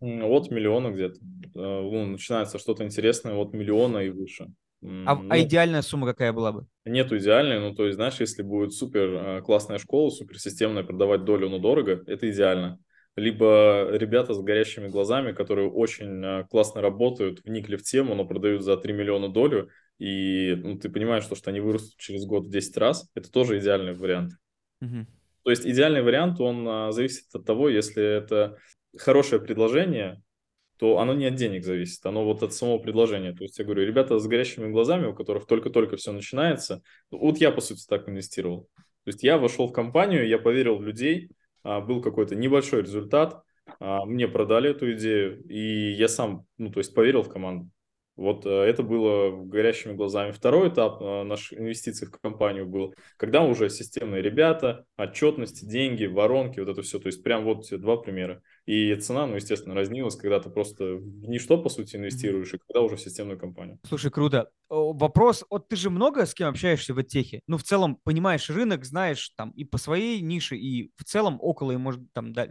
От 0.00 0.50
миллиона 0.50 0.90
где-то. 0.90 1.20
Э, 1.54 1.82
ну, 1.82 2.06
начинается 2.06 2.58
что-то 2.58 2.84
интересное 2.84 3.34
от 3.34 3.52
миллиона 3.52 3.98
и 3.98 4.08
выше. 4.08 4.48
А, 4.82 5.12
а, 5.12 5.14
ну, 5.14 5.28
а 5.30 5.40
идеальная 5.40 5.82
сумма 5.82 6.06
какая 6.06 6.32
была 6.32 6.52
бы? 6.52 6.66
Нету 6.84 7.16
идеальной, 7.16 7.60
ну 7.60 7.74
то 7.74 7.84
есть, 7.84 7.96
знаешь, 7.96 8.18
если 8.18 8.42
будет 8.42 8.72
супер 8.72 9.14
э, 9.14 9.42
классная 9.42 9.78
школа, 9.78 10.10
супер 10.10 10.38
системная, 10.38 10.82
продавать 10.82 11.24
долю, 11.24 11.48
но 11.48 11.58
дорого, 11.58 12.02
это 12.06 12.28
идеально. 12.30 12.78
Либо 13.14 13.88
ребята 13.92 14.34
с 14.34 14.40
горящими 14.40 14.88
глазами, 14.88 15.32
которые 15.32 15.68
очень 15.70 16.24
э, 16.24 16.44
классно 16.50 16.80
работают, 16.80 17.44
вникли 17.44 17.76
в 17.76 17.82
тему, 17.82 18.14
но 18.14 18.24
продают 18.24 18.62
за 18.62 18.76
3 18.76 18.92
миллиона 18.92 19.28
долю, 19.28 19.68
и 19.98 20.56
ну, 20.56 20.78
ты 20.78 20.88
понимаешь, 20.88 21.22
что, 21.22 21.36
что 21.36 21.50
они 21.50 21.60
вырастут 21.60 21.96
через 21.98 22.24
год 22.24 22.46
в 22.46 22.50
10 22.50 22.76
раз, 22.78 23.08
это 23.14 23.30
тоже 23.30 23.58
идеальный 23.58 23.92
вариант. 23.92 24.32
Угу. 24.80 25.06
То 25.44 25.50
есть 25.50 25.66
идеальный 25.66 26.02
вариант, 26.02 26.40
он 26.40 26.66
а, 26.68 26.92
зависит 26.92 27.32
от 27.34 27.44
того, 27.44 27.68
если 27.68 28.02
это 28.02 28.56
хорошее 28.96 29.40
предложение, 29.40 30.22
то 30.82 30.98
оно 30.98 31.14
не 31.14 31.26
от 31.26 31.36
денег 31.36 31.64
зависит, 31.64 32.04
оно 32.06 32.24
вот 32.24 32.42
от 32.42 32.54
самого 32.54 32.78
предложения. 32.78 33.32
То 33.32 33.44
есть 33.44 33.56
я 33.56 33.64
говорю, 33.64 33.86
ребята 33.86 34.18
с 34.18 34.26
горящими 34.26 34.68
глазами, 34.68 35.06
у 35.06 35.14
которых 35.14 35.46
только-только 35.46 35.96
все 35.96 36.10
начинается, 36.10 36.82
вот 37.12 37.38
я, 37.38 37.52
по 37.52 37.60
сути, 37.60 37.86
так 37.88 38.08
инвестировал. 38.08 38.62
То 39.04 39.10
есть 39.10 39.22
я 39.22 39.38
вошел 39.38 39.68
в 39.68 39.72
компанию, 39.72 40.26
я 40.26 40.38
поверил 40.40 40.78
в 40.78 40.82
людей, 40.82 41.30
а, 41.62 41.80
был 41.80 42.02
какой-то 42.02 42.34
небольшой 42.34 42.82
результат, 42.82 43.44
а, 43.78 44.04
мне 44.06 44.26
продали 44.26 44.70
эту 44.70 44.92
идею, 44.94 45.44
и 45.44 45.92
я 45.92 46.08
сам, 46.08 46.46
ну, 46.58 46.72
то 46.72 46.80
есть 46.80 46.92
поверил 46.96 47.22
в 47.22 47.28
команду. 47.28 47.70
Вот 48.16 48.44
э, 48.44 48.50
это 48.50 48.82
было 48.82 49.30
горящими 49.30 49.94
глазами. 49.94 50.32
Второй 50.32 50.68
этап 50.68 51.00
э, 51.00 51.22
наших 51.22 51.58
инвестиций 51.58 52.08
в 52.08 52.10
компанию 52.10 52.66
был, 52.66 52.94
когда 53.16 53.42
уже 53.42 53.70
системные 53.70 54.20
ребята, 54.20 54.84
отчетности, 54.98 55.64
деньги, 55.64 56.04
воронки, 56.04 56.60
вот 56.60 56.68
это 56.68 56.82
все. 56.82 56.98
То 56.98 57.06
есть 57.06 57.22
прям 57.22 57.44
вот 57.44 57.66
два 57.70 57.96
примера. 57.96 58.42
И 58.64 58.94
цена, 58.94 59.26
ну, 59.26 59.34
естественно, 59.34 59.74
разнилась, 59.74 60.14
когда 60.14 60.38
ты 60.38 60.48
просто 60.48 60.94
в 60.94 61.28
ничто, 61.28 61.58
по 61.58 61.68
сути, 61.68 61.96
инвестируешь, 61.96 62.54
и 62.54 62.58
когда 62.58 62.80
уже 62.82 62.96
в 62.96 63.00
системную 63.00 63.38
компанию. 63.38 63.80
Слушай, 63.88 64.12
круто. 64.12 64.50
Вопрос, 64.68 65.44
вот 65.50 65.68
ты 65.68 65.74
же 65.74 65.90
много 65.90 66.26
с 66.26 66.32
кем 66.32 66.48
общаешься 66.48 66.94
в 66.94 67.02
техе? 67.02 67.40
Ну, 67.48 67.58
в 67.58 67.64
целом, 67.64 67.98
понимаешь 68.04 68.48
рынок, 68.50 68.84
знаешь 68.84 69.32
там 69.36 69.50
и 69.50 69.64
по 69.64 69.78
своей 69.78 70.20
нише, 70.20 70.56
и 70.56 70.92
в 70.96 71.04
целом 71.04 71.38
около, 71.40 71.72
и, 71.72 71.76
может, 71.76 72.02
там, 72.12 72.32
да, 72.32 72.48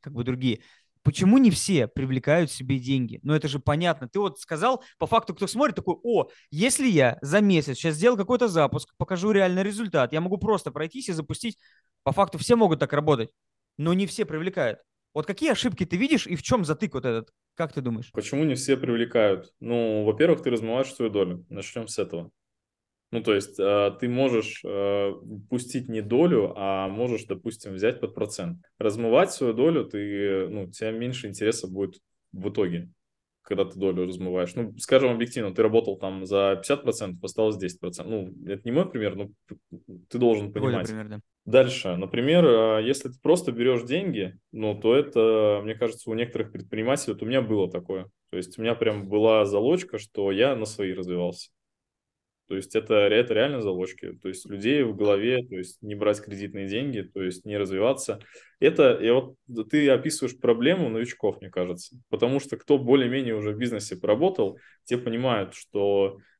как 0.00 0.12
бы 0.12 0.24
другие. 0.24 0.62
Почему 1.04 1.38
не 1.38 1.50
все 1.50 1.88
привлекают 1.88 2.50
себе 2.50 2.78
деньги? 2.78 3.18
Ну, 3.22 3.34
это 3.34 3.48
же 3.48 3.58
понятно. 3.58 4.08
Ты 4.08 4.20
вот 4.20 4.38
сказал, 4.38 4.84
по 4.98 5.06
факту, 5.06 5.34
кто 5.34 5.46
смотрит, 5.46 5.76
такой, 5.76 5.96
о, 6.02 6.28
если 6.50 6.88
я 6.88 7.18
за 7.22 7.40
месяц 7.40 7.76
сейчас 7.76 7.96
сделал 7.96 8.16
какой-то 8.16 8.46
запуск, 8.48 8.94
покажу 8.98 9.30
реальный 9.32 9.62
результат, 9.62 10.12
я 10.12 10.20
могу 10.20 10.38
просто 10.38 10.70
пройтись 10.70 11.08
и 11.08 11.12
запустить. 11.12 11.58
По 12.02 12.12
факту 12.12 12.38
все 12.38 12.56
могут 12.56 12.80
так 12.80 12.92
работать, 12.92 13.30
но 13.78 13.94
не 13.94 14.06
все 14.06 14.24
привлекают. 14.24 14.80
Вот 15.14 15.26
какие 15.26 15.52
ошибки 15.52 15.84
ты 15.84 15.96
видишь 15.96 16.26
и 16.26 16.36
в 16.36 16.42
чем 16.42 16.64
затык 16.64 16.94
вот 16.94 17.04
этот? 17.04 17.32
Как 17.54 17.72
ты 17.72 17.82
думаешь? 17.82 18.10
Почему 18.12 18.44
не 18.44 18.54
все 18.54 18.76
привлекают? 18.76 19.52
Ну, 19.60 20.04
во-первых, 20.04 20.42
ты 20.42 20.50
размываешь 20.50 20.92
свою 20.92 21.10
долю. 21.10 21.44
Начнем 21.48 21.86
с 21.86 21.98
этого. 21.98 22.30
Ну, 23.10 23.22
то 23.22 23.34
есть 23.34 23.60
э, 23.60 23.90
ты 24.00 24.08
можешь 24.08 24.62
э, 24.64 25.12
пустить 25.50 25.90
не 25.90 26.00
долю, 26.00 26.54
а 26.56 26.88
можешь, 26.88 27.24
допустим, 27.24 27.74
взять 27.74 28.00
под 28.00 28.14
процент. 28.14 28.64
Размывать 28.78 29.30
свою 29.32 29.52
долю, 29.52 29.84
ты, 29.84 30.48
ну, 30.48 30.62
у 30.64 30.70
тебя 30.70 30.92
меньше 30.92 31.28
интереса 31.28 31.68
будет 31.68 32.00
в 32.32 32.48
итоге, 32.48 32.88
когда 33.42 33.66
ты 33.66 33.78
долю 33.78 34.06
размываешь. 34.06 34.54
Ну, 34.54 34.74
скажем 34.78 35.10
объективно, 35.10 35.54
ты 35.54 35.62
работал 35.62 35.98
там 35.98 36.24
за 36.24 36.62
50%, 36.66 37.18
осталось 37.22 37.62
10%. 37.62 38.02
Ну, 38.06 38.32
это 38.46 38.62
не 38.64 38.72
мой 38.72 38.88
пример, 38.90 39.14
но 39.14 39.28
ты 40.08 40.16
должен 40.16 40.50
понимать. 40.50 40.86
Пример, 40.86 41.08
да. 41.08 41.20
Дальше, 41.44 41.96
например, 41.96 42.44
э, 42.44 42.82
если 42.84 43.08
ты 43.08 43.18
просто 43.20 43.50
берешь 43.50 43.82
деньги, 43.82 44.38
ну, 44.52 44.78
то 44.78 44.94
это, 44.94 45.60
мне 45.64 45.74
кажется, 45.74 46.08
у 46.08 46.14
некоторых 46.14 46.52
предпринимателей, 46.52 47.14
вот 47.14 47.22
у 47.22 47.26
меня 47.26 47.42
было 47.42 47.70
такое. 47.70 48.10
То 48.30 48.36
есть 48.36 48.58
у 48.58 48.62
меня 48.62 48.74
прям 48.74 49.08
была 49.08 49.44
залочка, 49.44 49.98
что 49.98 50.30
я 50.30 50.54
на 50.54 50.66
свои 50.66 50.92
развивался. 50.92 51.50
То 52.48 52.56
есть 52.56 52.76
это, 52.76 52.94
это 52.94 53.34
реально 53.34 53.60
залочки. 53.60 54.12
То 54.20 54.28
есть 54.28 54.48
людей 54.48 54.82
в 54.82 54.94
голове, 54.94 55.38
то 55.48 55.56
есть 55.56 55.80
не 55.82 55.94
брать 55.94 56.20
кредитные 56.20 56.68
деньги, 56.68 57.00
то 57.00 57.22
есть 57.22 57.44
не 57.44 57.56
развиваться. 57.56 58.20
Это, 58.60 58.94
и 58.94 59.10
вот 59.10 59.36
ты 59.70 59.88
описываешь 59.90 60.38
проблему 60.38 60.90
новичков, 60.90 61.40
мне 61.40 61.50
кажется. 61.50 61.96
Потому 62.08 62.40
что 62.40 62.56
кто 62.56 62.78
более-менее 62.78 63.34
уже 63.34 63.52
в 63.52 63.58
бизнесе 63.58 63.96
поработал, 63.96 64.58
те 64.84 64.98
понимают, 64.98 65.54
что 65.54 66.18
а 66.18 66.31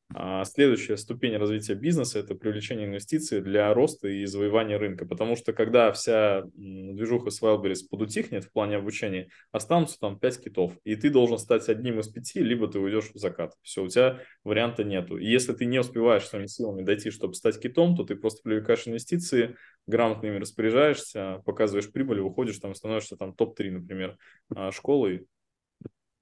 следующая 0.45 0.97
ступень 0.97 1.37
развития 1.37 1.75
бизнеса– 1.75 2.19
это 2.21 2.35
привлечение 2.35 2.87
инвестиций 2.87 3.41
для 3.41 3.73
роста 3.73 4.09
и 4.09 4.25
завоевания 4.27 4.79
рынка. 4.79 5.07
Потому 5.07 5.37
что 5.37 5.53
когда 5.53 5.93
вся 5.93 6.43
движуха 6.55 7.31
с 7.31 7.43
Wildberries 7.43 7.89
подутихнет 7.91 8.45
в 8.45 8.53
плане 8.53 8.77
обучения, 8.77 9.29
останутся 9.51 9.99
там 9.99 10.19
5 10.19 10.45
китов. 10.45 10.73
И 10.85 10.97
ты 10.97 11.11
должен 11.11 11.39
стать 11.39 11.69
одним 11.69 12.01
из 12.01 12.09
пяти, 12.09 12.43
либо 12.43 12.69
ты 12.69 12.79
уйдешь 12.79 13.11
в 13.13 13.19
закат. 13.19 13.55
Все, 13.63 13.83
у 13.83 13.89
тебя 13.89 14.21
варианта 14.45 14.85
нету. 14.85 15.19
И 15.19 15.27
если 15.27 15.53
ты 15.53 15.65
не 15.65 15.79
успеваешь 15.79 16.27
своими 16.27 16.47
силами 16.47 16.83
дойти, 16.83 17.11
чтобы 17.11 17.35
стать 17.35 17.61
китом, 17.61 17.97
то 17.97 18.05
ты 18.05 18.17
просто 18.17 18.43
привлекаешь 18.43 18.87
инвестиции, 18.87 19.57
грамотно 19.87 20.27
ими 20.27 20.39
распоряжаешься, 20.39 21.43
показываешь 21.45 21.91
прибыль, 21.91 22.21
выходишь 22.21 22.59
там, 22.59 22.75
становишься 22.75 23.17
там 23.17 23.35
топ-3, 23.35 23.71
например, 23.71 24.17
а, 24.55 24.71
школы. 24.73 25.27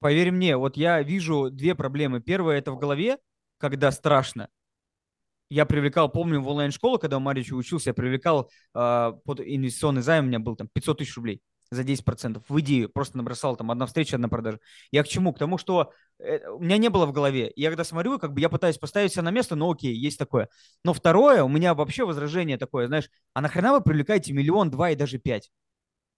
Поверь 0.00 0.30
мне, 0.30 0.56
вот 0.56 0.76
я 0.78 1.02
вижу 1.02 1.50
две 1.50 1.74
проблемы. 1.74 2.22
Первая– 2.22 2.58
это 2.60 2.72
в 2.72 2.78
голове, 2.78 3.18
когда 3.60 3.92
страшно. 3.92 4.48
Я 5.50 5.66
привлекал, 5.66 6.08
помню, 6.08 6.40
в 6.40 6.48
онлайн-школу, 6.48 6.98
когда 6.98 7.16
у 7.16 7.20
Марича 7.20 7.54
учился, 7.54 7.90
я 7.90 7.94
привлекал 7.94 8.50
э, 8.74 9.12
под 9.24 9.40
инвестиционный 9.40 10.02
займ, 10.02 10.24
у 10.24 10.28
меня 10.28 10.38
был 10.38 10.56
там 10.56 10.68
500 10.72 10.98
тысяч 10.98 11.16
рублей 11.16 11.42
за 11.70 11.82
10%. 11.82 12.42
В 12.48 12.60
идею 12.60 12.88
просто 12.88 13.16
набросал 13.16 13.56
там 13.56 13.70
одна 13.70 13.86
встреча, 13.86 14.16
одна 14.16 14.28
продажа. 14.28 14.60
Я 14.90 15.02
к 15.02 15.08
чему? 15.08 15.32
К 15.32 15.38
тому, 15.38 15.58
что 15.58 15.92
э, 16.18 16.48
у 16.48 16.60
меня 16.60 16.78
не 16.78 16.88
было 16.88 17.04
в 17.06 17.12
голове. 17.12 17.52
Я 17.56 17.68
когда 17.68 17.84
смотрю, 17.84 18.18
как 18.18 18.32
бы 18.32 18.40
я 18.40 18.48
пытаюсь 18.48 18.78
поставить 18.78 19.12
себя 19.12 19.22
на 19.22 19.30
место, 19.30 19.56
ну 19.56 19.70
окей, 19.70 19.94
есть 19.94 20.18
такое. 20.18 20.48
Но 20.84 20.92
второе, 20.92 21.42
у 21.42 21.48
меня 21.48 21.74
вообще 21.74 22.04
возражение 22.04 22.56
такое, 22.56 22.86
знаешь, 22.86 23.10
а 23.34 23.40
нахрена 23.40 23.72
вы 23.72 23.80
привлекаете 23.80 24.32
миллион, 24.32 24.70
два 24.70 24.90
и 24.90 24.96
даже 24.96 25.18
пять? 25.18 25.50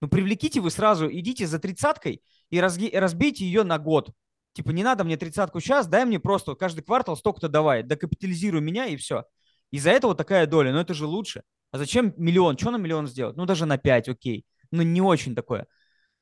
Ну, 0.03 0.09
привлеките 0.09 0.61
вы 0.61 0.71
сразу, 0.71 1.09
идите 1.11 1.47
за 1.47 1.59
тридцаткой 1.59 2.23
и 2.51 2.61
разбейте 2.61 3.45
ее 3.45 3.63
на 3.63 3.79
год. 3.79 4.11
Типа, 4.53 4.71
не 4.71 4.83
надо 4.83 5.05
мне 5.05 5.17
тридцатку 5.17 5.61
сейчас, 5.61 5.87
дай 5.87 6.05
мне 6.05 6.21
просто 6.21 6.55
каждый 6.55 6.83
квартал 6.83 7.17
столько-то 7.17 7.49
давай, 7.49 7.83
докапитализируй 7.83 8.61
меня 8.61 8.87
и 8.87 8.97
все. 8.97 9.25
Из-за 9.71 9.91
этого 9.91 10.15
такая 10.15 10.47
доля, 10.47 10.73
но 10.73 10.81
это 10.81 10.93
же 10.93 11.07
лучше. 11.07 11.43
А 11.71 11.79
зачем 11.79 12.13
миллион? 12.19 12.59
Что 12.59 12.71
на 12.71 12.77
миллион 12.77 13.07
сделать? 13.07 13.37
Ну, 13.37 13.47
даже 13.47 13.65
на 13.65 13.79
5, 13.79 14.11
окей. 14.11 14.45
Ну, 14.71 14.83
не 14.83 15.01
очень 15.01 15.35
такое. 15.35 15.67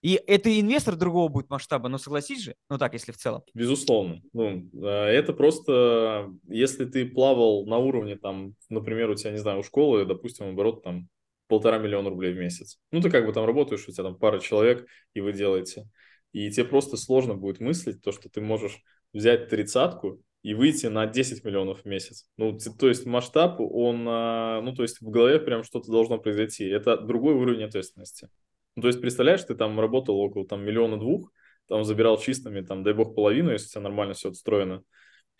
И 0.02 0.18
это 0.26 0.58
инвестор 0.58 0.96
другого 0.96 1.28
будет 1.28 1.50
масштаба, 1.50 1.88
но 1.88 1.98
согласись 1.98 2.42
же, 2.42 2.54
ну 2.70 2.78
так, 2.78 2.94
если 2.94 3.12
в 3.12 3.18
целом. 3.18 3.42
Безусловно. 3.52 4.22
Ну, 4.32 4.70
а, 4.82 5.06
это 5.06 5.34
просто, 5.34 6.30
если 6.48 6.86
ты 6.86 7.04
плавал 7.04 7.66
на 7.66 7.76
уровне, 7.76 8.16
там, 8.16 8.54
например, 8.70 9.10
у 9.10 9.14
тебя, 9.14 9.32
не 9.32 9.38
знаю, 9.38 9.60
у 9.60 9.62
школы, 9.62 10.06
допустим, 10.06 10.48
оборот 10.48 10.82
там 10.82 11.08
полтора 11.48 11.78
миллиона 11.78 12.08
рублей 12.08 12.32
в 12.32 12.38
месяц. 12.38 12.78
Ну, 12.92 13.02
ты 13.02 13.10
как 13.10 13.26
бы 13.26 13.32
там 13.32 13.44
работаешь, 13.44 13.86
у 13.86 13.92
тебя 13.92 14.04
там 14.04 14.16
пара 14.16 14.38
человек, 14.38 14.86
и 15.12 15.20
вы 15.20 15.32
делаете. 15.32 15.86
И 16.32 16.50
тебе 16.50 16.64
просто 16.64 16.96
сложно 16.96 17.34
будет 17.34 17.60
мыслить 17.60 18.02
то, 18.02 18.12
что 18.12 18.28
ты 18.28 18.40
можешь 18.40 18.82
взять 19.12 19.48
тридцатку 19.48 20.22
и 20.42 20.54
выйти 20.54 20.86
на 20.86 21.06
10 21.06 21.44
миллионов 21.44 21.82
в 21.82 21.84
месяц. 21.84 22.26
Ну, 22.36 22.56
то 22.78 22.88
есть 22.88 23.04
масштаб, 23.04 23.60
он, 23.60 24.06
а, 24.08 24.60
ну, 24.62 24.74
то 24.74 24.82
есть 24.82 25.00
в 25.00 25.10
голове 25.10 25.38
прям 25.38 25.64
что-то 25.64 25.90
должно 25.90 26.18
произойти. 26.18 26.66
Это 26.66 26.96
другой 26.96 27.34
уровень 27.34 27.64
ответственности. 27.64 28.28
Ну, 28.76 28.82
то 28.82 28.88
есть 28.88 29.00
представляешь, 29.00 29.42
ты 29.42 29.54
там 29.54 29.78
работал 29.78 30.16
около 30.18 30.46
там 30.46 30.62
миллиона 30.64 30.98
двух, 30.98 31.30
там 31.68 31.84
забирал 31.84 32.18
чистыми, 32.18 32.62
там, 32.62 32.82
дай 32.82 32.94
бог, 32.94 33.14
половину, 33.14 33.50
если 33.50 33.66
у 33.66 33.70
тебя 33.70 33.82
нормально 33.82 34.14
все 34.14 34.30
отстроено. 34.30 34.82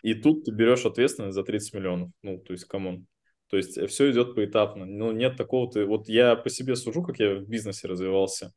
И 0.03 0.15
тут 0.15 0.45
ты 0.45 0.53
берешь 0.53 0.85
ответственность 0.85 1.35
за 1.35 1.45
30 1.45 1.75
миллионов. 1.75 2.11
Ну, 2.23 2.39
то 2.39 2.53
есть, 2.53 2.65
come 2.65 2.89
on. 2.89 3.07
То 3.49 3.57
есть 3.57 3.81
все 3.89 4.11
идет 4.11 4.35
поэтапно. 4.35 4.87
Ну, 4.87 5.13
нет 5.13 5.37
такого... 5.37 5.71
Ты... 5.71 5.85
Вот 5.85 6.09
я 6.09 6.37
по 6.37 6.49
себе 6.49 6.77
сужу, 6.77 7.03
как 7.03 7.19
я 7.19 7.35
в 7.35 7.49
бизнесе 7.49 7.89
развивался. 7.89 8.53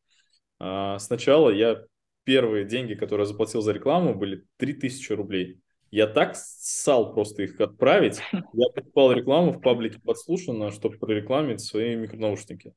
А, 0.60 1.00
сначала 1.00 1.50
я 1.50 1.84
первые 2.24 2.66
деньги, 2.66 2.94
которые 2.94 3.26
я 3.26 3.32
заплатил 3.32 3.62
за 3.62 3.72
рекламу, 3.72 4.16
были 4.16 4.44
3000 4.58 5.14
рублей. 5.14 5.60
Я 5.92 6.08
так 6.08 6.36
ссал 6.36 7.14
просто 7.14 7.44
их 7.44 7.62
отправить. 7.62 8.20
Я 8.32 8.70
покупал 8.74 9.12
рекламу 9.12 9.52
в 9.52 9.62
паблике 9.62 10.00
подслушано, 10.00 10.72
чтобы 10.72 10.98
прорекламить 10.98 11.62
свои 11.62 11.96
микронаушники. 11.96 12.74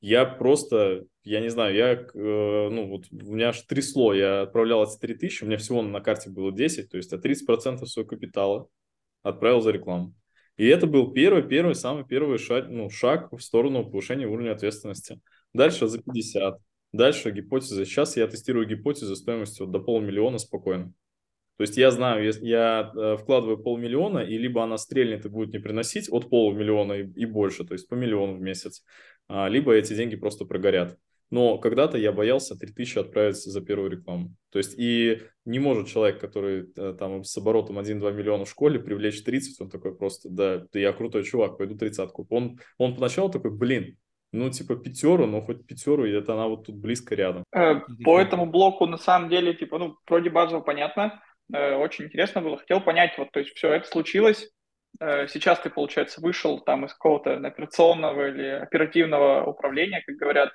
Я 0.00 0.24
просто, 0.24 1.04
я 1.24 1.40
не 1.40 1.48
знаю, 1.48 1.74
я, 1.74 1.92
э, 1.92 2.08
ну 2.14 2.88
вот 2.88 3.06
у 3.10 3.34
меня 3.34 3.48
аж 3.48 3.62
трясло, 3.62 4.14
я 4.14 4.42
отправлял 4.42 4.84
эти 4.84 4.96
3000, 4.98 5.42
у 5.42 5.46
меня 5.46 5.56
всего 5.56 5.82
на 5.82 6.00
карте 6.00 6.30
было 6.30 6.52
10, 6.52 6.88
то 6.88 6.96
есть 6.96 7.12
а 7.12 7.18
30% 7.18 7.84
своего 7.86 8.08
капитала 8.08 8.68
отправил 9.22 9.60
за 9.60 9.70
рекламу. 9.72 10.14
И 10.56 10.66
это 10.66 10.86
был 10.86 11.12
первый, 11.12 11.42
первый, 11.42 11.74
самый 11.74 12.04
первый 12.04 12.38
шаг, 12.38 12.68
ну, 12.68 12.90
шаг 12.90 13.32
в 13.32 13.40
сторону 13.40 13.88
повышения 13.88 14.26
уровня 14.26 14.52
ответственности. 14.52 15.20
Дальше 15.52 15.86
за 15.86 16.02
50, 16.02 16.58
дальше 16.92 17.30
гипотеза. 17.30 17.84
Сейчас 17.84 18.16
я 18.16 18.26
тестирую 18.26 18.66
гипотезу 18.66 19.16
стоимостью 19.16 19.66
до 19.66 19.80
полмиллиона 19.80 20.38
спокойно. 20.38 20.92
То 21.58 21.62
есть 21.62 21.76
я 21.76 21.90
знаю, 21.90 22.32
я 22.40 22.92
э, 22.94 23.16
вкладываю 23.16 23.58
полмиллиона, 23.58 24.20
и 24.20 24.38
либо 24.38 24.62
она 24.62 24.78
стрельнет 24.78 25.26
и 25.26 25.28
будет 25.28 25.52
не 25.52 25.58
приносить 25.58 26.08
от 26.08 26.30
полумиллиона 26.30 26.92
и, 26.92 27.24
больше, 27.26 27.64
то 27.64 27.74
есть 27.74 27.88
по 27.88 27.94
миллиону 27.94 28.36
в 28.36 28.40
месяц, 28.40 28.84
а, 29.26 29.48
либо 29.48 29.72
эти 29.74 29.92
деньги 29.92 30.14
просто 30.14 30.44
прогорят. 30.44 30.96
Но 31.30 31.58
когда-то 31.58 31.98
я 31.98 32.12
боялся 32.12 32.56
3000 32.56 32.98
отправить 33.00 33.36
за 33.36 33.60
первую 33.60 33.90
рекламу. 33.90 34.34
То 34.50 34.58
есть 34.58 34.74
и 34.78 35.20
не 35.44 35.58
может 35.58 35.88
человек, 35.88 36.20
который 36.20 36.70
э, 36.76 36.94
там 36.96 37.24
с 37.24 37.36
оборотом 37.36 37.78
1-2 37.78 38.12
миллиона 38.12 38.44
в 38.44 38.50
школе, 38.50 38.78
привлечь 38.78 39.22
30, 39.24 39.60
он 39.60 39.68
такой 39.68 39.96
просто, 39.96 40.28
да, 40.30 40.64
да 40.72 40.78
я 40.78 40.92
крутой 40.92 41.24
чувак, 41.24 41.58
пойду 41.58 41.76
тридцатку. 41.76 42.24
Он, 42.30 42.58
он 42.78 42.94
поначалу 42.94 43.30
такой, 43.30 43.50
блин, 43.50 43.98
ну, 44.32 44.50
типа, 44.50 44.76
пятеру, 44.76 45.26
но 45.26 45.40
хоть 45.40 45.66
пятеру, 45.66 46.04
и 46.04 46.12
это 46.12 46.34
она 46.34 46.46
вот 46.46 46.66
тут 46.66 46.76
близко 46.76 47.14
рядом. 47.14 47.44
Э, 47.52 47.80
по 48.04 48.20
этому 48.20 48.46
блоку, 48.46 48.86
на 48.86 48.98
самом 48.98 49.28
деле, 49.28 49.54
типа, 49.54 49.78
ну, 49.78 49.96
вроде 50.06 50.30
базово 50.30 50.60
понятно, 50.60 51.22
э, 51.52 51.74
очень 51.74 52.06
интересно 52.06 52.42
было. 52.42 52.58
Хотел 52.58 52.80
понять, 52.80 53.16
вот, 53.18 53.30
то 53.32 53.40
есть 53.40 53.54
все 53.56 53.72
это 53.72 53.88
случилось, 53.88 54.50
сейчас 55.00 55.60
ты, 55.60 55.70
получается, 55.70 56.20
вышел 56.20 56.60
там 56.60 56.86
из 56.86 56.92
какого-то 56.92 57.36
операционного 57.36 58.30
или 58.30 58.46
оперативного 58.46 59.44
управления, 59.44 60.02
как 60.04 60.16
говорят, 60.16 60.50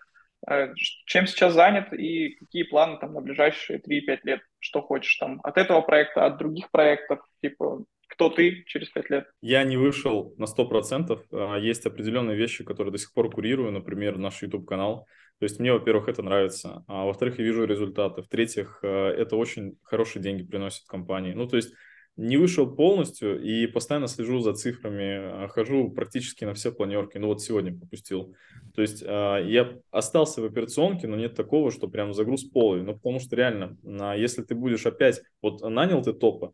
Э, 0.50 0.74
чем 1.06 1.26
сейчас 1.28 1.54
занят 1.54 1.94
и 1.94 2.36
какие 2.36 2.64
планы 2.64 2.98
там 3.00 3.14
на 3.14 3.22
ближайшие 3.22 3.80
3-5 3.80 4.20
лет? 4.24 4.42
Что 4.60 4.82
хочешь 4.82 5.16
там 5.16 5.40
от 5.44 5.58
этого 5.58 5.82
проекта, 5.82 6.26
от 6.26 6.38
других 6.38 6.70
проектов? 6.72 7.20
Типа, 7.42 7.84
кто 8.14 8.30
ты 8.30 8.64
через 8.68 8.89
5 8.89 9.09
лет? 9.09 9.26
Я 9.41 9.64
не 9.64 9.76
вышел 9.76 10.36
на 10.38 10.45
100%. 10.45 11.26
А, 11.32 11.57
есть 11.57 11.86
определенные 11.86 12.38
вещи, 12.38 12.64
которые 12.64 12.91
до 12.91 12.99
сих 12.99 13.11
пор 13.11 13.32
курирую, 13.32 13.72
например, 13.72 14.18
наш 14.20 14.43
YouTube-канал. 14.43 15.07
То 15.39 15.45
есть 15.45 15.59
мне, 15.59 15.74
во-первых, 15.74 16.07
это 16.07 16.22
нравится, 16.22 16.84
а 16.88 17.05
во-вторых, 17.05 17.39
я 17.39 17.45
вижу 17.45 17.66
результаты. 17.66 18.22
В-третьих, 18.22 18.80
э, 18.84 18.88
это 18.88 19.36
очень 19.36 19.78
хорошие 19.82 20.22
деньги 20.22 20.43
приносит 20.43 20.86
компании. 20.86 21.34
Ну, 21.34 21.47
то 21.47 21.57
есть 21.57 21.74
не 22.16 22.38
вышел 22.38 22.68
полностью 22.68 23.41
и 23.41 23.66
постоянно 23.66 24.07
слежу 24.07 24.39
за 24.39 24.53
цифрами, 24.53 25.45
а, 25.45 25.47
хожу 25.47 25.89
практически 25.89 26.45
на 26.45 26.53
все 26.53 26.72
планерки. 26.72 27.18
Ну 27.18 27.28
вот 27.28 27.41
сегодня 27.41 27.76
попустил. 27.76 28.36
То 28.76 28.84
есть 28.84 29.03
а, 29.03 29.39
я 29.39 29.76
остался 29.89 30.43
в 30.43 30.45
операционке, 30.45 31.07
но 31.07 31.16
нет 31.16 31.34
такого, 31.34 31.72
что 31.72 31.88
прям 31.88 32.14
загруз 32.14 32.43
полый. 32.43 32.84
Ну 32.84 32.93
потому 32.93 33.20
что 33.20 33.36
реально, 33.36 33.76
если 34.16 34.43
ты 34.43 34.53
будешь 34.53 34.86
опять, 34.86 35.24
вот 35.41 35.61
нанял 35.61 36.03
ты 36.03 36.14
топа, 36.14 36.53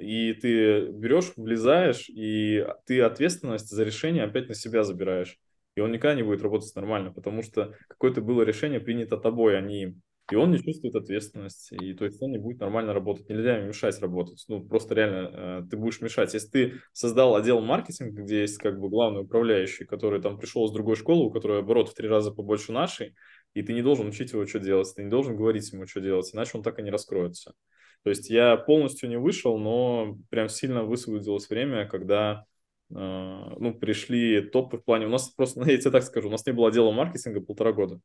и 0.00 0.32
ты 0.34 0.86
берешь, 0.88 1.32
влезаешь, 1.36 2.08
и 2.08 2.66
ты 2.86 3.00
ответственность 3.02 3.68
за 3.68 3.84
решение 3.84 4.24
опять 4.24 4.48
на 4.48 4.54
себя 4.54 4.84
забираешь. 4.84 5.38
И 5.76 5.80
он 5.80 5.92
никогда 5.92 6.14
не 6.14 6.22
будет 6.22 6.42
работать 6.42 6.74
нормально, 6.74 7.12
потому 7.12 7.42
что 7.42 7.74
какое-то 7.88 8.20
было 8.20 8.42
решение 8.42 8.80
принято 8.80 9.16
тобой, 9.16 9.56
а 9.56 9.60
не 9.60 9.82
им 9.82 10.02
и 10.30 10.36
он 10.36 10.52
не 10.52 10.62
чувствует 10.62 10.94
ответственности, 10.94 11.74
и 11.74 11.92
то 11.92 12.04
есть 12.04 12.22
он 12.22 12.30
не 12.30 12.38
будет 12.38 12.60
нормально 12.60 12.94
работать. 12.94 13.28
Нельзя 13.28 13.56
ему 13.56 13.68
мешать 13.68 14.00
работать. 14.00 14.44
Ну, 14.48 14.64
просто 14.64 14.94
реально 14.94 15.30
э, 15.32 15.62
ты 15.68 15.76
будешь 15.76 16.00
мешать. 16.00 16.32
Если 16.34 16.48
ты 16.48 16.72
создал 16.92 17.34
отдел 17.34 17.60
маркетинга, 17.60 18.22
где 18.22 18.42
есть 18.42 18.58
как 18.58 18.78
бы 18.78 18.88
главный 18.88 19.22
управляющий, 19.22 19.84
который 19.84 20.22
там 20.22 20.38
пришел 20.38 20.66
с 20.68 20.72
другой 20.72 20.96
школы, 20.96 21.26
у 21.26 21.30
которой 21.30 21.60
оборот 21.60 21.88
в 21.88 21.94
три 21.94 22.08
раза 22.08 22.30
побольше 22.30 22.72
нашей, 22.72 23.16
и 23.54 23.62
ты 23.62 23.72
не 23.72 23.82
должен 23.82 24.06
учить 24.08 24.32
его, 24.32 24.46
что 24.46 24.60
делать, 24.60 24.92
ты 24.94 25.02
не 25.02 25.10
должен 25.10 25.36
говорить 25.36 25.70
ему, 25.72 25.86
что 25.86 26.00
делать, 26.00 26.30
иначе 26.32 26.52
он 26.54 26.62
так 26.62 26.78
и 26.78 26.82
не 26.82 26.90
раскроется. 26.90 27.54
То 28.02 28.10
есть 28.10 28.30
я 28.30 28.56
полностью 28.56 29.08
не 29.08 29.18
вышел, 29.18 29.58
но 29.58 30.16
прям 30.30 30.48
сильно 30.48 30.84
высвободилось 30.84 31.48
время, 31.50 31.86
когда 31.86 32.44
э, 32.90 32.94
ну, 32.94 33.74
пришли 33.74 34.40
топы 34.40 34.78
в 34.78 34.84
плане... 34.84 35.06
У 35.06 35.10
нас 35.10 35.28
просто, 35.30 35.60
я 35.70 35.78
тебе 35.78 35.90
так 35.90 36.02
скажу, 36.02 36.28
у 36.28 36.30
нас 36.30 36.46
не 36.46 36.52
было 36.52 36.68
отдела 36.68 36.90
маркетинга 36.92 37.40
полтора 37.40 37.72
года. 37.72 38.00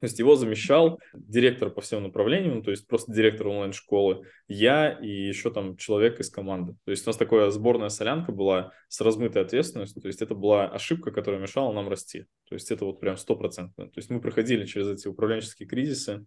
То 0.00 0.06
есть 0.06 0.18
его 0.18 0.34
замещал 0.34 0.98
директор 1.12 1.68
по 1.68 1.82
всем 1.82 2.02
направлениям, 2.02 2.56
ну, 2.56 2.62
то 2.62 2.70
есть 2.70 2.86
просто 2.86 3.12
директор 3.12 3.48
онлайн-школы, 3.48 4.24
я 4.48 4.92
и 4.92 5.06
еще 5.06 5.50
там 5.50 5.76
человек 5.76 6.20
из 6.20 6.30
команды. 6.30 6.74
То 6.86 6.90
есть 6.90 7.06
у 7.06 7.10
нас 7.10 7.18
такая 7.18 7.50
сборная 7.50 7.90
солянка 7.90 8.32
была 8.32 8.72
с 8.88 9.02
размытой 9.02 9.42
ответственностью, 9.42 10.00
то 10.00 10.08
есть 10.08 10.22
это 10.22 10.34
была 10.34 10.66
ошибка, 10.68 11.10
которая 11.10 11.38
мешала 11.38 11.70
нам 11.74 11.90
расти. 11.90 12.24
То 12.48 12.54
есть 12.54 12.70
это 12.70 12.86
вот 12.86 12.98
прям 12.98 13.18
стопроцентно. 13.18 13.88
То 13.88 13.98
есть 13.98 14.08
мы 14.08 14.22
проходили 14.22 14.64
через 14.64 14.88
эти 14.88 15.06
управленческие 15.06 15.68
кризисы. 15.68 16.24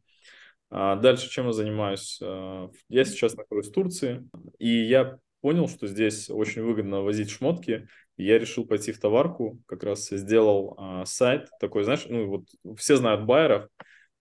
А 0.75 0.95
дальше 0.95 1.29
чем 1.29 1.45
я 1.45 1.53
занимаюсь? 1.53 2.19
А, 2.23 2.67
я 2.89 3.05
сейчас 3.05 3.35
нахожусь 3.35 3.69
в 3.69 3.73
Турции, 3.73 4.27
и 4.57 4.69
я 4.69 5.19
понял, 5.41 5.67
что 5.67 5.85
здесь 5.85 6.31
очень 6.31 6.63
выгодно 6.63 7.01
возить 7.01 7.29
шмотки, 7.29 7.87
я 8.17 8.39
решил 8.39 8.65
пойти 8.65 8.91
в 8.91 8.99
товарку, 8.99 9.61
как 9.67 9.83
раз 9.83 10.09
сделал 10.09 10.73
а, 10.79 11.05
сайт 11.05 11.49
такой, 11.59 11.83
знаешь, 11.83 12.07
ну 12.09 12.27
вот 12.27 12.45
все 12.75 12.97
знают 12.97 13.25
байеров, 13.25 13.67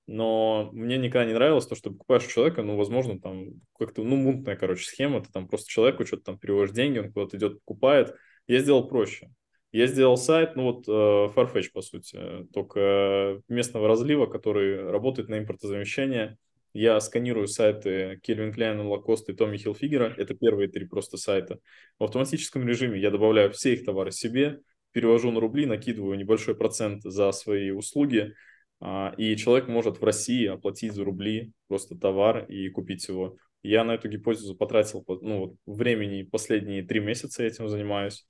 но 0.06 0.68
мне 0.74 0.98
никогда 0.98 1.24
не 1.24 1.32
нравилось 1.32 1.66
то, 1.66 1.74
что 1.74 1.90
покупаешь 1.90 2.26
у 2.26 2.30
человека, 2.30 2.62
ну, 2.62 2.76
возможно, 2.76 3.18
там 3.18 3.46
как-то, 3.78 4.02
ну, 4.02 4.16
мутная, 4.16 4.56
короче, 4.56 4.84
схема, 4.84 5.22
ты 5.22 5.32
там 5.32 5.48
просто 5.48 5.70
человеку 5.70 6.04
что-то 6.04 6.24
там 6.24 6.38
переводишь 6.38 6.74
деньги, 6.74 6.98
он 6.98 7.12
куда-то 7.12 7.38
идет, 7.38 7.64
покупает. 7.64 8.14
Я 8.46 8.58
сделал 8.58 8.86
проще. 8.88 9.30
Я 9.72 9.86
сделал 9.86 10.16
сайт, 10.16 10.54
ну 10.54 10.64
вот 10.64 10.86
э, 10.86 10.90
Farfetch, 11.34 11.72
по 11.72 11.80
сути, 11.80 12.46
только 12.52 13.40
местного 13.48 13.88
разлива, 13.88 14.26
который 14.26 14.90
работает 14.90 15.28
на 15.28 15.38
импортозамещение, 15.38 16.36
я 16.74 16.98
сканирую 17.00 17.48
сайты 17.48 18.18
Кельвин 18.22 18.52
Кляйн, 18.52 18.80
Лакост 18.80 19.28
и 19.28 19.34
Томми 19.34 19.58
Хилфигера. 19.58 20.14
Это 20.16 20.34
первые 20.34 20.68
три 20.68 20.86
просто 20.86 21.18
сайта. 21.18 21.58
В 21.98 22.04
автоматическом 22.04 22.66
режиме 22.66 22.98
я 22.98 23.10
добавляю 23.10 23.50
все 23.52 23.74
их 23.74 23.84
товары 23.84 24.10
себе, 24.10 24.60
перевожу 24.92 25.30
на 25.30 25.40
рубли, 25.40 25.66
накидываю 25.66 26.18
небольшой 26.18 26.54
процент 26.54 27.02
за 27.02 27.30
свои 27.32 27.70
услуги, 27.70 28.34
а, 28.80 29.14
и 29.18 29.36
человек 29.36 29.68
может 29.68 30.00
в 30.00 30.04
России 30.04 30.46
оплатить 30.46 30.94
за 30.94 31.04
рубли 31.04 31.52
просто 31.68 31.94
товар 31.94 32.46
и 32.46 32.70
купить 32.70 33.06
его. 33.06 33.36
Я 33.62 33.84
на 33.84 33.92
эту 33.92 34.08
гипотезу 34.08 34.56
потратил 34.56 35.04
ну, 35.20 35.56
времени 35.66 36.22
последние 36.22 36.82
три 36.82 37.00
месяца 37.00 37.44
этим 37.44 37.68
занимаюсь. 37.68 38.26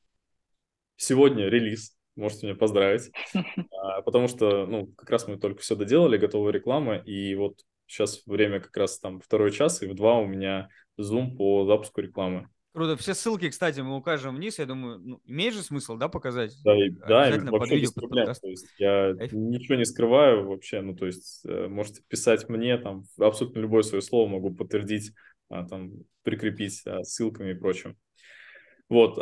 Сегодня 0.96 1.48
релиз, 1.48 1.96
можете 2.16 2.46
меня 2.46 2.56
поздравить, 2.56 3.10
а, 3.82 4.02
потому 4.02 4.28
что, 4.28 4.66
ну, 4.66 4.86
как 4.88 5.10
раз 5.10 5.26
мы 5.26 5.38
только 5.38 5.62
все 5.62 5.76
доделали, 5.76 6.16
готовая 6.16 6.52
реклама, 6.52 6.96
и 6.96 7.34
вот 7.34 7.56
Сейчас 7.92 8.22
время 8.24 8.58
как 8.58 8.74
раз 8.78 8.98
там 8.98 9.20
второй 9.20 9.52
час, 9.52 9.82
и 9.82 9.86
в 9.86 9.94
два 9.94 10.18
у 10.18 10.26
меня 10.26 10.70
Zoom 10.98 11.36
по 11.36 11.66
запуску 11.66 12.00
рекламы. 12.00 12.48
Круто. 12.72 12.96
Все 12.96 13.12
ссылки, 13.12 13.50
кстати, 13.50 13.80
мы 13.80 13.98
укажем 13.98 14.36
вниз. 14.36 14.58
Я 14.58 14.64
думаю, 14.64 14.98
ну, 14.98 15.20
имеет 15.26 15.52
же 15.52 15.62
смысл, 15.62 15.98
да, 15.98 16.08
показать? 16.08 16.54
Да, 16.64 16.72
да 17.06 17.38
вообще 17.50 17.74
видео, 17.74 17.90
под 17.94 18.08
подкаст. 18.08 18.40
То 18.40 18.48
есть 18.48 18.66
я 18.78 19.14
Кайф. 19.14 19.32
ничего 19.34 19.74
не 19.74 19.84
скрываю 19.84 20.48
вообще. 20.48 20.80
Ну, 20.80 20.96
то 20.96 21.04
есть 21.04 21.42
э, 21.44 21.68
можете 21.68 22.00
писать 22.08 22.48
мне, 22.48 22.78
там, 22.78 23.04
абсолютно 23.18 23.58
любое 23.58 23.82
свое 23.82 24.00
слово 24.00 24.26
могу 24.26 24.54
подтвердить, 24.54 25.12
а, 25.50 25.68
там, 25.68 25.92
прикрепить 26.22 26.80
а, 26.86 27.04
ссылками 27.04 27.50
и 27.50 27.54
прочим. 27.54 27.98
Вот. 28.88 29.18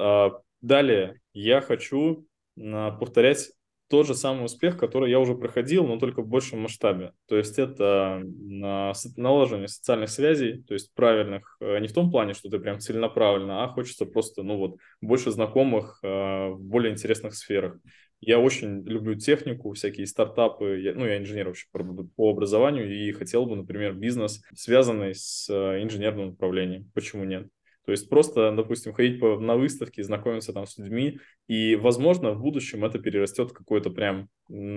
А, 0.63 0.67
далее 0.67 1.21
я 1.33 1.61
хочу 1.61 2.27
а, 2.59 2.93
повторять 2.93 3.51
тот 3.91 4.07
же 4.07 4.15
самый 4.15 4.45
успех, 4.45 4.79
который 4.79 5.11
я 5.11 5.19
уже 5.19 5.35
проходил, 5.35 5.85
но 5.85 5.99
только 5.99 6.23
в 6.23 6.29
большем 6.29 6.61
масштабе. 6.61 7.13
То 7.27 7.37
есть 7.37 7.59
это 7.59 8.23
наложение 8.25 9.67
социальных 9.67 10.11
связей, 10.11 10.63
то 10.63 10.75
есть 10.75 10.95
правильных, 10.95 11.57
э, 11.61 11.81
не 11.81 11.89
в 11.89 11.93
том 11.93 12.09
плане, 12.09 12.35
что 12.35 12.49
ты 12.49 12.61
прям 12.61 12.79
целенаправленно, 12.79 13.65
а 13.65 13.69
хочется 13.69 14.07
просто, 14.07 14.45
ну 14.45 14.59
вот, 14.59 14.77
больше 15.01 15.33
знакомых 15.33 15.99
э, 16.05 16.07
в 16.07 16.61
более 16.61 16.93
интересных 16.93 17.35
сферах. 17.35 17.79
Я 18.21 18.39
очень 18.39 18.87
люблю 18.87 19.17
технику, 19.17 19.73
всякие 19.73 20.07
стартапы. 20.07 20.79
Я, 20.81 20.95
ну, 20.95 21.07
я 21.07 21.19
инженер 21.19 21.49
вообще 21.49 21.67
по 21.73 22.31
образованию 22.31 22.95
и 22.95 23.11
хотел 23.13 23.47
бы, 23.47 23.57
например, 23.57 23.95
бизнес, 23.95 24.41
связанный 24.55 25.17
с 25.17 25.49
э, 25.51 25.83
инженерным 25.83 26.29
направлением. 26.29 26.89
Почему 26.95 27.25
нет? 27.25 27.49
То 27.85 27.93
есть 27.93 28.09
просто, 28.09 28.53
допустим, 28.53 28.93
ходить 28.93 29.21
по, 29.21 29.39
на 29.39 29.57
выставки, 29.57 30.01
знакомиться 30.03 30.53
там 30.53 30.67
с 30.67 30.79
людьми, 30.79 31.19
и, 31.49 31.77
возможно, 31.77 32.33
в 32.33 32.41
будущем 32.41 32.85
это 32.85 32.99
перерастет 32.99 33.51
в 33.51 33.55
какое-то 33.55 33.91
прям 33.91 34.29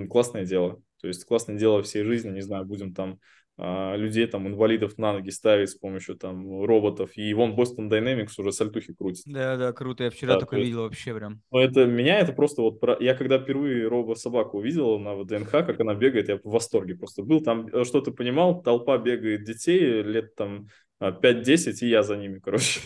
классное 0.08 0.44
дело. 0.44 0.80
То 1.00 1.08
есть 1.08 1.24
классное 1.24 1.58
дело 1.58 1.82
всей 1.82 2.02
жизни, 2.04 2.30
не 2.30 2.40
знаю, 2.40 2.64
будем 2.64 2.94
там 2.94 3.18
а, 3.56 3.94
людей, 3.94 4.26
там, 4.26 4.48
инвалидов 4.48 4.98
на 4.98 5.12
ноги 5.12 5.30
ставить 5.30 5.70
с 5.70 5.74
помощью 5.74 6.16
там 6.16 6.64
роботов. 6.64 7.12
И 7.14 7.32
вон 7.34 7.54
Boston 7.54 7.88
Dynamics 7.88 8.32
уже 8.38 8.50
сальтухи 8.50 8.94
крутит. 8.94 9.22
Да, 9.26 9.56
да, 9.56 9.72
круто. 9.72 10.04
Я 10.04 10.10
вчера 10.10 10.34
да, 10.34 10.40
только 10.40 10.56
видел 10.56 10.82
вообще 10.82 11.14
прям. 11.14 11.40
Но 11.52 11.60
это 11.60 11.84
меня 11.84 12.18
это 12.18 12.32
просто 12.32 12.62
вот... 12.62 12.80
Про... 12.80 12.96
Я 12.98 13.14
когда 13.14 13.38
впервые 13.38 13.86
робо-собаку 13.86 14.58
увидел 14.58 14.98
на 14.98 15.14
ВДНХ, 15.14 15.50
как 15.50 15.78
она 15.80 15.94
бегает, 15.94 16.28
я 16.28 16.36
в 16.38 16.50
восторге 16.50 16.96
просто 16.96 17.22
был. 17.22 17.42
Там 17.42 17.68
э, 17.68 17.84
что-то 17.84 18.10
понимал, 18.10 18.60
толпа 18.60 18.98
бегает 18.98 19.44
детей 19.44 20.02
лет 20.02 20.34
там 20.34 20.66
5-10, 21.00 21.82
и 21.82 21.88
я 21.88 22.02
за 22.02 22.16
ними, 22.16 22.38
короче. 22.38 22.80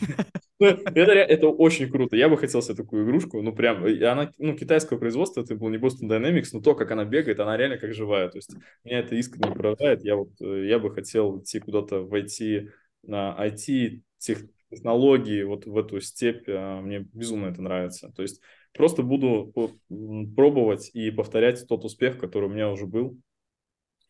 это, 0.58 1.12
это 1.12 1.48
очень 1.48 1.90
круто. 1.90 2.16
Я 2.16 2.28
бы 2.28 2.36
хотел 2.36 2.62
себе 2.62 2.74
такую 2.74 3.04
игрушку. 3.04 3.42
Ну, 3.42 3.54
прям, 3.54 3.84
она, 3.84 4.32
ну, 4.38 4.56
китайского 4.56 4.98
производства, 4.98 5.42
это 5.42 5.54
был 5.54 5.68
не 5.68 5.78
Boston 5.78 6.08
Dynamics, 6.08 6.48
но 6.52 6.60
то, 6.60 6.74
как 6.74 6.90
она 6.90 7.04
бегает, 7.04 7.40
она 7.40 7.56
реально 7.56 7.78
как 7.78 7.94
живая. 7.94 8.28
То 8.28 8.38
есть 8.38 8.54
меня 8.84 9.00
это 9.00 9.14
искренне 9.14 9.54
поражает. 9.54 10.04
Я 10.04 10.16
вот, 10.16 10.30
э, 10.40 10.66
я 10.66 10.78
бы 10.78 10.92
хотел 10.92 11.38
идти 11.40 11.60
куда-то 11.60 12.02
войти 12.02 12.70
на 13.02 13.36
IT, 13.38 14.02
тех, 14.18 14.38
технологии, 14.70 15.42
вот 15.42 15.66
в 15.66 15.76
эту 15.76 16.00
степь. 16.00 16.48
А, 16.48 16.80
мне 16.80 17.06
безумно 17.12 17.46
это 17.46 17.62
нравится. 17.62 18.12
То 18.14 18.22
есть 18.22 18.40
просто 18.74 19.02
буду 19.02 19.52
пробовать 20.36 20.90
и 20.92 21.10
повторять 21.10 21.66
тот 21.68 21.84
успех, 21.84 22.18
который 22.18 22.48
у 22.48 22.52
меня 22.52 22.70
уже 22.70 22.86
был. 22.86 23.18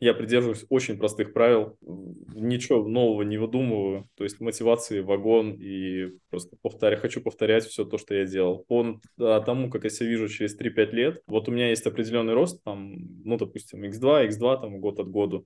Я 0.01 0.15
придерживаюсь 0.15 0.65
очень 0.69 0.97
простых 0.97 1.33
правил, 1.33 1.77
ничего 1.81 2.87
нового 2.87 3.23
не 3.23 3.37
выдумываю, 3.37 4.09
то 4.15 4.23
есть 4.23 4.39
мотивации 4.41 5.01
вагон 5.01 5.57
и 5.59 6.13
просто 6.31 6.57
повторяю, 6.63 7.01
хочу 7.01 7.21
повторять 7.21 7.65
все 7.65 7.85
то, 7.85 7.99
что 7.99 8.15
я 8.15 8.25
делал. 8.25 8.65
По 8.69 9.01
тому, 9.41 9.71
как 9.71 9.85
я 9.85 9.91
себя 9.91 10.11
вижу 10.11 10.29
через 10.29 10.57
3-5 10.57 10.91
лет, 10.93 11.23
вот 11.27 11.49
у 11.49 11.53
меня 11.53 11.71
есть 11.71 11.85
определенный 11.85 12.35
рост, 12.35 12.63
там, 12.63 12.95
ну, 13.25 13.37
допустим, 13.37 13.83
x2, 13.83 14.29
x2, 14.29 14.61
там, 14.61 14.81
год 14.81 15.01
от 15.01 15.11
года, 15.11 15.43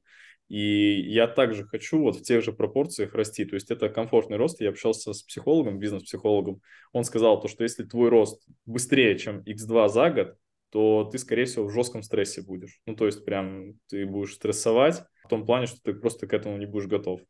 и 0.48 1.00
я 1.10 1.28
также 1.28 1.64
хочу 1.64 2.00
вот 2.00 2.16
в 2.16 2.22
тех 2.22 2.44
же 2.44 2.52
пропорциях 2.52 3.14
расти. 3.14 3.46
То 3.46 3.54
есть 3.54 3.70
это 3.70 3.88
комфортный 3.88 4.36
рост. 4.36 4.60
Я 4.60 4.68
общался 4.68 5.14
с 5.14 5.22
психологом, 5.22 5.78
бизнес-психологом. 5.78 6.60
Он 6.92 7.04
сказал 7.04 7.40
то, 7.40 7.48
что 7.48 7.62
если 7.62 7.84
твой 7.84 8.10
рост 8.10 8.46
быстрее, 8.66 9.16
чем 9.18 9.40
x2 9.46 9.88
за 9.88 10.10
год, 10.10 10.34
то 10.72 11.04
ты, 11.04 11.18
скорее 11.18 11.44
всего, 11.44 11.66
в 11.66 11.70
жестком 11.70 12.02
стрессе 12.02 12.40
будешь. 12.40 12.80
Ну, 12.86 12.96
то 12.96 13.04
есть 13.04 13.26
прям 13.26 13.74
ты 13.88 14.06
будешь 14.06 14.32
стрессовать 14.32 15.04
в 15.22 15.28
том 15.28 15.44
плане, 15.44 15.66
что 15.66 15.78
ты 15.82 15.92
просто 15.92 16.26
к 16.26 16.32
этому 16.32 16.56
не 16.56 16.64
будешь 16.64 16.86
готов. 16.86 17.20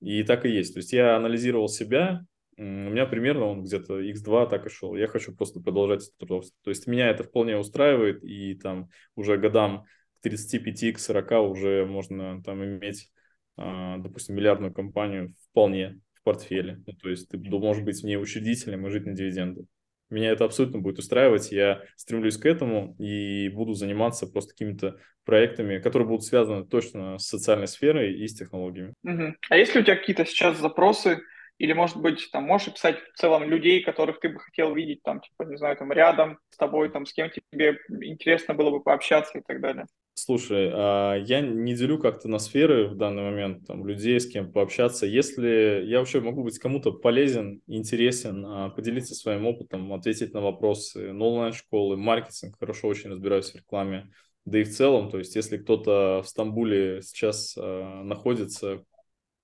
И 0.00 0.24
так 0.24 0.44
и 0.44 0.50
есть. 0.50 0.74
То 0.74 0.78
есть 0.80 0.92
я 0.92 1.14
анализировал 1.14 1.68
себя, 1.68 2.22
у 2.56 2.62
меня 2.62 3.06
примерно 3.06 3.46
он 3.46 3.62
где-то 3.62 4.00
x2 4.00 4.50
так 4.50 4.66
и 4.66 4.68
шел. 4.68 4.96
Я 4.96 5.06
хочу 5.06 5.32
просто 5.32 5.60
продолжать 5.60 6.02
этот 6.02 6.28
рост. 6.28 6.54
То 6.64 6.70
есть 6.70 6.88
меня 6.88 7.08
это 7.08 7.22
вполне 7.22 7.56
устраивает, 7.56 8.24
и 8.24 8.54
там 8.56 8.88
уже 9.14 9.38
годам 9.38 9.84
к 10.18 10.22
35, 10.22 10.94
к 10.94 10.98
40 10.98 11.32
уже 11.48 11.86
можно 11.86 12.42
там 12.42 12.64
иметь, 12.64 13.12
а, 13.56 13.98
допустим, 13.98 14.34
миллиардную 14.34 14.74
компанию 14.74 15.36
вполне 15.50 16.00
в 16.14 16.24
портфеле. 16.24 16.82
Ну, 16.84 16.94
то 16.94 17.08
есть 17.08 17.28
ты 17.28 17.38
можешь 17.38 17.84
быть 17.84 18.00
в 18.00 18.04
ней 18.04 18.16
учредителем 18.16 18.88
и 18.88 18.90
жить 18.90 19.06
на 19.06 19.12
дивиденды. 19.12 19.66
Меня 20.12 20.30
это 20.30 20.44
абсолютно 20.44 20.78
будет 20.78 20.98
устраивать. 20.98 21.50
Я 21.50 21.82
стремлюсь 21.96 22.36
к 22.36 22.46
этому 22.46 22.94
и 22.98 23.48
буду 23.48 23.74
заниматься 23.74 24.26
просто 24.26 24.52
какими-то 24.52 24.98
проектами, 25.24 25.78
которые 25.78 26.08
будут 26.08 26.24
связаны 26.24 26.66
точно 26.66 27.18
с 27.18 27.26
социальной 27.26 27.66
сферой 27.68 28.14
и 28.14 28.26
с 28.26 28.34
технологиями. 28.34 28.94
Угу. 29.04 29.34
А 29.50 29.56
есть 29.56 29.74
ли 29.74 29.80
у 29.80 29.84
тебя 29.84 29.96
какие-то 29.96 30.26
сейчас 30.26 30.58
запросы 30.58 31.20
или, 31.58 31.72
может 31.72 31.96
быть, 31.96 32.28
там 32.32 32.44
можешь 32.44 32.68
описать 32.68 32.98
в 33.14 33.18
целом 33.18 33.44
людей, 33.44 33.82
которых 33.82 34.20
ты 34.20 34.28
бы 34.28 34.40
хотел 34.40 34.74
видеть, 34.74 35.02
там, 35.02 35.20
типа, 35.20 35.44
не 35.44 35.56
знаю, 35.56 35.76
там, 35.76 35.92
рядом 35.92 36.38
с 36.50 36.56
тобой, 36.56 36.90
там, 36.90 37.06
с 37.06 37.12
кем 37.12 37.30
тебе 37.30 37.78
интересно 38.02 38.54
было 38.54 38.70
бы 38.70 38.82
пообщаться 38.82 39.38
и 39.38 39.42
так 39.42 39.60
далее? 39.60 39.86
Слушай, 40.14 40.70
а, 40.72 41.16
я 41.16 41.40
не 41.40 41.74
делю 41.74 41.98
как-то 41.98 42.28
на 42.28 42.38
сферы 42.38 42.86
в 42.88 42.96
данный 42.96 43.22
момент, 43.22 43.66
там, 43.66 43.86
людей, 43.86 44.20
с 44.20 44.26
кем 44.28 44.52
пообщаться. 44.52 45.06
Если 45.06 45.84
я 45.86 45.98
вообще 46.00 46.20
могу 46.20 46.44
быть 46.44 46.58
кому-то 46.58 46.92
полезен, 46.92 47.62
интересен, 47.66 48.44
а, 48.44 48.68
поделиться 48.68 49.14
своим 49.14 49.46
опытом, 49.46 49.92
ответить 49.92 50.34
на 50.34 50.42
вопросы, 50.42 51.12
ну, 51.12 51.28
онлайн-школы, 51.28 51.96
маркетинг, 51.96 52.56
хорошо 52.58 52.88
очень 52.88 53.10
разбираюсь 53.10 53.52
в 53.52 53.56
рекламе, 53.56 54.10
да 54.44 54.58
и 54.58 54.64
в 54.64 54.70
целом, 54.70 55.10
то 55.10 55.18
есть 55.18 55.34
если 55.34 55.56
кто-то 55.56 56.20
в 56.22 56.28
Стамбуле 56.28 57.00
сейчас 57.02 57.56
э, 57.56 58.02
находится, 58.02 58.84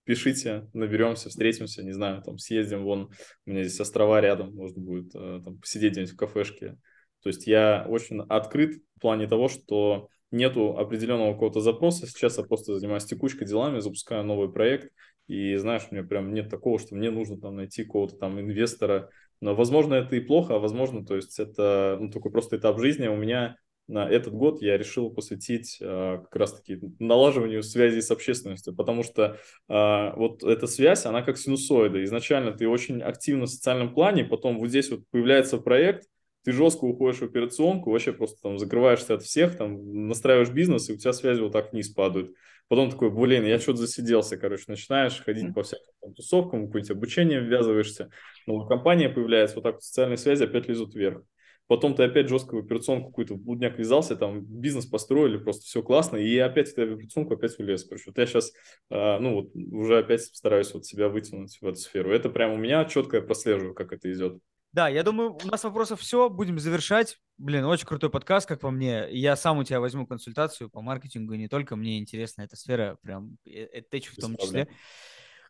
пишите, 0.05 0.69
наберемся, 0.75 1.31
встретимся, 1.31 1.83
не 1.83 1.93
знаю, 1.93 2.23
там 2.23 2.37
съездим, 2.39 2.85
вон, 2.85 3.11
у 3.47 3.51
меня 3.51 3.65
здесь 3.65 3.81
острова 3.81 4.21
рядом, 4.21 4.55
можно 4.55 4.83
будет 4.83 5.15
э, 5.15 5.41
там 5.43 5.59
посидеть 5.59 5.93
где-нибудь 5.93 6.15
в 6.15 6.17
кафешке. 6.17 6.77
То 7.23 7.31
есть 7.31 7.47
я 7.47 7.87
очень 7.89 8.21
открыт 8.23 8.83
в 8.97 9.01
плане 9.01 9.27
того, 9.27 9.49
что 9.49 10.09
нету 10.31 10.77
определенного 10.77 11.33
какого-то 11.33 11.61
запроса. 11.61 12.07
Сейчас 12.07 12.39
я 12.39 12.45
просто 12.45 12.79
занимаюсь 12.79 13.05
текучкой 13.05 13.47
делами, 13.47 13.81
запускаю 13.81 14.25
новый 14.25 14.53
проект. 14.53 14.93
И 15.27 15.57
знаешь, 15.57 15.87
у 15.91 15.95
меня 15.95 16.05
прям 16.07 16.33
нет 16.33 16.49
такого, 16.49 16.79
что 16.79 16.95
мне 16.95 17.11
нужно 17.11 17.39
там 17.39 17.57
найти 17.57 17.85
какого-то 17.85 18.17
там 18.17 18.41
инвестора. 18.41 19.11
Но, 19.41 19.55
возможно, 19.55 19.95
это 19.95 20.17
и 20.17 20.21
плохо, 20.21 20.57
а 20.57 20.59
возможно, 20.59 21.05
то 21.05 21.15
есть 21.15 21.39
это 21.39 21.97
ну, 22.01 22.11
такой 22.11 22.33
просто 22.33 22.57
этап 22.57 22.79
жизни. 22.79 23.07
У 23.07 23.17
меня 23.17 23.57
на 23.89 24.09
этот 24.09 24.35
год 24.35 24.61
я 24.61 24.77
решил 24.77 25.11
посвятить 25.11 25.79
э, 25.81 26.19
как 26.23 26.37
раз-таки 26.37 26.79
налаживанию 26.99 27.63
связи 27.63 28.01
с 28.01 28.11
общественностью, 28.11 28.75
потому 28.75 29.03
что 29.03 29.39
э, 29.69 30.13
вот 30.17 30.43
эта 30.43 30.67
связь, 30.67 31.07
она 31.07 31.23
как 31.23 31.39
синусоида. 31.39 32.05
Изначально 32.05 32.53
ты 32.53 32.69
очень 32.69 33.01
активно 33.01 33.47
в 33.47 33.51
социальном 33.51 33.95
плане, 33.95 34.25
потом 34.25 34.59
вот 34.59 34.69
здесь 34.69 34.91
вот 34.91 35.01
появляется 35.11 35.57
проект, 35.59 36.07
ты 36.45 36.53
жестко 36.53 36.85
уходишь 36.85 37.21
в 37.21 37.25
операционку, 37.25 37.91
вообще 37.91 38.13
просто 38.13 38.41
там 38.43 38.59
закрываешься 38.59 39.15
от 39.15 39.23
всех, 39.23 39.57
там 39.57 40.09
настраиваешь 40.09 40.51
бизнес, 40.51 40.89
и 40.89 40.95
у 40.95 40.97
тебя 40.97 41.13
связи 41.13 41.41
вот 41.41 41.53
так 41.53 41.73
вниз 41.73 41.89
падают. 41.89 42.33
Потом 42.69 42.91
такой, 42.91 43.11
блин, 43.11 43.45
я 43.45 43.59
что-то 43.59 43.79
засиделся, 43.79 44.37
короче, 44.37 44.65
начинаешь 44.69 45.23
ходить 45.23 45.55
по 45.55 45.63
всяким 45.63 45.93
там, 46.01 46.15
тусовкам, 46.15 46.67
какое-нибудь 46.67 46.97
обучение 46.97 47.41
ввязываешься, 47.41 48.11
новая 48.47 48.69
компания 48.69 49.09
появляется, 49.09 49.57
вот 49.57 49.63
так 49.63 49.75
вот 49.75 49.83
социальные 49.83 50.19
связи 50.19 50.45
опять 50.45 50.69
лезут 50.69 50.95
вверх. 50.95 51.23
Потом 51.67 51.95
ты 51.95 52.03
опять 52.03 52.29
жестко 52.29 52.55
в 52.55 52.59
операционку 52.59 53.09
какую-то 53.09 53.35
в 53.35 53.43
блудняк 53.43 53.79
ввязался, 53.79 54.17
там 54.17 54.43
бизнес 54.43 54.87
построили, 54.87 55.37
просто 55.37 55.65
все 55.67 55.83
классно, 55.83 56.17
и 56.17 56.37
опять 56.39 56.75
ты 56.75 56.87
в 56.87 56.95
операционку 56.95 57.35
опять 57.35 57.59
влез. 57.59 57.85
Короче, 57.85 58.05
вот 58.07 58.19
я 58.19 58.27
сейчас, 58.27 58.53
э, 58.91 59.19
ну 59.19 59.35
вот, 59.35 59.55
уже 59.55 59.99
опять 59.99 60.23
стараюсь 60.23 60.73
вот 60.73 60.87
себя 60.87 61.11
вытянуть 61.11 61.59
в 61.61 61.67
эту 61.67 61.77
сферу. 61.77 62.11
Это 62.11 62.31
прям 62.31 62.53
у 62.53 62.57
меня 62.57 62.87
четко 62.87 63.19
я 63.19 63.23
прослеживаю, 63.23 63.75
как 63.75 63.93
это 63.93 64.11
идет. 64.11 64.39
Да, 64.73 64.89
я 64.89 65.03
думаю, 65.03 65.39
у 65.43 65.47
нас 65.47 65.65
вопросов 65.65 66.01
все. 66.01 66.29
Будем 66.29 66.59
завершать. 66.59 67.17
Блин, 67.39 67.65
очень 67.65 67.87
крутой 67.87 68.11
подкаст, 68.11 68.47
как 68.47 68.61
по 68.61 68.71
мне. 68.71 69.07
Я 69.11 69.35
сам 69.35 69.59
у 69.59 69.65
тебя 69.65 69.81
возьму 69.81 70.07
консультацию 70.07 70.69
по 70.69 70.83
маркетингу, 70.83 71.33
и 71.33 71.39
не 71.39 71.49
только 71.49 71.75
мне 71.75 71.99
интересна 71.99 72.43
эта 72.43 72.57
сфера, 72.57 72.99
прям 73.03 73.39
этич 73.45 74.09
в 74.09 74.17
том 74.21 74.37
числе. 74.37 74.69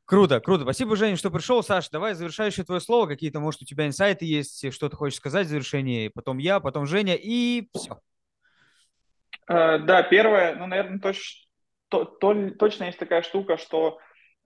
Круто, 0.04 0.40
круто. 0.40 0.62
Спасибо, 0.62 0.96
Женя, 0.96 1.16
что 1.16 1.30
пришел. 1.30 1.62
Саш, 1.62 1.90
давай 1.90 2.14
завершающее 2.14 2.64
твое 2.64 2.80
слово. 2.80 3.08
Какие-то, 3.08 3.40
может, 3.40 3.60
у 3.60 3.64
тебя 3.64 3.86
инсайты 3.86 4.24
есть, 4.24 4.72
что 4.72 4.88
ты 4.88 4.96
хочешь 4.96 5.18
сказать 5.18 5.46
в 5.46 5.50
завершении. 5.50 6.08
Потом 6.08 6.38
я, 6.38 6.60
потом 6.60 6.86
Женя, 6.86 7.14
и 7.14 7.68
все. 7.74 8.00
Uh, 9.50 9.78
да, 9.78 10.02
первое, 10.02 10.54
ну, 10.54 10.66
наверное, 10.66 11.00
точ, 11.00 11.48
то, 11.88 12.04
то, 12.04 12.50
точно 12.50 12.84
есть 12.84 12.98
такая 12.98 13.22
штука, 13.22 13.56
что 13.56 13.98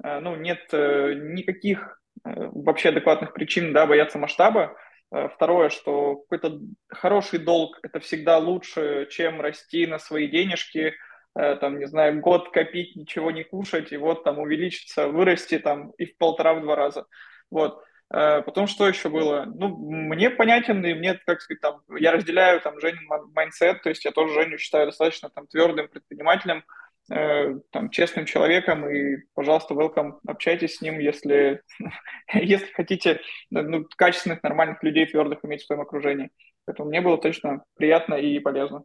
uh, 0.04 0.20
ну, 0.20 0.36
нет 0.36 0.60
никаких 0.72 2.01
Э, 2.01 2.01
вообще 2.24 2.90
адекватных 2.90 3.32
причин, 3.32 3.72
да, 3.72 3.86
бояться 3.86 4.18
масштаба. 4.18 4.76
Э, 5.12 5.28
второе, 5.28 5.68
что 5.68 6.16
какой-то 6.16 6.60
хороший 6.88 7.38
долг– 7.38 7.78
это 7.82 8.00
всегда 8.00 8.38
лучше, 8.38 9.06
чем 9.10 9.40
расти 9.40 9.86
на 9.86 9.98
свои 9.98 10.28
денежки, 10.28 10.94
э, 11.38 11.56
там, 11.56 11.78
не 11.78 11.86
знаю, 11.86 12.20
год 12.20 12.50
копить, 12.50 12.96
ничего 12.96 13.30
не 13.30 13.44
кушать, 13.44 13.92
и 13.92 13.96
вот 13.96 14.24
там 14.24 14.38
увеличиться, 14.38 15.08
вырасти 15.08 15.58
там 15.58 15.90
и 15.98 16.06
в 16.06 16.16
полтора-в 16.16 16.62
два 16.62 16.76
раза. 16.76 17.06
Вот. 17.50 17.82
Э, 18.12 18.42
потом 18.42 18.66
что 18.66 18.88
еще 18.88 19.10
было? 19.10 19.44
Ну, 19.46 19.76
мне 19.76 20.30
понятен, 20.30 20.84
и 20.84 20.94
мне, 20.94 21.20
как 21.26 21.42
сказать, 21.42 21.60
там, 21.60 21.82
я 21.98 22.12
разделяю 22.12 22.60
там 22.60 22.80
Женин 22.80 23.06
mindset, 23.34 23.82
то 23.82 23.90
есть 23.90 24.04
я 24.04 24.12
тоже 24.12 24.32
Женю 24.32 24.56
считаю 24.58 24.86
достаточно 24.86 25.28
там 25.28 25.46
твердым 25.46 25.88
предпринимателем, 25.88 26.64
э, 27.10 27.58
там, 27.70 27.90
честным 27.90 28.26
человеком, 28.26 28.88
и, 28.88 29.18
пожалуйста, 29.34 29.74
welcome, 29.74 30.18
общайтесь 30.26 30.76
с 30.76 30.80
ним, 30.80 30.98
если, 30.98 31.62
если 32.32 32.66
хотите 32.72 33.20
ну, 33.50 33.86
качественных, 33.96 34.42
нормальных 34.42 34.82
людей, 34.82 35.06
твердых 35.06 35.44
иметь 35.44 35.62
в 35.62 35.66
своем 35.66 35.82
окружении. 35.82 36.30
Поэтому 36.64 36.88
мне 36.88 37.00
было 37.00 37.18
точно 37.18 37.64
приятно 37.76 38.14
и 38.14 38.38
полезно. 38.38 38.84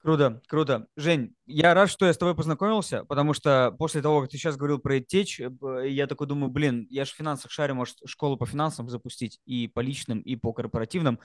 Круто, 0.00 0.40
круто. 0.46 0.86
Жень, 0.96 1.34
я 1.44 1.74
рад, 1.74 1.90
что 1.90 2.06
я 2.06 2.12
с 2.12 2.18
тобой 2.18 2.36
познакомился, 2.36 3.04
потому 3.04 3.34
что 3.34 3.74
после 3.78 4.00
того, 4.00 4.20
как 4.20 4.30
ты 4.30 4.38
сейчас 4.38 4.56
говорил 4.56 4.78
про 4.78 4.98
EdTech, 4.98 5.82
э, 5.82 5.88
я 5.88 6.06
такой 6.06 6.28
думаю, 6.28 6.50
блин, 6.50 6.86
я 6.88 7.04
же 7.04 7.12
в 7.12 7.16
финансах 7.16 7.50
шарю, 7.50 7.74
может, 7.74 7.96
школу 8.06 8.36
по 8.36 8.46
финансам 8.46 8.88
запустить 8.88 9.40
и 9.44 9.66
по 9.66 9.80
личным, 9.80 10.20
и 10.20 10.36
по 10.36 10.52
корпоративным, 10.52 11.18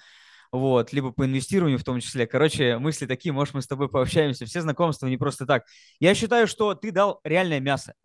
вот, 0.54 0.94
либо 0.94 1.12
по 1.12 1.26
инвестированию 1.26 1.80
в 1.80 1.84
том 1.84 2.00
числе. 2.00 2.28
Короче, 2.28 2.78
мысли 2.78 3.08
такие, 3.08 3.34
может, 3.34 3.56
мы 3.56 3.62
с 3.64 3.68
тобой 3.68 3.90
пообщаемся. 3.90 4.46
Все 4.46 4.62
знакомства 4.62 5.08
не 5.08 5.18
просто 5.18 5.48
так. 5.48 5.66
Я 6.00 6.14
считаю, 6.14 6.48
что 6.48 6.76
ты 6.76 6.92
дал 6.92 7.20
реальное 7.24 7.60
мясо 7.60 7.96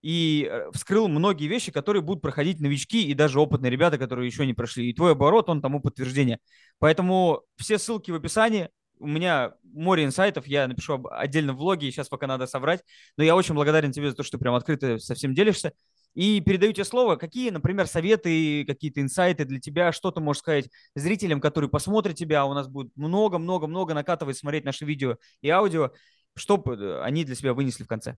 и 0.00 0.48
э, 0.50 0.70
вскрыл 0.72 1.08
многие 1.08 1.46
вещи, 1.46 1.70
которые 1.70 2.02
будут 2.02 2.22
проходить 2.22 2.58
новички 2.58 3.06
и 3.06 3.12
даже 3.12 3.38
опытные 3.38 3.70
ребята, 3.70 3.98
которые 3.98 4.26
еще 4.26 4.46
не 4.46 4.54
прошли. 4.54 4.88
И 4.88 4.94
твой 4.94 5.12
оборот, 5.12 5.50
он 5.50 5.60
тому 5.60 5.80
подтверждение. 5.80 6.38
Поэтому 6.78 7.42
все 7.56 7.78
ссылки 7.78 8.10
в 8.10 8.14
описании 8.14 8.70
у 8.98 9.06
меня 9.06 9.52
море 9.62 10.04
инсайтов, 10.04 10.46
я 10.46 10.68
напишу 10.68 11.06
отдельно 11.10 11.52
в 11.52 11.56
влоге, 11.56 11.90
сейчас 11.90 12.08
пока 12.08 12.26
надо 12.26 12.46
собрать, 12.46 12.82
но 13.16 13.24
я 13.24 13.34
очень 13.34 13.54
благодарен 13.54 13.92
тебе 13.92 14.10
за 14.10 14.16
то, 14.16 14.22
что 14.22 14.38
прям 14.38 14.54
открыто 14.54 14.98
со 14.98 15.14
всем 15.14 15.34
делишься. 15.34 15.72
И 16.14 16.40
передаю 16.40 16.72
тебе 16.72 16.84
слово, 16.84 17.16
какие, 17.16 17.50
например, 17.50 17.86
советы, 17.86 18.64
какие-то 18.66 19.00
инсайты 19.00 19.44
для 19.44 19.60
тебя, 19.60 19.92
что 19.92 20.10
ты 20.10 20.20
можешь 20.20 20.40
сказать 20.40 20.68
зрителям, 20.94 21.40
которые 21.40 21.70
посмотрят 21.70 22.16
тебя, 22.16 22.42
а 22.42 22.46
у 22.46 22.54
нас 22.54 22.68
будет 22.68 22.90
много-много-много 22.96 23.94
накатывать, 23.94 24.36
смотреть 24.36 24.64
наши 24.64 24.84
видео 24.84 25.16
и 25.40 25.48
аудио, 25.48 25.92
чтобы 26.34 26.74
э, 26.74 27.00
они 27.02 27.24
для 27.24 27.34
себя 27.34 27.54
вынесли 27.54 27.84
в 27.84 27.88
конце. 27.88 28.16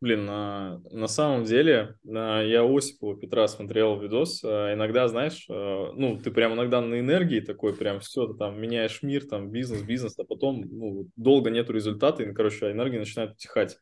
Блин, 0.00 0.26
на, 0.26 0.80
на 0.90 1.06
самом 1.06 1.44
деле 1.44 1.96
на, 2.02 2.42
я 2.42 2.64
Осипова 2.64 3.16
Петра 3.18 3.48
смотрел 3.48 3.98
видос. 3.98 4.42
А, 4.44 4.74
иногда, 4.74 5.08
знаешь, 5.08 5.46
а, 5.48 5.92
ну, 5.94 6.18
ты 6.18 6.30
прям 6.30 6.54
иногда 6.54 6.80
на 6.80 7.00
энергии 7.00 7.40
такой, 7.40 7.74
прям 7.74 8.00
все, 8.00 8.26
ты 8.26 8.34
там 8.34 8.60
меняешь 8.60 9.02
мир, 9.02 9.26
там 9.26 9.50
бизнес, 9.50 9.82
бизнес, 9.82 10.18
а 10.18 10.24
потом 10.24 10.62
ну, 10.70 11.08
долго 11.16 11.50
нету 11.50 11.72
результата, 11.72 12.22
и, 12.22 12.32
короче, 12.32 12.70
энергия 12.70 12.98
начинает 12.98 13.32
утихать. 13.32 13.78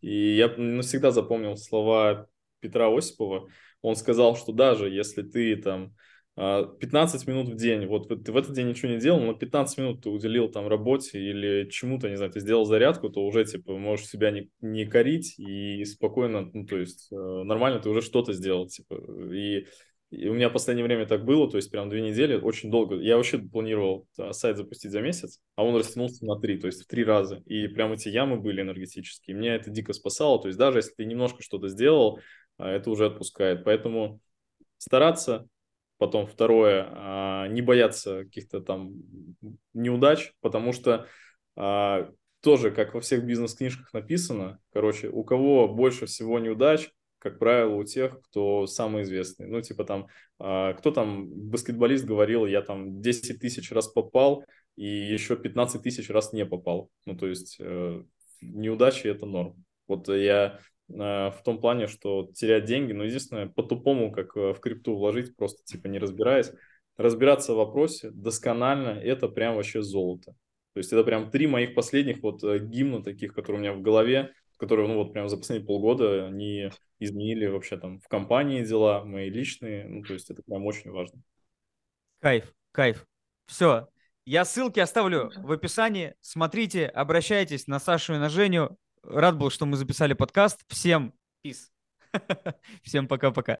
И 0.00 0.36
я 0.36 0.48
навсегда 0.56 1.10
запомнил 1.10 1.56
слова 1.56 2.26
Петра 2.62 2.88
Осипова. 2.88 3.48
Он 3.82 3.96
сказал, 3.96 4.36
что 4.36 4.52
даже 4.52 4.88
если 4.88 5.22
ты 5.22 5.56
там 5.56 5.94
15 6.34 7.26
а, 7.26 7.30
минут 7.30 7.48
в 7.48 7.56
день, 7.56 7.86
вот 7.86 8.08
ты 8.08 8.32
в 8.32 8.36
этот 8.36 8.54
день 8.54 8.68
ничего 8.68 8.90
не 8.90 8.98
делал, 8.98 9.20
но 9.20 9.34
15 9.34 9.76
минут 9.76 10.02
ты 10.02 10.08
уделил 10.08 10.48
там 10.48 10.66
работе 10.66 11.20
или 11.20 11.68
чему-то, 11.68 12.08
не 12.08 12.16
знаю, 12.16 12.32
ты 12.32 12.40
сделал 12.40 12.64
зарядку, 12.64 13.10
то 13.10 13.20
уже, 13.20 13.44
типа, 13.44 13.76
можешь 13.76 14.06
себя 14.06 14.30
не, 14.30 14.48
не 14.62 14.86
корить 14.86 15.38
и 15.38 15.84
спокойно, 15.84 16.50
ну, 16.54 16.64
то 16.64 16.78
есть 16.78 17.08
э, 17.12 17.16
нормально 17.16 17.80
ты 17.80 17.90
уже 17.90 18.00
что-то 18.00 18.32
сделал, 18.32 18.66
типа, 18.66 18.94
и, 19.30 19.66
и 20.10 20.28
у 20.28 20.32
меня 20.32 20.48
в 20.48 20.54
последнее 20.54 20.86
время 20.86 21.04
так 21.04 21.26
было, 21.26 21.50
то 21.50 21.58
есть 21.58 21.70
прям 21.70 21.90
две 21.90 22.00
недели, 22.00 22.36
очень 22.36 22.70
долго, 22.70 22.96
я 22.96 23.18
вообще 23.18 23.36
планировал 23.36 24.08
сайт 24.30 24.56
запустить 24.56 24.90
за 24.90 25.02
месяц, 25.02 25.38
а 25.54 25.64
он 25.64 25.76
растянулся 25.76 26.24
на 26.24 26.40
три, 26.40 26.56
то 26.56 26.66
есть 26.66 26.82
в 26.82 26.86
три 26.86 27.04
раза, 27.04 27.42
и 27.44 27.68
прям 27.68 27.92
эти 27.92 28.08
ямы 28.08 28.40
были 28.40 28.62
энергетические, 28.62 29.36
меня 29.36 29.56
это 29.56 29.68
дико 29.68 29.92
спасало, 29.92 30.40
то 30.40 30.48
есть 30.48 30.58
даже 30.58 30.78
если 30.78 30.94
ты 30.94 31.04
немножко 31.04 31.42
что-то 31.42 31.68
сделал, 31.68 32.20
это 32.58 32.90
уже 32.90 33.06
отпускает, 33.06 33.64
поэтому 33.64 34.20
стараться, 34.78 35.48
Потом 36.02 36.26
второе, 36.26 36.88
а, 36.90 37.46
не 37.46 37.62
бояться 37.62 38.24
каких-то 38.24 38.60
там 38.60 38.92
неудач, 39.72 40.32
потому 40.40 40.72
что 40.72 41.06
а, 41.54 42.10
тоже, 42.40 42.72
как 42.72 42.94
во 42.94 43.00
всех 43.00 43.24
бизнес-книжках 43.24 43.94
написано, 43.94 44.58
короче, 44.72 45.08
у 45.08 45.22
кого 45.22 45.68
больше 45.68 46.06
всего 46.06 46.40
неудач, 46.40 46.90
как 47.18 47.38
правило, 47.38 47.76
у 47.76 47.84
тех, 47.84 48.20
кто 48.20 48.66
самый 48.66 49.04
известный. 49.04 49.46
Ну, 49.46 49.60
типа 49.60 49.84
там, 49.84 50.08
а, 50.40 50.72
кто 50.72 50.90
там, 50.90 51.28
баскетболист 51.28 52.04
говорил, 52.04 52.46
я 52.46 52.62
там 52.62 53.00
10 53.00 53.38
тысяч 53.38 53.70
раз 53.70 53.86
попал 53.86 54.44
и 54.74 54.84
еще 54.84 55.36
15 55.36 55.84
тысяч 55.84 56.10
раз 56.10 56.32
не 56.32 56.44
попал. 56.44 56.90
Ну, 57.06 57.16
то 57.16 57.28
есть 57.28 57.58
э, 57.60 58.02
неудачи– 58.40 59.06
это 59.08 59.24
норм. 59.24 59.64
Вот 59.86 60.08
я 60.08 60.58
в 60.98 61.40
том 61.44 61.60
плане, 61.60 61.86
что 61.86 62.30
терять 62.34 62.64
деньги, 62.64 62.92
но 62.92 63.04
единственное, 63.04 63.48
по-тупому, 63.48 64.12
как 64.12 64.36
э, 64.36 64.52
в 64.52 64.60
крипту 64.60 64.96
вложить, 64.96 65.36
просто 65.36 65.64
типа 65.64 65.86
не 65.88 65.98
разбираясь, 65.98 66.52
разбираться 66.96 67.54
в 67.54 67.56
вопросе 67.56 68.10
досконально, 68.10 68.90
это 68.90 69.28
прям 69.28 69.56
вообще 69.56 69.82
золото. 69.82 70.34
То 70.74 70.78
есть 70.78 70.92
это 70.92 71.04
прям 71.04 71.30
три 71.30 71.46
моих 71.46 71.74
последних 71.74 72.22
вот 72.22 72.42
э, 72.44 72.58
гимна 72.58 73.02
таких, 73.02 73.34
которые 73.34 73.60
у 73.60 73.62
меня 73.62 73.72
в 73.74 73.82
голове, 73.82 74.32
которые, 74.58 74.88
ну 74.88 74.96
вот 74.96 75.12
прям 75.12 75.28
за 75.28 75.36
последние 75.36 75.66
полгода 75.66 76.26
они 76.26 76.70
изменили 77.00 77.46
вообще 77.46 77.76
там 77.76 78.00
в 78.00 78.08
компании 78.08 78.64
дела, 78.64 79.04
мои 79.04 79.28
личные, 79.28 79.88
ну 79.88 80.04
то 80.04 80.14
есть 80.14 80.30
это 80.30 80.42
прям 80.42 80.64
очень 80.64 80.90
важно. 80.90 81.20
Кайф, 82.20 82.54
кайф. 82.70 83.06
Все, 83.46 83.88
я 84.24 84.44
ссылки 84.44 84.78
оставлю 84.78 85.32
в 85.36 85.50
описании. 85.50 86.14
Смотрите, 86.20 86.86
обращайтесь 86.86 87.66
на 87.66 87.80
Сашу 87.80 88.14
и 88.14 88.18
на 88.18 88.28
Женю. 88.28 88.78
Рад 89.02 89.36
был, 89.36 89.50
что 89.50 89.66
мы 89.66 89.76
записали 89.76 90.14
подкаст. 90.14 90.60
Всем 90.68 91.12
peace. 91.44 91.70
Всем 92.82 93.08
пока-пока. 93.08 93.50